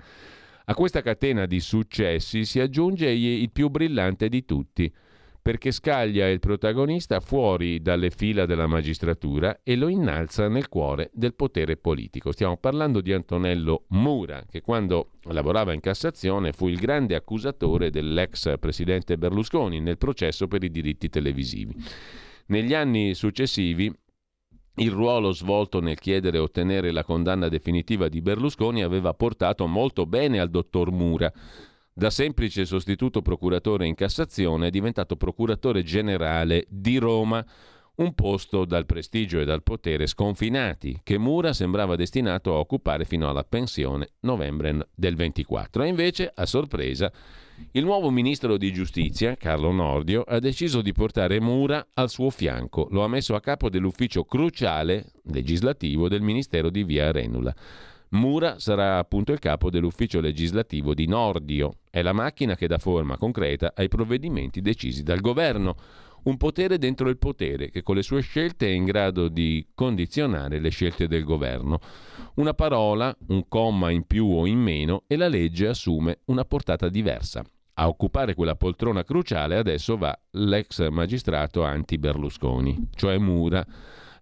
A 0.64 0.74
questa 0.74 1.02
catena 1.02 1.46
di 1.46 1.60
successi 1.60 2.44
si 2.44 2.58
aggiunge 2.58 3.08
il 3.08 3.50
più 3.52 3.68
brillante 3.68 4.28
di 4.28 4.44
tutti, 4.44 4.92
perché 5.42 5.70
scaglia 5.72 6.28
il 6.28 6.38
protagonista 6.38 7.20
fuori 7.20 7.80
dalle 7.80 8.10
fila 8.10 8.44
della 8.44 8.66
magistratura 8.66 9.60
e 9.62 9.74
lo 9.76 9.88
innalza 9.88 10.48
nel 10.48 10.68
cuore 10.68 11.10
del 11.14 11.34
potere 11.34 11.76
politico. 11.76 12.32
Stiamo 12.32 12.58
parlando 12.58 13.00
di 13.00 13.12
Antonello 13.12 13.84
Mura, 13.88 14.44
che 14.48 14.60
quando 14.60 15.12
lavorava 15.24 15.72
in 15.72 15.80
Cassazione 15.80 16.52
fu 16.52 16.68
il 16.68 16.78
grande 16.78 17.14
accusatore 17.14 17.90
dell'ex 17.90 18.58
presidente 18.58 19.16
Berlusconi 19.16 19.80
nel 19.80 19.98
processo 19.98 20.46
per 20.46 20.62
i 20.62 20.70
diritti 20.70 21.08
televisivi. 21.08 21.74
Negli 22.46 22.74
anni 22.74 23.14
successivi 23.14 23.92
il 24.76 24.90
ruolo 24.90 25.32
svolto 25.32 25.80
nel 25.80 25.98
chiedere 25.98 26.38
e 26.38 26.40
ottenere 26.40 26.90
la 26.90 27.04
condanna 27.04 27.48
definitiva 27.48 28.08
di 28.08 28.22
Berlusconi 28.22 28.82
aveva 28.82 29.12
portato 29.14 29.66
molto 29.66 30.06
bene 30.06 30.40
al 30.40 30.48
dottor 30.48 30.90
Mura, 30.90 31.30
da 32.00 32.08
semplice 32.08 32.64
sostituto 32.64 33.20
procuratore 33.20 33.86
in 33.86 33.94
Cassazione 33.94 34.68
è 34.68 34.70
diventato 34.70 35.16
procuratore 35.16 35.82
generale 35.82 36.64
di 36.70 36.96
Roma, 36.96 37.44
un 37.96 38.14
posto 38.14 38.64
dal 38.64 38.86
prestigio 38.86 39.38
e 39.38 39.44
dal 39.44 39.62
potere 39.62 40.06
sconfinati, 40.06 41.00
che 41.02 41.18
Mura 41.18 41.52
sembrava 41.52 41.96
destinato 41.96 42.54
a 42.54 42.58
occupare 42.58 43.04
fino 43.04 43.28
alla 43.28 43.44
pensione 43.44 44.12
novembre 44.20 44.88
del 44.94 45.14
24. 45.14 45.82
E 45.82 45.88
invece, 45.88 46.32
a 46.34 46.46
sorpresa, 46.46 47.12
il 47.72 47.84
nuovo 47.84 48.08
ministro 48.08 48.56
di 48.56 48.72
giustizia, 48.72 49.36
Carlo 49.36 49.70
Nordio, 49.70 50.22
ha 50.22 50.38
deciso 50.38 50.80
di 50.80 50.92
portare 50.92 51.38
Mura 51.38 51.86
al 51.92 52.08
suo 52.08 52.30
fianco. 52.30 52.88
Lo 52.92 53.04
ha 53.04 53.08
messo 53.08 53.34
a 53.34 53.42
capo 53.42 53.68
dell'ufficio 53.68 54.24
cruciale 54.24 55.12
legislativo 55.24 56.08
del 56.08 56.22
Ministero 56.22 56.70
di 56.70 56.82
Via 56.82 57.12
Renula. 57.12 57.54
Mura 58.12 58.58
sarà 58.58 58.98
appunto 58.98 59.30
il 59.30 59.38
capo 59.38 59.70
dell'ufficio 59.70 60.20
legislativo 60.20 60.94
di 60.94 61.06
Nordio. 61.06 61.78
È 61.88 62.02
la 62.02 62.12
macchina 62.12 62.56
che 62.56 62.66
dà 62.66 62.78
forma 62.78 63.16
concreta 63.16 63.72
ai 63.76 63.86
provvedimenti 63.86 64.60
decisi 64.60 65.04
dal 65.04 65.20
governo. 65.20 65.76
Un 66.24 66.36
potere 66.36 66.76
dentro 66.76 67.08
il 67.08 67.18
potere 67.18 67.70
che 67.70 67.82
con 67.82 67.94
le 67.94 68.02
sue 68.02 68.20
scelte 68.20 68.66
è 68.66 68.70
in 68.70 68.84
grado 68.84 69.28
di 69.28 69.64
condizionare 69.74 70.58
le 70.58 70.70
scelte 70.70 71.06
del 71.06 71.22
governo. 71.22 71.78
Una 72.34 72.52
parola, 72.52 73.16
un 73.28 73.46
comma 73.46 73.90
in 73.90 74.04
più 74.04 74.26
o 74.26 74.44
in 74.44 74.58
meno 74.58 75.04
e 75.06 75.16
la 75.16 75.28
legge 75.28 75.68
assume 75.68 76.18
una 76.26 76.44
portata 76.44 76.88
diversa. 76.88 77.44
A 77.74 77.86
occupare 77.86 78.34
quella 78.34 78.56
poltrona 78.56 79.04
cruciale 79.04 79.56
adesso 79.56 79.96
va 79.96 80.18
l'ex 80.32 80.86
magistrato 80.88 81.62
anti-Berlusconi, 81.62 82.88
cioè 82.96 83.16
Mura 83.18 83.64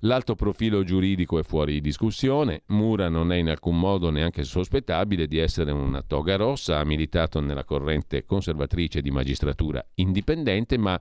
L'alto 0.03 0.37
profilo 0.37 0.85
giuridico 0.85 1.41
è 1.41 1.43
fuori 1.43 1.81
discussione, 1.81 2.63
Mura 2.67 3.09
non 3.09 3.33
è 3.33 3.37
in 3.37 3.49
alcun 3.49 3.81
modo 3.81 4.11
neanche 4.11 4.45
sospettabile 4.45 5.27
di 5.27 5.39
essere 5.39 5.73
una 5.73 6.03
toga 6.03 6.37
rossa, 6.37 6.79
ha 6.79 6.85
militato 6.85 7.41
nella 7.41 7.65
corrente 7.65 8.25
conservatrice 8.25 9.01
di 9.01 9.11
magistratura 9.11 9.85
indipendente, 9.95 10.79
ma 10.79 11.01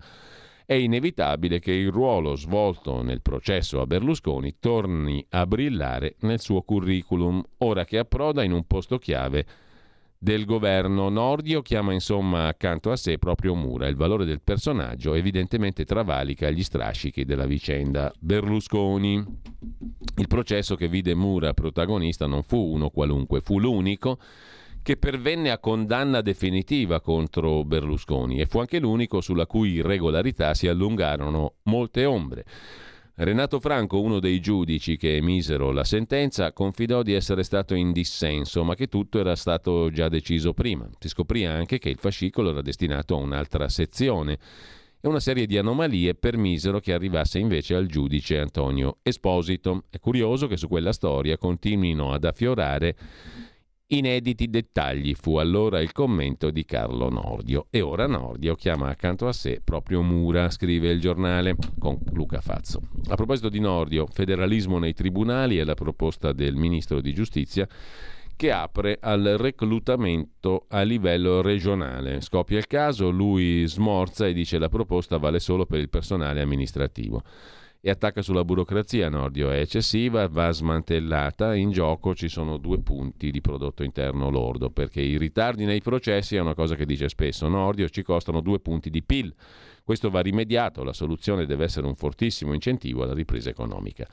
è 0.65 0.73
inevitabile 0.73 1.59
che 1.59 1.73
il 1.73 1.91
ruolo 1.91 2.35
svolto 2.35 3.03
nel 3.03 3.21
processo 3.21 3.81
a 3.81 3.85
Berlusconi 3.85 4.55
torni 4.59 5.23
a 5.29 5.45
brillare 5.45 6.15
nel 6.21 6.39
suo 6.39 6.63
curriculum, 6.63 7.43
ora 7.59 7.85
che 7.85 7.99
approda 7.99 8.41
in 8.41 8.51
un 8.51 8.65
posto 8.65 8.97
chiave 8.97 9.45
del 10.17 10.45
governo. 10.45 11.09
Nordio 11.09 11.61
chiama 11.61 11.93
insomma 11.93 12.47
accanto 12.47 12.91
a 12.91 12.95
sé 12.95 13.17
proprio 13.17 13.55
Mura. 13.55 13.87
Il 13.87 13.95
valore 13.95 14.25
del 14.25 14.41
personaggio 14.41 15.13
evidentemente 15.13 15.85
travalica 15.85 16.49
gli 16.49 16.63
strascichi 16.63 17.25
della 17.25 17.45
vicenda 17.45 18.11
Berlusconi. 18.19 19.23
Il 20.17 20.27
processo 20.27 20.75
che 20.75 20.87
vide 20.87 21.13
Mura 21.13 21.53
protagonista 21.53 22.25
non 22.25 22.43
fu 22.43 22.57
uno 22.57 22.89
qualunque, 22.89 23.41
fu 23.41 23.59
l'unico 23.59 24.19
che 24.81 24.95
pervenne 24.95 25.51
a 25.51 25.59
condanna 25.59 26.21
definitiva 26.21 27.01
contro 27.01 27.65
Berlusconi 27.65 28.39
e 28.39 28.45
fu 28.45 28.59
anche 28.59 28.79
l'unico 28.79 29.19
sulla 29.19 29.45
cui 29.45 29.71
irregolarità 29.71 30.53
si 30.53 30.69
allungarono 30.69 31.55
molte 31.63 32.05
ombre. 32.05 32.45
Renato 33.19 33.59
Franco, 33.59 33.99
uno 33.99 34.19
dei 34.19 34.39
giudici 34.39 34.95
che 34.95 35.15
emisero 35.15 35.71
la 35.71 35.83
sentenza, 35.83 36.53
confidò 36.53 37.01
di 37.01 37.13
essere 37.13 37.41
stato 37.41 37.73
in 37.73 37.91
dissenso, 37.91 38.63
ma 38.63 38.75
che 38.75 38.85
tutto 38.85 39.17
era 39.17 39.35
stato 39.35 39.89
già 39.89 40.07
deciso 40.07 40.53
prima. 40.53 40.87
Si 40.99 41.07
scoprì 41.07 41.43
anche 41.43 41.79
che 41.79 41.89
il 41.89 41.97
fascicolo 41.97 42.51
era 42.51 42.61
destinato 42.61 43.15
a 43.15 43.19
un'altra 43.19 43.69
sezione 43.69 44.37
e 45.01 45.07
una 45.07 45.19
serie 45.19 45.47
di 45.47 45.57
anomalie 45.57 46.13
permisero 46.13 46.79
che 46.79 46.93
arrivasse 46.93 47.39
invece 47.39 47.73
al 47.73 47.87
giudice 47.87 48.37
Antonio 48.37 48.97
Esposito. 49.01 49.85
È 49.89 49.97
curioso 49.97 50.45
che 50.45 50.55
su 50.55 50.67
quella 50.67 50.93
storia 50.93 51.39
continuino 51.39 52.13
ad 52.13 52.23
affiorare 52.23 52.95
Inediti 53.89 54.49
dettagli 54.49 55.13
fu 55.13 55.37
allora 55.37 55.79
il 55.79 55.93
commento 55.93 56.51
di 56.51 56.65
Carlo 56.65 57.07
Nordio. 57.07 57.67
E 57.69 57.79
ora 57.79 58.05
Nordio 58.05 58.53
chiama 58.55 58.89
accanto 58.89 59.29
a 59.29 59.31
sé 59.31 59.61
proprio 59.63 60.01
Mura, 60.01 60.49
scrive 60.49 60.89
il 60.89 60.99
giornale 60.99 61.55
con 61.79 61.97
Luca 62.11 62.41
Fazzo. 62.41 62.81
A 63.07 63.15
proposito 63.15 63.47
di 63.47 63.61
Nordio, 63.61 64.05
federalismo 64.11 64.77
nei 64.77 64.93
tribunali 64.93 65.55
è 65.55 65.63
la 65.63 65.73
proposta 65.73 66.33
del 66.33 66.55
ministro 66.55 66.99
di 66.99 67.13
giustizia 67.13 67.65
che 68.35 68.51
apre 68.51 68.97
al 68.99 69.35
reclutamento 69.37 70.65
a 70.67 70.81
livello 70.81 71.41
regionale. 71.41 72.19
Scoppia 72.19 72.57
il 72.57 72.67
caso, 72.67 73.09
lui 73.09 73.65
smorza 73.67 74.27
e 74.27 74.33
dice 74.33 74.59
la 74.59 74.67
proposta 74.67 75.15
vale 75.15 75.39
solo 75.39 75.65
per 75.65 75.79
il 75.79 75.87
personale 75.87 76.41
amministrativo 76.41 77.23
e 77.81 77.89
attacca 77.89 78.21
sulla 78.21 78.43
burocrazia. 78.43 79.09
Nordio 79.09 79.49
è 79.51 79.59
eccessiva, 79.59 80.27
va 80.27 80.51
smantellata. 80.51 81.55
In 81.55 81.71
gioco 81.71 82.15
ci 82.15 82.27
sono 82.27 82.57
due 82.57 82.79
punti 82.79 83.31
di 83.31 83.41
prodotto 83.41 83.83
interno 83.83 84.29
lordo, 84.29 84.69
perché 84.69 85.01
i 85.01 85.17
ritardi 85.17 85.65
nei 85.65 85.81
processi 85.81 86.35
è 86.35 86.39
una 86.39 86.53
cosa 86.53 86.75
che 86.75 86.85
dice 86.85 87.09
spesso 87.09 87.47
Nordio, 87.47 87.89
ci 87.89 88.03
costano 88.03 88.41
due 88.41 88.59
punti 88.59 88.89
di 88.89 89.03
PIL. 89.03 89.33
Questo 89.83 90.09
va 90.09 90.19
rimediato, 90.19 90.83
la 90.83 90.91
soluzione 90.91 91.45
deve 91.45 91.63
essere 91.63 91.87
un 91.87 91.95
fortissimo 91.95 92.53
incentivo 92.53 93.03
alla 93.03 93.13
ripresa 93.13 93.49
economica. 93.49 94.05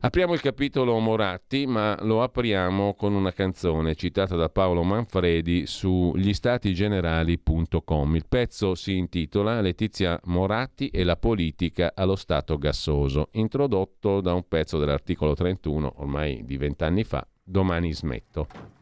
Apriamo 0.00 0.34
il 0.34 0.40
capitolo 0.40 0.98
Moratti, 0.98 1.66
ma 1.66 1.98
lo 2.02 2.22
apriamo 2.22 2.94
con 2.94 3.12
una 3.12 3.32
canzone 3.32 3.96
citata 3.96 4.36
da 4.36 4.48
Paolo 4.48 4.84
Manfredi 4.84 5.66
su 5.66 6.12
gliestatigenerali.com. 6.14 8.14
Il 8.14 8.26
pezzo 8.28 8.76
si 8.76 8.96
intitola 8.96 9.60
Letizia 9.60 10.18
Moratti 10.24 10.88
e 10.88 11.02
la 11.02 11.16
politica 11.16 11.92
allo 11.94 12.16
stato 12.16 12.56
gassoso, 12.56 13.28
introdotto 13.32 14.20
da 14.20 14.32
un 14.32 14.46
pezzo 14.46 14.78
dell'articolo 14.78 15.34
31, 15.34 15.94
ormai 15.96 16.44
di 16.44 16.56
vent'anni 16.56 17.02
fa, 17.02 17.26
Domani 17.42 17.92
smetto. 17.92 18.73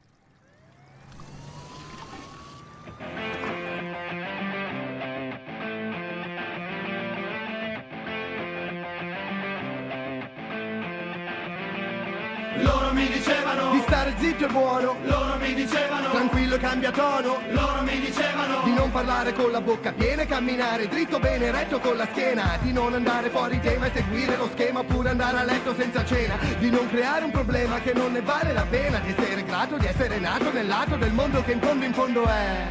Zitto 14.42 14.46
e 14.46 14.48
buono, 14.48 14.96
Loro 15.04 15.36
mi 15.38 15.54
dicevano 15.54 16.10
tranquillo 16.10 16.54
e 16.56 16.58
cambia 16.58 16.90
tono, 16.90 17.40
Loro 17.50 17.82
mi 17.82 18.00
dicevano 18.00 18.62
di 18.64 18.72
non 18.72 18.90
parlare 18.90 19.32
con 19.32 19.50
la 19.50 19.60
bocca 19.60 19.92
piena 19.92 20.22
e 20.22 20.26
camminare 20.26 20.88
dritto 20.88 21.18
bene 21.18 21.50
retto 21.50 21.78
con 21.78 21.96
la 21.96 22.06
schiena, 22.10 22.58
di 22.60 22.72
non 22.72 22.94
andare 22.94 23.30
fuori 23.30 23.60
tema 23.60 23.86
e 23.86 23.92
seguire 23.94 24.36
lo 24.36 24.48
schema 24.52 24.80
oppure 24.80 25.10
andare 25.10 25.38
a 25.38 25.44
letto 25.44 25.74
senza 25.74 26.04
cena, 26.04 26.36
di 26.58 26.70
non 26.70 26.88
creare 26.88 27.24
un 27.24 27.30
problema 27.30 27.80
che 27.80 27.92
non 27.92 28.12
ne 28.12 28.20
vale 28.20 28.52
la 28.52 28.66
pena, 28.68 28.98
di 28.98 29.14
essere 29.16 29.44
grato 29.44 29.76
di 29.76 29.86
essere 29.86 30.18
nato 30.18 30.50
nel 30.52 30.66
lato 30.66 30.96
del 30.96 31.12
mondo 31.12 31.42
che 31.42 31.52
in 31.52 31.60
fondo 31.60 31.84
in 31.84 31.92
fondo 31.92 32.24
è 32.24 32.66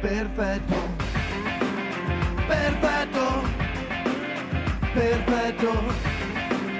perfetto. 0.00 1.10
Perfetto. 2.46 3.60
Perfetto 4.92 6.20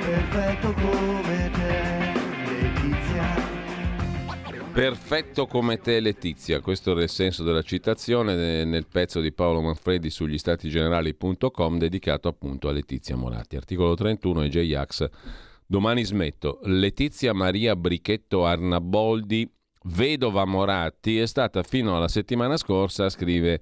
perfetto 0.02 0.74
come 0.74 1.50
te. 1.52 2.01
Perfetto 4.72 5.46
come 5.46 5.76
te 5.80 6.00
Letizia, 6.00 6.62
questo 6.62 6.92
era 6.92 7.02
il 7.02 7.10
senso 7.10 7.44
della 7.44 7.60
citazione 7.60 8.64
nel 8.64 8.86
pezzo 8.86 9.20
di 9.20 9.30
Paolo 9.30 9.60
Manfredi 9.60 10.08
sugli 10.08 10.38
statigenerali.com 10.38 11.76
dedicato 11.76 12.28
appunto 12.28 12.68
a 12.68 12.72
Letizia 12.72 13.14
Moratti. 13.14 13.56
Articolo 13.56 13.94
31 13.94 14.44
e 14.44 14.48
J-Ax. 14.48 15.08
Domani 15.66 16.04
smetto. 16.04 16.60
Letizia 16.62 17.34
Maria 17.34 17.76
Brichetto 17.76 18.46
Arnaboldi, 18.46 19.46
vedova 19.84 20.46
Moratti, 20.46 21.18
è 21.18 21.26
stata 21.26 21.62
fino 21.62 21.94
alla 21.94 22.08
settimana 22.08 22.56
scorsa, 22.56 23.10
scrive 23.10 23.60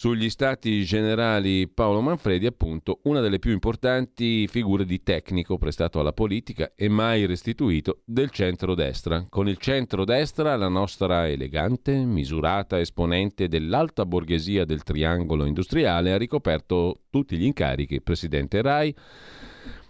Sugli 0.00 0.30
stati 0.30 0.82
generali 0.84 1.68
Paolo 1.68 2.00
Manfredi, 2.00 2.46
appunto, 2.46 3.00
una 3.02 3.20
delle 3.20 3.38
più 3.38 3.52
importanti 3.52 4.48
figure 4.48 4.86
di 4.86 5.02
tecnico 5.02 5.58
prestato 5.58 6.00
alla 6.00 6.14
politica 6.14 6.72
e 6.74 6.88
mai 6.88 7.26
restituito 7.26 8.00
del 8.06 8.30
centrodestra. 8.30 9.26
Con 9.28 9.46
il 9.46 9.58
centrodestra 9.58 10.56
la 10.56 10.68
nostra 10.68 11.28
elegante, 11.28 11.94
misurata 11.96 12.80
esponente 12.80 13.46
dell'alta 13.46 14.06
borghesia 14.06 14.64
del 14.64 14.84
triangolo 14.84 15.44
industriale 15.44 16.12
ha 16.14 16.16
ricoperto 16.16 17.02
tutti 17.10 17.36
gli 17.36 17.44
incarichi, 17.44 18.00
presidente 18.00 18.62
Rai, 18.62 18.96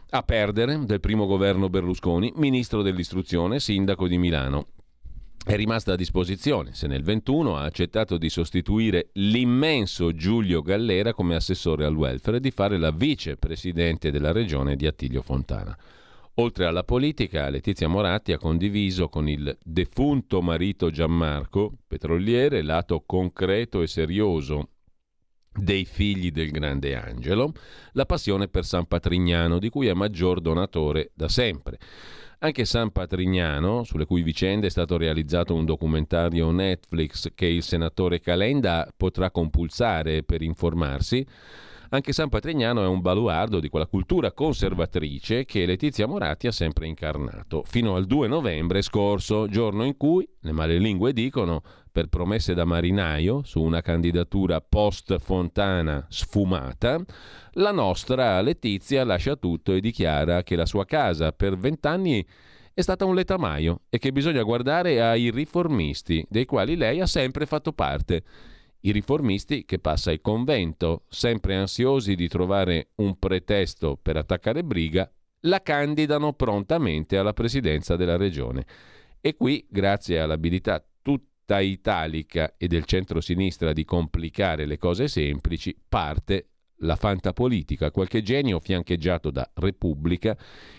a 0.09 0.23
perdere 0.25 0.87
del 0.87 0.99
primo 0.99 1.27
governo 1.27 1.69
Berlusconi, 1.69 2.33
ministro 2.35 2.83
dell'istruzione, 2.83 3.61
sindaco 3.61 4.09
di 4.09 4.19
Milano 4.19 4.67
è 5.45 5.57
rimasta 5.57 5.95
a 5.95 5.97
disposizione 5.97 6.75
se 6.75 6.87
nel 6.87 7.03
21 7.03 7.57
ha 7.57 7.65
accettato 7.65 8.19
di 8.19 8.29
sostituire 8.29 9.09
l'immenso 9.15 10.13
Giulio 10.13 10.61
Gallera 10.61 11.15
come 11.15 11.35
assessore 11.35 11.87
al 11.87 11.97
welfare 11.97 12.37
e 12.37 12.41
di 12.41 12.51
fare 12.51 12.77
la 12.79 12.91
vicepresidente 12.91 14.11
della 14.11 14.33
regione 14.33 14.77
di 14.77 14.87
Attilio 14.87 15.23
Fontana. 15.23 15.77
Oltre 16.35 16.67
alla 16.67 16.85
politica, 16.85 17.49
Letizia 17.49 17.89
Moratti 17.89 18.33
ha 18.33 18.39
condiviso 18.39 19.09
con 19.09 19.29
il 19.29 19.57
defunto 19.63 20.41
marito 20.41 20.91
Gianmarco, 20.91 21.73
petroliere, 21.87 22.63
lato 22.63 23.03
concreto 23.05 23.83
e 23.83 23.87
serioso 23.87 24.69
dei 25.53 25.85
figli 25.85 26.31
del 26.31 26.51
grande 26.51 26.95
Angelo, 26.95 27.53
la 27.93 28.07
passione 28.07 28.49
per 28.49 28.65
San 28.65 28.87
Patrignano, 28.87 29.59
di 29.59 29.69
cui 29.69 29.89
è 29.89 29.95
maggior 29.95 30.41
donatore 30.41 31.11
da 31.15 31.29
sempre. 31.29 31.79
Anche 32.43 32.65
San 32.65 32.91
Patrignano, 32.91 33.85
sulle 33.85 34.07
cui 34.07 34.23
vicende 34.23 34.69
è 34.69 34.71
stato 34.71 34.97
realizzato 34.97 35.55
un 35.55 35.67
documentario 35.67 36.51
Netflix 36.51 37.33
che 37.35 37.45
il 37.45 37.63
senatore 37.63 38.19
Calenda 38.19 38.91
potrà 38.97 39.31
compulsare 39.31 40.23
per 40.23 40.41
informarsi, 40.41 41.27
anche 41.91 42.15
San 42.15 42.31
Patrignano 42.31 42.83
è 42.83 42.87
un 42.87 43.03
baluardo 43.03 43.61
di 43.61 43.69
quella 43.69 43.87
cultura 43.87 44.33
conservatrice 44.33 45.45
che 45.45 45.67
Letizia 45.67 46.07
Moratti 46.07 46.47
ha 46.47 46.53
sempre 46.53 46.87
incarnato, 46.87 47.63
fino 47.67 47.95
al 47.95 48.07
2 48.07 48.27
novembre 48.27 48.81
scorso, 48.81 49.47
giorno 49.47 49.85
in 49.85 49.99
cui, 49.99 50.27
le 50.41 50.53
male 50.53 50.79
lingue 50.79 51.13
dicono, 51.13 51.63
per 51.91 52.07
promesse 52.07 52.55
da 52.55 52.65
marinaio 52.65 53.43
su 53.43 53.61
una 53.61 53.81
candidatura 53.81 54.61
post-Fontana 54.61 56.07
sfumata, 56.09 57.03
la 57.53 57.73
nostra 57.73 58.41
Letizia 58.41 59.05
lascia 59.05 59.37
tutto 59.37 59.73
e 59.73 59.81
dichiara 59.81 60.43
che 60.43 60.57
la 60.57 60.67
sua 60.67 60.85
casa 60.85 61.33
per 61.33 61.57
vent'anni 61.57 62.27
è 62.73 62.81
stata 62.81 63.05
un 63.05 63.15
letamaio 63.15 63.83
e 63.91 63.99
che 63.99 64.13
bisogna 64.13 64.43
guardare 64.43 65.03
ai 65.03 65.31
riformisti, 65.31 66.25
dei 66.29 66.47
quali 66.47 66.77
lei 66.77 67.01
ha 67.01 67.07
sempre 67.07 67.45
fatto 67.47 67.73
parte. 67.73 68.23
I 68.83 68.93
riformisti 68.93 69.65
che 69.67 69.79
passa 69.79 70.11
il 70.11 70.21
convento, 70.23 71.05
sempre 71.09 71.57
ansiosi 71.57 72.15
di 72.15 72.29
trovare 72.29 72.91
un 72.97 73.19
pretesto 73.19 73.99
per 74.01 74.17
attaccare 74.17 74.65
Briga, 74.65 75.11
la 75.45 75.61
candidano 75.63 76.33
prontamente 76.33 77.19
alla 77.19 77.33
presidenza 77.33 77.97
della 77.97 78.17
regione. 78.17 78.65
E 79.21 79.37
qui, 79.37 79.67
grazie 79.69 80.21
all'abilità 80.21 80.83
tutta 81.03 81.30
italica 81.59 82.55
e 82.57 82.69
del 82.69 82.85
centro-sinistra 82.85 83.73
di 83.73 83.85
complicare 83.85 84.67
le 84.67 84.79
cose 84.79 85.09
semplici, 85.09 85.77
parte 85.89 86.47
la 86.83 86.97
fantapolitica, 86.97 87.91
qualche 87.91 88.23
genio 88.23 88.59
fiancheggiato 88.59 89.31
da 89.31 89.51
Repubblica, 89.55 90.37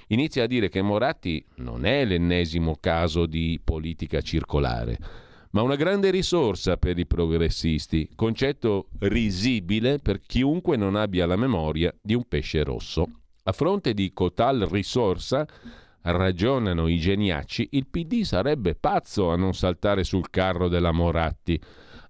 inizia 0.07 0.43
a 0.43 0.47
dire 0.47 0.69
che 0.69 0.81
Moratti 0.81 1.45
non 1.57 1.85
è 1.85 2.05
l'ennesimo 2.05 2.77
caso 2.79 3.25
di 3.25 3.59
politica 3.63 4.21
circolare 4.21 4.97
ma 5.51 5.61
una 5.61 5.75
grande 5.75 6.11
risorsa 6.11 6.77
per 6.77 6.97
i 6.97 7.05
progressisti, 7.05 8.09
concetto 8.15 8.87
risibile 8.99 9.99
per 9.99 10.21
chiunque 10.21 10.77
non 10.77 10.95
abbia 10.95 11.25
la 11.25 11.35
memoria 11.35 11.93
di 12.01 12.13
un 12.13 12.23
pesce 12.27 12.63
rosso. 12.63 13.07
A 13.43 13.51
fronte 13.51 13.93
di 13.93 14.13
cotal 14.13 14.61
risorsa, 14.61 15.45
ragionano 16.03 16.87
i 16.87 16.97
geniacci, 16.97 17.69
il 17.71 17.87
PD 17.87 18.21
sarebbe 18.21 18.75
pazzo 18.75 19.31
a 19.31 19.35
non 19.35 19.53
saltare 19.53 20.03
sul 20.03 20.29
carro 20.29 20.67
della 20.67 20.91
Moratti. 20.91 21.59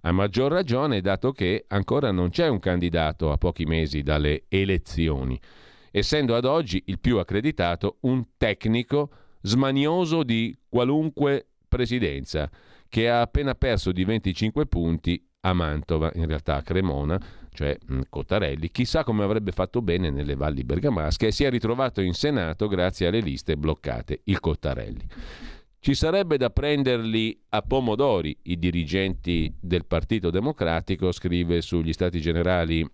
A 0.02 0.12
maggior 0.12 0.50
ragione 0.50 1.00
dato 1.00 1.32
che 1.32 1.64
ancora 1.68 2.10
non 2.10 2.30
c'è 2.30 2.48
un 2.48 2.58
candidato 2.58 3.30
a 3.30 3.36
pochi 3.36 3.64
mesi 3.64 4.02
dalle 4.02 4.44
elezioni, 4.48 5.38
essendo 5.90 6.34
ad 6.34 6.44
oggi 6.44 6.82
il 6.86 6.98
più 6.98 7.18
accreditato 7.18 7.98
un 8.00 8.24
tecnico 8.36 9.10
smanioso 9.42 10.22
di 10.22 10.56
qualunque 10.68 11.48
presidenza 11.68 12.50
che 12.88 13.08
ha 13.08 13.20
appena 13.20 13.54
perso 13.54 13.92
di 13.92 14.04
25 14.04 14.66
punti 14.66 15.24
a 15.44 15.52
Mantova, 15.52 16.10
in 16.14 16.26
realtà 16.26 16.56
a 16.56 16.62
Cremona, 16.62 17.20
cioè 17.52 17.76
Cottarelli, 18.08 18.70
chissà 18.70 19.04
come 19.04 19.24
avrebbe 19.24 19.52
fatto 19.52 19.82
bene 19.82 20.10
nelle 20.10 20.36
valli 20.36 20.64
bergamasche 20.64 21.28
e 21.28 21.32
si 21.32 21.44
è 21.44 21.50
ritrovato 21.50 22.00
in 22.00 22.14
Senato 22.14 22.68
grazie 22.68 23.08
alle 23.08 23.20
liste 23.20 23.56
bloccate, 23.56 24.20
il 24.24 24.40
Cottarelli. 24.40 25.06
Ci 25.80 25.94
sarebbe 25.94 26.36
da 26.36 26.50
prenderli 26.50 27.36
a 27.50 27.62
pomodori 27.62 28.36
i 28.42 28.56
dirigenti 28.56 29.52
del 29.60 29.84
Partito 29.84 30.30
Democratico, 30.30 31.10
scrive 31.10 31.60
sugli 31.60 31.92
Stati 31.92 32.20
Generali 32.20 32.88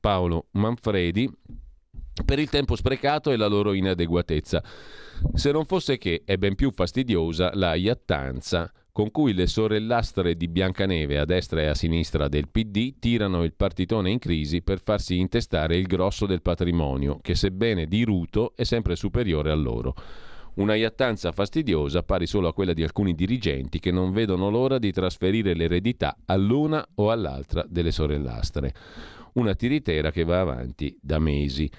Paolo 0.00 0.48
Manfredi, 0.52 1.30
per 2.24 2.40
il 2.40 2.50
tempo 2.50 2.74
sprecato 2.74 3.30
e 3.30 3.36
la 3.36 3.46
loro 3.46 3.72
inadeguatezza. 3.72 4.62
Se 5.34 5.52
non 5.52 5.64
fosse 5.66 5.98
che 5.98 6.22
è 6.24 6.36
ben 6.36 6.56
più 6.56 6.72
fastidiosa 6.72 7.52
la 7.54 7.74
iattanza 7.74 8.70
con 8.92 9.10
cui 9.10 9.32
le 9.32 9.46
sorellastre 9.46 10.36
di 10.36 10.48
Biancaneve 10.48 11.18
a 11.18 11.24
destra 11.24 11.62
e 11.62 11.66
a 11.66 11.74
sinistra 11.74 12.28
del 12.28 12.50
PD 12.50 12.98
tirano 12.98 13.42
il 13.42 13.54
partitone 13.54 14.10
in 14.10 14.18
crisi 14.18 14.60
per 14.60 14.82
farsi 14.82 15.18
intestare 15.18 15.76
il 15.78 15.86
grosso 15.86 16.26
del 16.26 16.42
patrimonio, 16.42 17.18
che 17.22 17.34
sebbene 17.34 17.86
diruto 17.86 18.52
è 18.54 18.64
sempre 18.64 18.94
superiore 18.94 19.50
a 19.50 19.54
loro. 19.54 19.94
Una 20.54 20.74
iattanza 20.74 21.32
fastidiosa 21.32 22.02
pari 22.02 22.26
solo 22.26 22.48
a 22.48 22.52
quella 22.52 22.74
di 22.74 22.82
alcuni 22.82 23.14
dirigenti 23.14 23.78
che 23.78 23.90
non 23.90 24.12
vedono 24.12 24.50
l'ora 24.50 24.78
di 24.78 24.92
trasferire 24.92 25.54
l'eredità 25.54 26.18
all'una 26.26 26.86
o 26.96 27.10
all'altra 27.10 27.64
delle 27.66 27.90
sorellastre. 27.90 28.74
Una 29.34 29.54
tiritera 29.54 30.10
che 30.10 30.24
va 30.24 30.40
avanti 30.40 30.94
da 31.00 31.18
mesi. 31.18 31.70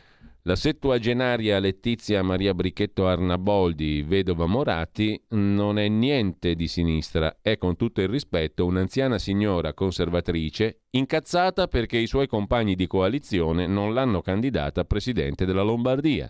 La 0.45 0.57
settuagenaria 0.57 1.57
Letizia 1.57 2.21
Maria 2.21 2.53
Brichetto 2.53 3.07
Arnaboldi, 3.07 4.01
vedova 4.01 4.45
Moratti, 4.45 5.17
non 5.29 5.79
è 5.79 5.87
niente 5.87 6.55
di 6.55 6.67
sinistra, 6.67 7.37
è 7.41 7.57
con 7.57 7.77
tutto 7.77 8.01
il 8.01 8.09
rispetto 8.09 8.65
un'anziana 8.65 9.17
signora 9.19 9.73
conservatrice 9.73 10.81
incazzata 10.89 11.67
perché 11.67 11.97
i 11.97 12.07
suoi 12.07 12.27
compagni 12.27 12.75
di 12.75 12.87
coalizione 12.87 13.67
non 13.67 13.93
l'hanno 13.93 14.21
candidata 14.21 14.83
presidente 14.83 15.45
della 15.45 15.61
Lombardia 15.61 16.29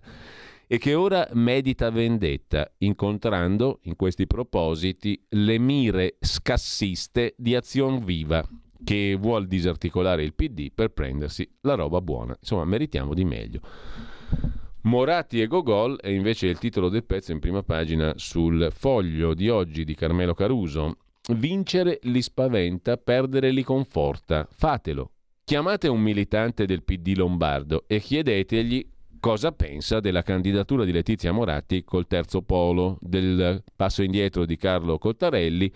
e 0.67 0.77
che 0.77 0.93
ora 0.93 1.27
medita 1.33 1.89
vendetta, 1.89 2.71
incontrando 2.77 3.79
in 3.85 3.95
questi 3.95 4.27
propositi 4.27 5.19
le 5.29 5.57
mire 5.57 6.17
scassiste 6.19 7.33
di 7.35 7.55
Azion 7.55 8.05
Viva, 8.05 8.47
che 8.83 9.15
vuol 9.19 9.47
disarticolare 9.47 10.23
il 10.23 10.33
PD 10.33 10.71
per 10.73 10.89
prendersi 10.89 11.49
la 11.61 11.75
roba 11.75 12.01
buona. 12.01 12.35
Insomma, 12.39 12.65
meritiamo 12.65 13.13
di 13.13 13.23
meglio. 13.25 13.61
Moratti 14.81 15.39
e 15.39 15.47
Gogol 15.47 15.99
è 15.99 16.09
invece 16.09 16.47
il 16.47 16.57
titolo 16.57 16.89
del 16.89 17.05
pezzo 17.05 17.31
in 17.31 17.39
prima 17.39 17.63
pagina 17.63 18.13
sul 18.17 18.69
foglio 18.75 19.33
di 19.33 19.47
oggi 19.47 19.85
di 19.85 19.95
Carmelo 19.95 20.33
Caruso. 20.33 20.97
Vincere 21.35 21.99
li 22.03 22.21
spaventa, 22.21 22.97
perdere 22.97 23.51
li 23.51 23.63
conforta. 23.63 24.45
Fatelo. 24.51 25.11
Chiamate 25.45 25.87
un 25.87 26.01
militante 26.01 26.65
del 26.65 26.83
PD 26.83 27.13
lombardo 27.15 27.85
e 27.87 27.99
chiedetegli 27.99 28.85
cosa 29.19 29.53
pensa 29.53 30.01
della 30.01 30.21
candidatura 30.21 30.83
di 30.83 30.91
Letizia 30.91 31.31
Moratti 31.31 31.85
col 31.85 32.07
terzo 32.07 32.41
polo, 32.41 32.97
del 32.99 33.63
passo 33.73 34.03
indietro 34.03 34.45
di 34.45 34.57
Carlo 34.57 34.97
Cottarelli 34.97 35.71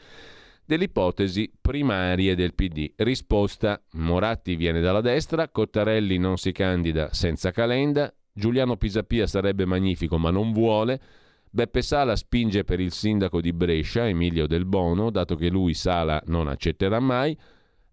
delle 0.68 0.84
ipotesi 0.84 1.50
primarie 1.60 2.36
del 2.36 2.54
PD. 2.54 2.92
Risposta: 2.98 3.82
Moratti 3.94 4.56
viene 4.58 4.82
dalla 4.82 5.02
destra, 5.02 5.48
Cottarelli 5.48 6.18
non 6.18 6.38
si 6.38 6.52
candida 6.52 7.14
senza 7.14 7.52
Calenda, 7.52 8.14
Giuliano 8.34 8.76
Pisapia 8.76 9.26
sarebbe 9.26 9.66
magnifico 9.66 10.18
ma 10.18 10.30
non 10.30 10.52
vuole. 10.52 11.02
Beppe 11.50 11.82
Sala 11.82 12.18
spinge 12.18 12.66
per 12.66 12.82
il 12.82 12.92
sindaco 12.92 13.40
di 13.40 13.54
Brescia, 13.54 14.08
Emilio 14.08 14.46
Del 14.46 14.66
Bono, 14.66 15.10
dato 15.10 15.36
che 15.36 15.50
lui 15.50 15.74
Sala 15.74 16.22
non 16.26 16.50
accetterà 16.50 17.00
mai. 17.00 17.36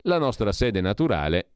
La 0.02 0.18
nostra 0.18 0.50
sede 0.50 0.80
naturale 0.80 1.50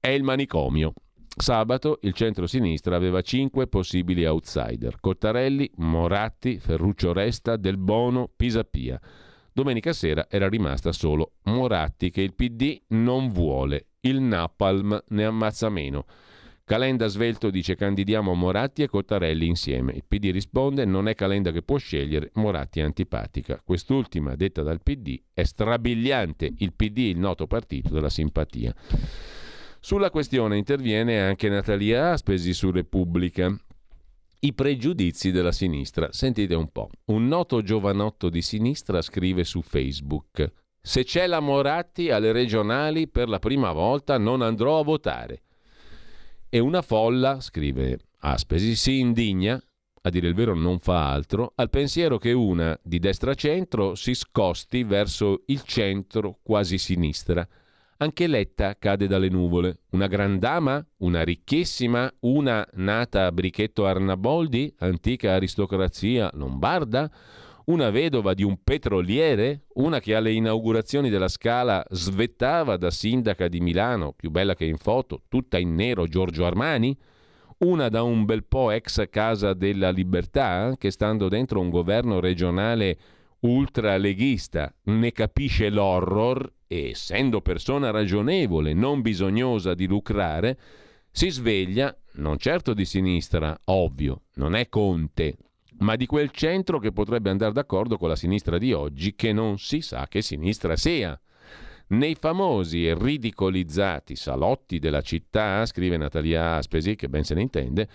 è 0.00 0.08
il 0.08 0.24
manicomio. 0.24 0.92
Sabato 1.38 1.98
il 2.02 2.12
centro-sinistra 2.12 2.96
aveva 2.96 3.20
cinque 3.20 3.68
possibili 3.68 4.26
outsider: 4.26 4.98
Cottarelli, 4.98 5.70
Moratti, 5.76 6.58
Ferruccio 6.58 7.12
Resta, 7.12 7.56
Del 7.56 7.78
Bono, 7.78 8.28
Pisapia. 8.34 9.00
Domenica 9.56 9.94
sera 9.94 10.26
era 10.28 10.50
rimasta 10.50 10.92
solo 10.92 11.36
Moratti 11.44 12.10
che 12.10 12.20
il 12.20 12.34
PD 12.34 12.78
non 12.88 13.32
vuole. 13.32 13.86
Il 14.00 14.20
Napalm 14.20 15.02
ne 15.08 15.24
ammazza 15.24 15.70
meno. 15.70 16.04
Calenda 16.62 17.06
svelto 17.06 17.48
dice 17.48 17.74
candidiamo 17.74 18.34
Moratti 18.34 18.82
e 18.82 18.86
Cottarelli 18.86 19.46
insieme. 19.46 19.94
Il 19.94 20.04
PD 20.06 20.30
risponde 20.30 20.84
non 20.84 21.08
è 21.08 21.14
Calenda 21.14 21.52
che 21.52 21.62
può 21.62 21.78
scegliere, 21.78 22.32
Moratti 22.34 22.80
è 22.80 22.82
antipatica. 22.82 23.58
Quest'ultima, 23.64 24.36
detta 24.36 24.60
dal 24.60 24.82
PD, 24.82 25.18
è 25.32 25.42
strabiliante. 25.42 26.52
Il 26.58 26.74
PD, 26.74 26.98
il 26.98 27.18
noto 27.18 27.46
partito 27.46 27.88
della 27.88 28.10
simpatia. 28.10 28.74
Sulla 29.80 30.10
questione 30.10 30.58
interviene 30.58 31.18
anche 31.18 31.48
Natalia 31.48 32.10
Aspesi 32.10 32.52
su 32.52 32.70
Repubblica. 32.70 33.58
I 34.38 34.52
pregiudizi 34.52 35.30
della 35.30 35.52
sinistra. 35.52 36.08
Sentite 36.12 36.54
un 36.54 36.70
po'. 36.70 36.90
Un 37.06 37.26
noto 37.26 37.62
giovanotto 37.62 38.28
di 38.28 38.42
sinistra 38.42 39.00
scrive 39.00 39.44
su 39.44 39.62
Facebook: 39.62 40.52
Se 40.80 41.04
c'è 41.04 41.26
la 41.26 41.40
Moratti 41.40 42.10
alle 42.10 42.32
regionali 42.32 43.08
per 43.08 43.28
la 43.28 43.38
prima 43.38 43.72
volta 43.72 44.18
non 44.18 44.42
andrò 44.42 44.78
a 44.78 44.84
votare. 44.84 45.42
E 46.48 46.58
una 46.58 46.82
folla, 46.82 47.40
scrive 47.40 47.98
Aspesi, 48.18 48.76
si 48.76 48.98
indigna, 48.98 49.60
a 50.02 50.10
dire 50.10 50.28
il 50.28 50.34
vero 50.34 50.54
non 50.54 50.78
fa 50.78 51.10
altro, 51.10 51.52
al 51.56 51.70
pensiero 51.70 52.18
che 52.18 52.32
una 52.32 52.78
di 52.82 52.98
destra-centro 52.98 53.94
si 53.94 54.14
scosti 54.14 54.84
verso 54.84 55.42
il 55.46 55.62
centro 55.62 56.38
quasi 56.42 56.78
sinistra. 56.78 57.46
Anche 57.98 58.26
Letta 58.26 58.76
cade 58.78 59.06
dalle 59.06 59.30
nuvole. 59.30 59.78
Una 59.92 60.06
gran 60.06 60.38
dama? 60.38 60.84
Una 60.98 61.22
ricchissima? 61.22 62.12
Una 62.20 62.66
nata 62.74 63.24
a 63.24 63.32
Brichetto 63.32 63.86
Arnaboldi, 63.86 64.74
antica 64.80 65.32
aristocrazia 65.32 66.30
lombarda? 66.34 67.10
Una 67.66 67.88
vedova 67.88 68.34
di 68.34 68.42
un 68.42 68.58
petroliere? 68.62 69.62
Una 69.76 69.98
che 70.00 70.14
alle 70.14 70.32
inaugurazioni 70.32 71.08
della 71.08 71.28
Scala 71.28 71.82
svettava 71.88 72.76
da 72.76 72.90
sindaca 72.90 73.48
di 73.48 73.60
Milano, 73.60 74.12
più 74.12 74.30
bella 74.30 74.54
che 74.54 74.66
in 74.66 74.76
foto, 74.76 75.22
tutta 75.26 75.56
in 75.56 75.74
nero 75.74 76.06
Giorgio 76.06 76.44
Armani? 76.44 76.94
Una 77.60 77.88
da 77.88 78.02
un 78.02 78.26
bel 78.26 78.44
po' 78.44 78.72
ex 78.72 79.08
Casa 79.08 79.54
della 79.54 79.88
Libertà, 79.88 80.74
che 80.76 80.90
stando 80.90 81.28
dentro 81.28 81.60
un 81.60 81.70
governo 81.70 82.20
regionale 82.20 82.98
ultraleghista 83.40 84.74
ne 84.84 85.12
capisce 85.12 85.70
l'horror 85.70 86.52
e, 86.66 86.90
essendo 86.90 87.40
persona 87.40 87.90
ragionevole, 87.90 88.72
non 88.74 89.00
bisognosa 89.00 89.74
di 89.74 89.86
lucrare, 89.86 90.58
si 91.10 91.30
sveglia, 91.30 91.96
non 92.14 92.38
certo 92.38 92.74
di 92.74 92.84
sinistra, 92.84 93.58
ovvio, 93.64 94.22
non 94.34 94.54
è 94.54 94.68
Conte, 94.68 95.36
ma 95.78 95.96
di 95.96 96.06
quel 96.06 96.30
centro 96.30 96.78
che 96.78 96.92
potrebbe 96.92 97.30
andare 97.30 97.52
d'accordo 97.52 97.96
con 97.96 98.08
la 98.08 98.16
sinistra 98.16 98.58
di 98.58 98.72
oggi, 98.72 99.14
che 99.14 99.32
non 99.32 99.58
si 99.58 99.80
sa 99.80 100.06
che 100.08 100.22
sinistra 100.22 100.76
sia. 100.76 101.18
Nei 101.88 102.16
famosi 102.16 102.86
e 102.86 102.96
ridicolizzati 102.98 104.16
salotti 104.16 104.78
della 104.78 105.02
città, 105.02 105.64
scrive 105.66 105.96
Natalia 105.96 106.56
Aspesi, 106.56 106.96
che 106.96 107.08
ben 107.08 107.24
se 107.24 107.34
ne 107.34 107.42
intende, 107.42 107.88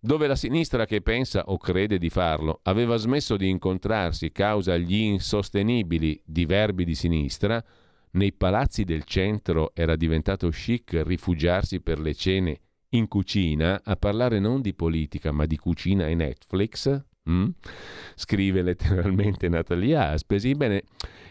dove 0.00 0.26
la 0.26 0.36
sinistra 0.36 0.84
che 0.84 1.00
pensa 1.00 1.44
o 1.46 1.56
crede 1.56 1.98
di 1.98 2.10
farlo 2.10 2.60
aveva 2.64 2.96
smesso 2.96 3.36
di 3.36 3.48
incontrarsi 3.48 4.32
causa 4.32 4.76
gli 4.76 4.96
insostenibili 4.96 6.20
diverbi 6.24 6.84
di 6.84 6.94
sinistra, 6.94 7.64
nei 8.14 8.32
palazzi 8.32 8.84
del 8.84 9.04
centro 9.04 9.72
era 9.74 9.96
diventato 9.96 10.48
chic 10.48 11.00
rifugiarsi 11.04 11.80
per 11.80 11.98
le 12.00 12.14
cene 12.14 12.60
in 12.90 13.08
cucina 13.08 13.80
a 13.84 13.96
parlare 13.96 14.38
non 14.38 14.60
di 14.60 14.74
politica 14.74 15.32
ma 15.32 15.46
di 15.46 15.56
cucina 15.56 16.06
e 16.06 16.14
Netflix? 16.14 17.02
Mm? 17.28 17.48
Scrive 18.14 18.62
letteralmente 18.62 19.48
Natalia 19.48 20.10
Aspesi. 20.10 20.52
Bene, 20.54 20.84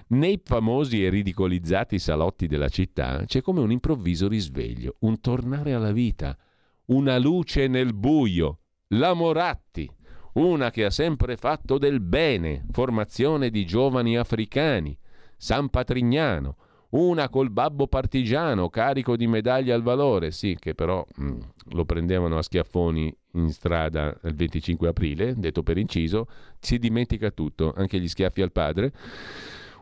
nei 0.07 0.41
famosi 0.43 1.05
e 1.05 1.10
ridicolizzati 1.10 1.99
salotti 1.99 2.47
della 2.47 2.69
città 2.69 3.23
c'è 3.26 3.41
come 3.41 3.61
un 3.61 3.72
improvviso 3.72 4.27
risveglio, 4.27 4.95
un 4.99 5.19
tornare 5.22 5.73
alla 5.73 5.91
vita, 5.91 6.38
una 6.85 7.18
luce 7.18 7.68
nel 7.68 7.93
buio, 7.93 8.60
la 8.89 9.14
Moratti, 9.14 9.89
una 10.34 10.69
che 10.72 10.84
ha 10.84 10.89
sempre 10.89 11.38
fatto 11.38 11.77
del 11.77 12.01
bene, 12.01 12.65
formazione 12.72 13.49
di 13.49 13.65
giovani 13.65 14.18
africani, 14.18 14.97
San 15.38 15.69
Patrignano, 15.69 16.57
una 16.93 17.29
col 17.29 17.49
babbo 17.49 17.87
partigiano 17.87 18.69
carico 18.69 19.15
di 19.15 19.27
medaglie 19.27 19.73
al 19.73 19.81
valore, 19.81 20.31
sì, 20.31 20.55
che 20.59 20.75
però 20.75 21.05
mh, 21.15 21.25
mm, 21.25 21.39
lo 21.71 21.85
prendevano 21.85 22.37
a 22.37 22.41
schiaffoni 22.41 23.15
in 23.33 23.49
strada 23.51 24.15
il 24.23 24.35
25 24.35 24.87
aprile, 24.87 25.33
detto 25.35 25.63
per 25.63 25.77
inciso, 25.77 26.27
si 26.59 26.77
dimentica 26.77 27.31
tutto, 27.31 27.73
anche 27.75 27.99
gli 27.99 28.07
schiaffi 28.07 28.41
al 28.41 28.51
padre. 28.51 28.93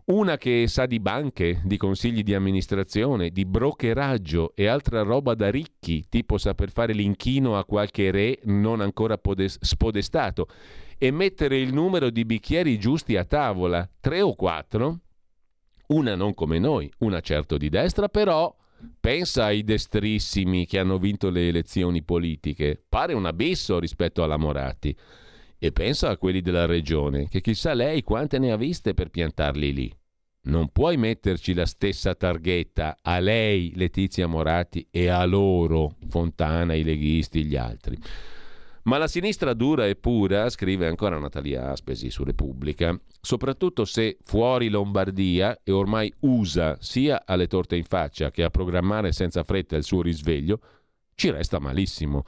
Una 0.04 0.38
che 0.38 0.68
sa 0.68 0.86
di 0.86 1.00
banche, 1.00 1.62
di 1.64 1.78
consigli 1.78 2.24
di 2.24 2.34
amministrazione, 2.34 3.30
di 3.30 3.46
brokeraggio 3.46 4.54
e 4.56 4.68
altra 4.68 5.04
roba 5.04 5.36
da 5.36 5.50
ricchi, 5.52 6.06
tipo 6.10 6.38
saper 6.38 6.72
fare 6.72 6.94
l'inchino 6.94 7.58
a 7.58 7.66
qualche 7.66 8.10
re 8.10 8.40
non 8.46 8.82
ancora 8.82 9.18
podes- 9.18 9.58
spodestato 9.62 10.48
e 10.98 11.12
mettere 11.12 11.60
il 11.60 11.74
numero 11.74 12.10
di 12.10 12.26
bicchieri 12.26 12.80
giusti 12.80 13.16
a 13.16 13.26
tavola, 13.26 13.88
tre 14.00 14.22
o 14.22 14.34
quattro, 14.36 15.00
una 15.92 16.16
non 16.16 16.34
come 16.34 16.60
noi, 16.60 16.92
una 17.00 17.20
certo 17.22 17.58
di 17.58 17.70
destra, 17.70 18.08
però 18.08 18.54
pensa 19.00 19.46
ai 19.46 19.64
destrissimi 19.64 20.66
che 20.66 20.80
hanno 20.80 20.98
vinto 20.98 21.30
le 21.30 21.48
elezioni 21.48 22.04
politiche, 22.04 22.82
pare 22.88 23.14
un 23.14 23.26
abisso 23.26 23.80
rispetto 23.80 24.24
alla 24.24 24.38
Moratti. 24.38 24.96
E 25.64 25.72
pensa 25.72 26.10
a 26.10 26.18
quelli 26.18 26.42
della 26.42 26.66
regione, 26.66 27.28
che 27.28 27.40
chissà 27.40 27.74
lei 27.74 28.02
quante 28.02 28.40
ne 28.40 28.52
ha 28.52 28.58
viste 28.58 28.96
per 28.96 29.10
piantarli 29.10 29.74
lì. 29.74 29.96
Non 30.44 30.70
puoi 30.70 30.98
metterci 30.98 31.54
la 31.54 31.68
stessa 31.68 32.16
targhetta 32.16 32.98
a 33.00 33.20
lei, 33.20 33.74
Letizia 33.76 34.26
Moratti, 34.26 34.88
e 34.90 35.08
a 35.08 35.24
loro, 35.26 35.98
Fontana, 36.08 36.74
i 36.74 36.84
leghisti, 36.84 37.44
gli 37.44 37.56
altri. 37.56 37.96
Ma 38.84 38.98
la 38.98 39.08
sinistra 39.08 39.54
dura 39.54 39.86
e 39.86 39.96
pura, 39.96 40.50
scrive 40.50 40.88
ancora 40.88 41.20
Natalia 41.20 41.70
Aspesi 41.70 42.10
su 42.10 42.24
Repubblica, 42.24 43.00
soprattutto 43.22 43.86
se 43.86 44.18
fuori 44.24 44.70
Lombardia 44.70 45.60
e 45.64 45.72
ormai 45.72 46.12
usa 46.22 46.78
sia 46.80 47.22
alle 47.26 47.46
torte 47.46 47.76
in 47.76 47.84
faccia 47.84 48.32
che 48.32 48.44
a 48.44 48.50
programmare 48.50 49.12
senza 49.12 49.44
fretta 49.44 49.76
il 49.76 49.84
suo 49.84 50.02
risveglio, 50.02 50.60
ci 51.14 51.30
resta 51.30 51.60
malissimo. 51.60 52.24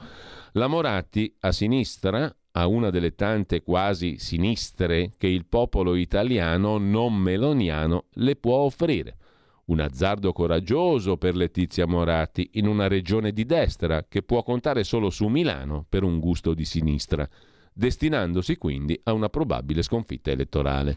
La 0.52 0.68
Moratti 0.68 1.34
a 1.40 1.50
sinistra 1.50 2.32
a 2.52 2.66
una 2.68 2.90
delle 2.90 3.16
tante 3.16 3.62
quasi 3.62 4.18
sinistre 4.18 5.10
che 5.18 5.26
il 5.26 5.46
popolo 5.46 5.96
italiano 5.96 6.78
non 6.78 7.14
meloniano 7.16 8.04
le 8.12 8.36
può 8.36 8.58
offrire. 8.58 9.16
Un 9.66 9.80
azzardo 9.80 10.32
coraggioso 10.32 11.16
per 11.16 11.34
Letizia 11.34 11.86
Moratti 11.86 12.50
in 12.54 12.66
una 12.66 12.86
regione 12.86 13.32
di 13.32 13.46
destra 13.46 14.04
che 14.06 14.22
può 14.22 14.42
contare 14.42 14.84
solo 14.84 15.08
su 15.08 15.26
Milano 15.28 15.86
per 15.88 16.02
un 16.02 16.18
gusto 16.18 16.52
di 16.52 16.66
sinistra, 16.66 17.26
destinandosi 17.72 18.56
quindi 18.56 19.00
a 19.04 19.14
una 19.14 19.30
probabile 19.30 19.80
sconfitta 19.80 20.30
elettorale. 20.30 20.96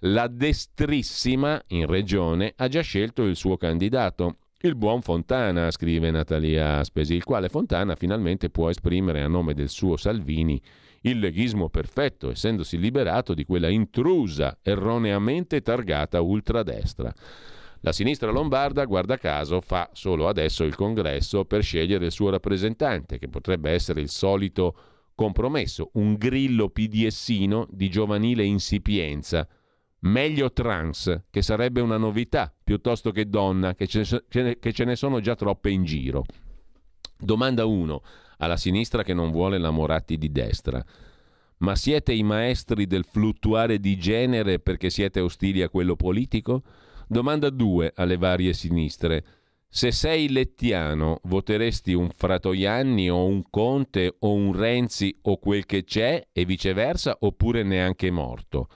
La 0.00 0.26
destrissima 0.28 1.62
in 1.68 1.86
regione 1.86 2.52
ha 2.56 2.68
già 2.68 2.82
scelto 2.82 3.24
il 3.24 3.34
suo 3.34 3.56
candidato, 3.56 4.36
il 4.60 4.76
buon 4.76 5.00
Fontana, 5.00 5.70
scrive 5.70 6.10
Natalia 6.10 6.78
Aspesi, 6.78 7.14
il 7.14 7.24
quale 7.24 7.48
Fontana 7.48 7.94
finalmente 7.94 8.50
può 8.50 8.68
esprimere 8.68 9.22
a 9.22 9.28
nome 9.28 9.54
del 9.54 9.70
suo 9.70 9.96
Salvini 9.96 10.60
il 11.02 11.18
leghismo 11.18 11.68
perfetto, 11.70 12.30
essendosi 12.30 12.78
liberato 12.78 13.32
di 13.32 13.44
quella 13.44 13.68
intrusa, 13.68 14.58
erroneamente 14.60 15.62
targata 15.62 16.20
ultradestra. 16.20 17.14
La 17.80 17.92
sinistra 17.92 18.30
lombarda, 18.30 18.84
guarda 18.84 19.16
caso, 19.16 19.60
fa 19.60 19.90
solo 19.92 20.28
adesso 20.28 20.64
il 20.64 20.74
congresso 20.74 21.44
per 21.44 21.62
scegliere 21.62 22.06
il 22.06 22.12
suo 22.12 22.30
rappresentante, 22.30 23.18
che 23.18 23.28
potrebbe 23.28 23.70
essere 23.70 24.00
il 24.00 24.08
solito 24.08 24.76
compromesso, 25.14 25.90
un 25.94 26.14
grillo 26.14 26.68
PDSino 26.68 27.66
di 27.70 27.88
giovanile 27.88 28.44
insipienza. 28.44 29.48
Meglio 30.00 30.52
trans, 30.52 31.24
che 31.30 31.42
sarebbe 31.42 31.80
una 31.80 31.96
novità, 31.96 32.52
piuttosto 32.62 33.10
che 33.10 33.28
donna, 33.28 33.74
che 33.74 33.86
ce, 33.86 34.84
ne 34.84 34.96
sono 34.96 35.20
già 35.20 35.34
troppe 35.34 35.70
in 35.70 35.84
giro. 35.84 36.24
Domanda 37.18 37.64
1 37.64 38.02
alla 38.38 38.56
sinistra 38.56 39.02
che 39.02 39.14
non 39.14 39.30
vuole 39.30 39.58
la 39.58 39.70
Moratti 39.70 40.18
di 40.18 40.30
destra. 40.30 40.84
Ma 41.58 41.74
siete 41.74 42.12
i 42.12 42.22
maestri 42.22 42.86
del 42.86 43.04
fluttuare 43.04 43.80
di 43.80 43.96
genere 43.96 44.58
perché 44.58 44.90
siete 44.90 45.20
ostili 45.20 45.62
a 45.62 45.70
quello 45.70 45.96
politico? 45.96 46.62
Domanda 47.08 47.50
2 47.50 47.92
alle 47.94 48.16
varie 48.16 48.52
sinistre. 48.52 49.24
Se 49.68 49.92
sei 49.92 50.28
lettiano, 50.28 51.20
voteresti 51.24 51.92
un 51.92 52.10
Fratoianni 52.10 53.08
o 53.08 53.26
un 53.26 53.44
Conte 53.48 54.16
o 54.18 54.32
un 54.32 54.52
Renzi 54.52 55.16
o 55.22 55.38
quel 55.38 55.66
che 55.66 55.84
c'è 55.84 56.26
e 56.32 56.44
viceversa 56.44 57.16
oppure 57.20 57.62
neanche 57.62 58.10
morto? 58.10 58.68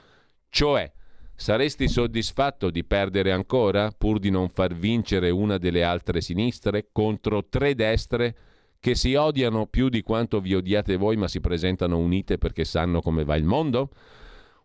Cioè, 0.48 0.92
saresti 1.34 1.88
soddisfatto 1.88 2.70
di 2.70 2.84
perdere 2.84 3.32
ancora 3.32 3.90
pur 3.90 4.20
di 4.20 4.30
non 4.30 4.48
far 4.48 4.74
vincere 4.74 5.30
una 5.30 5.58
delle 5.58 5.82
altre 5.82 6.20
sinistre 6.20 6.90
contro 6.92 7.48
tre 7.48 7.74
destre 7.74 8.36
che 8.78 8.94
si 8.94 9.14
odiano 9.14 9.66
più 9.66 9.88
di 9.88 10.02
quanto 10.02 10.40
vi 10.40 10.54
odiate 10.54 10.94
voi 10.96 11.16
ma 11.16 11.26
si 11.26 11.40
presentano 11.40 11.98
unite 11.98 12.38
perché 12.38 12.64
sanno 12.64 13.00
come 13.00 13.24
va 13.24 13.34
il 13.34 13.44
mondo? 13.44 13.90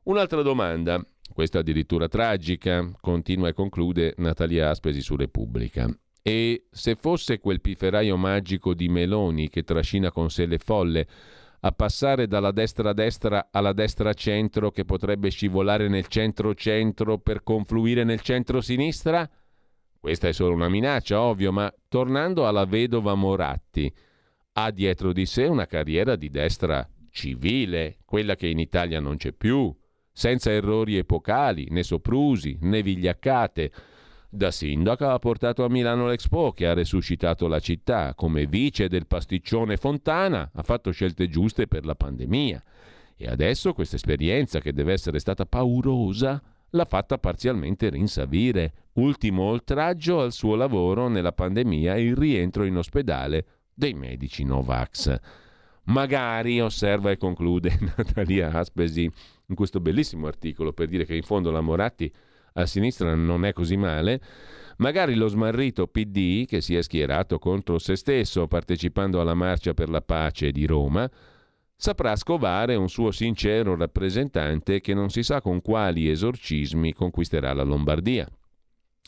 Un'altra 0.03 0.43
domanda. 0.43 1.03
Questa 1.33 1.59
addirittura 1.59 2.07
tragica, 2.07 2.89
continua 3.01 3.49
e 3.49 3.53
conclude 3.53 4.13
Natalia 4.17 4.69
Aspesi 4.69 5.01
su 5.01 5.15
Repubblica. 5.15 5.89
E 6.21 6.65
se 6.71 6.95
fosse 6.95 7.39
quel 7.39 7.61
piferaio 7.61 8.17
magico 8.17 8.73
di 8.73 8.87
Meloni 8.87 9.49
che 9.49 9.63
trascina 9.63 10.11
con 10.11 10.29
sé 10.29 10.45
le 10.45 10.57
folle 10.57 11.07
a 11.59 11.71
passare 11.71 12.27
dalla 12.27 12.51
destra 12.51 12.93
destra 12.93 13.49
alla 13.51 13.73
destra 13.73 14.13
centro 14.13 14.71
che 14.71 14.85
potrebbe 14.85 15.29
scivolare 15.29 15.87
nel 15.87 16.07
centro 16.07 16.53
centro 16.53 17.17
per 17.17 17.43
confluire 17.43 18.03
nel 18.03 18.21
centro 18.21 18.61
sinistra? 18.61 19.29
Questa 19.99 20.27
è 20.27 20.31
solo 20.31 20.53
una 20.53 20.69
minaccia, 20.69 21.19
ovvio, 21.19 21.51
ma 21.51 21.73
tornando 21.89 22.47
alla 22.47 22.65
vedova 22.65 23.15
Moratti, 23.15 23.91
ha 24.53 24.71
dietro 24.71 25.11
di 25.11 25.25
sé 25.25 25.45
una 25.45 25.65
carriera 25.65 26.15
di 26.15 26.29
destra 26.29 26.87
civile, 27.09 27.97
quella 28.05 28.35
che 28.35 28.47
in 28.47 28.59
Italia 28.59 28.99
non 28.99 29.17
c'è 29.17 29.31
più, 29.31 29.75
senza 30.17 30.49
errori 30.49 30.95
epocali, 30.95 31.67
né 31.71 31.83
soprusi, 31.83 32.57
né 32.61 32.81
vigliaccate. 32.81 33.71
Da 34.29 34.49
sindaca 34.49 35.11
ha 35.11 35.19
portato 35.19 35.65
a 35.65 35.69
Milano 35.69 36.07
l'Expo 36.07 36.53
che 36.53 36.67
ha 36.67 36.73
resuscitato 36.73 37.47
la 37.47 37.59
città, 37.59 38.13
come 38.15 38.45
vice 38.45 38.87
del 38.87 39.07
pasticcione 39.07 39.75
Fontana 39.75 40.49
ha 40.53 40.63
fatto 40.63 40.91
scelte 40.91 41.27
giuste 41.27 41.67
per 41.67 41.85
la 41.85 41.95
pandemia. 41.95 42.63
E 43.17 43.27
adesso 43.27 43.73
questa 43.73 43.97
esperienza, 43.97 44.61
che 44.61 44.71
deve 44.71 44.93
essere 44.93 45.19
stata 45.19 45.45
paurosa, 45.45 46.41
l'ha 46.69 46.85
fatta 46.85 47.17
parzialmente 47.17 47.89
rinsavire. 47.89 48.73
Ultimo 48.93 49.43
oltraggio 49.43 50.21
al 50.21 50.31
suo 50.31 50.55
lavoro 50.55 51.09
nella 51.09 51.33
pandemia 51.33 51.97
il 51.97 52.15
rientro 52.15 52.63
in 52.63 52.77
ospedale 52.77 53.45
dei 53.73 53.93
medici 53.93 54.45
Novax. 54.45 55.43
Magari, 55.85 56.59
osserva 56.59 57.11
e 57.11 57.17
conclude 57.17 57.77
Natalia 57.95 58.51
Aspesi 58.51 59.09
in 59.47 59.55
questo 59.55 59.79
bellissimo 59.79 60.27
articolo 60.27 60.73
per 60.73 60.87
dire 60.87 61.05
che 61.05 61.15
in 61.15 61.23
fondo 61.23 61.51
la 61.51 61.61
Moratti 61.61 62.11
a 62.53 62.65
sinistra 62.65 63.13
non 63.15 63.45
è 63.45 63.53
così 63.53 63.75
male, 63.75 64.21
magari 64.77 65.15
lo 65.15 65.27
smarrito 65.27 65.87
PD 65.87 66.45
che 66.45 66.61
si 66.61 66.75
è 66.75 66.81
schierato 66.81 67.37
contro 67.37 67.77
se 67.79 67.95
stesso 67.95 68.47
partecipando 68.47 69.19
alla 69.19 69.33
marcia 69.33 69.73
per 69.73 69.89
la 69.89 70.01
pace 70.01 70.51
di 70.51 70.65
Roma, 70.65 71.09
saprà 71.75 72.15
scovare 72.15 72.75
un 72.75 72.87
suo 72.87 73.11
sincero 73.11 73.75
rappresentante 73.75 74.79
che 74.79 74.93
non 74.93 75.09
si 75.09 75.21
sa 75.21 75.41
con 75.41 75.61
quali 75.61 76.09
esorcismi 76.09 76.93
conquisterà 76.93 77.53
la 77.53 77.63
Lombardia. 77.63 78.27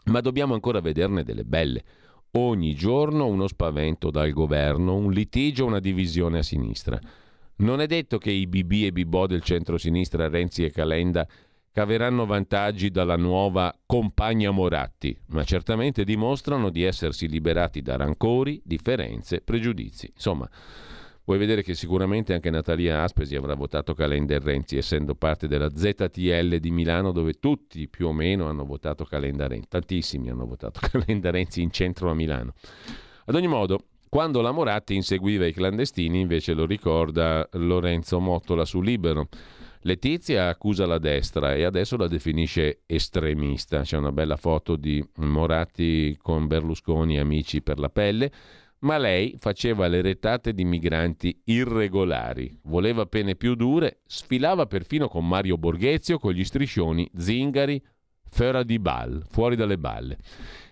Ma 0.06 0.20
dobbiamo 0.20 0.54
ancora 0.54 0.82
vederne 0.82 1.24
delle 1.24 1.44
belle. 1.44 1.84
Ogni 2.32 2.76
giorno 2.76 3.26
uno 3.26 3.48
spavento 3.48 4.12
dal 4.12 4.32
governo, 4.32 4.95
un 4.95 5.12
litigio, 5.12 5.66
una 5.66 5.80
divisione 5.80 6.40
a 6.40 6.44
sinistra. 6.44 6.99
Non 7.58 7.82
è 7.82 7.88
detto 7.88 8.18
che 8.18 8.32
i 8.32 8.45
BB 8.45 8.72
e 8.84 8.91
Bibò 8.91 9.26
del 9.26 9.41
centro-sinistra 9.41 10.28
Renzi 10.28 10.64
e 10.64 10.72
Calenda 10.72 11.28
caveranno 11.72 12.26
vantaggi 12.26 12.90
dalla 12.90 13.18
nuova 13.18 13.72
compagna 13.86 14.52
Moratti, 14.52 15.16
ma 15.28 15.44
certamente 15.44 16.04
dimostrano 16.04 16.70
di 16.70 16.84
essersi 16.84 17.28
liberati 17.28 17.82
da 17.82 17.95
rancori, 17.98 18.60
differenze, 18.64 19.41
pregiudizi. 19.41 20.10
Insomma, 20.12 20.49
Vuoi 21.28 21.40
vedere 21.40 21.62
che 21.62 21.74
sicuramente 21.74 22.34
anche 22.34 22.49
Natalia 22.49 23.04
Aspesi 23.04 23.36
avrà 23.36 23.54
votato 23.54 23.94
Calenda 23.94 24.40
Renzi, 24.40 24.78
essendo 24.78 25.14
parte 25.14 25.49
della 25.49 25.70
ZTL 25.70 26.56
di 26.56 26.72
Milano, 26.72 27.12
dove 27.12 27.34
tutti 27.34 27.90
più 27.90 28.08
o 28.08 28.14
meno 28.14 28.48
hanno 28.48 28.64
votato 28.64 29.04
Calenda 29.04 29.45
Renzi. 29.45 29.68
Tantissimi 29.68 30.30
hanno 30.30 30.45
votato 30.45 30.80
Calenda 30.90 31.30
Renzi 31.30 31.62
in 31.62 31.70
centro 31.70 32.10
a 32.10 32.14
Milano. 32.14 32.54
Ad 33.26 33.36
ogni 33.36 33.48
modo, 33.48 33.88
quando 34.08 34.40
la 34.40 34.52
Moratti 34.52 34.95
inseguiva 34.95 35.45
i 35.45 35.52
clandestini, 35.52 36.22
invece 36.22 36.54
lo 36.54 36.66
ricorda 36.66 37.45
Lorenzo 37.56 38.22
Mottola 38.22 38.64
su 38.64 38.80
Libero. 38.80 39.28
Letizia 39.82 40.48
accusa 40.48 40.86
la 40.86 40.98
destra 40.98 41.56
e 41.56 41.66
adesso 41.66 41.98
la 41.98 42.08
definisce 42.08 42.84
estremista. 42.86 43.82
C'è 43.82 43.98
una 43.98 44.14
bella 44.14 44.38
foto 44.38 44.78
di 44.78 45.06
Moratti 45.18 46.18
con 46.22 46.48
Berlusconi 46.48 47.20
amici 47.20 47.62
per 47.62 47.80
la 47.80 47.90
pelle 47.90 48.32
ma 48.80 48.98
lei 48.98 49.36
faceva 49.40 49.88
le 49.88 50.02
retate 50.02 50.54
di 50.54 50.64
migranti 50.64 51.41
irregolari, 51.45 52.60
voleva 52.64 53.06
pene 53.06 53.36
più 53.36 53.56
dure, 53.56 54.02
sfilava 54.06 54.66
perfino 54.68 55.08
con 55.08 55.28
Mario 55.28 55.58
Borghezio 55.58 56.20
con 56.20 56.34
gli 56.34 56.44
striscioni 56.44 57.10
Zingari, 57.16 57.82
Fera 58.30 58.64
di 58.64 58.78
Ball, 58.78 59.24
fuori 59.30 59.56
dalle 59.56 59.78
balle. 59.78 60.18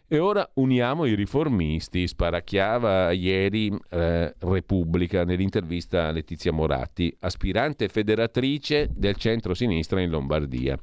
E 0.08 0.20
ora 0.20 0.48
uniamo 0.56 1.06
i 1.06 1.16
riformisti, 1.16 2.08
sparacchiava 2.08 3.12
ieri 3.12 3.76
eh, 3.90 4.36
Repubblica 4.38 5.24
nell'intervista 5.24 6.08
a 6.08 6.12
Letizia 6.12 6.52
Moratti, 6.52 7.16
aspirante 7.22 7.88
federatrice 7.88 8.88
del 8.94 9.16
centro-sinistra 9.16 10.00
in 10.02 10.12
Lombardia. 10.12 10.78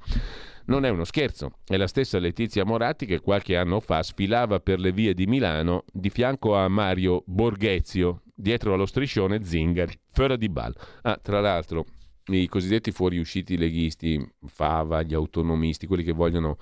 Non 0.66 0.84
è 0.84 0.88
uno 0.88 1.04
scherzo, 1.04 1.58
è 1.66 1.76
la 1.76 1.88
stessa 1.88 2.18
Letizia 2.18 2.64
Moratti 2.64 3.04
che 3.04 3.20
qualche 3.20 3.56
anno 3.56 3.80
fa 3.80 4.02
sfilava 4.02 4.60
per 4.60 4.78
le 4.78 4.92
vie 4.92 5.12
di 5.12 5.26
Milano 5.26 5.84
di 5.92 6.08
fianco 6.08 6.54
a 6.54 6.68
Mario 6.68 7.24
Borghezio, 7.26 8.22
dietro 8.34 8.72
allo 8.74 8.86
striscione 8.86 9.42
Zingari, 9.42 9.98
Fera 10.12 10.36
di 10.36 10.48
Bal. 10.48 10.74
Ah, 11.02 11.18
tra 11.20 11.40
l'altro, 11.40 11.84
i 12.26 12.46
cosiddetti 12.46 12.92
fuoriusciti 12.92 13.56
leghisti, 13.56 14.24
Fava, 14.46 15.02
gli 15.02 15.14
autonomisti, 15.14 15.86
quelli 15.88 16.04
che 16.04 16.12
vogliono 16.12 16.58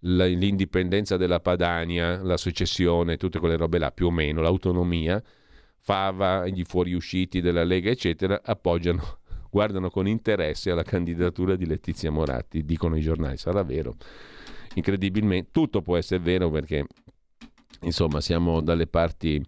l'indipendenza 0.00 1.16
della 1.16 1.40
Padania, 1.40 2.20
la 2.22 2.36
secessione, 2.36 3.16
tutte 3.16 3.38
quelle 3.38 3.56
robe 3.56 3.78
là, 3.78 3.92
più 3.92 4.06
o 4.06 4.10
meno, 4.10 4.42
l'autonomia, 4.42 5.22
Fava, 5.78 6.48
gli 6.48 6.64
fuoriusciti 6.64 7.40
della 7.40 7.62
Lega, 7.62 7.90
eccetera, 7.90 8.40
appoggiano 8.42 9.20
guardano 9.56 9.88
con 9.88 10.06
interesse 10.06 10.70
alla 10.70 10.82
candidatura 10.82 11.56
di 11.56 11.64
Letizia 11.64 12.10
Moratti, 12.10 12.62
dicono 12.66 12.94
i 12.94 13.00
giornali, 13.00 13.38
sarà 13.38 13.62
vero. 13.62 13.94
Incredibilmente, 14.74 15.48
tutto 15.50 15.80
può 15.80 15.96
essere 15.96 16.22
vero 16.22 16.50
perché, 16.50 16.84
insomma, 17.80 18.20
siamo 18.20 18.60
dalle 18.60 18.86
parti 18.86 19.42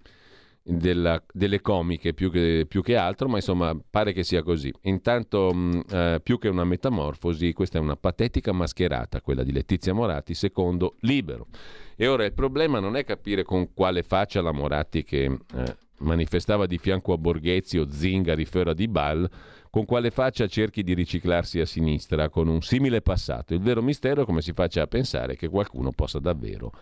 della, 0.63 1.23
delle 1.31 1.61
comiche 1.61 2.15
più 2.15 2.31
che, 2.31 2.65
più 2.67 2.83
che, 2.83 2.97
altro, 2.97 3.29
ma 3.29 3.37
insomma 3.37 3.79
pare 3.91 4.15
che 4.15 4.25
sia 4.25 4.43
così. 4.43 4.73
Intanto, 4.85 5.53
mh, 5.53 5.83
eh, 5.91 6.21
più 6.23 6.39
che 6.39 6.49
una 6.49 6.65
metamorfosi, 6.65 7.53
questa 7.53 7.77
è 7.77 7.81
una 7.83 7.97
patetica 7.97 8.53
mascherata, 8.53 9.21
quella 9.21 9.43
di 9.43 9.53
Letizia 9.53 9.93
Moratti, 9.93 10.33
secondo 10.33 10.97
Libero. 11.01 11.49
E 11.97 12.07
ora 12.07 12.25
il 12.25 12.33
problema 12.33 12.81
non 12.81 12.97
è 12.97 13.05
capire 13.05 13.43
con 13.43 13.75
quale 13.75 14.03
faccia 14.03 14.41
la 14.41 14.53
Moratti 14.53 15.05
che 15.05 15.25
eh, 15.25 15.77
manifestava 15.99 16.65
di 16.65 16.79
fianco 16.79 17.13
a 17.13 17.19
Borghezio, 17.19 17.91
Zingari, 17.91 18.47
Ferra 18.47 18.73
di 18.73 18.89
Ball, 18.89 19.29
con 19.71 19.85
quale 19.85 20.11
faccia 20.11 20.47
cerchi 20.47 20.83
di 20.83 20.95
riciclarsi 20.95 21.61
a 21.61 21.67
sinistra 21.67 22.29
con 22.29 22.49
un 22.49 22.63
simile 22.63 23.03
passato. 23.03 23.55
Il 23.55 23.61
vero 23.61 23.83
mistero 23.83 24.23
è 24.23 24.25
come 24.25 24.43
si 24.43 24.53
faccia 24.53 24.83
a 24.83 24.87
pensare 24.87 25.37
che 25.37 25.49
qualcuno 25.49 25.93
possa 25.93 26.19
davvero 26.19 26.73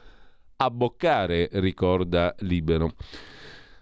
abboccare, 0.57 1.49
ricorda 1.53 2.35
Libero. 2.41 2.95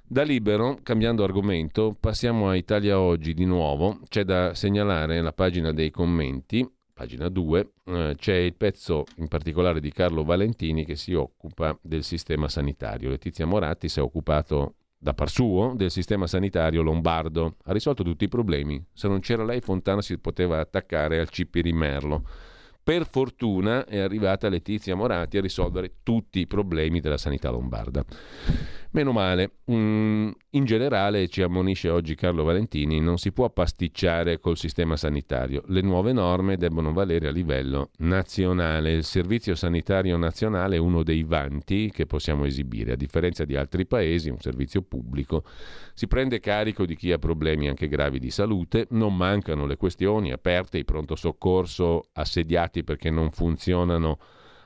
Da 0.07 0.23
Libero, 0.23 0.79
cambiando 0.83 1.25
argomento, 1.25 1.97
passiamo 1.99 2.49
a 2.49 2.57
Italia 2.57 2.99
Oggi 3.01 3.35
di 3.35 3.45
nuovo. 3.45 4.01
C'è 4.09 4.25
da 4.25 4.55
segnalare 4.55 5.21
la 5.21 5.33
pagina 5.33 5.73
dei 5.73 5.91
commenti, 5.91 6.69
pagina 6.93 7.29
2, 7.29 7.73
eh, 7.85 8.15
c'è 8.17 8.35
il 8.35 8.55
pezzo 8.55 9.05
in 9.17 9.29
particolare 9.29 9.81
di 9.81 9.91
Carlo 9.93 10.25
Valentini 10.25 10.85
che 10.85 10.97
si 10.97 11.15
occupa 11.15 11.77
del 11.81 12.05
sistema 12.05 12.49
sanitario. 12.49 13.09
Letizia 13.09 13.47
Moratti 13.47 13.89
si 13.89 13.99
è 13.99 14.03
occupato 14.03 14.75
da 15.05 15.13
par 15.13 15.29
suo 15.29 15.75
del 15.77 15.91
sistema 15.91 16.27
sanitario 16.27 16.81
lombardo. 16.81 17.57
Ha 17.65 17.73
risolto 17.75 18.03
tutti 18.03 18.25
i 18.25 18.29
problemi. 18.29 18.83
Se 18.95 19.07
non 19.07 19.21
c'era 19.21 19.45
lei, 19.45 19.61
Fontana 19.61 20.01
si 20.01 20.17
poteva 20.17 20.61
attaccare 20.61 21.21
al 21.21 21.29
Cipirimerlo. 21.29 22.27
Per 22.83 23.07
fortuna 23.11 23.85
è 23.85 23.99
arrivata 23.99 24.49
Letizia 24.49 24.95
Moratti 24.95 25.37
a 25.37 25.43
risolvere 25.43 25.97
tutti 26.03 26.41
i 26.41 26.47
problemi 26.47 27.01
della 27.01 27.19
sanità 27.19 27.51
lombarda. 27.51 28.03
Meno 28.95 29.11
male. 29.11 29.55
Mm, 29.73 30.31
in 30.51 30.65
generale, 30.65 31.27
ci 31.27 31.43
ammonisce 31.43 31.89
oggi 31.89 32.15
Carlo 32.15 32.45
Valentini, 32.45 33.01
non 33.01 33.19
si 33.19 33.33
può 33.33 33.51
pasticciare 33.51 34.39
col 34.39 34.57
sistema 34.57 34.97
sanitario. 34.97 35.65
Le 35.67 35.81
nuove 35.81 36.13
norme 36.13 36.57
debbono 36.57 36.93
valere 36.93 37.27
a 37.27 37.33
livello 37.33 37.91
nazionale. 37.99 38.93
Il 38.93 39.03
Servizio 39.03 39.57
Sanitario 39.57 40.17
Nazionale 40.17 40.77
è 40.77 40.79
uno 40.79 41.03
dei 41.03 41.25
vanti 41.25 41.91
che 41.91 42.07
possiamo 42.07 42.45
esibire. 42.45 42.93
A 42.93 42.97
differenza 42.97 43.45
di 43.45 43.57
altri 43.57 43.85
paesi, 43.85 44.31
un 44.31 44.39
servizio 44.39 44.83
pubblico 44.83 45.43
si 45.93 46.07
prende 46.07 46.39
carico 46.39 46.87
di 46.87 46.95
chi 46.95 47.11
ha 47.11 47.19
problemi 47.19 47.67
anche 47.67 47.89
gravi 47.89 48.21
di 48.21 48.31
salute, 48.31 48.87
non 48.91 49.17
mancano 49.17 49.67
le 49.67 49.77
questioni 49.77 50.31
aperte, 50.31 50.79
i 50.79 50.85
pronto 50.85 51.17
soccorso 51.17 52.11
assediati 52.13 52.85
perché 52.85 53.11
non 53.11 53.33
funzionano 53.33 54.19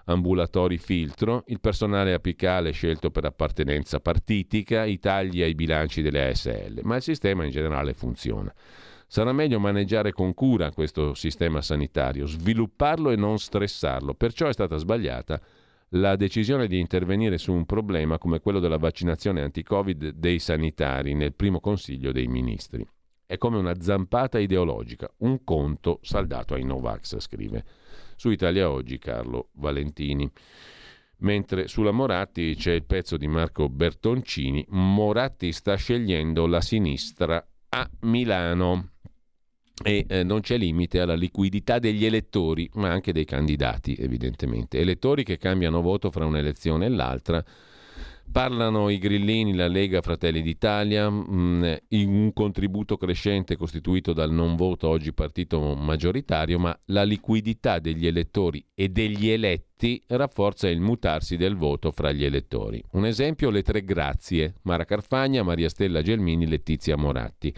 ambulatori 0.09 0.79
filtro, 0.79 1.45
il 1.47 1.61
personale 1.61 2.13
apicale 2.13 2.71
scelto 2.73 3.11
per 3.11 3.25
appartenenza 3.25 4.01
partitica, 4.01 4.85
i 4.85 4.99
tagli 4.99 5.43
ai 5.43 5.55
bilanci 5.55 6.03
delle 6.03 6.29
ASL, 6.29 6.81
ma 6.83 6.97
il 6.97 7.03
sistema 7.03 7.45
in 7.45 7.51
generale 7.51 7.93
funziona. 7.93 8.53
Sarà 9.07 9.33
meglio 9.33 9.59
maneggiare 9.59 10.13
con 10.13 10.35
cura 10.35 10.71
questo 10.73 11.15
sistema 11.15 11.63
sanitario, 11.63 12.27
svilupparlo 12.27 13.11
e 13.11 13.17
non 13.17 13.39
stressarlo, 13.39 14.15
perciò 14.15 14.49
è 14.49 14.53
stata 14.53 14.77
sbagliata 14.77 15.41
la 15.93 16.17
decisione 16.17 16.67
di 16.67 16.79
intervenire 16.79 17.39
su 17.39 17.53
un 17.53 17.65
problema 17.65 18.19
come 18.19 18.41
quello 18.41 18.59
della 18.59 18.77
vaccinazione 18.77 19.41
anti-Covid 19.41 20.11
dei 20.11 20.39
sanitari 20.39 21.15
nel 21.15 21.33
primo 21.35 21.61
Consiglio 21.61 22.13
dei 22.13 22.27
Ministri. 22.27 22.87
È 23.25 23.39
come 23.39 23.57
una 23.59 23.81
zampata 23.81 24.39
ideologica, 24.39 25.11
un 25.19 25.45
conto 25.45 26.01
saldato 26.03 26.55
ai 26.55 26.65
Novax, 26.65 27.19
scrive 27.19 27.65
su 28.19 28.31
Italia 28.31 28.69
Oggi 28.69 28.99
Carlo 28.99 29.51
Valentini. 29.53 30.29
Mentre 31.19 31.69
sulla 31.69 31.93
Moratti 31.93 32.55
c'è 32.57 32.73
il 32.73 32.85
pezzo 32.85 33.17
di 33.17 33.29
Marco 33.29 33.69
Bertoncini, 33.69 34.65
Moratti 34.71 35.53
sta 35.53 35.77
scegliendo 35.77 36.47
la 36.47 36.61
sinistra 36.61 37.45
a 37.71 37.89
Milano. 38.01 38.91
e 39.85 40.05
eh, 40.09 40.25
non 40.25 40.41
c'è 40.41 40.59
limite 40.59 40.99
alla 40.99 41.15
liquidità 41.15 41.79
degli 41.79 42.05
elettori, 42.05 42.69
ma 42.75 42.91
anche 42.91 43.13
dei 43.13 43.25
candidati, 43.25 43.95
evidentemente. 43.95 44.81
Elettori 44.81 45.23
che 45.23 45.39
cambiano 45.39 45.81
voto 45.81 46.11
fra 46.11 46.27
un'elezione 46.27 46.87
e 46.87 46.89
l'altra. 46.89 47.45
Parlano 48.31 48.91
i 48.91 48.99
grillini, 48.99 49.55
la 49.55 49.69
Lega, 49.69 50.03
Fratelli 50.03 50.43
d'Italia, 50.43 51.11
mm, 51.11 51.65
un 51.91 52.31
contributo 52.35 52.97
crescente 52.97 53.57
costituito 53.57 54.13
dal 54.13 54.31
non 54.31 54.55
voto, 54.55 54.89
oggi 54.89 55.13
partito 55.13 55.75
maggioritario, 55.75 56.59
ma 56.59 56.79
la 56.87 57.05
liquidità 57.05 57.79
degli 57.79 58.07
elettori 58.07 58.65
e 58.75 58.91
degli 58.91 59.29
eletti 59.29 60.03
rafforza 60.09 60.69
il 60.69 60.79
mutarsi 60.79 61.37
del 61.37 61.57
voto 61.57 61.91
fra 61.91 62.13
gli 62.13 62.25
elettori. 62.25 62.83
Un 62.93 63.07
esempio, 63.07 63.51
le 63.51 63.63
tre 63.63 63.83
grazie, 63.83 64.55
Mara 64.63 64.85
Carfagna, 64.85 65.43
Maria 65.43 65.69
Stella 65.69 66.03
Gelmini, 66.03 66.47
Letizia 66.47 66.97
Moratti. 66.97 67.53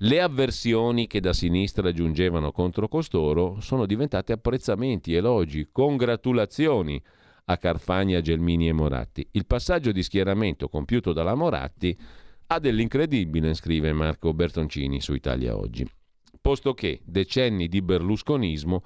Le 0.00 0.20
avversioni 0.20 1.06
che 1.06 1.20
da 1.20 1.32
sinistra 1.32 1.90
giungevano 1.90 2.52
contro 2.52 2.86
costoro 2.86 3.60
sono 3.60 3.86
diventate 3.86 4.32
apprezzamenti, 4.32 5.14
elogi, 5.14 5.68
congratulazioni 5.72 7.02
a 7.46 7.58
Carfagna, 7.58 8.20
Gelmini 8.20 8.68
e 8.68 8.72
Moratti. 8.72 9.26
Il 9.32 9.46
passaggio 9.46 9.92
di 9.92 10.02
schieramento 10.02 10.68
compiuto 10.68 11.12
dalla 11.12 11.34
Moratti 11.34 11.96
ha 12.48 12.58
dell'incredibile, 12.58 13.54
scrive 13.54 13.92
Marco 13.92 14.32
Bertoncini 14.32 15.00
su 15.00 15.14
Italia 15.14 15.56
Oggi, 15.56 15.88
posto 16.40 16.74
che 16.74 17.00
decenni 17.04 17.68
di 17.68 17.82
berlusconismo 17.82 18.82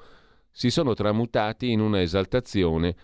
si 0.51 0.71
sono 0.71 0.95
tramutati 0.95 1.71
in 1.71 1.81
una 1.81 2.01
esaltazione 2.01 2.97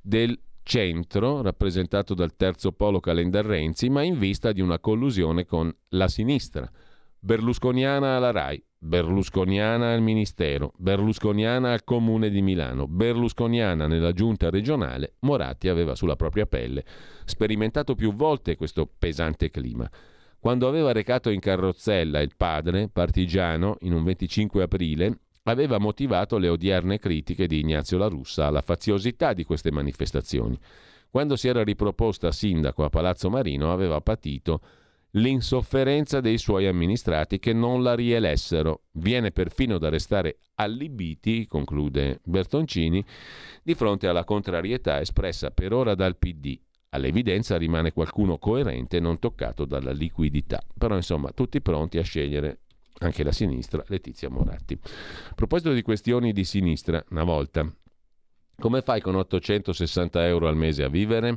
del 0.00 0.38
centro, 0.62 1.42
rappresentato 1.42 2.14
dal 2.14 2.36
terzo 2.36 2.72
polo 2.72 3.00
Calendar 3.00 3.44
Renzi, 3.44 3.88
ma 3.88 4.02
in 4.02 4.18
vista 4.18 4.52
di 4.52 4.60
una 4.60 4.78
collusione 4.78 5.44
con 5.44 5.74
la 5.90 6.08
sinistra– 6.08 6.70
Berlusconiana 7.22 8.16
alla 8.16 8.30
RAI, 8.30 8.64
berlusconiana 8.78 9.92
al 9.92 10.00
Ministero, 10.00 10.72
berlusconiana 10.78 11.70
al 11.70 11.84
Comune 11.84 12.30
di 12.30 12.40
Milano, 12.40 12.88
berlusconiana 12.88 13.86
nella 13.86 14.12
giunta 14.12 14.48
regionale, 14.48 15.16
Moratti 15.20 15.68
aveva 15.68 15.94
sulla 15.94 16.16
propria 16.16 16.46
pelle 16.46 16.82
sperimentato 17.26 17.94
più 17.94 18.14
volte 18.14 18.56
questo 18.56 18.90
pesante 18.98 19.50
clima. 19.50 19.86
Quando 20.38 20.66
aveva 20.66 20.92
recato 20.92 21.28
in 21.28 21.40
carrozzella 21.40 22.20
il 22.20 22.32
padre, 22.34 22.88
partigiano, 22.88 23.76
in 23.80 23.92
un 23.92 24.02
25 24.02 24.62
aprile, 24.62 25.18
aveva 25.42 25.76
motivato 25.76 26.38
le 26.38 26.48
odierne 26.48 26.98
critiche 26.98 27.46
di 27.46 27.60
Ignazio 27.60 27.98
La 27.98 28.08
Russa 28.08 28.46
alla 28.46 28.62
faziosità 28.62 29.34
di 29.34 29.44
queste 29.44 29.70
manifestazioni. 29.70 30.58
Quando 31.10 31.36
si 31.36 31.48
era 31.48 31.62
riproposta 31.62 32.32
sindaco 32.32 32.82
a 32.82 32.88
Palazzo 32.88 33.28
Marino 33.28 33.72
aveva 33.72 34.00
patito 34.00 34.60
l'insofferenza 35.12 36.20
dei 36.20 36.38
suoi 36.38 36.66
amministrati 36.66 37.38
che 37.38 37.52
non 37.52 37.82
la 37.82 37.94
rielessero. 37.94 38.82
Viene 38.92 39.30
perfino 39.30 39.78
da 39.78 39.88
restare 39.88 40.38
allibiti, 40.56 41.46
conclude 41.46 42.20
Bertoncini, 42.24 43.04
di 43.62 43.74
fronte 43.74 44.06
alla 44.06 44.24
contrarietà 44.24 45.00
espressa 45.00 45.50
per 45.50 45.72
ora 45.72 45.94
dal 45.94 46.16
PD. 46.16 46.58
All'evidenza 46.90 47.56
rimane 47.56 47.92
qualcuno 47.92 48.38
coerente 48.38 48.98
non 49.00 49.18
toccato 49.18 49.64
dalla 49.64 49.92
liquidità. 49.92 50.60
Però 50.76 50.94
insomma 50.94 51.30
tutti 51.30 51.60
pronti 51.60 51.98
a 51.98 52.02
scegliere 52.02 52.60
anche 52.98 53.22
la 53.22 53.32
sinistra, 53.32 53.82
Letizia 53.86 54.28
Moratti. 54.28 54.78
A 54.82 55.34
proposito 55.34 55.72
di 55.72 55.82
questioni 55.82 56.32
di 56.32 56.44
sinistra, 56.44 57.02
una 57.10 57.24
volta, 57.24 57.66
come 58.58 58.82
fai 58.82 59.00
con 59.00 59.14
860 59.14 60.26
euro 60.26 60.48
al 60.48 60.56
mese 60.56 60.82
a 60.82 60.88
vivere? 60.88 61.36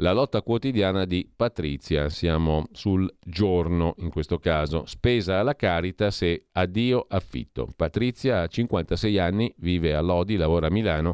La 0.00 0.12
lotta 0.12 0.40
quotidiana 0.40 1.04
di 1.04 1.28
Patrizia, 1.36 2.08
siamo 2.08 2.68
sul 2.72 3.06
giorno 3.22 3.94
in 3.98 4.08
questo 4.08 4.38
caso, 4.38 4.86
spesa 4.86 5.38
alla 5.38 5.54
Caritas 5.54 6.22
e 6.22 6.46
addio 6.52 7.04
affitto. 7.06 7.68
Patrizia 7.76 8.40
ha 8.40 8.46
56 8.46 9.18
anni, 9.18 9.52
vive 9.58 9.94
a 9.94 10.00
Lodi, 10.00 10.36
lavora 10.36 10.68
a 10.68 10.70
Milano, 10.70 11.12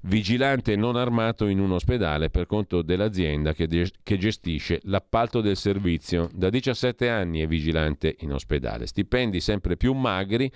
vigilante 0.00 0.74
non 0.74 0.96
armato 0.96 1.46
in 1.46 1.60
un 1.60 1.70
ospedale 1.70 2.28
per 2.28 2.46
conto 2.46 2.82
dell'azienda 2.82 3.52
che, 3.52 3.68
de- 3.68 3.92
che 4.02 4.18
gestisce 4.18 4.80
l'appalto 4.82 5.40
del 5.40 5.56
servizio. 5.56 6.28
Da 6.34 6.50
17 6.50 7.08
anni 7.08 7.38
è 7.38 7.46
vigilante 7.46 8.16
in 8.18 8.32
ospedale, 8.32 8.86
stipendi 8.88 9.38
sempre 9.38 9.76
più 9.76 9.92
magri 9.92 10.50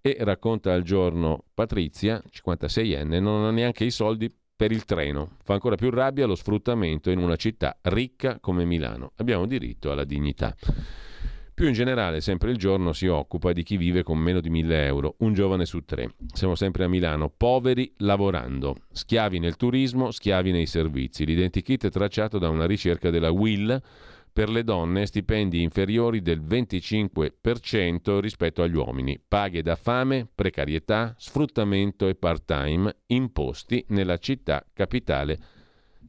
e 0.00 0.16
racconta 0.22 0.72
al 0.72 0.82
giorno 0.82 1.44
Patrizia, 1.54 2.20
56enne, 2.28 3.20
non 3.20 3.44
ha 3.44 3.52
neanche 3.52 3.84
i 3.84 3.92
soldi 3.92 4.28
per 4.56 4.72
il 4.72 4.84
treno. 4.84 5.36
Fa 5.44 5.52
ancora 5.52 5.76
più 5.76 5.90
rabbia 5.90 6.26
lo 6.26 6.34
sfruttamento 6.34 7.10
in 7.10 7.18
una 7.18 7.36
città 7.36 7.76
ricca 7.82 8.38
come 8.40 8.64
Milano. 8.64 9.12
Abbiamo 9.16 9.46
diritto 9.46 9.92
alla 9.92 10.04
dignità. 10.04 10.56
Più 11.56 11.66
in 11.66 11.72
generale, 11.72 12.20
sempre 12.20 12.50
il 12.50 12.58
giorno 12.58 12.92
si 12.92 13.06
occupa 13.06 13.52
di 13.52 13.62
chi 13.62 13.78
vive 13.78 14.02
con 14.02 14.18
meno 14.18 14.40
di 14.40 14.50
1000 14.50 14.84
euro, 14.84 15.14
un 15.20 15.32
giovane 15.32 15.64
su 15.64 15.86
tre. 15.86 16.12
Siamo 16.32 16.54
sempre 16.54 16.84
a 16.84 16.88
Milano, 16.88 17.32
poveri 17.34 17.90
lavorando, 17.98 18.76
schiavi 18.92 19.38
nel 19.38 19.56
turismo, 19.56 20.10
schiavi 20.10 20.52
nei 20.52 20.66
servizi. 20.66 21.24
L'identikit 21.24 21.86
è 21.86 21.90
tracciato 21.90 22.38
da 22.38 22.50
una 22.50 22.66
ricerca 22.66 23.08
della 23.08 23.30
Will 23.30 23.80
per 24.36 24.50
le 24.50 24.64
donne 24.64 25.06
stipendi 25.06 25.62
inferiori 25.62 26.20
del 26.20 26.42
25% 26.42 28.18
rispetto 28.18 28.62
agli 28.62 28.76
uomini, 28.76 29.18
paghe 29.26 29.62
da 29.62 29.76
fame, 29.76 30.28
precarietà, 30.34 31.14
sfruttamento 31.16 32.06
e 32.06 32.16
part-time 32.16 32.96
imposti 33.06 33.82
nella 33.88 34.18
città 34.18 34.62
capitale 34.74 35.38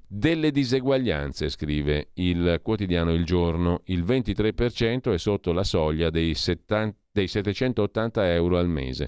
delle 0.05 0.51
diseguaglianze, 0.51 1.47
scrive 1.47 2.09
il 2.15 2.59
quotidiano 2.61 3.13
Il 3.13 3.23
Giorno. 3.23 3.83
Il 3.85 4.03
23% 4.03 5.13
è 5.13 5.17
sotto 5.17 5.53
la 5.53 5.63
soglia 5.63 6.09
dei, 6.09 6.35
70, 6.35 6.97
dei 7.09 7.29
780 7.29 8.33
euro 8.33 8.57
al 8.57 8.67
mese. 8.67 9.07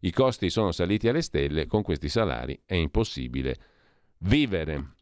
I 0.00 0.10
costi 0.10 0.50
sono 0.50 0.72
saliti 0.72 1.08
alle 1.08 1.22
stelle, 1.22 1.66
con 1.66 1.80
questi 1.80 2.10
salari 2.10 2.60
è 2.66 2.74
impossibile 2.74 3.56
vivere. 4.18 4.96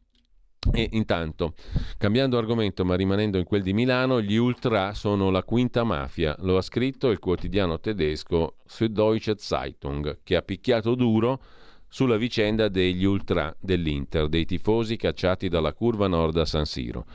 E 0.72 0.88
intanto, 0.92 1.54
cambiando 1.96 2.36
argomento 2.36 2.84
ma 2.84 2.96
rimanendo 2.96 3.38
in 3.38 3.44
quel 3.44 3.62
di 3.62 3.72
Milano, 3.72 4.20
gli 4.20 4.36
ultra 4.36 4.94
sono 4.94 5.30
la 5.30 5.42
quinta 5.42 5.84
mafia, 5.84 6.36
lo 6.40 6.56
ha 6.56 6.62
scritto 6.62 7.10
il 7.10 7.18
quotidiano 7.18 7.80
tedesco 7.80 8.56
Süddeutsche 8.66 9.36
Zeitung, 9.38 10.18
che 10.22 10.36
ha 10.36 10.42
picchiato 10.42 10.94
duro 10.94 11.40
sulla 11.88 12.16
vicenda 12.16 12.68
degli 12.68 13.04
ultra 13.04 13.54
dell'Inter, 13.58 14.28
dei 14.28 14.44
tifosi 14.44 14.96
cacciati 14.96 15.48
dalla 15.48 15.72
curva 15.72 16.08
nord 16.08 16.36
a 16.36 16.44
San 16.44 16.66
Siro. 16.66 17.06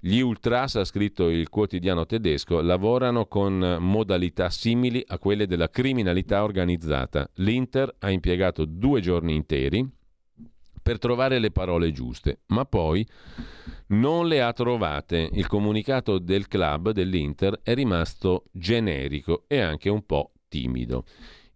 Gli 0.00 0.20
ultras, 0.20 0.76
ha 0.76 0.84
scritto 0.84 1.28
il 1.28 1.48
quotidiano 1.48 2.06
tedesco, 2.06 2.60
lavorano 2.60 3.26
con 3.26 3.78
modalità 3.80 4.48
simili 4.48 5.02
a 5.04 5.18
quelle 5.18 5.48
della 5.48 5.70
criminalità 5.70 6.44
organizzata. 6.44 7.28
L'Inter 7.36 7.96
ha 7.98 8.10
impiegato 8.10 8.64
due 8.64 9.00
giorni 9.00 9.34
interi, 9.34 9.84
per 10.88 10.98
trovare 10.98 11.38
le 11.38 11.50
parole 11.50 11.92
giuste, 11.92 12.44
ma 12.46 12.64
poi 12.64 13.06
non 13.88 14.26
le 14.26 14.40
ha 14.40 14.54
trovate. 14.54 15.28
Il 15.34 15.46
comunicato 15.46 16.18
del 16.18 16.48
club 16.48 16.92
dell'Inter 16.92 17.60
è 17.62 17.74
rimasto 17.74 18.44
generico 18.52 19.44
e 19.48 19.60
anche 19.60 19.90
un 19.90 20.06
po' 20.06 20.32
timido. 20.48 21.04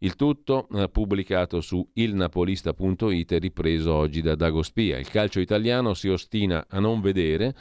Il 0.01 0.17
tutto 0.17 0.69
eh, 0.75 0.91
pubblicato 0.91 1.63
su 1.63 1.83
ilnapolista.it 1.95 3.39
ripreso 3.41 3.95
oggi 3.95 4.21
da 4.21 4.35
Dago 4.35 4.63
Spia. 4.63 4.99
Il 4.99 5.09
calcio 5.09 5.41
italiano 5.41 5.95
si 5.95 6.09
ostina 6.09 6.67
a 6.69 6.79
non 6.79 7.01
vedere 7.01 7.55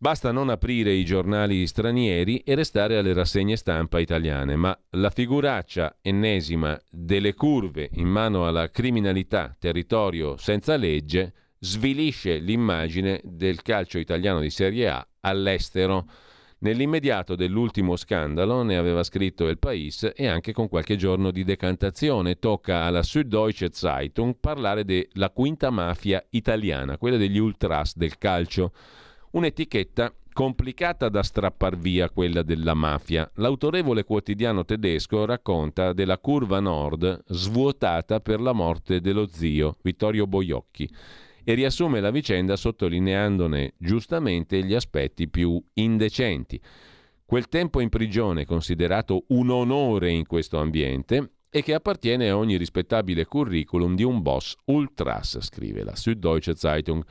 Basta 0.00 0.30
non 0.30 0.48
aprire 0.48 0.92
i 0.92 1.04
giornali 1.04 1.66
stranieri 1.66 2.38
e 2.44 2.54
restare 2.54 2.98
alle 2.98 3.12
rassegne 3.12 3.56
stampa 3.56 3.98
italiane, 3.98 4.54
ma 4.54 4.78
la 4.90 5.10
figuraccia 5.10 5.96
ennesima 6.00 6.80
delle 6.88 7.34
curve 7.34 7.90
in 7.94 8.06
mano 8.06 8.46
alla 8.46 8.70
criminalità, 8.70 9.56
territorio 9.58 10.36
senza 10.36 10.76
legge, 10.76 11.32
svilisce 11.58 12.38
l'immagine 12.38 13.20
del 13.24 13.60
calcio 13.62 13.98
italiano 13.98 14.38
di 14.38 14.50
Serie 14.50 14.88
A 14.88 15.04
all'estero. 15.22 16.08
Nell'immediato 16.60 17.34
dell'ultimo 17.34 17.96
scandalo 17.96 18.62
ne 18.62 18.76
aveva 18.76 19.02
scritto 19.02 19.48
il 19.48 19.58
País 19.58 20.12
e 20.14 20.28
anche 20.28 20.52
con 20.52 20.68
qualche 20.68 20.94
giorno 20.94 21.32
di 21.32 21.42
decantazione 21.42 22.38
tocca 22.38 22.82
alla 22.82 23.02
Süddeutsche 23.02 23.70
Zeitung 23.72 24.36
parlare 24.38 24.84
della 24.84 25.30
quinta 25.30 25.70
mafia 25.70 26.24
italiana, 26.30 26.98
quella 26.98 27.16
degli 27.16 27.38
ultras 27.38 27.96
del 27.96 28.16
calcio 28.16 28.72
Un'etichetta 29.30 30.12
complicata 30.32 31.08
da 31.08 31.22
strappar 31.22 31.76
via 31.76 32.08
quella 32.10 32.42
della 32.42 32.72
mafia. 32.72 33.28
L'autorevole 33.34 34.04
quotidiano 34.04 34.64
tedesco 34.64 35.24
racconta 35.24 35.92
della 35.92 36.18
curva 36.18 36.60
nord 36.60 37.24
svuotata 37.26 38.20
per 38.20 38.40
la 38.40 38.52
morte 38.52 39.00
dello 39.00 39.26
zio 39.26 39.76
Vittorio 39.82 40.26
Boiocchi 40.26 40.88
e 41.42 41.54
riassume 41.54 42.00
la 42.00 42.10
vicenda 42.10 42.56
sottolineandone 42.56 43.74
giustamente 43.78 44.62
gli 44.62 44.74
aspetti 44.74 45.28
più 45.28 45.60
indecenti. 45.74 46.60
Quel 47.24 47.48
tempo 47.48 47.80
in 47.80 47.88
prigione 47.88 48.44
considerato 48.44 49.24
un 49.28 49.50
onore 49.50 50.10
in 50.10 50.26
questo 50.26 50.58
ambiente 50.58 51.32
e 51.50 51.62
che 51.62 51.74
appartiene 51.74 52.30
a 52.30 52.36
ogni 52.36 52.56
rispettabile 52.56 53.26
curriculum 53.26 53.94
di 53.96 54.04
un 54.04 54.22
boss 54.22 54.54
ultras, 54.66 55.38
scrive 55.40 55.82
la 55.82 55.96
Süddeutsche 55.96 56.54
Zeitung. 56.54 57.04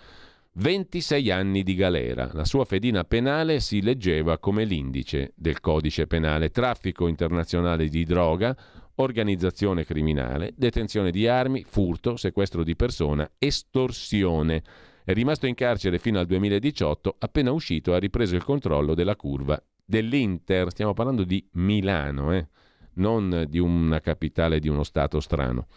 26 0.60 1.30
anni 1.30 1.62
di 1.62 1.76
galera. 1.76 2.32
La 2.34 2.44
sua 2.44 2.66
fedina 2.66 3.04
penale 3.04 3.60
si 3.60 3.80
leggeva 3.84 4.40
come 4.40 4.64
l'indice 4.64 5.34
del 5.36 5.60
codice 5.60 6.08
penale 6.08 6.50
traffico 6.50 7.08
internazionale 7.08 7.88
di 7.90 8.04
droga, 8.04 8.58
organizzazione 8.96 9.86
criminale, 9.86 10.54
detenzione 10.56 11.12
di 11.12 11.28
armi, 11.28 11.64
furto, 11.64 12.16
sequestro 12.16 12.64
di 12.64 12.76
persona, 12.76 13.30
estorsione. 13.38 14.64
È 15.04 15.14
rimasto 15.14 15.46
in 15.46 15.54
carcere 15.54 16.00
fino 16.00 16.18
al 16.18 16.26
2018, 16.26 17.18
appena 17.20 17.52
uscito 17.52 17.94
ha 17.94 18.00
ripreso 18.00 18.36
il 18.36 18.44
controllo 18.44 18.96
della 18.96 19.16
curva 19.16 19.64
dell'Inter, 19.86 20.72
stiamo 20.72 20.94
parlando 20.94 21.24
di 21.24 21.48
Milano, 21.52 22.34
eh? 22.34 22.48
non 22.94 23.46
di 23.48 23.60
una 23.60 24.00
capitale 24.00 24.60
di 24.60 24.70
uno 24.70 24.84
Stato 24.84 25.20
strano. 25.20 25.68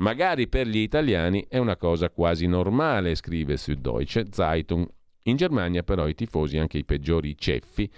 Magari 0.00 0.48
per 0.48 0.66
gli 0.66 0.78
italiani 0.78 1.44
è 1.46 1.58
una 1.58 1.76
cosa 1.76 2.08
quasi 2.08 2.46
normale, 2.46 3.14
scrive 3.14 3.58
Süddeutsche 3.58 4.28
Zeitung. 4.30 4.88
In 5.24 5.36
Germania 5.36 5.82
però 5.82 6.08
i 6.08 6.14
tifosi, 6.14 6.56
anche 6.56 6.78
i 6.78 6.84
peggiori 6.84 7.36
ceffi, 7.36 7.90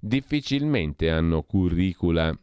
difficilmente 0.00 1.10
hanno 1.10 1.42
curricula 1.42 2.34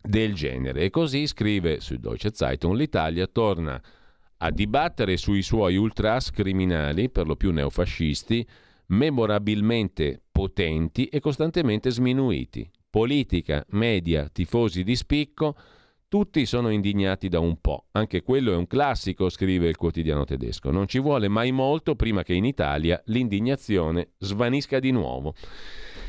del 0.00 0.32
genere. 0.32 0.80
E 0.80 0.90
così 0.90 1.26
scrive 1.26 1.80
su 1.80 1.96
Deutsche 1.96 2.30
Zeitung, 2.32 2.74
l'Italia 2.76 3.26
torna 3.26 3.80
a 4.38 4.50
dibattere 4.50 5.18
sui 5.18 5.42
suoi 5.42 5.76
ultras 5.76 6.30
criminali, 6.30 7.10
per 7.10 7.26
lo 7.26 7.36
più 7.36 7.52
neofascisti, 7.52 8.46
memorabilmente 8.86 10.22
potenti 10.32 11.04
e 11.06 11.20
costantemente 11.20 11.90
sminuiti. 11.90 12.68
Politica, 12.88 13.62
media, 13.72 14.30
tifosi 14.32 14.82
di 14.82 14.96
spicco, 14.96 15.54
tutti 16.10 16.44
sono 16.44 16.70
indignati 16.70 17.28
da 17.28 17.38
un 17.38 17.60
po'. 17.60 17.86
Anche 17.92 18.22
quello 18.22 18.52
è 18.52 18.56
un 18.56 18.66
classico, 18.66 19.28
scrive 19.28 19.68
il 19.68 19.76
quotidiano 19.76 20.24
tedesco. 20.24 20.72
Non 20.72 20.88
ci 20.88 20.98
vuole 20.98 21.28
mai 21.28 21.52
molto 21.52 21.94
prima 21.94 22.24
che 22.24 22.34
in 22.34 22.44
Italia 22.44 23.00
l'indignazione 23.06 24.14
svanisca 24.18 24.80
di 24.80 24.90
nuovo. 24.90 25.34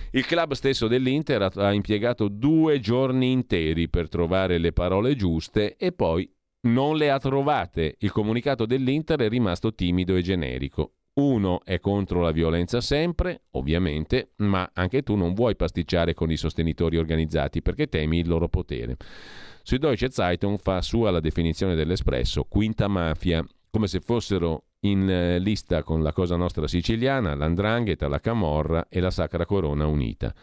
Il 0.10 0.26
club 0.26 0.54
stesso 0.54 0.88
dell'Inter 0.88 1.52
ha 1.54 1.72
impiegato 1.72 2.30
due 2.30 2.80
giorni 2.80 3.32
interi 3.32 3.90
per 3.90 4.10
trovare 4.10 4.58
le 4.58 4.74
parole 4.74 5.16
giuste 5.16 5.76
e 5.78 5.92
poi 5.92 6.28
non 6.62 6.98
le 6.98 7.12
ha 7.12 7.20
trovate. 7.20 7.98
Il 8.00 8.12
comunicato 8.12 8.66
dell'Inter 8.66 9.20
è 9.20 9.30
rimasto 9.30 9.76
timido 9.76 10.16
e 10.16 10.24
generico. 10.24 10.94
Uno 11.14 11.62
è 11.64 11.80
contro 11.80 12.22
la 12.22 12.32
violenza 12.32 12.82
sempre, 12.82 13.44
ovviamente, 13.52 14.32
ma 14.38 14.68
anche 14.74 15.04
tu 15.04 15.16
non 15.16 15.34
vuoi 15.34 15.56
pasticciare 15.56 16.16
con 16.16 16.32
i 16.32 16.38
sostenitori 16.38 16.98
organizzati 16.98 17.62
perché 17.62 17.88
temi 17.88 18.18
il 18.18 18.28
loro 18.28 18.48
potere. 18.48 18.98
Sui 19.64 19.78
Deutsche 19.78 20.10
Zeitung 20.10 20.60
fa 20.60 20.82
sua 20.82 21.12
la 21.12 21.20
definizione 21.20 21.76
dell'espresso, 21.76 22.44
quinta 22.44 22.88
mafia, 22.88 23.46
come 23.70 23.88
se 23.88 24.00
fossero 24.00 24.66
in 24.82 25.10
eh, 25.10 25.40
lista 25.40 25.84
con 25.84 26.02
la 26.02 26.12
Cosa 26.12 26.36
Nostra 26.36 26.68
siciliana, 26.68 27.36
l'Andrangheta, 27.36 28.08
la 28.08 28.20
Camorra 28.20 28.88
e 28.90 29.00
la 29.00 29.12
Sacra 29.12 29.46
Corona 29.46 29.86
Unita. 29.86 30.34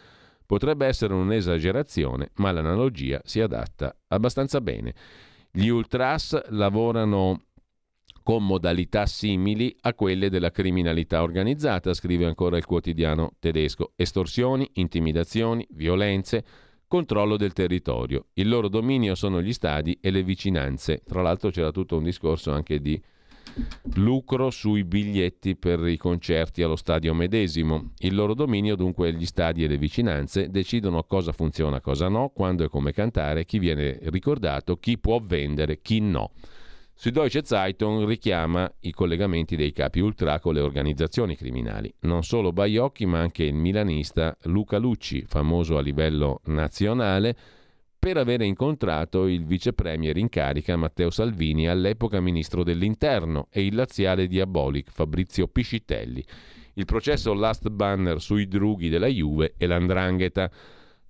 Potrebbe 0.46 0.86
essere 0.86 1.14
un'esagerazione, 1.14 2.30
ma 2.36 2.52
l'analogia 2.52 3.20
si 3.24 3.40
adatta 3.40 3.94
abbastanza 4.08 4.60
bene. 4.60 4.94
Gli 5.50 5.68
ultras 5.68 6.48
lavorano 6.50 7.42
con 8.22 8.44
modalità 8.44 9.06
simili 9.06 9.74
a 9.82 9.94
quelle 9.94 10.30
della 10.30 10.50
criminalità 10.50 11.22
organizzata, 11.22 11.94
scrive 11.94 12.26
ancora 12.26 12.56
il 12.56 12.64
quotidiano 12.64 13.32
tedesco. 13.38 13.92
Estorsioni, 13.96 14.68
intimidazioni, 14.74 15.66
violenze, 15.70 16.44
controllo 16.88 17.36
del 17.36 17.52
territorio. 17.52 18.26
Il 18.34 18.48
loro 18.48 18.68
dominio 18.68 19.14
sono 19.14 19.40
gli 19.40 19.52
stadi 19.52 19.96
e 20.00 20.10
le 20.10 20.22
vicinanze. 20.22 21.02
Tra 21.06 21.22
l'altro 21.22 21.50
c'era 21.50 21.70
tutto 21.70 21.96
un 21.96 22.02
discorso 22.02 22.50
anche 22.50 22.80
di 22.80 23.00
lucro 23.94 24.50
sui 24.50 24.84
biglietti 24.84 25.56
per 25.56 25.86
i 25.86 25.96
concerti 25.96 26.62
allo 26.62 26.76
stadio 26.76 27.14
medesimo. 27.14 27.92
Il 27.98 28.14
loro 28.14 28.34
dominio, 28.34 28.74
dunque, 28.74 29.12
gli 29.12 29.26
stadi 29.26 29.64
e 29.64 29.68
le 29.68 29.78
vicinanze 29.78 30.50
decidono 30.50 31.02
cosa 31.04 31.32
funziona, 31.32 31.80
cosa 31.80 32.08
no, 32.08 32.30
quando 32.30 32.64
e 32.64 32.68
come 32.68 32.92
cantare, 32.92 33.44
chi 33.44 33.58
viene 33.58 33.98
ricordato, 34.04 34.76
chi 34.76 34.98
può 34.98 35.20
vendere, 35.22 35.80
chi 35.80 36.00
no. 36.00 36.32
Su 37.00 37.10
Deutsche 37.10 37.44
Zeitung 37.44 38.04
richiama 38.08 38.68
i 38.80 38.90
collegamenti 38.90 39.54
dei 39.54 39.70
capi 39.70 40.00
ultra 40.00 40.40
con 40.40 40.54
le 40.54 40.60
organizzazioni 40.60 41.36
criminali. 41.36 41.94
Non 42.00 42.24
solo 42.24 42.52
Baiocchi, 42.52 43.06
ma 43.06 43.20
anche 43.20 43.44
il 43.44 43.54
milanista 43.54 44.36
Luca 44.46 44.78
Lucci, 44.78 45.22
famoso 45.24 45.78
a 45.78 45.80
livello 45.80 46.40
nazionale, 46.46 47.36
per 47.96 48.16
avere 48.16 48.46
incontrato 48.46 49.28
il 49.28 49.44
vice 49.44 49.74
premier 49.74 50.16
in 50.16 50.28
carica 50.28 50.74
Matteo 50.74 51.10
Salvini, 51.10 51.68
all'epoca 51.68 52.20
ministro 52.20 52.64
dell'Interno, 52.64 53.46
e 53.52 53.64
il 53.64 53.76
laziale 53.76 54.26
diabolic 54.26 54.90
Fabrizio 54.90 55.46
Piscitelli. 55.46 56.24
Il 56.74 56.84
processo 56.84 57.32
Last 57.32 57.68
Banner 57.68 58.20
sui 58.20 58.48
drughi 58.48 58.88
della 58.88 59.06
Juve 59.06 59.54
e 59.56 59.68
l'andrangheta. 59.68 60.50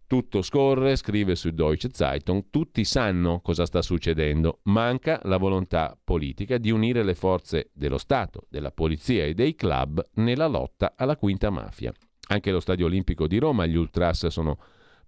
Tutto 0.08 0.40
scorre, 0.40 0.96
scrive 0.96 1.34
su 1.34 1.50
Deutsche 1.50 1.90
Zeitung, 1.92 2.46
tutti 2.48 2.82
sanno 2.84 3.42
cosa 3.42 3.66
sta 3.66 3.82
succedendo, 3.82 4.60
manca 4.62 5.20
la 5.24 5.36
volontà 5.36 5.98
politica 6.02 6.56
di 6.56 6.70
unire 6.70 7.02
le 7.02 7.14
forze 7.14 7.68
dello 7.74 7.98
Stato, 7.98 8.46
della 8.48 8.70
polizia 8.70 9.26
e 9.26 9.34
dei 9.34 9.54
club 9.54 10.02
nella 10.14 10.46
lotta 10.46 10.94
alla 10.96 11.18
quinta 11.18 11.50
mafia. 11.50 11.92
Anche 12.28 12.50
lo 12.50 12.60
Stadio 12.60 12.86
Olimpico 12.86 13.26
di 13.26 13.36
Roma 13.36 13.66
gli 13.66 13.76
ultras 13.76 14.28
sono 14.28 14.58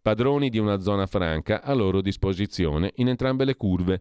padroni 0.00 0.48
di 0.48 0.58
una 0.58 0.80
zona 0.80 1.06
franca 1.06 1.62
a 1.62 1.72
loro 1.72 2.00
disposizione 2.00 2.92
in 2.96 3.08
entrambe 3.08 3.44
le 3.44 3.56
curve, 3.56 4.00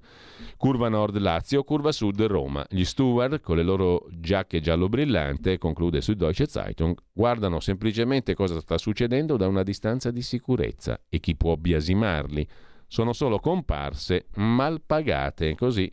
curva 0.58 0.90
nord 0.90 1.18
Lazio, 1.18 1.64
curva 1.64 1.92
sud 1.92 2.22
Roma. 2.24 2.66
Gli 2.70 2.84
steward, 2.84 3.42
con 3.42 3.58
le 3.58 3.64
loro 3.64 4.08
giacche 4.12 4.62
giallo 4.62 4.90
brillante, 4.90 5.58
conclude 5.58 6.02
su 6.02 6.14
Deutsche 6.14 6.48
Zeitung, 6.48 6.98
guardano 7.12 7.60
semplicemente 7.60 8.34
cosa 8.34 8.60
sta 8.60 8.78
succedendo 8.78 9.38
da 9.38 9.48
una 9.48 9.64
distanza 9.64 10.12
di 10.12 10.22
sicurezza 10.22 11.02
e 11.10 11.20
chi 11.20 11.36
può 11.36 11.56
biasimarli. 11.56 12.48
Sono 12.88 13.14
solo 13.14 13.40
comparse 13.40 14.28
mal 14.36 14.82
pagate, 14.86 15.56
così 15.56 15.92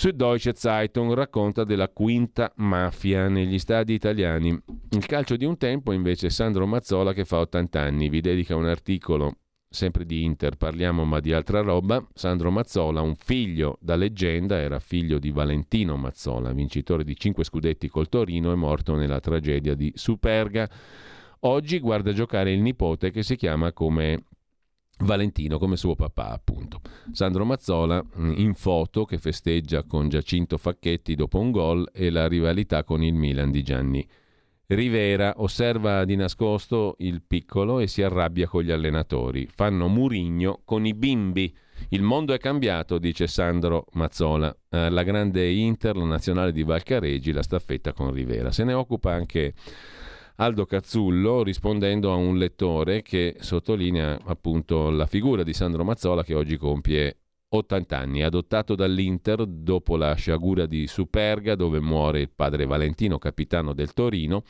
Süddeutsche 0.00 0.52
Zeitung 0.52 1.12
racconta 1.12 1.64
della 1.64 1.88
quinta 1.88 2.52
mafia 2.58 3.26
negli 3.26 3.58
stadi 3.58 3.94
italiani. 3.94 4.56
Il 4.90 5.04
calcio 5.06 5.34
di 5.34 5.44
un 5.44 5.56
tempo 5.56 5.90
invece 5.90 6.30
Sandro 6.30 6.68
Mazzola 6.68 7.12
che 7.12 7.24
fa 7.24 7.40
80 7.40 7.80
anni 7.80 8.08
vi 8.08 8.20
dedica 8.20 8.54
un 8.54 8.66
articolo 8.66 9.38
sempre 9.68 10.06
di 10.06 10.22
Inter, 10.22 10.54
parliamo 10.54 11.04
ma 11.04 11.18
di 11.18 11.32
altra 11.32 11.62
roba. 11.62 12.00
Sandro 12.14 12.52
Mazzola, 12.52 13.00
un 13.00 13.16
figlio 13.16 13.76
da 13.80 13.96
leggenda, 13.96 14.60
era 14.60 14.78
figlio 14.78 15.18
di 15.18 15.32
Valentino 15.32 15.96
Mazzola, 15.96 16.52
vincitore 16.52 17.02
di 17.02 17.16
5 17.16 17.42
scudetti 17.42 17.88
col 17.88 18.08
Torino 18.08 18.52
e 18.52 18.54
morto 18.54 18.94
nella 18.94 19.18
tragedia 19.18 19.74
di 19.74 19.90
Superga. 19.96 20.70
Oggi 21.40 21.80
guarda 21.80 22.12
giocare 22.12 22.52
il 22.52 22.60
nipote 22.60 23.10
che 23.10 23.24
si 23.24 23.34
chiama 23.34 23.72
come 23.72 24.22
Valentino 25.00 25.58
come 25.58 25.76
suo 25.76 25.94
papà, 25.94 26.30
appunto. 26.30 26.80
Sandro 27.12 27.44
Mazzola 27.44 28.02
mm, 28.02 28.32
in 28.36 28.54
foto 28.54 29.04
che 29.04 29.18
festeggia 29.18 29.84
con 29.84 30.08
Giacinto 30.08 30.58
Facchetti 30.58 31.14
dopo 31.14 31.38
un 31.38 31.50
gol 31.50 31.88
e 31.92 32.10
la 32.10 32.26
rivalità 32.26 32.84
con 32.84 33.02
il 33.02 33.14
Milan 33.14 33.50
di 33.50 33.62
Gianni 33.62 34.06
Rivera. 34.66 35.34
Osserva 35.38 36.04
di 36.04 36.16
nascosto 36.16 36.96
il 36.98 37.22
piccolo 37.26 37.78
e 37.78 37.86
si 37.86 38.02
arrabbia 38.02 38.46
con 38.48 38.62
gli 38.62 38.70
allenatori. 38.70 39.48
Fanno 39.50 39.88
Murigno 39.88 40.60
con 40.64 40.84
i 40.84 40.94
bimbi. 40.94 41.54
Il 41.90 42.02
mondo 42.02 42.34
è 42.34 42.38
cambiato, 42.38 42.98
dice 42.98 43.28
Sandro 43.28 43.86
Mazzola. 43.92 44.54
Eh, 44.68 44.90
la 44.90 45.02
grande 45.04 45.48
Inter, 45.48 45.96
la 45.96 46.04
nazionale 46.04 46.52
di 46.52 46.64
Valcareggi, 46.64 47.32
la 47.32 47.42
staffetta 47.42 47.92
con 47.92 48.12
Rivera. 48.12 48.50
Se 48.50 48.64
ne 48.64 48.74
occupa 48.74 49.12
anche 49.12 49.54
Aldo 50.40 50.66
Cazzullo 50.66 51.42
rispondendo 51.42 52.12
a 52.12 52.14
un 52.14 52.38
lettore 52.38 53.02
che 53.02 53.34
sottolinea 53.40 54.20
appunto 54.26 54.88
la 54.88 55.06
figura 55.06 55.42
di 55.42 55.52
Sandro 55.52 55.82
Mazzola 55.82 56.22
che 56.22 56.34
oggi 56.34 56.56
compie 56.56 57.16
80 57.48 57.98
anni, 57.98 58.22
adottato 58.22 58.76
dall'Inter 58.76 59.44
dopo 59.46 59.96
la 59.96 60.14
sciagura 60.14 60.66
di 60.66 60.86
Superga 60.86 61.56
dove 61.56 61.80
muore 61.80 62.20
il 62.20 62.30
padre 62.30 62.66
Valentino, 62.66 63.18
capitano 63.18 63.72
del 63.72 63.92
Torino 63.92 64.44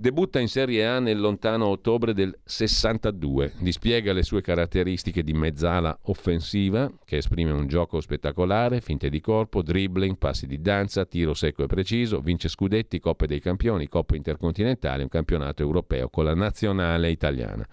Debutta 0.00 0.40
in 0.40 0.48
Serie 0.48 0.86
A 0.86 0.98
nel 0.98 1.20
lontano 1.20 1.66
ottobre 1.66 2.14
del 2.14 2.34
62. 2.42 3.52
Dispiega 3.58 4.14
le 4.14 4.22
sue 4.22 4.40
caratteristiche 4.40 5.22
di 5.22 5.34
mezzala 5.34 5.94
offensiva, 6.04 6.90
che 7.04 7.18
esprime 7.18 7.50
un 7.50 7.66
gioco 7.66 8.00
spettacolare, 8.00 8.80
finte 8.80 9.10
di 9.10 9.20
corpo, 9.20 9.60
dribbling, 9.60 10.16
passi 10.16 10.46
di 10.46 10.62
danza, 10.62 11.04
tiro 11.04 11.34
secco 11.34 11.64
e 11.64 11.66
preciso, 11.66 12.20
vince 12.20 12.48
scudetti, 12.48 12.98
Coppe 12.98 13.26
dei 13.26 13.40
Campioni, 13.40 13.88
Coppa 13.88 14.16
Intercontinentale, 14.16 15.02
un 15.02 15.10
campionato 15.10 15.60
europeo 15.60 16.08
con 16.08 16.24
la 16.24 16.34
nazionale 16.34 17.10
italiana. 17.10 17.68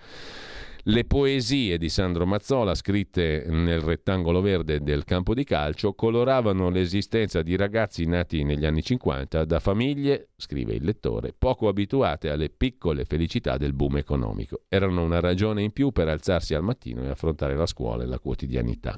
Le 0.89 1.03
poesie 1.03 1.77
di 1.77 1.89
Sandro 1.89 2.25
Mazzola, 2.25 2.73
scritte 2.73 3.43
nel 3.49 3.81
rettangolo 3.81 4.39
verde 4.39 4.81
del 4.81 5.03
campo 5.03 5.33
di 5.33 5.43
calcio, 5.43 5.93
coloravano 5.93 6.69
l'esistenza 6.69 7.41
di 7.41 7.57
ragazzi 7.57 8.05
nati 8.05 8.45
negli 8.45 8.65
anni 8.65 8.81
50 8.81 9.43
da 9.43 9.59
famiglie, 9.59 10.29
scrive 10.37 10.75
il 10.75 10.85
lettore, 10.85 11.33
poco 11.37 11.67
abituate 11.67 12.29
alle 12.29 12.47
piccole 12.47 13.03
felicità 13.03 13.57
del 13.57 13.73
boom 13.73 13.97
economico. 13.97 14.61
Erano 14.69 15.03
una 15.03 15.19
ragione 15.19 15.61
in 15.61 15.73
più 15.73 15.91
per 15.91 16.07
alzarsi 16.07 16.53
al 16.53 16.63
mattino 16.63 17.03
e 17.03 17.09
affrontare 17.09 17.57
la 17.57 17.65
scuola 17.65 18.03
e 18.03 18.07
la 18.07 18.19
quotidianità. 18.19 18.95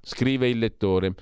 Scrive 0.00 0.48
il 0.48 0.60
lettore. 0.60 1.12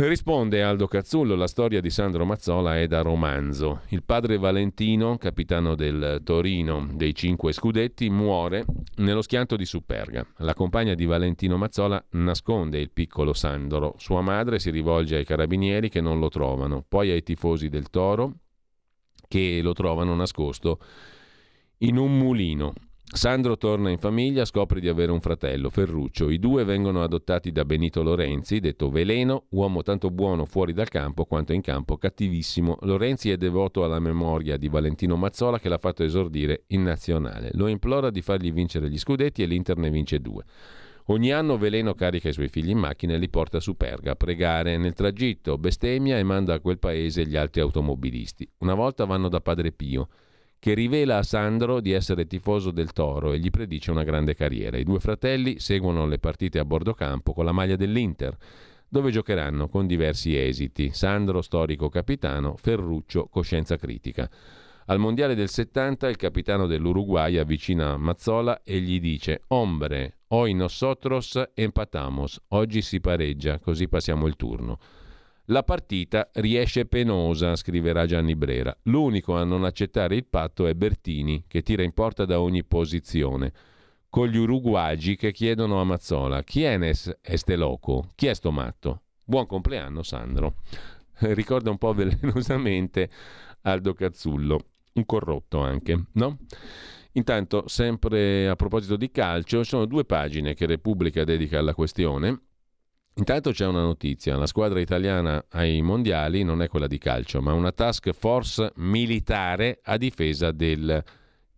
Risponde 0.00 0.62
Aldo 0.62 0.86
Cazzullo, 0.86 1.34
la 1.34 1.48
storia 1.48 1.80
di 1.80 1.90
Sandro 1.90 2.24
Mazzola 2.24 2.78
è 2.78 2.86
da 2.86 3.02
romanzo. 3.02 3.80
Il 3.88 4.04
padre 4.04 4.38
Valentino, 4.38 5.16
capitano 5.18 5.74
del 5.74 6.20
Torino 6.22 6.86
dei 6.92 7.12
cinque 7.16 7.52
scudetti, 7.52 8.08
muore 8.08 8.64
nello 8.98 9.22
schianto 9.22 9.56
di 9.56 9.64
Superga. 9.64 10.24
La 10.36 10.54
compagna 10.54 10.94
di 10.94 11.04
Valentino 11.04 11.56
Mazzola 11.56 12.00
nasconde 12.10 12.78
il 12.78 12.92
piccolo 12.92 13.32
Sandro. 13.32 13.96
Sua 13.98 14.20
madre 14.20 14.60
si 14.60 14.70
rivolge 14.70 15.16
ai 15.16 15.24
carabinieri 15.24 15.88
che 15.88 16.00
non 16.00 16.20
lo 16.20 16.28
trovano, 16.28 16.84
poi 16.86 17.10
ai 17.10 17.24
tifosi 17.24 17.68
del 17.68 17.90
Toro 17.90 18.34
che 19.26 19.58
lo 19.60 19.72
trovano 19.72 20.14
nascosto 20.14 20.78
in 21.78 21.96
un 21.96 22.16
mulino. 22.16 22.72
Sandro 23.10 23.56
torna 23.56 23.88
in 23.88 23.96
famiglia, 23.96 24.44
scopre 24.44 24.80
di 24.80 24.88
avere 24.88 25.10
un 25.10 25.20
fratello, 25.20 25.70
Ferruccio. 25.70 26.28
I 26.28 26.38
due 26.38 26.64
vengono 26.64 27.02
adottati 27.02 27.50
da 27.50 27.64
Benito 27.64 28.02
Lorenzi, 28.02 28.60
detto 28.60 28.90
Veleno, 28.90 29.46
uomo 29.50 29.82
tanto 29.82 30.10
buono 30.10 30.44
fuori 30.44 30.74
dal 30.74 30.90
campo 30.90 31.24
quanto 31.24 31.54
in 31.54 31.62
campo 31.62 31.96
cattivissimo. 31.96 32.76
Lorenzi 32.82 33.30
è 33.30 33.38
devoto 33.38 33.82
alla 33.82 33.98
memoria 33.98 34.58
di 34.58 34.68
Valentino 34.68 35.16
Mazzola 35.16 35.58
che 35.58 35.70
l'ha 35.70 35.78
fatto 35.78 36.04
esordire 36.04 36.64
in 36.68 36.82
nazionale. 36.82 37.48
Lo 37.54 37.66
implora 37.66 38.10
di 38.10 38.20
fargli 38.20 38.52
vincere 38.52 38.90
gli 38.90 38.98
scudetti 38.98 39.42
e 39.42 39.46
l'Inter 39.46 39.78
ne 39.78 39.88
vince 39.88 40.20
due. 40.20 40.44
Ogni 41.06 41.32
anno 41.32 41.56
Veleno 41.56 41.94
carica 41.94 42.28
i 42.28 42.34
suoi 42.34 42.48
figli 42.48 42.68
in 42.68 42.78
macchina 42.78 43.14
e 43.14 43.18
li 43.18 43.30
porta 43.30 43.58
su 43.58 43.74
Perga 43.74 44.12
a 44.12 44.16
pregare. 44.16 44.76
Nel 44.76 44.92
tragitto 44.92 45.56
bestemmia 45.56 46.18
e 46.18 46.22
manda 46.24 46.52
a 46.52 46.60
quel 46.60 46.78
paese 46.78 47.24
gli 47.24 47.36
altri 47.36 47.62
automobilisti. 47.62 48.46
Una 48.58 48.74
volta 48.74 49.06
vanno 49.06 49.30
da 49.30 49.40
Padre 49.40 49.72
Pio 49.72 50.08
che 50.58 50.74
rivela 50.74 51.18
a 51.18 51.22
Sandro 51.22 51.80
di 51.80 51.92
essere 51.92 52.26
tifoso 52.26 52.70
del 52.70 52.92
Toro 52.92 53.32
e 53.32 53.38
gli 53.38 53.50
predice 53.50 53.90
una 53.90 54.02
grande 54.02 54.34
carriera. 54.34 54.76
I 54.76 54.84
due 54.84 54.98
fratelli 54.98 55.58
seguono 55.60 56.06
le 56.06 56.18
partite 56.18 56.58
a 56.58 56.64
bordo 56.64 56.94
campo 56.94 57.32
con 57.32 57.44
la 57.44 57.52
maglia 57.52 57.76
dell'Inter, 57.76 58.36
dove 58.88 59.10
giocheranno 59.10 59.68
con 59.68 59.86
diversi 59.86 60.36
esiti. 60.36 60.90
Sandro, 60.92 61.42
storico 61.42 61.88
capitano, 61.88 62.56
Ferruccio, 62.56 63.28
coscienza 63.28 63.76
critica. 63.76 64.28
Al 64.86 64.98
mondiale 64.98 65.34
del 65.34 65.50
70 65.50 66.08
il 66.08 66.16
capitano 66.16 66.66
dell'Uruguay 66.66 67.36
avvicina 67.36 67.98
Mazzola 67.98 68.62
e 68.62 68.80
gli 68.80 68.98
dice 69.00 69.42
Ombre, 69.48 70.20
hoy 70.28 70.54
nosotros 70.54 71.38
empatamos, 71.52 72.40
oggi 72.48 72.80
si 72.80 72.98
pareggia, 72.98 73.58
così 73.58 73.86
passiamo 73.86 74.26
il 74.26 74.36
turno. 74.36 74.78
La 75.50 75.62
partita 75.62 76.28
riesce 76.34 76.84
penosa, 76.84 77.56
scriverà 77.56 78.04
Gianni 78.04 78.36
Brera. 78.36 78.76
L'unico 78.82 79.34
a 79.34 79.44
non 79.44 79.64
accettare 79.64 80.14
il 80.14 80.26
patto 80.26 80.66
è 80.66 80.74
Bertini, 80.74 81.44
che 81.48 81.62
tira 81.62 81.82
in 81.82 81.92
porta 81.92 82.26
da 82.26 82.38
ogni 82.38 82.64
posizione. 82.64 83.52
Con 84.10 84.28
gli 84.28 84.36
uruguagi 84.36 85.16
che 85.16 85.32
chiedono 85.32 85.80
a 85.80 85.84
Mazzola: 85.84 86.42
Chi 86.44 86.64
è 86.64 86.76
Nes 86.76 87.18
este 87.22 87.56
loco? 87.56 88.10
Chi 88.14 88.26
è 88.26 88.34
sto 88.34 88.50
matto? 88.50 89.04
Buon 89.24 89.46
compleanno, 89.46 90.02
Sandro. 90.02 90.56
Ricorda 91.20 91.70
un 91.70 91.78
po' 91.78 91.94
velenosamente 91.94 93.08
Aldo 93.62 93.94
Cazzullo, 93.94 94.60
un 94.92 95.06
corrotto 95.06 95.60
anche, 95.60 96.08
no? 96.12 96.36
Intanto, 97.12 97.66
sempre 97.68 98.48
a 98.48 98.54
proposito 98.54 98.96
di 98.96 99.10
calcio, 99.10 99.62
ci 99.62 99.70
sono 99.70 99.86
due 99.86 100.04
pagine 100.04 100.52
che 100.52 100.66
Repubblica 100.66 101.24
dedica 101.24 101.58
alla 101.58 101.72
questione. 101.72 102.47
Intanto 103.18 103.50
c'è 103.50 103.66
una 103.66 103.82
notizia, 103.82 104.36
la 104.36 104.46
squadra 104.46 104.78
italiana 104.78 105.44
ai 105.50 105.82
mondiali 105.82 106.44
non 106.44 106.62
è 106.62 106.68
quella 106.68 106.86
di 106.86 106.98
calcio, 106.98 107.42
ma 107.42 107.52
una 107.52 107.72
task 107.72 108.12
force 108.12 108.70
militare 108.76 109.80
a 109.82 109.96
difesa 109.96 110.52
del 110.52 111.02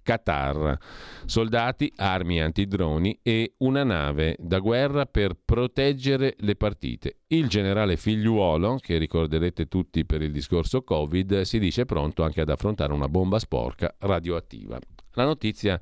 Qatar. 0.02 0.78
Soldati, 1.26 1.92
armi 1.96 2.40
antidroni 2.40 3.18
e 3.22 3.56
una 3.58 3.84
nave 3.84 4.36
da 4.38 4.58
guerra 4.58 5.04
per 5.04 5.34
proteggere 5.44 6.34
le 6.38 6.56
partite. 6.56 7.18
Il 7.26 7.48
generale 7.48 7.98
Figliuolo, 7.98 8.78
che 8.80 8.96
ricorderete 8.96 9.66
tutti 9.66 10.06
per 10.06 10.22
il 10.22 10.32
discorso 10.32 10.80
Covid, 10.82 11.42
si 11.42 11.58
dice 11.58 11.84
pronto 11.84 12.22
anche 12.22 12.40
ad 12.40 12.48
affrontare 12.48 12.94
una 12.94 13.08
bomba 13.08 13.38
sporca 13.38 13.94
radioattiva. 13.98 14.78
La 15.12 15.24
notizia 15.24 15.78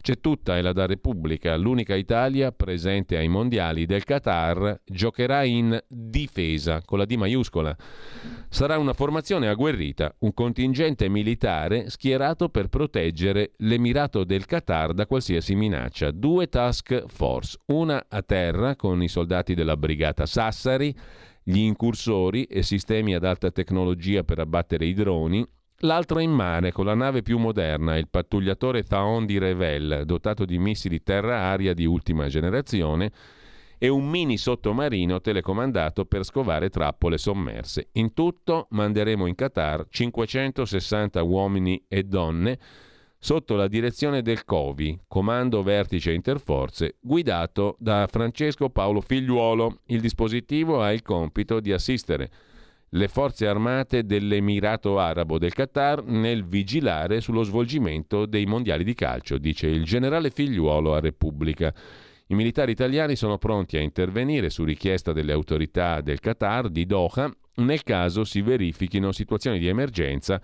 c'è 0.00 0.20
tutta 0.20 0.56
e 0.56 0.62
la 0.62 0.72
da 0.72 0.86
Repubblica, 0.86 1.56
l'unica 1.56 1.94
Italia 1.94 2.52
presente 2.52 3.16
ai 3.16 3.28
mondiali 3.28 3.84
del 3.84 4.04
Qatar 4.04 4.80
giocherà 4.84 5.44
in 5.44 5.78
difesa 5.88 6.82
con 6.84 6.98
la 6.98 7.04
D 7.04 7.12
maiuscola. 7.14 7.76
Sarà 8.48 8.78
una 8.78 8.92
formazione 8.92 9.48
agguerrita, 9.48 10.14
un 10.20 10.32
contingente 10.32 11.08
militare 11.08 11.90
schierato 11.90 12.48
per 12.48 12.68
proteggere 12.68 13.52
l'Emirato 13.58 14.24
del 14.24 14.46
Qatar 14.46 14.94
da 14.94 15.06
qualsiasi 15.06 15.54
minaccia. 15.54 16.10
Due 16.10 16.48
task 16.48 17.04
force, 17.06 17.58
una 17.66 18.06
a 18.08 18.22
terra 18.22 18.76
con 18.76 19.02
i 19.02 19.08
soldati 19.08 19.54
della 19.54 19.76
brigata 19.76 20.26
Sassari, 20.26 20.94
gli 21.42 21.58
incursori 21.58 22.44
e 22.44 22.62
sistemi 22.62 23.14
ad 23.14 23.24
alta 23.24 23.50
tecnologia 23.50 24.22
per 24.22 24.38
abbattere 24.38 24.84
i 24.84 24.92
droni 24.92 25.46
l'altra 25.80 26.22
in 26.22 26.30
mare 26.30 26.72
con 26.72 26.84
la 26.84 26.94
nave 26.94 27.22
più 27.22 27.38
moderna, 27.38 27.96
il 27.96 28.08
pattugliatore 28.08 28.82
Thaon 28.82 29.26
di 29.26 29.38
Revel, 29.38 30.02
dotato 30.04 30.44
di 30.44 30.58
missili 30.58 31.02
terra-aria 31.02 31.74
di 31.74 31.84
ultima 31.84 32.28
generazione, 32.28 33.12
e 33.78 33.88
un 33.88 34.08
mini 34.08 34.36
sottomarino 34.36 35.20
telecomandato 35.20 36.04
per 36.04 36.24
scovare 36.24 36.68
trappole 36.68 37.16
sommerse. 37.16 37.90
In 37.92 38.12
tutto 38.12 38.66
manderemo 38.70 39.26
in 39.26 39.36
Qatar 39.36 39.86
560 39.88 41.22
uomini 41.22 41.84
e 41.86 42.02
donne 42.02 42.58
sotto 43.20 43.54
la 43.54 43.68
direzione 43.68 44.22
del 44.22 44.44
COVI, 44.44 45.02
Comando 45.06 45.62
Vertice 45.62 46.12
Interforze, 46.12 46.96
guidato 47.00 47.76
da 47.78 48.08
Francesco 48.10 48.68
Paolo 48.68 49.00
Figliuolo. 49.00 49.80
Il 49.86 50.00
dispositivo 50.00 50.82
ha 50.82 50.92
il 50.92 51.02
compito 51.02 51.60
di 51.60 51.72
assistere 51.72 52.30
le 52.90 53.08
forze 53.08 53.46
armate 53.46 54.04
dell'Emirato 54.04 54.98
Arabo 54.98 55.38
del 55.38 55.52
Qatar 55.52 56.04
nel 56.04 56.44
vigilare 56.44 57.20
sullo 57.20 57.42
svolgimento 57.42 58.24
dei 58.24 58.46
mondiali 58.46 58.84
di 58.84 58.94
calcio, 58.94 59.38
dice 59.38 59.66
il 59.66 59.84
generale 59.84 60.30
figliuolo 60.30 60.94
a 60.94 61.00
Repubblica. 61.00 61.72
I 62.28 62.34
militari 62.34 62.72
italiani 62.72 63.16
sono 63.16 63.38
pronti 63.38 63.76
a 63.76 63.80
intervenire 63.80 64.50
su 64.50 64.64
richiesta 64.64 65.12
delle 65.12 65.32
autorità 65.32 66.00
del 66.00 66.20
Qatar 66.20 66.68
di 66.68 66.86
Doha 66.86 67.30
nel 67.58 67.82
caso 67.82 68.24
si 68.24 68.40
verifichino 68.40 69.10
situazioni 69.12 69.58
di 69.58 69.66
emergenza 69.66 70.40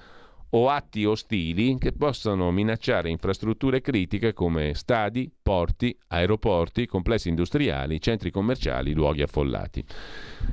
o 0.56 0.68
atti 0.68 1.05
ostili 1.05 1.76
che 1.78 1.93
possano 1.93 2.51
minacciare 2.52 3.10
infrastrutture 3.10 3.81
critiche 3.81 4.32
come 4.32 4.74
stadi, 4.74 5.31
porti, 5.43 5.97
aeroporti, 6.09 6.86
complessi 6.86 7.28
industriali, 7.28 8.01
centri 8.01 8.31
commerciali, 8.31 8.93
luoghi 8.93 9.22
affollati. 9.22 9.85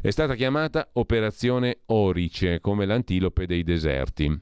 È 0.01 0.09
stata 0.09 0.33
chiamata 0.33 0.89
Operazione 0.93 1.81
Orice, 1.87 2.59
come 2.61 2.85
l'antilope 2.85 3.45
dei 3.45 3.63
deserti. 3.63 4.39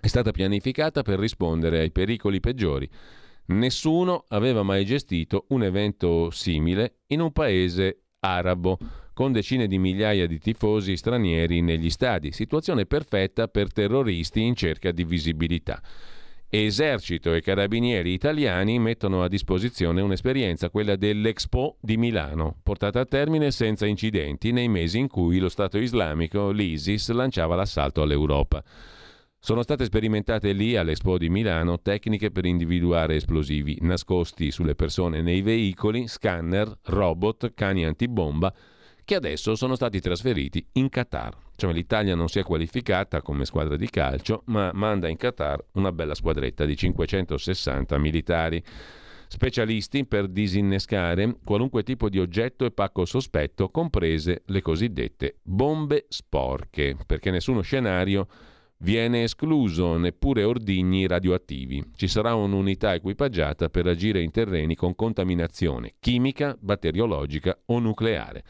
È 0.00 0.06
stata 0.06 0.30
pianificata 0.30 1.02
per 1.02 1.18
rispondere 1.18 1.80
ai 1.80 1.90
pericoli 1.90 2.38
peggiori. 2.38 2.88
Nessuno 3.46 4.26
aveva 4.28 4.62
mai 4.62 4.84
gestito 4.84 5.46
un 5.48 5.64
evento 5.64 6.30
simile 6.30 6.98
in 7.08 7.20
un 7.20 7.32
paese 7.32 8.02
arabo 8.20 8.78
con 9.18 9.32
decine 9.32 9.66
di 9.66 9.80
migliaia 9.80 10.28
di 10.28 10.38
tifosi 10.38 10.96
stranieri 10.96 11.60
negli 11.60 11.90
stadi, 11.90 12.30
situazione 12.30 12.86
perfetta 12.86 13.48
per 13.48 13.72
terroristi 13.72 14.42
in 14.42 14.54
cerca 14.54 14.92
di 14.92 15.02
visibilità. 15.02 15.82
Esercito 16.48 17.34
e 17.34 17.40
carabinieri 17.40 18.12
italiani 18.12 18.78
mettono 18.78 19.24
a 19.24 19.28
disposizione 19.28 20.02
un'esperienza, 20.02 20.70
quella 20.70 20.94
dell'Expo 20.94 21.78
di 21.80 21.96
Milano, 21.96 22.60
portata 22.62 23.00
a 23.00 23.06
termine 23.06 23.50
senza 23.50 23.86
incidenti 23.86 24.52
nei 24.52 24.68
mesi 24.68 25.00
in 25.00 25.08
cui 25.08 25.40
lo 25.40 25.48
Stato 25.48 25.78
islamico, 25.78 26.52
l'ISIS, 26.52 27.10
lanciava 27.10 27.56
l'assalto 27.56 28.02
all'Europa. 28.02 28.62
Sono 29.36 29.62
state 29.62 29.84
sperimentate 29.84 30.52
lì 30.52 30.76
all'Expo 30.76 31.18
di 31.18 31.28
Milano 31.28 31.80
tecniche 31.80 32.30
per 32.30 32.44
individuare 32.44 33.16
esplosivi 33.16 33.78
nascosti 33.80 34.52
sulle 34.52 34.76
persone 34.76 35.22
nei 35.22 35.42
veicoli, 35.42 36.06
scanner, 36.06 36.72
robot, 36.84 37.52
cani 37.52 37.84
antibomba 37.84 38.54
che 39.08 39.14
adesso 39.14 39.54
sono 39.54 39.74
stati 39.74 40.00
trasferiti 40.00 40.62
in 40.72 40.90
Qatar. 40.90 41.34
Cioè 41.56 41.72
l'Italia 41.72 42.14
non 42.14 42.28
si 42.28 42.40
è 42.40 42.42
qualificata 42.42 43.22
come 43.22 43.46
squadra 43.46 43.74
di 43.74 43.88
calcio, 43.88 44.42
ma 44.48 44.70
manda 44.74 45.08
in 45.08 45.16
Qatar 45.16 45.64
una 45.72 45.92
bella 45.92 46.14
squadretta 46.14 46.66
di 46.66 46.76
560 46.76 47.96
militari 47.96 48.62
specialisti 49.28 50.04
per 50.04 50.28
disinnescare 50.28 51.38
qualunque 51.42 51.84
tipo 51.84 52.10
di 52.10 52.18
oggetto 52.20 52.66
e 52.66 52.70
pacco 52.70 53.06
sospetto, 53.06 53.70
comprese 53.70 54.42
le 54.44 54.60
cosiddette 54.60 55.38
bombe 55.40 56.04
sporche, 56.10 56.94
perché 57.06 57.30
nessuno 57.30 57.62
scenario 57.62 58.26
viene 58.80 59.22
escluso, 59.22 59.96
neppure 59.96 60.44
ordigni 60.44 61.06
radioattivi. 61.06 61.92
Ci 61.96 62.08
sarà 62.08 62.34
un'unità 62.34 62.92
equipaggiata 62.92 63.70
per 63.70 63.86
agire 63.86 64.20
in 64.20 64.30
terreni 64.32 64.74
con 64.74 64.94
contaminazione 64.94 65.94
chimica, 65.98 66.54
batteriologica 66.60 67.58
o 67.64 67.78
nucleare 67.78 68.44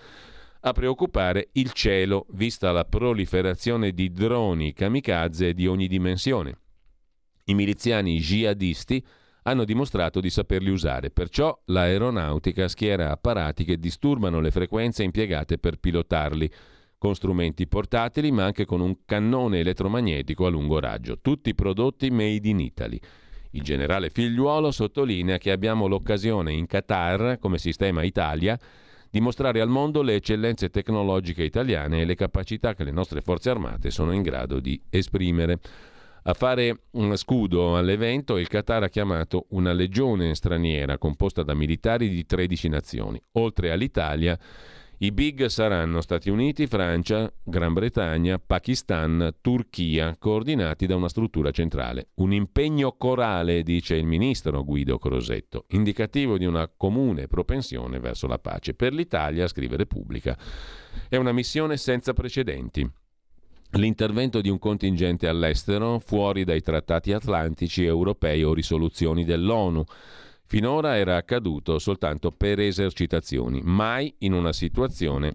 a 0.60 0.72
preoccupare 0.72 1.50
il 1.52 1.72
cielo, 1.72 2.26
vista 2.30 2.72
la 2.72 2.84
proliferazione 2.84 3.92
di 3.92 4.10
droni 4.10 4.72
kamikaze 4.72 5.54
di 5.54 5.66
ogni 5.66 5.86
dimensione. 5.86 6.58
I 7.44 7.54
miliziani 7.54 8.18
jihadisti 8.18 9.04
hanno 9.42 9.64
dimostrato 9.64 10.20
di 10.20 10.30
saperli 10.30 10.70
usare, 10.70 11.10
perciò 11.10 11.58
l'aeronautica 11.66 12.68
schiera 12.68 13.10
apparati 13.10 13.64
che 13.64 13.78
disturbano 13.78 14.40
le 14.40 14.50
frequenze 14.50 15.04
impiegate 15.04 15.58
per 15.58 15.78
pilotarli, 15.78 16.50
con 16.98 17.14
strumenti 17.14 17.68
portatili 17.68 18.32
ma 18.32 18.44
anche 18.44 18.64
con 18.66 18.80
un 18.80 19.04
cannone 19.04 19.60
elettromagnetico 19.60 20.46
a 20.46 20.50
lungo 20.50 20.80
raggio, 20.80 21.20
tutti 21.20 21.54
prodotti 21.54 22.10
made 22.10 22.48
in 22.48 22.58
Italy. 22.58 22.98
Il 23.52 23.62
generale 23.62 24.10
Figliuolo 24.10 24.70
sottolinea 24.70 25.38
che 25.38 25.52
abbiamo 25.52 25.86
l'occasione 25.86 26.52
in 26.52 26.66
Qatar, 26.66 27.38
come 27.38 27.56
sistema 27.56 28.02
Italia, 28.02 28.58
di 29.10 29.20
mostrare 29.20 29.60
al 29.60 29.68
mondo 29.68 30.02
le 30.02 30.16
eccellenze 30.16 30.70
tecnologiche 30.70 31.42
italiane 31.42 32.00
e 32.00 32.04
le 32.04 32.14
capacità 32.14 32.74
che 32.74 32.84
le 32.84 32.90
nostre 32.90 33.20
forze 33.20 33.50
armate 33.50 33.90
sono 33.90 34.12
in 34.12 34.22
grado 34.22 34.60
di 34.60 34.80
esprimere. 34.90 35.58
A 36.24 36.34
fare 36.34 36.82
un 36.92 37.16
scudo 37.16 37.76
all'evento 37.76 38.36
il 38.36 38.48
Qatar 38.48 38.82
ha 38.82 38.88
chiamato 38.88 39.46
una 39.50 39.72
legione 39.72 40.34
straniera 40.34 40.98
composta 40.98 41.42
da 41.42 41.54
militari 41.54 42.10
di 42.10 42.26
13 42.26 42.68
nazioni. 42.68 43.22
Oltre 43.32 43.70
all'Italia, 43.70 44.38
i 45.00 45.12
big 45.12 45.46
saranno 45.46 46.00
Stati 46.00 46.28
Uniti, 46.28 46.66
Francia, 46.66 47.32
Gran 47.44 47.72
Bretagna, 47.72 48.40
Pakistan, 48.44 49.36
Turchia, 49.40 50.16
coordinati 50.18 50.86
da 50.86 50.96
una 50.96 51.08
struttura 51.08 51.52
centrale. 51.52 52.08
Un 52.14 52.32
impegno 52.32 52.96
corale, 52.96 53.62
dice 53.62 53.94
il 53.94 54.06
ministro 54.06 54.64
Guido 54.64 54.98
Crosetto, 54.98 55.66
indicativo 55.68 56.36
di 56.36 56.46
una 56.46 56.68
comune 56.76 57.28
propensione 57.28 58.00
verso 58.00 58.26
la 58.26 58.40
pace. 58.40 58.74
Per 58.74 58.92
l'Italia, 58.92 59.46
scrive 59.46 59.76
Repubblica, 59.76 60.36
è 61.08 61.14
una 61.14 61.30
missione 61.30 61.76
senza 61.76 62.12
precedenti. 62.12 62.90
L'intervento 63.72 64.40
di 64.40 64.48
un 64.48 64.58
contingente 64.58 65.28
all'estero, 65.28 66.00
fuori 66.00 66.42
dai 66.42 66.60
trattati 66.60 67.12
atlantici, 67.12 67.84
europei 67.84 68.42
o 68.42 68.52
risoluzioni 68.52 69.24
dell'ONU 69.24 69.84
Finora 70.50 70.96
era 70.96 71.16
accaduto 71.16 71.78
soltanto 71.78 72.32
per 72.32 72.58
esercitazioni, 72.58 73.60
mai 73.62 74.14
in 74.20 74.32
una 74.32 74.54
situazione 74.54 75.34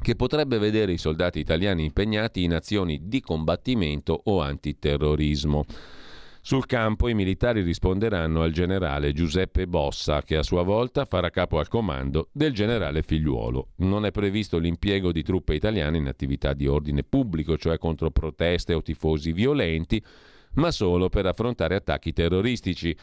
che 0.00 0.16
potrebbe 0.16 0.56
vedere 0.56 0.92
i 0.92 0.96
soldati 0.96 1.38
italiani 1.38 1.84
impegnati 1.84 2.42
in 2.42 2.54
azioni 2.54 2.98
di 3.02 3.20
combattimento 3.20 4.18
o 4.24 4.40
antiterrorismo. 4.40 5.66
Sul 6.40 6.64
campo 6.64 7.08
i 7.08 7.14
militari 7.14 7.60
risponderanno 7.60 8.40
al 8.40 8.52
generale 8.52 9.12
Giuseppe 9.12 9.66
Bossa, 9.66 10.22
che 10.22 10.38
a 10.38 10.42
sua 10.42 10.62
volta 10.62 11.04
farà 11.04 11.28
capo 11.28 11.58
al 11.58 11.68
comando 11.68 12.30
del 12.32 12.54
generale 12.54 13.02
Figliuolo. 13.02 13.72
Non 13.76 14.06
è 14.06 14.12
previsto 14.12 14.56
l'impiego 14.56 15.12
di 15.12 15.22
truppe 15.22 15.54
italiane 15.54 15.98
in 15.98 16.06
attività 16.06 16.54
di 16.54 16.66
ordine 16.66 17.02
pubblico, 17.02 17.58
cioè 17.58 17.76
contro 17.76 18.10
proteste 18.10 18.72
o 18.72 18.80
tifosi 18.80 19.32
violenti, 19.32 20.02
ma 20.54 20.70
solo 20.70 21.10
per 21.10 21.26
affrontare 21.26 21.74
attacchi 21.74 22.14
terroristici. 22.14 22.96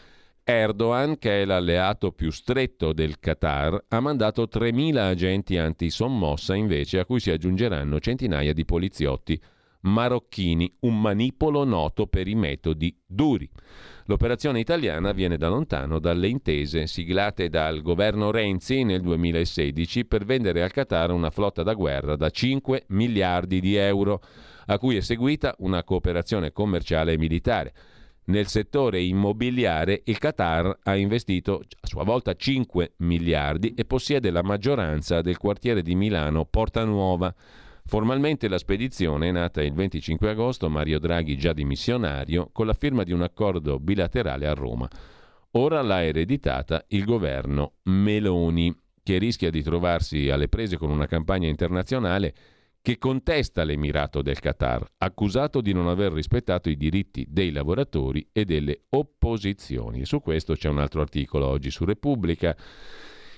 Erdogan, 0.43 1.17
che 1.17 1.41
è 1.41 1.45
l'alleato 1.45 2.11
più 2.11 2.31
stretto 2.31 2.93
del 2.93 3.19
Qatar, 3.19 3.85
ha 3.87 3.99
mandato 3.99 4.47
3.000 4.51 4.97
agenti 4.97 5.57
anti-sommossa 5.57 6.55
invece 6.55 6.99
a 6.99 7.05
cui 7.05 7.19
si 7.19 7.31
aggiungeranno 7.31 7.99
centinaia 7.99 8.53
di 8.53 8.65
poliziotti 8.65 9.39
marocchini, 9.81 10.73
un 10.81 10.99
manipolo 10.99 11.63
noto 11.63 12.07
per 12.07 12.27
i 12.27 12.35
metodi 12.35 12.95
duri. 13.05 13.49
L'operazione 14.05 14.59
italiana 14.59 15.11
viene 15.11 15.37
da 15.37 15.49
lontano 15.49 15.99
dalle 15.99 16.27
intese 16.27 16.87
siglate 16.87 17.49
dal 17.49 17.81
governo 17.81 18.31
Renzi 18.31 18.83
nel 18.83 19.01
2016 19.01 20.05
per 20.05 20.25
vendere 20.25 20.63
al 20.63 20.71
Qatar 20.71 21.11
una 21.11 21.29
flotta 21.29 21.63
da 21.63 21.73
guerra 21.73 22.15
da 22.15 22.29
5 22.29 22.85
miliardi 22.87 23.59
di 23.59 23.75
euro, 23.75 24.21
a 24.65 24.77
cui 24.77 24.97
è 24.97 25.01
seguita 25.01 25.55
una 25.59 25.83
cooperazione 25.83 26.51
commerciale 26.51 27.13
e 27.13 27.17
militare. 27.17 27.73
Nel 28.29 28.45
settore 28.45 29.01
immobiliare 29.01 30.03
il 30.05 30.19
Qatar 30.19 30.81
ha 30.83 30.95
investito 30.95 31.63
a 31.81 31.87
sua 31.87 32.03
volta 32.03 32.35
5 32.35 32.93
miliardi 32.97 33.73
e 33.73 33.85
possiede 33.85 34.29
la 34.29 34.43
maggioranza 34.43 35.21
del 35.21 35.37
quartiere 35.37 35.81
di 35.81 35.95
Milano 35.95 36.45
Porta 36.45 36.83
Nuova. 36.83 37.33
Formalmente 37.85 38.47
la 38.47 38.59
spedizione 38.59 39.29
è 39.29 39.31
nata 39.31 39.63
il 39.63 39.73
25 39.73 40.29
agosto, 40.29 40.69
Mario 40.69 40.99
Draghi 40.99 41.37
già 41.37 41.53
dimissionario, 41.53 42.49
con 42.51 42.67
la 42.67 42.75
firma 42.75 43.01
di 43.01 43.13
un 43.13 43.23
accordo 43.23 43.79
bilaterale 43.79 44.45
a 44.45 44.53
Roma. 44.53 44.87
Ora 45.53 45.81
l'ha 45.81 46.03
ereditata 46.03 46.85
il 46.89 47.05
governo 47.05 47.77
Meloni, 47.85 48.71
che 49.01 49.17
rischia 49.17 49.49
di 49.49 49.63
trovarsi 49.63 50.29
alle 50.29 50.49
prese 50.49 50.77
con 50.77 50.91
una 50.91 51.07
campagna 51.07 51.47
internazionale 51.47 52.35
che 52.81 52.97
contesta 52.97 53.63
l'Emirato 53.63 54.21
del 54.21 54.39
Qatar, 54.39 54.85
accusato 54.97 55.61
di 55.61 55.73
non 55.73 55.87
aver 55.87 56.11
rispettato 56.11 56.69
i 56.69 56.77
diritti 56.77 57.25
dei 57.29 57.51
lavoratori 57.51 58.27
e 58.31 58.45
delle 58.45 58.83
opposizioni. 58.89 60.01
E 60.01 60.05
su 60.05 60.21
questo 60.21 60.53
c'è 60.53 60.69
un 60.69 60.79
altro 60.79 61.01
articolo 61.01 61.45
oggi 61.45 61.71
su 61.71 61.85
Repubblica. 61.85 62.55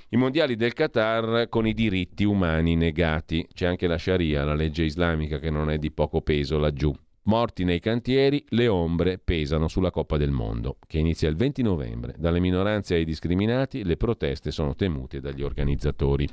I 0.10 0.18
mondiali 0.18 0.56
del 0.56 0.74
Qatar 0.74 1.48
con 1.50 1.66
i 1.66 1.74
diritti 1.74 2.24
umani 2.24 2.76
negati. 2.76 3.48
C'è 3.54 3.66
anche 3.66 3.88
la 3.88 3.98
Sharia, 3.98 4.44
la 4.44 4.54
legge 4.54 4.84
islamica 4.84 5.40
che 5.40 5.50
non 5.50 5.70
è 5.70 5.78
di 5.78 5.92
poco 5.92 6.22
peso 6.22 6.58
laggiù. 6.58 6.94
Morti 7.24 7.64
nei 7.64 7.80
cantieri, 7.80 8.44
le 8.50 8.68
ombre 8.68 9.20
pesano 9.20 9.68
sulla 9.68 9.92
Coppa 9.92 10.18
del 10.18 10.32
Mondo, 10.32 10.78
che 10.88 10.98
inizia 10.98 11.30
il 11.30 11.36
20 11.36 11.62
novembre. 11.62 12.16
Dalle 12.18 12.40
minoranze 12.40 12.96
ai 12.96 13.06
discriminati, 13.06 13.84
le 13.84 13.96
proteste 13.96 14.50
sono 14.50 14.76
temute 14.76 15.20
dagli 15.20 15.44
organizzatori. 15.44 16.28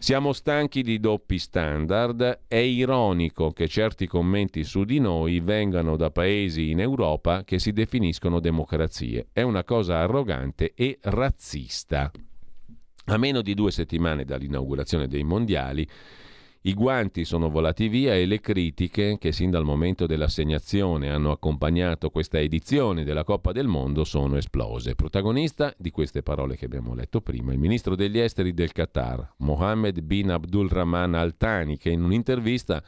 Siamo 0.00 0.32
stanchi 0.32 0.82
di 0.82 1.00
doppi 1.00 1.40
standard. 1.40 2.42
È 2.46 2.54
ironico 2.54 3.50
che 3.50 3.66
certi 3.66 4.06
commenti 4.06 4.62
su 4.62 4.84
di 4.84 5.00
noi 5.00 5.40
vengano 5.40 5.96
da 5.96 6.10
paesi 6.10 6.70
in 6.70 6.78
Europa 6.78 7.42
che 7.42 7.58
si 7.58 7.72
definiscono 7.72 8.38
democrazie. 8.38 9.26
È 9.32 9.42
una 9.42 9.64
cosa 9.64 9.98
arrogante 9.98 10.72
e 10.76 10.98
razzista. 11.02 12.12
A 13.06 13.16
meno 13.16 13.42
di 13.42 13.54
due 13.54 13.72
settimane 13.72 14.24
dall'inaugurazione 14.24 15.08
dei 15.08 15.24
mondiali, 15.24 15.86
i 16.68 16.74
guanti 16.74 17.24
sono 17.24 17.48
volati 17.48 17.88
via 17.88 18.14
e 18.14 18.26
le 18.26 18.40
critiche 18.40 19.16
che 19.18 19.32
sin 19.32 19.48
dal 19.48 19.64
momento 19.64 20.04
dell'assegnazione 20.04 21.08
hanno 21.08 21.30
accompagnato 21.30 22.10
questa 22.10 22.40
edizione 22.40 23.04
della 23.04 23.24
Coppa 23.24 23.52
del 23.52 23.66
Mondo 23.66 24.04
sono 24.04 24.36
esplose. 24.36 24.94
Protagonista 24.94 25.72
di 25.78 25.90
queste 25.90 26.22
parole 26.22 26.56
che 26.56 26.66
abbiamo 26.66 26.92
letto 26.92 27.22
prima, 27.22 27.52
il 27.52 27.58
ministro 27.58 27.96
degli 27.96 28.18
esteri 28.18 28.52
del 28.52 28.72
Qatar, 28.72 29.32
Mohammed 29.38 30.02
bin 30.02 30.30
Abdulrahman 30.30 31.14
Al 31.14 31.38
Thani, 31.38 31.78
che 31.78 31.88
in 31.88 32.02
un'intervista 32.02 32.82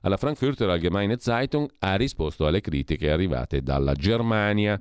alla 0.00 0.16
Frankfurter 0.16 0.68
Allgemeine 0.68 1.18
Zeitung 1.18 1.70
ha 1.78 1.94
risposto 1.94 2.48
alle 2.48 2.60
critiche 2.60 3.12
arrivate 3.12 3.62
dalla 3.62 3.92
Germania. 3.92 4.80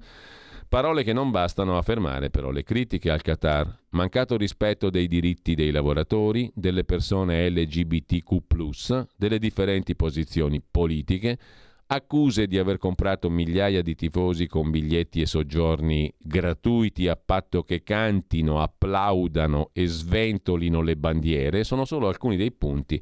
Parole 0.70 1.04
che 1.04 1.14
non 1.14 1.32
bastano 1.32 1.80
a 1.80 1.82
fermare 1.82 2.30
però 2.30 2.52
le 2.52 2.62
critiche 2.62 3.10
al 3.10 3.24
Qatar. 3.24 3.76
Mancato 3.90 4.38
rispetto 4.38 4.92
dei 4.92 5.08
diritti 5.08 5.56
dei 5.56 5.72
lavoratori, 5.72 6.52
delle 6.54 6.84
persone 6.84 7.50
LGBTQ, 7.50 9.08
delle 9.18 9.40
differenti 9.40 9.96
posizioni 9.96 10.62
politiche, 10.62 11.40
accuse 11.88 12.46
di 12.46 12.60
aver 12.60 12.78
comprato 12.78 13.32
migliaia 13.32 13.82
di 13.82 13.96
tifosi 13.96 14.46
con 14.46 14.70
biglietti 14.70 15.22
e 15.22 15.26
soggiorni 15.26 16.14
gratuiti 16.20 17.08
a 17.08 17.16
patto 17.16 17.64
che 17.64 17.82
cantino, 17.82 18.62
applaudano 18.62 19.72
e 19.74 19.88
sventolino 19.88 20.82
le 20.84 20.98
bandiere, 20.98 21.64
sono 21.64 21.84
solo 21.84 22.08
alcuni 22.08 22.38
dei 22.38 22.52
punti 22.52 23.02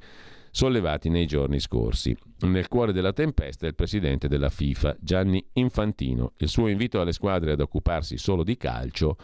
sollevati 0.51 1.09
nei 1.09 1.25
giorni 1.25 1.59
scorsi. 1.59 2.15
Nel 2.39 2.67
cuore 2.67 2.93
della 2.93 3.13
tempesta 3.13 3.65
è 3.65 3.69
il 3.69 3.75
presidente 3.75 4.27
della 4.27 4.49
FIFA, 4.49 4.97
Gianni 4.99 5.43
Infantino. 5.53 6.33
Il 6.37 6.49
suo 6.49 6.67
invito 6.67 7.01
alle 7.01 7.11
squadre 7.11 7.53
ad 7.53 7.61
occuparsi 7.61 8.17
solo 8.17 8.43
di 8.43 8.57
calcio 8.57 9.17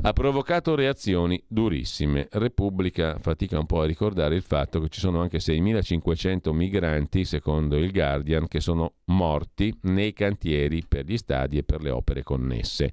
ha 0.00 0.12
provocato 0.12 0.74
reazioni 0.74 1.40
durissime. 1.46 2.26
Repubblica 2.32 3.18
fatica 3.20 3.58
un 3.58 3.66
po' 3.66 3.82
a 3.82 3.86
ricordare 3.86 4.34
il 4.34 4.42
fatto 4.42 4.80
che 4.80 4.88
ci 4.88 4.98
sono 4.98 5.20
anche 5.20 5.38
6.500 5.38 6.50
migranti, 6.52 7.24
secondo 7.24 7.76
il 7.76 7.92
Guardian, 7.92 8.48
che 8.48 8.60
sono 8.60 8.94
morti 9.06 9.76
nei 9.82 10.12
cantieri 10.12 10.82
per 10.86 11.04
gli 11.04 11.16
stadi 11.16 11.58
e 11.58 11.62
per 11.62 11.82
le 11.82 11.90
opere 11.90 12.22
connesse 12.22 12.92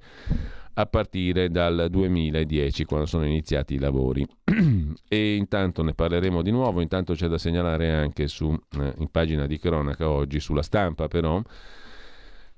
a 0.74 0.86
partire 0.86 1.50
dal 1.50 1.88
2010 1.90 2.86
quando 2.86 3.06
sono 3.06 3.26
iniziati 3.26 3.76
i 3.76 3.80
lavori. 3.80 4.26
E 5.08 5.36
intanto 5.36 5.82
ne 5.82 5.94
parleremo 5.94 6.41
di 6.41 6.52
nuovo. 6.52 6.82
Intanto 6.82 7.14
c'è 7.14 7.28
da 7.28 7.38
segnalare 7.38 7.91
anche 7.91 8.28
su, 8.28 8.56
eh, 8.80 8.94
in 8.98 9.10
pagina 9.10 9.46
di 9.48 9.58
cronaca 9.58 10.10
oggi 10.10 10.40
sulla 10.40 10.62
stampa 10.62 11.08
però 11.08 11.41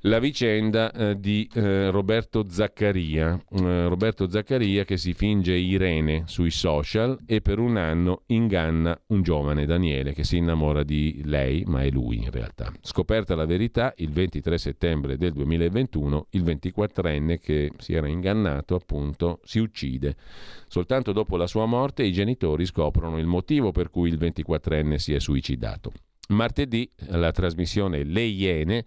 la 0.02 0.20
vicenda 0.20 0.92
eh, 0.92 1.20
di 1.20 1.48
eh, 1.54 1.92
Roberto 1.92 2.46
Zaccaria. 2.48 3.40
Eh, 3.50 3.88
Roberto 3.88 4.30
Zaccaria 4.30 4.84
che 4.84 4.98
si 4.98 5.14
finge 5.14 5.54
Irene 5.54 6.24
sui 6.26 6.50
social 6.50 7.20
e 7.26 7.42
per 7.42 7.60
un 7.60 7.78
anno 7.78 8.24
inganna 8.28 9.00
un 9.08 9.22
giovane 9.22 9.66
Daniele 9.66 10.14
che 10.14 10.24
si 10.24 10.38
innamora 10.38 10.84
di 10.84 11.22
lei, 11.26 11.64
ma 11.68 11.84
è 11.84 11.90
lui 11.90 12.18
in 12.18 12.32
realtà. 12.32 12.72
Scoperta 12.82 13.36
la 13.36 13.46
verità, 13.46 13.94
il 13.98 14.12
23 14.12 14.58
settembre 14.58 15.18
del 15.18 15.34
2021 15.34 16.28
il 16.32 16.44
24enne 16.44 17.40
che 17.40 17.72
si 17.78 17.94
era 17.94 18.08
ingannato 18.08 18.76
appunto 18.76 19.40
si 19.44 19.60
uccide. 19.60 20.16
Soltanto 20.68 21.12
dopo 21.12 21.38
la 21.38 21.48
sua 21.48 21.66
morte 21.66 22.04
i 22.04 22.12
genitori 22.12 22.66
scoprono 22.66 23.20
il 23.20 23.28
motivo 23.28 23.72
per 23.72 23.90
cui 23.90 24.10
il 24.10 24.18
24enne 24.18 24.96
si 24.96 25.14
è 25.14 25.20
suicidato. 25.20 25.92
Martedì 26.30 26.90
la 27.10 27.32
trasmissione 27.32 28.04
Le 28.04 28.22
Iene 28.22 28.86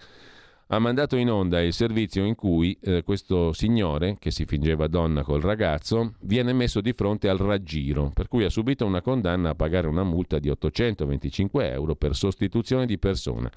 ha 0.75 0.79
mandato 0.81 1.15
in 1.15 1.31
onda 1.31 1.63
il 1.63 1.73
servizio 1.73 2.25
in 2.25 2.35
cui 2.35 2.77
eh, 2.83 3.05
questo 3.05 3.53
signore, 3.53 4.17
che 4.19 4.33
si 4.33 4.45
fingeva 4.45 4.89
donna 4.89 5.23
col 5.23 5.41
ragazzo, 5.41 6.15
viene 6.23 6.53
messo 6.53 6.81
di 6.81 6.93
fronte 6.93 7.29
al 7.29 7.39
raggiro, 7.39 8.11
per 8.13 8.27
cui 8.27 8.45
ha 8.45 8.51
subito 8.51 8.85
una 8.85 9.01
condanna 9.01 9.51
a 9.51 9.55
pagare 9.55 9.87
una 9.87 10.03
multa 10.03 10.41
di 10.41 10.49
825 10.49 11.71
euro 11.71 11.95
per 11.95 12.17
sostituzione 12.17 12.87
di 12.87 12.99
persona. 12.99 13.49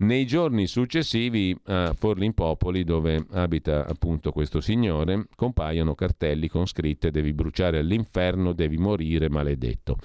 Nei 0.00 0.26
giorni 0.26 0.66
successivi 0.66 1.54
a 1.64 1.92
Forlimpopoli, 1.92 2.82
dove 2.82 3.26
abita 3.32 3.84
appunto 3.86 4.32
questo 4.32 4.60
signore, 4.60 5.26
compaiono 5.34 5.94
cartelli 5.94 6.48
con 6.48 6.66
scritte 6.66 7.10
devi 7.10 7.34
bruciare 7.34 7.78
all'inferno, 7.78 8.54
devi 8.54 8.78
morire 8.78 9.28
maledetto. 9.28 9.98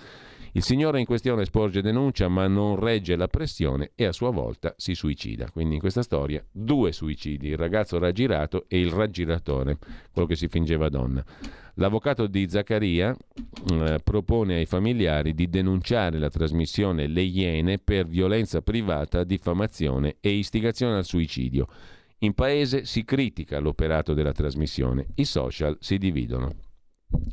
Il 0.56 0.62
signore 0.62 1.00
in 1.00 1.06
questione 1.08 1.46
sporge 1.46 1.82
denuncia 1.82 2.28
ma 2.28 2.46
non 2.46 2.76
regge 2.76 3.16
la 3.16 3.28
pressione 3.28 3.92
e 3.96 4.06
a 4.06 4.12
sua 4.12 4.30
volta 4.30 4.76
si 4.78 4.94
suicida. 4.94 5.50
Quindi 5.50 5.74
in 5.74 5.80
questa 5.80 6.04
storia 6.04 6.46
due 6.52 6.92
suicidi, 6.92 7.48
il 7.48 7.58
ragazzo 7.58 7.98
raggirato 7.98 8.66
e 8.68 8.80
il 8.80 8.92
raggiratore, 8.92 9.80
quello 10.12 10.28
che 10.28 10.36
si 10.36 10.48
fingeva 10.48 10.90
donna. 10.90 11.26
L'avvocato 11.78 12.28
di 12.28 12.48
Zaccaria 12.48 13.18
eh, 13.72 14.00
propone 14.04 14.58
ai 14.58 14.68
familiari 14.68 15.34
di 15.34 15.50
denunciare 15.50 16.20
la 16.20 16.30
trasmissione 16.30 17.08
Le 17.08 17.24
Iene 17.24 17.80
per 17.80 18.06
violenza 18.06 18.62
privata, 18.62 19.24
diffamazione 19.24 20.18
e 20.20 20.30
istigazione 20.34 20.98
al 20.98 21.06
suicidio. 21.06 21.66
In 22.20 22.34
paese 22.36 22.86
si 22.86 23.04
critica 23.04 23.58
l'operato 23.58 24.14
della 24.14 24.32
trasmissione, 24.32 25.08
i 25.16 25.26
social 25.26 25.78
si 25.80 25.98
dividono. 25.98 26.73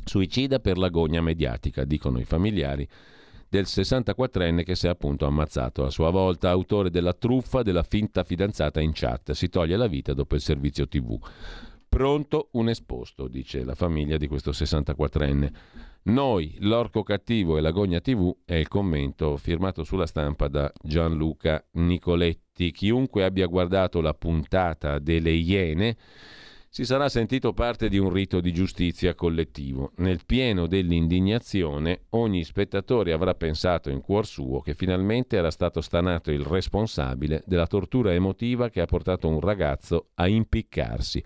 Suicida 0.03 0.59
per 0.59 0.77
l'agonia 0.77 1.21
mediatica, 1.21 1.83
dicono 1.85 2.19
i 2.19 2.25
familiari 2.25 2.87
del 3.51 3.65
64enne 3.65 4.63
che 4.63 4.75
si 4.75 4.87
è 4.87 4.89
appunto 4.89 5.25
ammazzato 5.25 5.83
a 5.83 5.89
sua 5.89 6.09
volta, 6.09 6.49
autore 6.49 6.89
della 6.89 7.13
truffa 7.13 7.63
della 7.63 7.83
finta 7.83 8.23
fidanzata 8.23 8.79
in 8.79 8.91
chat. 8.93 9.31
Si 9.33 9.49
toglie 9.49 9.75
la 9.75 9.87
vita 9.87 10.13
dopo 10.13 10.35
il 10.35 10.41
servizio 10.41 10.87
TV. 10.87 11.19
Pronto 11.89 12.47
un 12.53 12.69
esposto, 12.69 13.27
dice 13.27 13.65
la 13.65 13.75
famiglia 13.75 14.15
di 14.15 14.27
questo 14.27 14.51
64enne. 14.51 15.51
Noi, 16.03 16.55
l'orco 16.59 17.03
cattivo 17.03 17.57
e 17.57 17.61
l'agonia 17.61 17.99
TV 17.99 18.33
è 18.45 18.55
il 18.55 18.69
commento 18.69 19.35
firmato 19.35 19.83
sulla 19.83 20.05
stampa 20.05 20.47
da 20.47 20.71
Gianluca 20.81 21.61
Nicoletti. 21.71 22.71
Chiunque 22.71 23.25
abbia 23.25 23.47
guardato 23.47 23.99
la 23.99 24.13
puntata 24.13 24.97
delle 24.99 25.31
Iene 25.31 25.97
si 26.73 26.85
sarà 26.85 27.09
sentito 27.09 27.51
parte 27.51 27.89
di 27.89 27.97
un 27.97 28.09
rito 28.09 28.39
di 28.39 28.53
giustizia 28.53 29.13
collettivo. 29.13 29.91
Nel 29.97 30.21
pieno 30.25 30.67
dell'indignazione, 30.67 32.03
ogni 32.11 32.45
spettatore 32.45 33.11
avrà 33.11 33.35
pensato 33.35 33.89
in 33.89 33.99
cuor 33.99 34.25
suo 34.25 34.61
che 34.61 34.73
finalmente 34.73 35.35
era 35.35 35.51
stato 35.51 35.81
stanato 35.81 36.31
il 36.31 36.45
responsabile 36.45 37.43
della 37.45 37.67
tortura 37.67 38.13
emotiva 38.13 38.69
che 38.69 38.79
ha 38.79 38.85
portato 38.85 39.27
un 39.27 39.41
ragazzo 39.41 40.11
a 40.13 40.29
impiccarsi. 40.29 41.21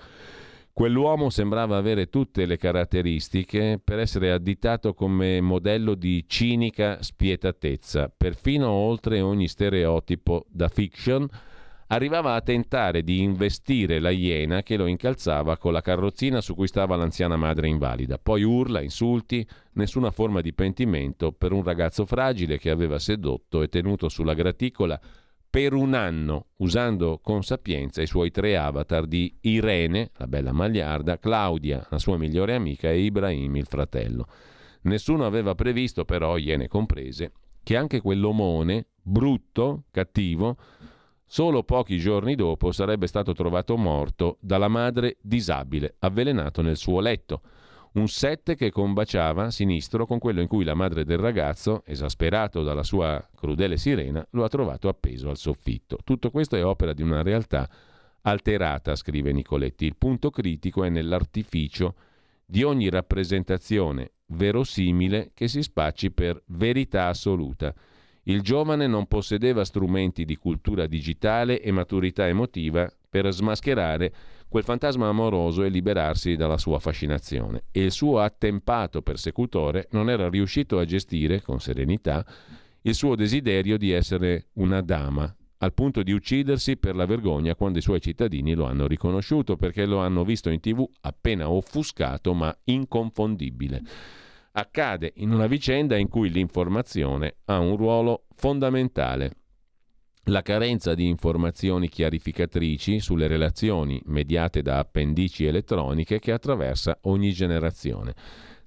Quell'uomo 0.74 1.30
sembrava 1.30 1.78
avere 1.78 2.10
tutte 2.10 2.48
le 2.48 2.58
caratteristiche 2.58 3.80
per 3.82 4.00
essere 4.00 4.32
additato 4.32 4.96
come 4.96 5.42
modello 5.42 5.94
di 5.94 6.26
cinica 6.28 7.04
spietatezza, 7.04 8.10
perfino 8.10 8.68
oltre 8.72 9.22
ogni 9.22 9.48
stereotipo 9.48 10.48
da 10.50 10.70
fiction 10.70 11.30
arrivava 11.96 12.36
a 12.36 12.42
tentare 12.42 13.04
di 13.04 13.22
investire 13.22 14.00
la 14.00 14.10
iena 14.10 14.64
che 14.64 14.76
lo 14.76 14.86
incalzava 14.86 15.58
con 15.58 15.72
la 15.72 15.82
carrozzina 15.82 16.42
su 16.42 16.54
cui 16.54 16.68
stava 16.68 16.96
l'anziana 16.96 17.38
madre 17.38 17.70
invalida. 17.70 18.18
Poi 18.18 18.44
urla, 18.44 18.82
insulti, 18.82 19.48
nessuna 19.74 20.12
forma 20.12 20.42
di 20.42 20.54
pentimento 20.54 21.32
per 21.32 21.54
un 21.54 21.64
ragazzo 21.64 22.06
fragile 22.06 22.58
che 22.58 22.70
aveva 22.70 23.00
sedotto 23.00 23.62
e 23.62 23.70
tenuto 23.70 24.10
sulla 24.10 24.34
graticola 24.34 25.00
per 25.50 25.74
un 25.74 25.94
anno, 25.94 26.48
usando 26.58 27.20
con 27.24 27.42
sapienza 27.42 28.02
i 28.02 28.08
suoi 28.08 28.30
tre 28.30 28.58
avatar 28.58 29.06
di 29.06 29.34
Irene, 29.42 30.12
la 30.18 30.28
bella 30.28 30.52
magliarda, 30.52 31.18
Claudia, 31.18 31.88
la 31.90 31.98
sua 31.98 32.18
migliore 32.18 32.56
amica, 32.56 32.90
e 32.90 33.00
Ibrahim, 33.00 33.56
il 33.56 33.66
fratello. 33.66 34.28
Nessuno 34.82 35.26
aveva 35.26 35.56
previsto, 35.56 36.04
però, 36.04 36.36
iene 36.36 36.68
comprese, 36.68 37.32
che 37.64 37.78
anche 37.78 38.02
quell'omone, 38.02 38.88
brutto, 39.02 39.86
cattivo, 39.92 40.58
Solo 41.28 41.64
pochi 41.64 41.98
giorni 41.98 42.36
dopo 42.36 42.72
sarebbe 42.72 43.08
stato 43.08 43.34
trovato 43.34 43.76
morto 43.78 44.38
dalla 44.40 44.68
madre 44.68 45.18
disabile, 45.22 45.96
avvelenato 46.00 46.62
nel 46.62 46.78
suo 46.78 47.00
letto. 47.00 47.42
Un 47.94 48.08
sette 48.08 48.56
che 48.56 48.72
combaciava 48.72 49.50
sinistro 49.50 50.06
con 50.06 50.20
quello 50.20 50.42
in 50.42 50.48
cui 50.48 50.64
la 50.64 50.76
madre 50.76 51.04
del 51.04 51.18
ragazzo, 51.18 51.82
esasperato 51.86 52.62
dalla 52.62 52.84
sua 52.84 53.26
crudele 53.34 53.78
sirena, 53.78 54.26
lo 54.32 54.44
ha 54.44 54.50
trovato 54.50 54.88
appeso 54.88 55.30
al 55.30 55.38
soffitto. 55.38 55.98
Tutto 56.04 56.30
questo 56.30 56.58
è 56.58 56.64
opera 56.64 56.94
di 56.94 57.02
una 57.02 57.24
realtà 57.24 57.68
alterata, 58.22 58.96
scrive 58.96 59.32
Nicoletti. 59.32 59.86
Il 59.86 59.96
punto 59.96 60.30
critico 60.30 60.84
è 60.84 60.90
nell'artificio 60.90 61.96
di 62.46 62.64
ogni 62.64 62.90
rappresentazione 62.90 64.12
verosimile 64.28 65.32
che 65.34 65.48
si 65.48 65.64
spacci 65.64 66.12
per 66.12 66.42
verità 66.48 67.08
assoluta. 67.08 67.74
Il 68.28 68.42
giovane 68.42 68.88
non 68.88 69.06
possedeva 69.06 69.64
strumenti 69.64 70.26
di 70.26 70.36
cultura 70.36 70.88
digitale 70.88 71.62
e 71.62 71.72
maturità 71.72 72.28
emotiva 72.28 72.92
per 73.08 73.32
smascherare 73.32 74.14
quel 74.48 74.64
fantasma 74.64 75.08
amoroso 75.08 75.64
e 75.64 75.70
liberarsi 75.70 76.36
dalla 76.36 76.58
sua 76.58 76.80
fascinazione. 76.80 77.66
E 77.72 77.84
il 77.84 77.92
suo 77.92 78.20
attempato 78.20 79.04
persecutore 79.04 79.88
non 79.92 80.10
era 80.10 80.28
riuscito 80.28 80.80
a 80.80 80.86
gestire 80.86 81.42
con 81.42 81.60
serenità 81.60 82.26
il 82.82 82.96
suo 82.96 83.16
desiderio 83.16 83.78
di 83.78 83.92
essere 83.92 84.48
una 84.54 84.82
dama, 84.82 85.32
al 85.60 85.74
punto 85.74 86.02
di 86.02 86.12
uccidersi 86.12 86.78
per 86.78 86.96
la 86.96 87.06
vergogna 87.06 87.56
quando 87.56 87.78
i 87.78 87.82
suoi 87.82 88.02
cittadini 88.02 88.56
lo 88.56 88.66
hanno 88.66 88.88
riconosciuto 88.88 89.56
perché 89.56 89.86
lo 89.86 90.00
hanno 90.00 90.24
visto 90.24 90.50
in 90.50 90.60
tv 90.60 90.84
appena 91.02 91.50
offuscato 91.50 92.34
ma 92.34 92.56
inconfondibile 92.66 93.82
accade 94.58 95.12
in 95.18 95.34
una 95.34 95.48
vicenda 95.48 95.98
in 95.98 96.08
cui 96.08 96.30
l'informazione 96.30 97.38
ha 97.46 97.60
un 97.60 97.76
ruolo 97.76 98.26
fondamentale. 98.36 99.32
La 100.28 100.42
carenza 100.42 100.96
di 100.96 101.08
informazioni 101.08 101.90
chiarificatrici 101.90 103.00
sulle 103.00 103.28
relazioni 103.28 104.02
mediate 104.06 104.62
da 104.62 104.80
appendici 104.80 105.46
elettroniche 105.46 106.20
che 106.20 106.32
attraversa 106.32 106.98
ogni 107.02 107.32
generazione, 107.34 108.16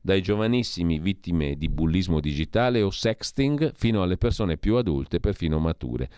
dai 0.01 0.20
giovanissimi 0.20 0.98
vittime 0.98 1.56
di 1.56 1.69
bullismo 1.69 2.20
digitale 2.20 2.82
o 2.82 2.90
sexting 2.90 3.73
fino 3.74 4.02
alle 4.02 4.19
persone 4.19 4.59
più 4.59 4.77
adulte, 4.77 5.20
perfino 5.20 5.59
mature, 5.59 6.10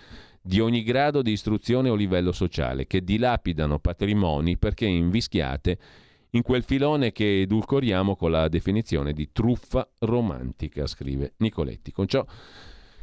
di 0.42 0.58
ogni 0.58 0.82
grado 0.82 1.22
di 1.22 1.30
istruzione 1.30 1.88
o 1.88 1.94
livello 1.94 2.32
sociale, 2.32 2.86
che 2.86 3.02
dilapidano 3.02 3.78
patrimoni 3.78 4.58
perché 4.58 4.86
invischiate 4.86 5.78
in 6.30 6.42
quel 6.42 6.62
filone 6.62 7.12
che 7.12 7.42
edulcoriamo 7.42 8.16
con 8.16 8.30
la 8.30 8.48
definizione 8.48 9.12
di 9.12 9.30
truffa 9.32 9.88
romantica, 10.00 10.86
scrive 10.86 11.34
Nicoletti. 11.38 11.92
Con 11.92 12.06
ciò 12.06 12.24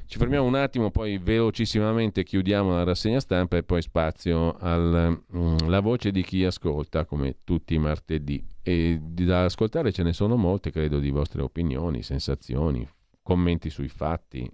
ci 0.08 0.18
fermiamo 0.18 0.48
un 0.48 0.56
attimo, 0.56 0.90
poi 0.90 1.18
velocissimamente 1.18 2.24
chiudiamo 2.24 2.72
la 2.72 2.84
rassegna 2.84 3.20
stampa 3.20 3.58
e 3.58 3.64
poi 3.64 3.82
spazio 3.82 4.56
alla 4.58 5.10
mm, 5.10 5.80
voce 5.82 6.12
di 6.12 6.24
chi 6.24 6.46
ascolta, 6.46 7.04
come 7.04 7.40
tutti 7.44 7.74
i 7.74 7.78
martedì. 7.78 8.42
E 8.64 9.00
da 9.02 9.44
ascoltare 9.44 9.92
ce 9.92 10.04
ne 10.04 10.14
sono 10.14 10.38
molte, 10.38 10.72
credo, 10.72 11.00
di 11.00 11.10
vostre 11.10 11.42
opinioni, 11.42 12.04
sensazioni, 12.04 12.88
commenti 13.22 13.70
sui 13.70 13.90
fatti, 13.90 14.50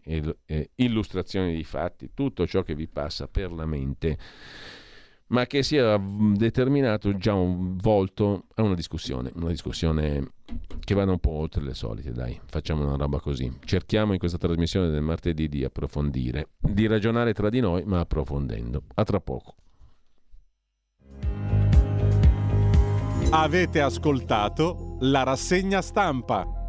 illustrazioni 0.75 1.55
di 1.55 1.63
fatti, 1.63 2.09
tutto 2.15 2.47
ciò 2.47 2.63
che 2.63 2.73
vi 2.73 2.87
passa 2.87 3.27
per 3.27 3.51
la 3.51 3.67
mente 3.67 4.17
ma 5.33 5.47
che 5.47 5.63
sia 5.63 5.99
determinato 5.99 7.17
già 7.17 7.33
un 7.33 7.75
volto 7.77 8.45
a 8.53 8.61
una 8.61 8.75
discussione, 8.75 9.31
una 9.33 9.49
discussione 9.49 10.33
che 10.79 10.93
vada 10.93 11.11
un 11.11 11.17
po' 11.17 11.31
oltre 11.31 11.63
le 11.63 11.73
solite, 11.73 12.11
dai, 12.11 12.39
facciamo 12.45 12.85
una 12.85 12.95
roba 12.95 13.19
così. 13.19 13.51
Cerchiamo 13.65 14.13
in 14.13 14.19
questa 14.19 14.37
trasmissione 14.37 14.89
del 14.89 15.01
martedì 15.01 15.49
di 15.49 15.63
approfondire, 15.63 16.49
di 16.59 16.85
ragionare 16.85 17.33
tra 17.33 17.49
di 17.49 17.59
noi, 17.59 17.83
ma 17.83 17.99
approfondendo. 17.99 18.83
A 18.93 19.03
tra 19.03 19.19
poco. 19.19 19.55
Avete 23.31 23.81
ascoltato 23.81 24.97
la 24.99 25.23
rassegna 25.23 25.81
stampa. 25.81 26.62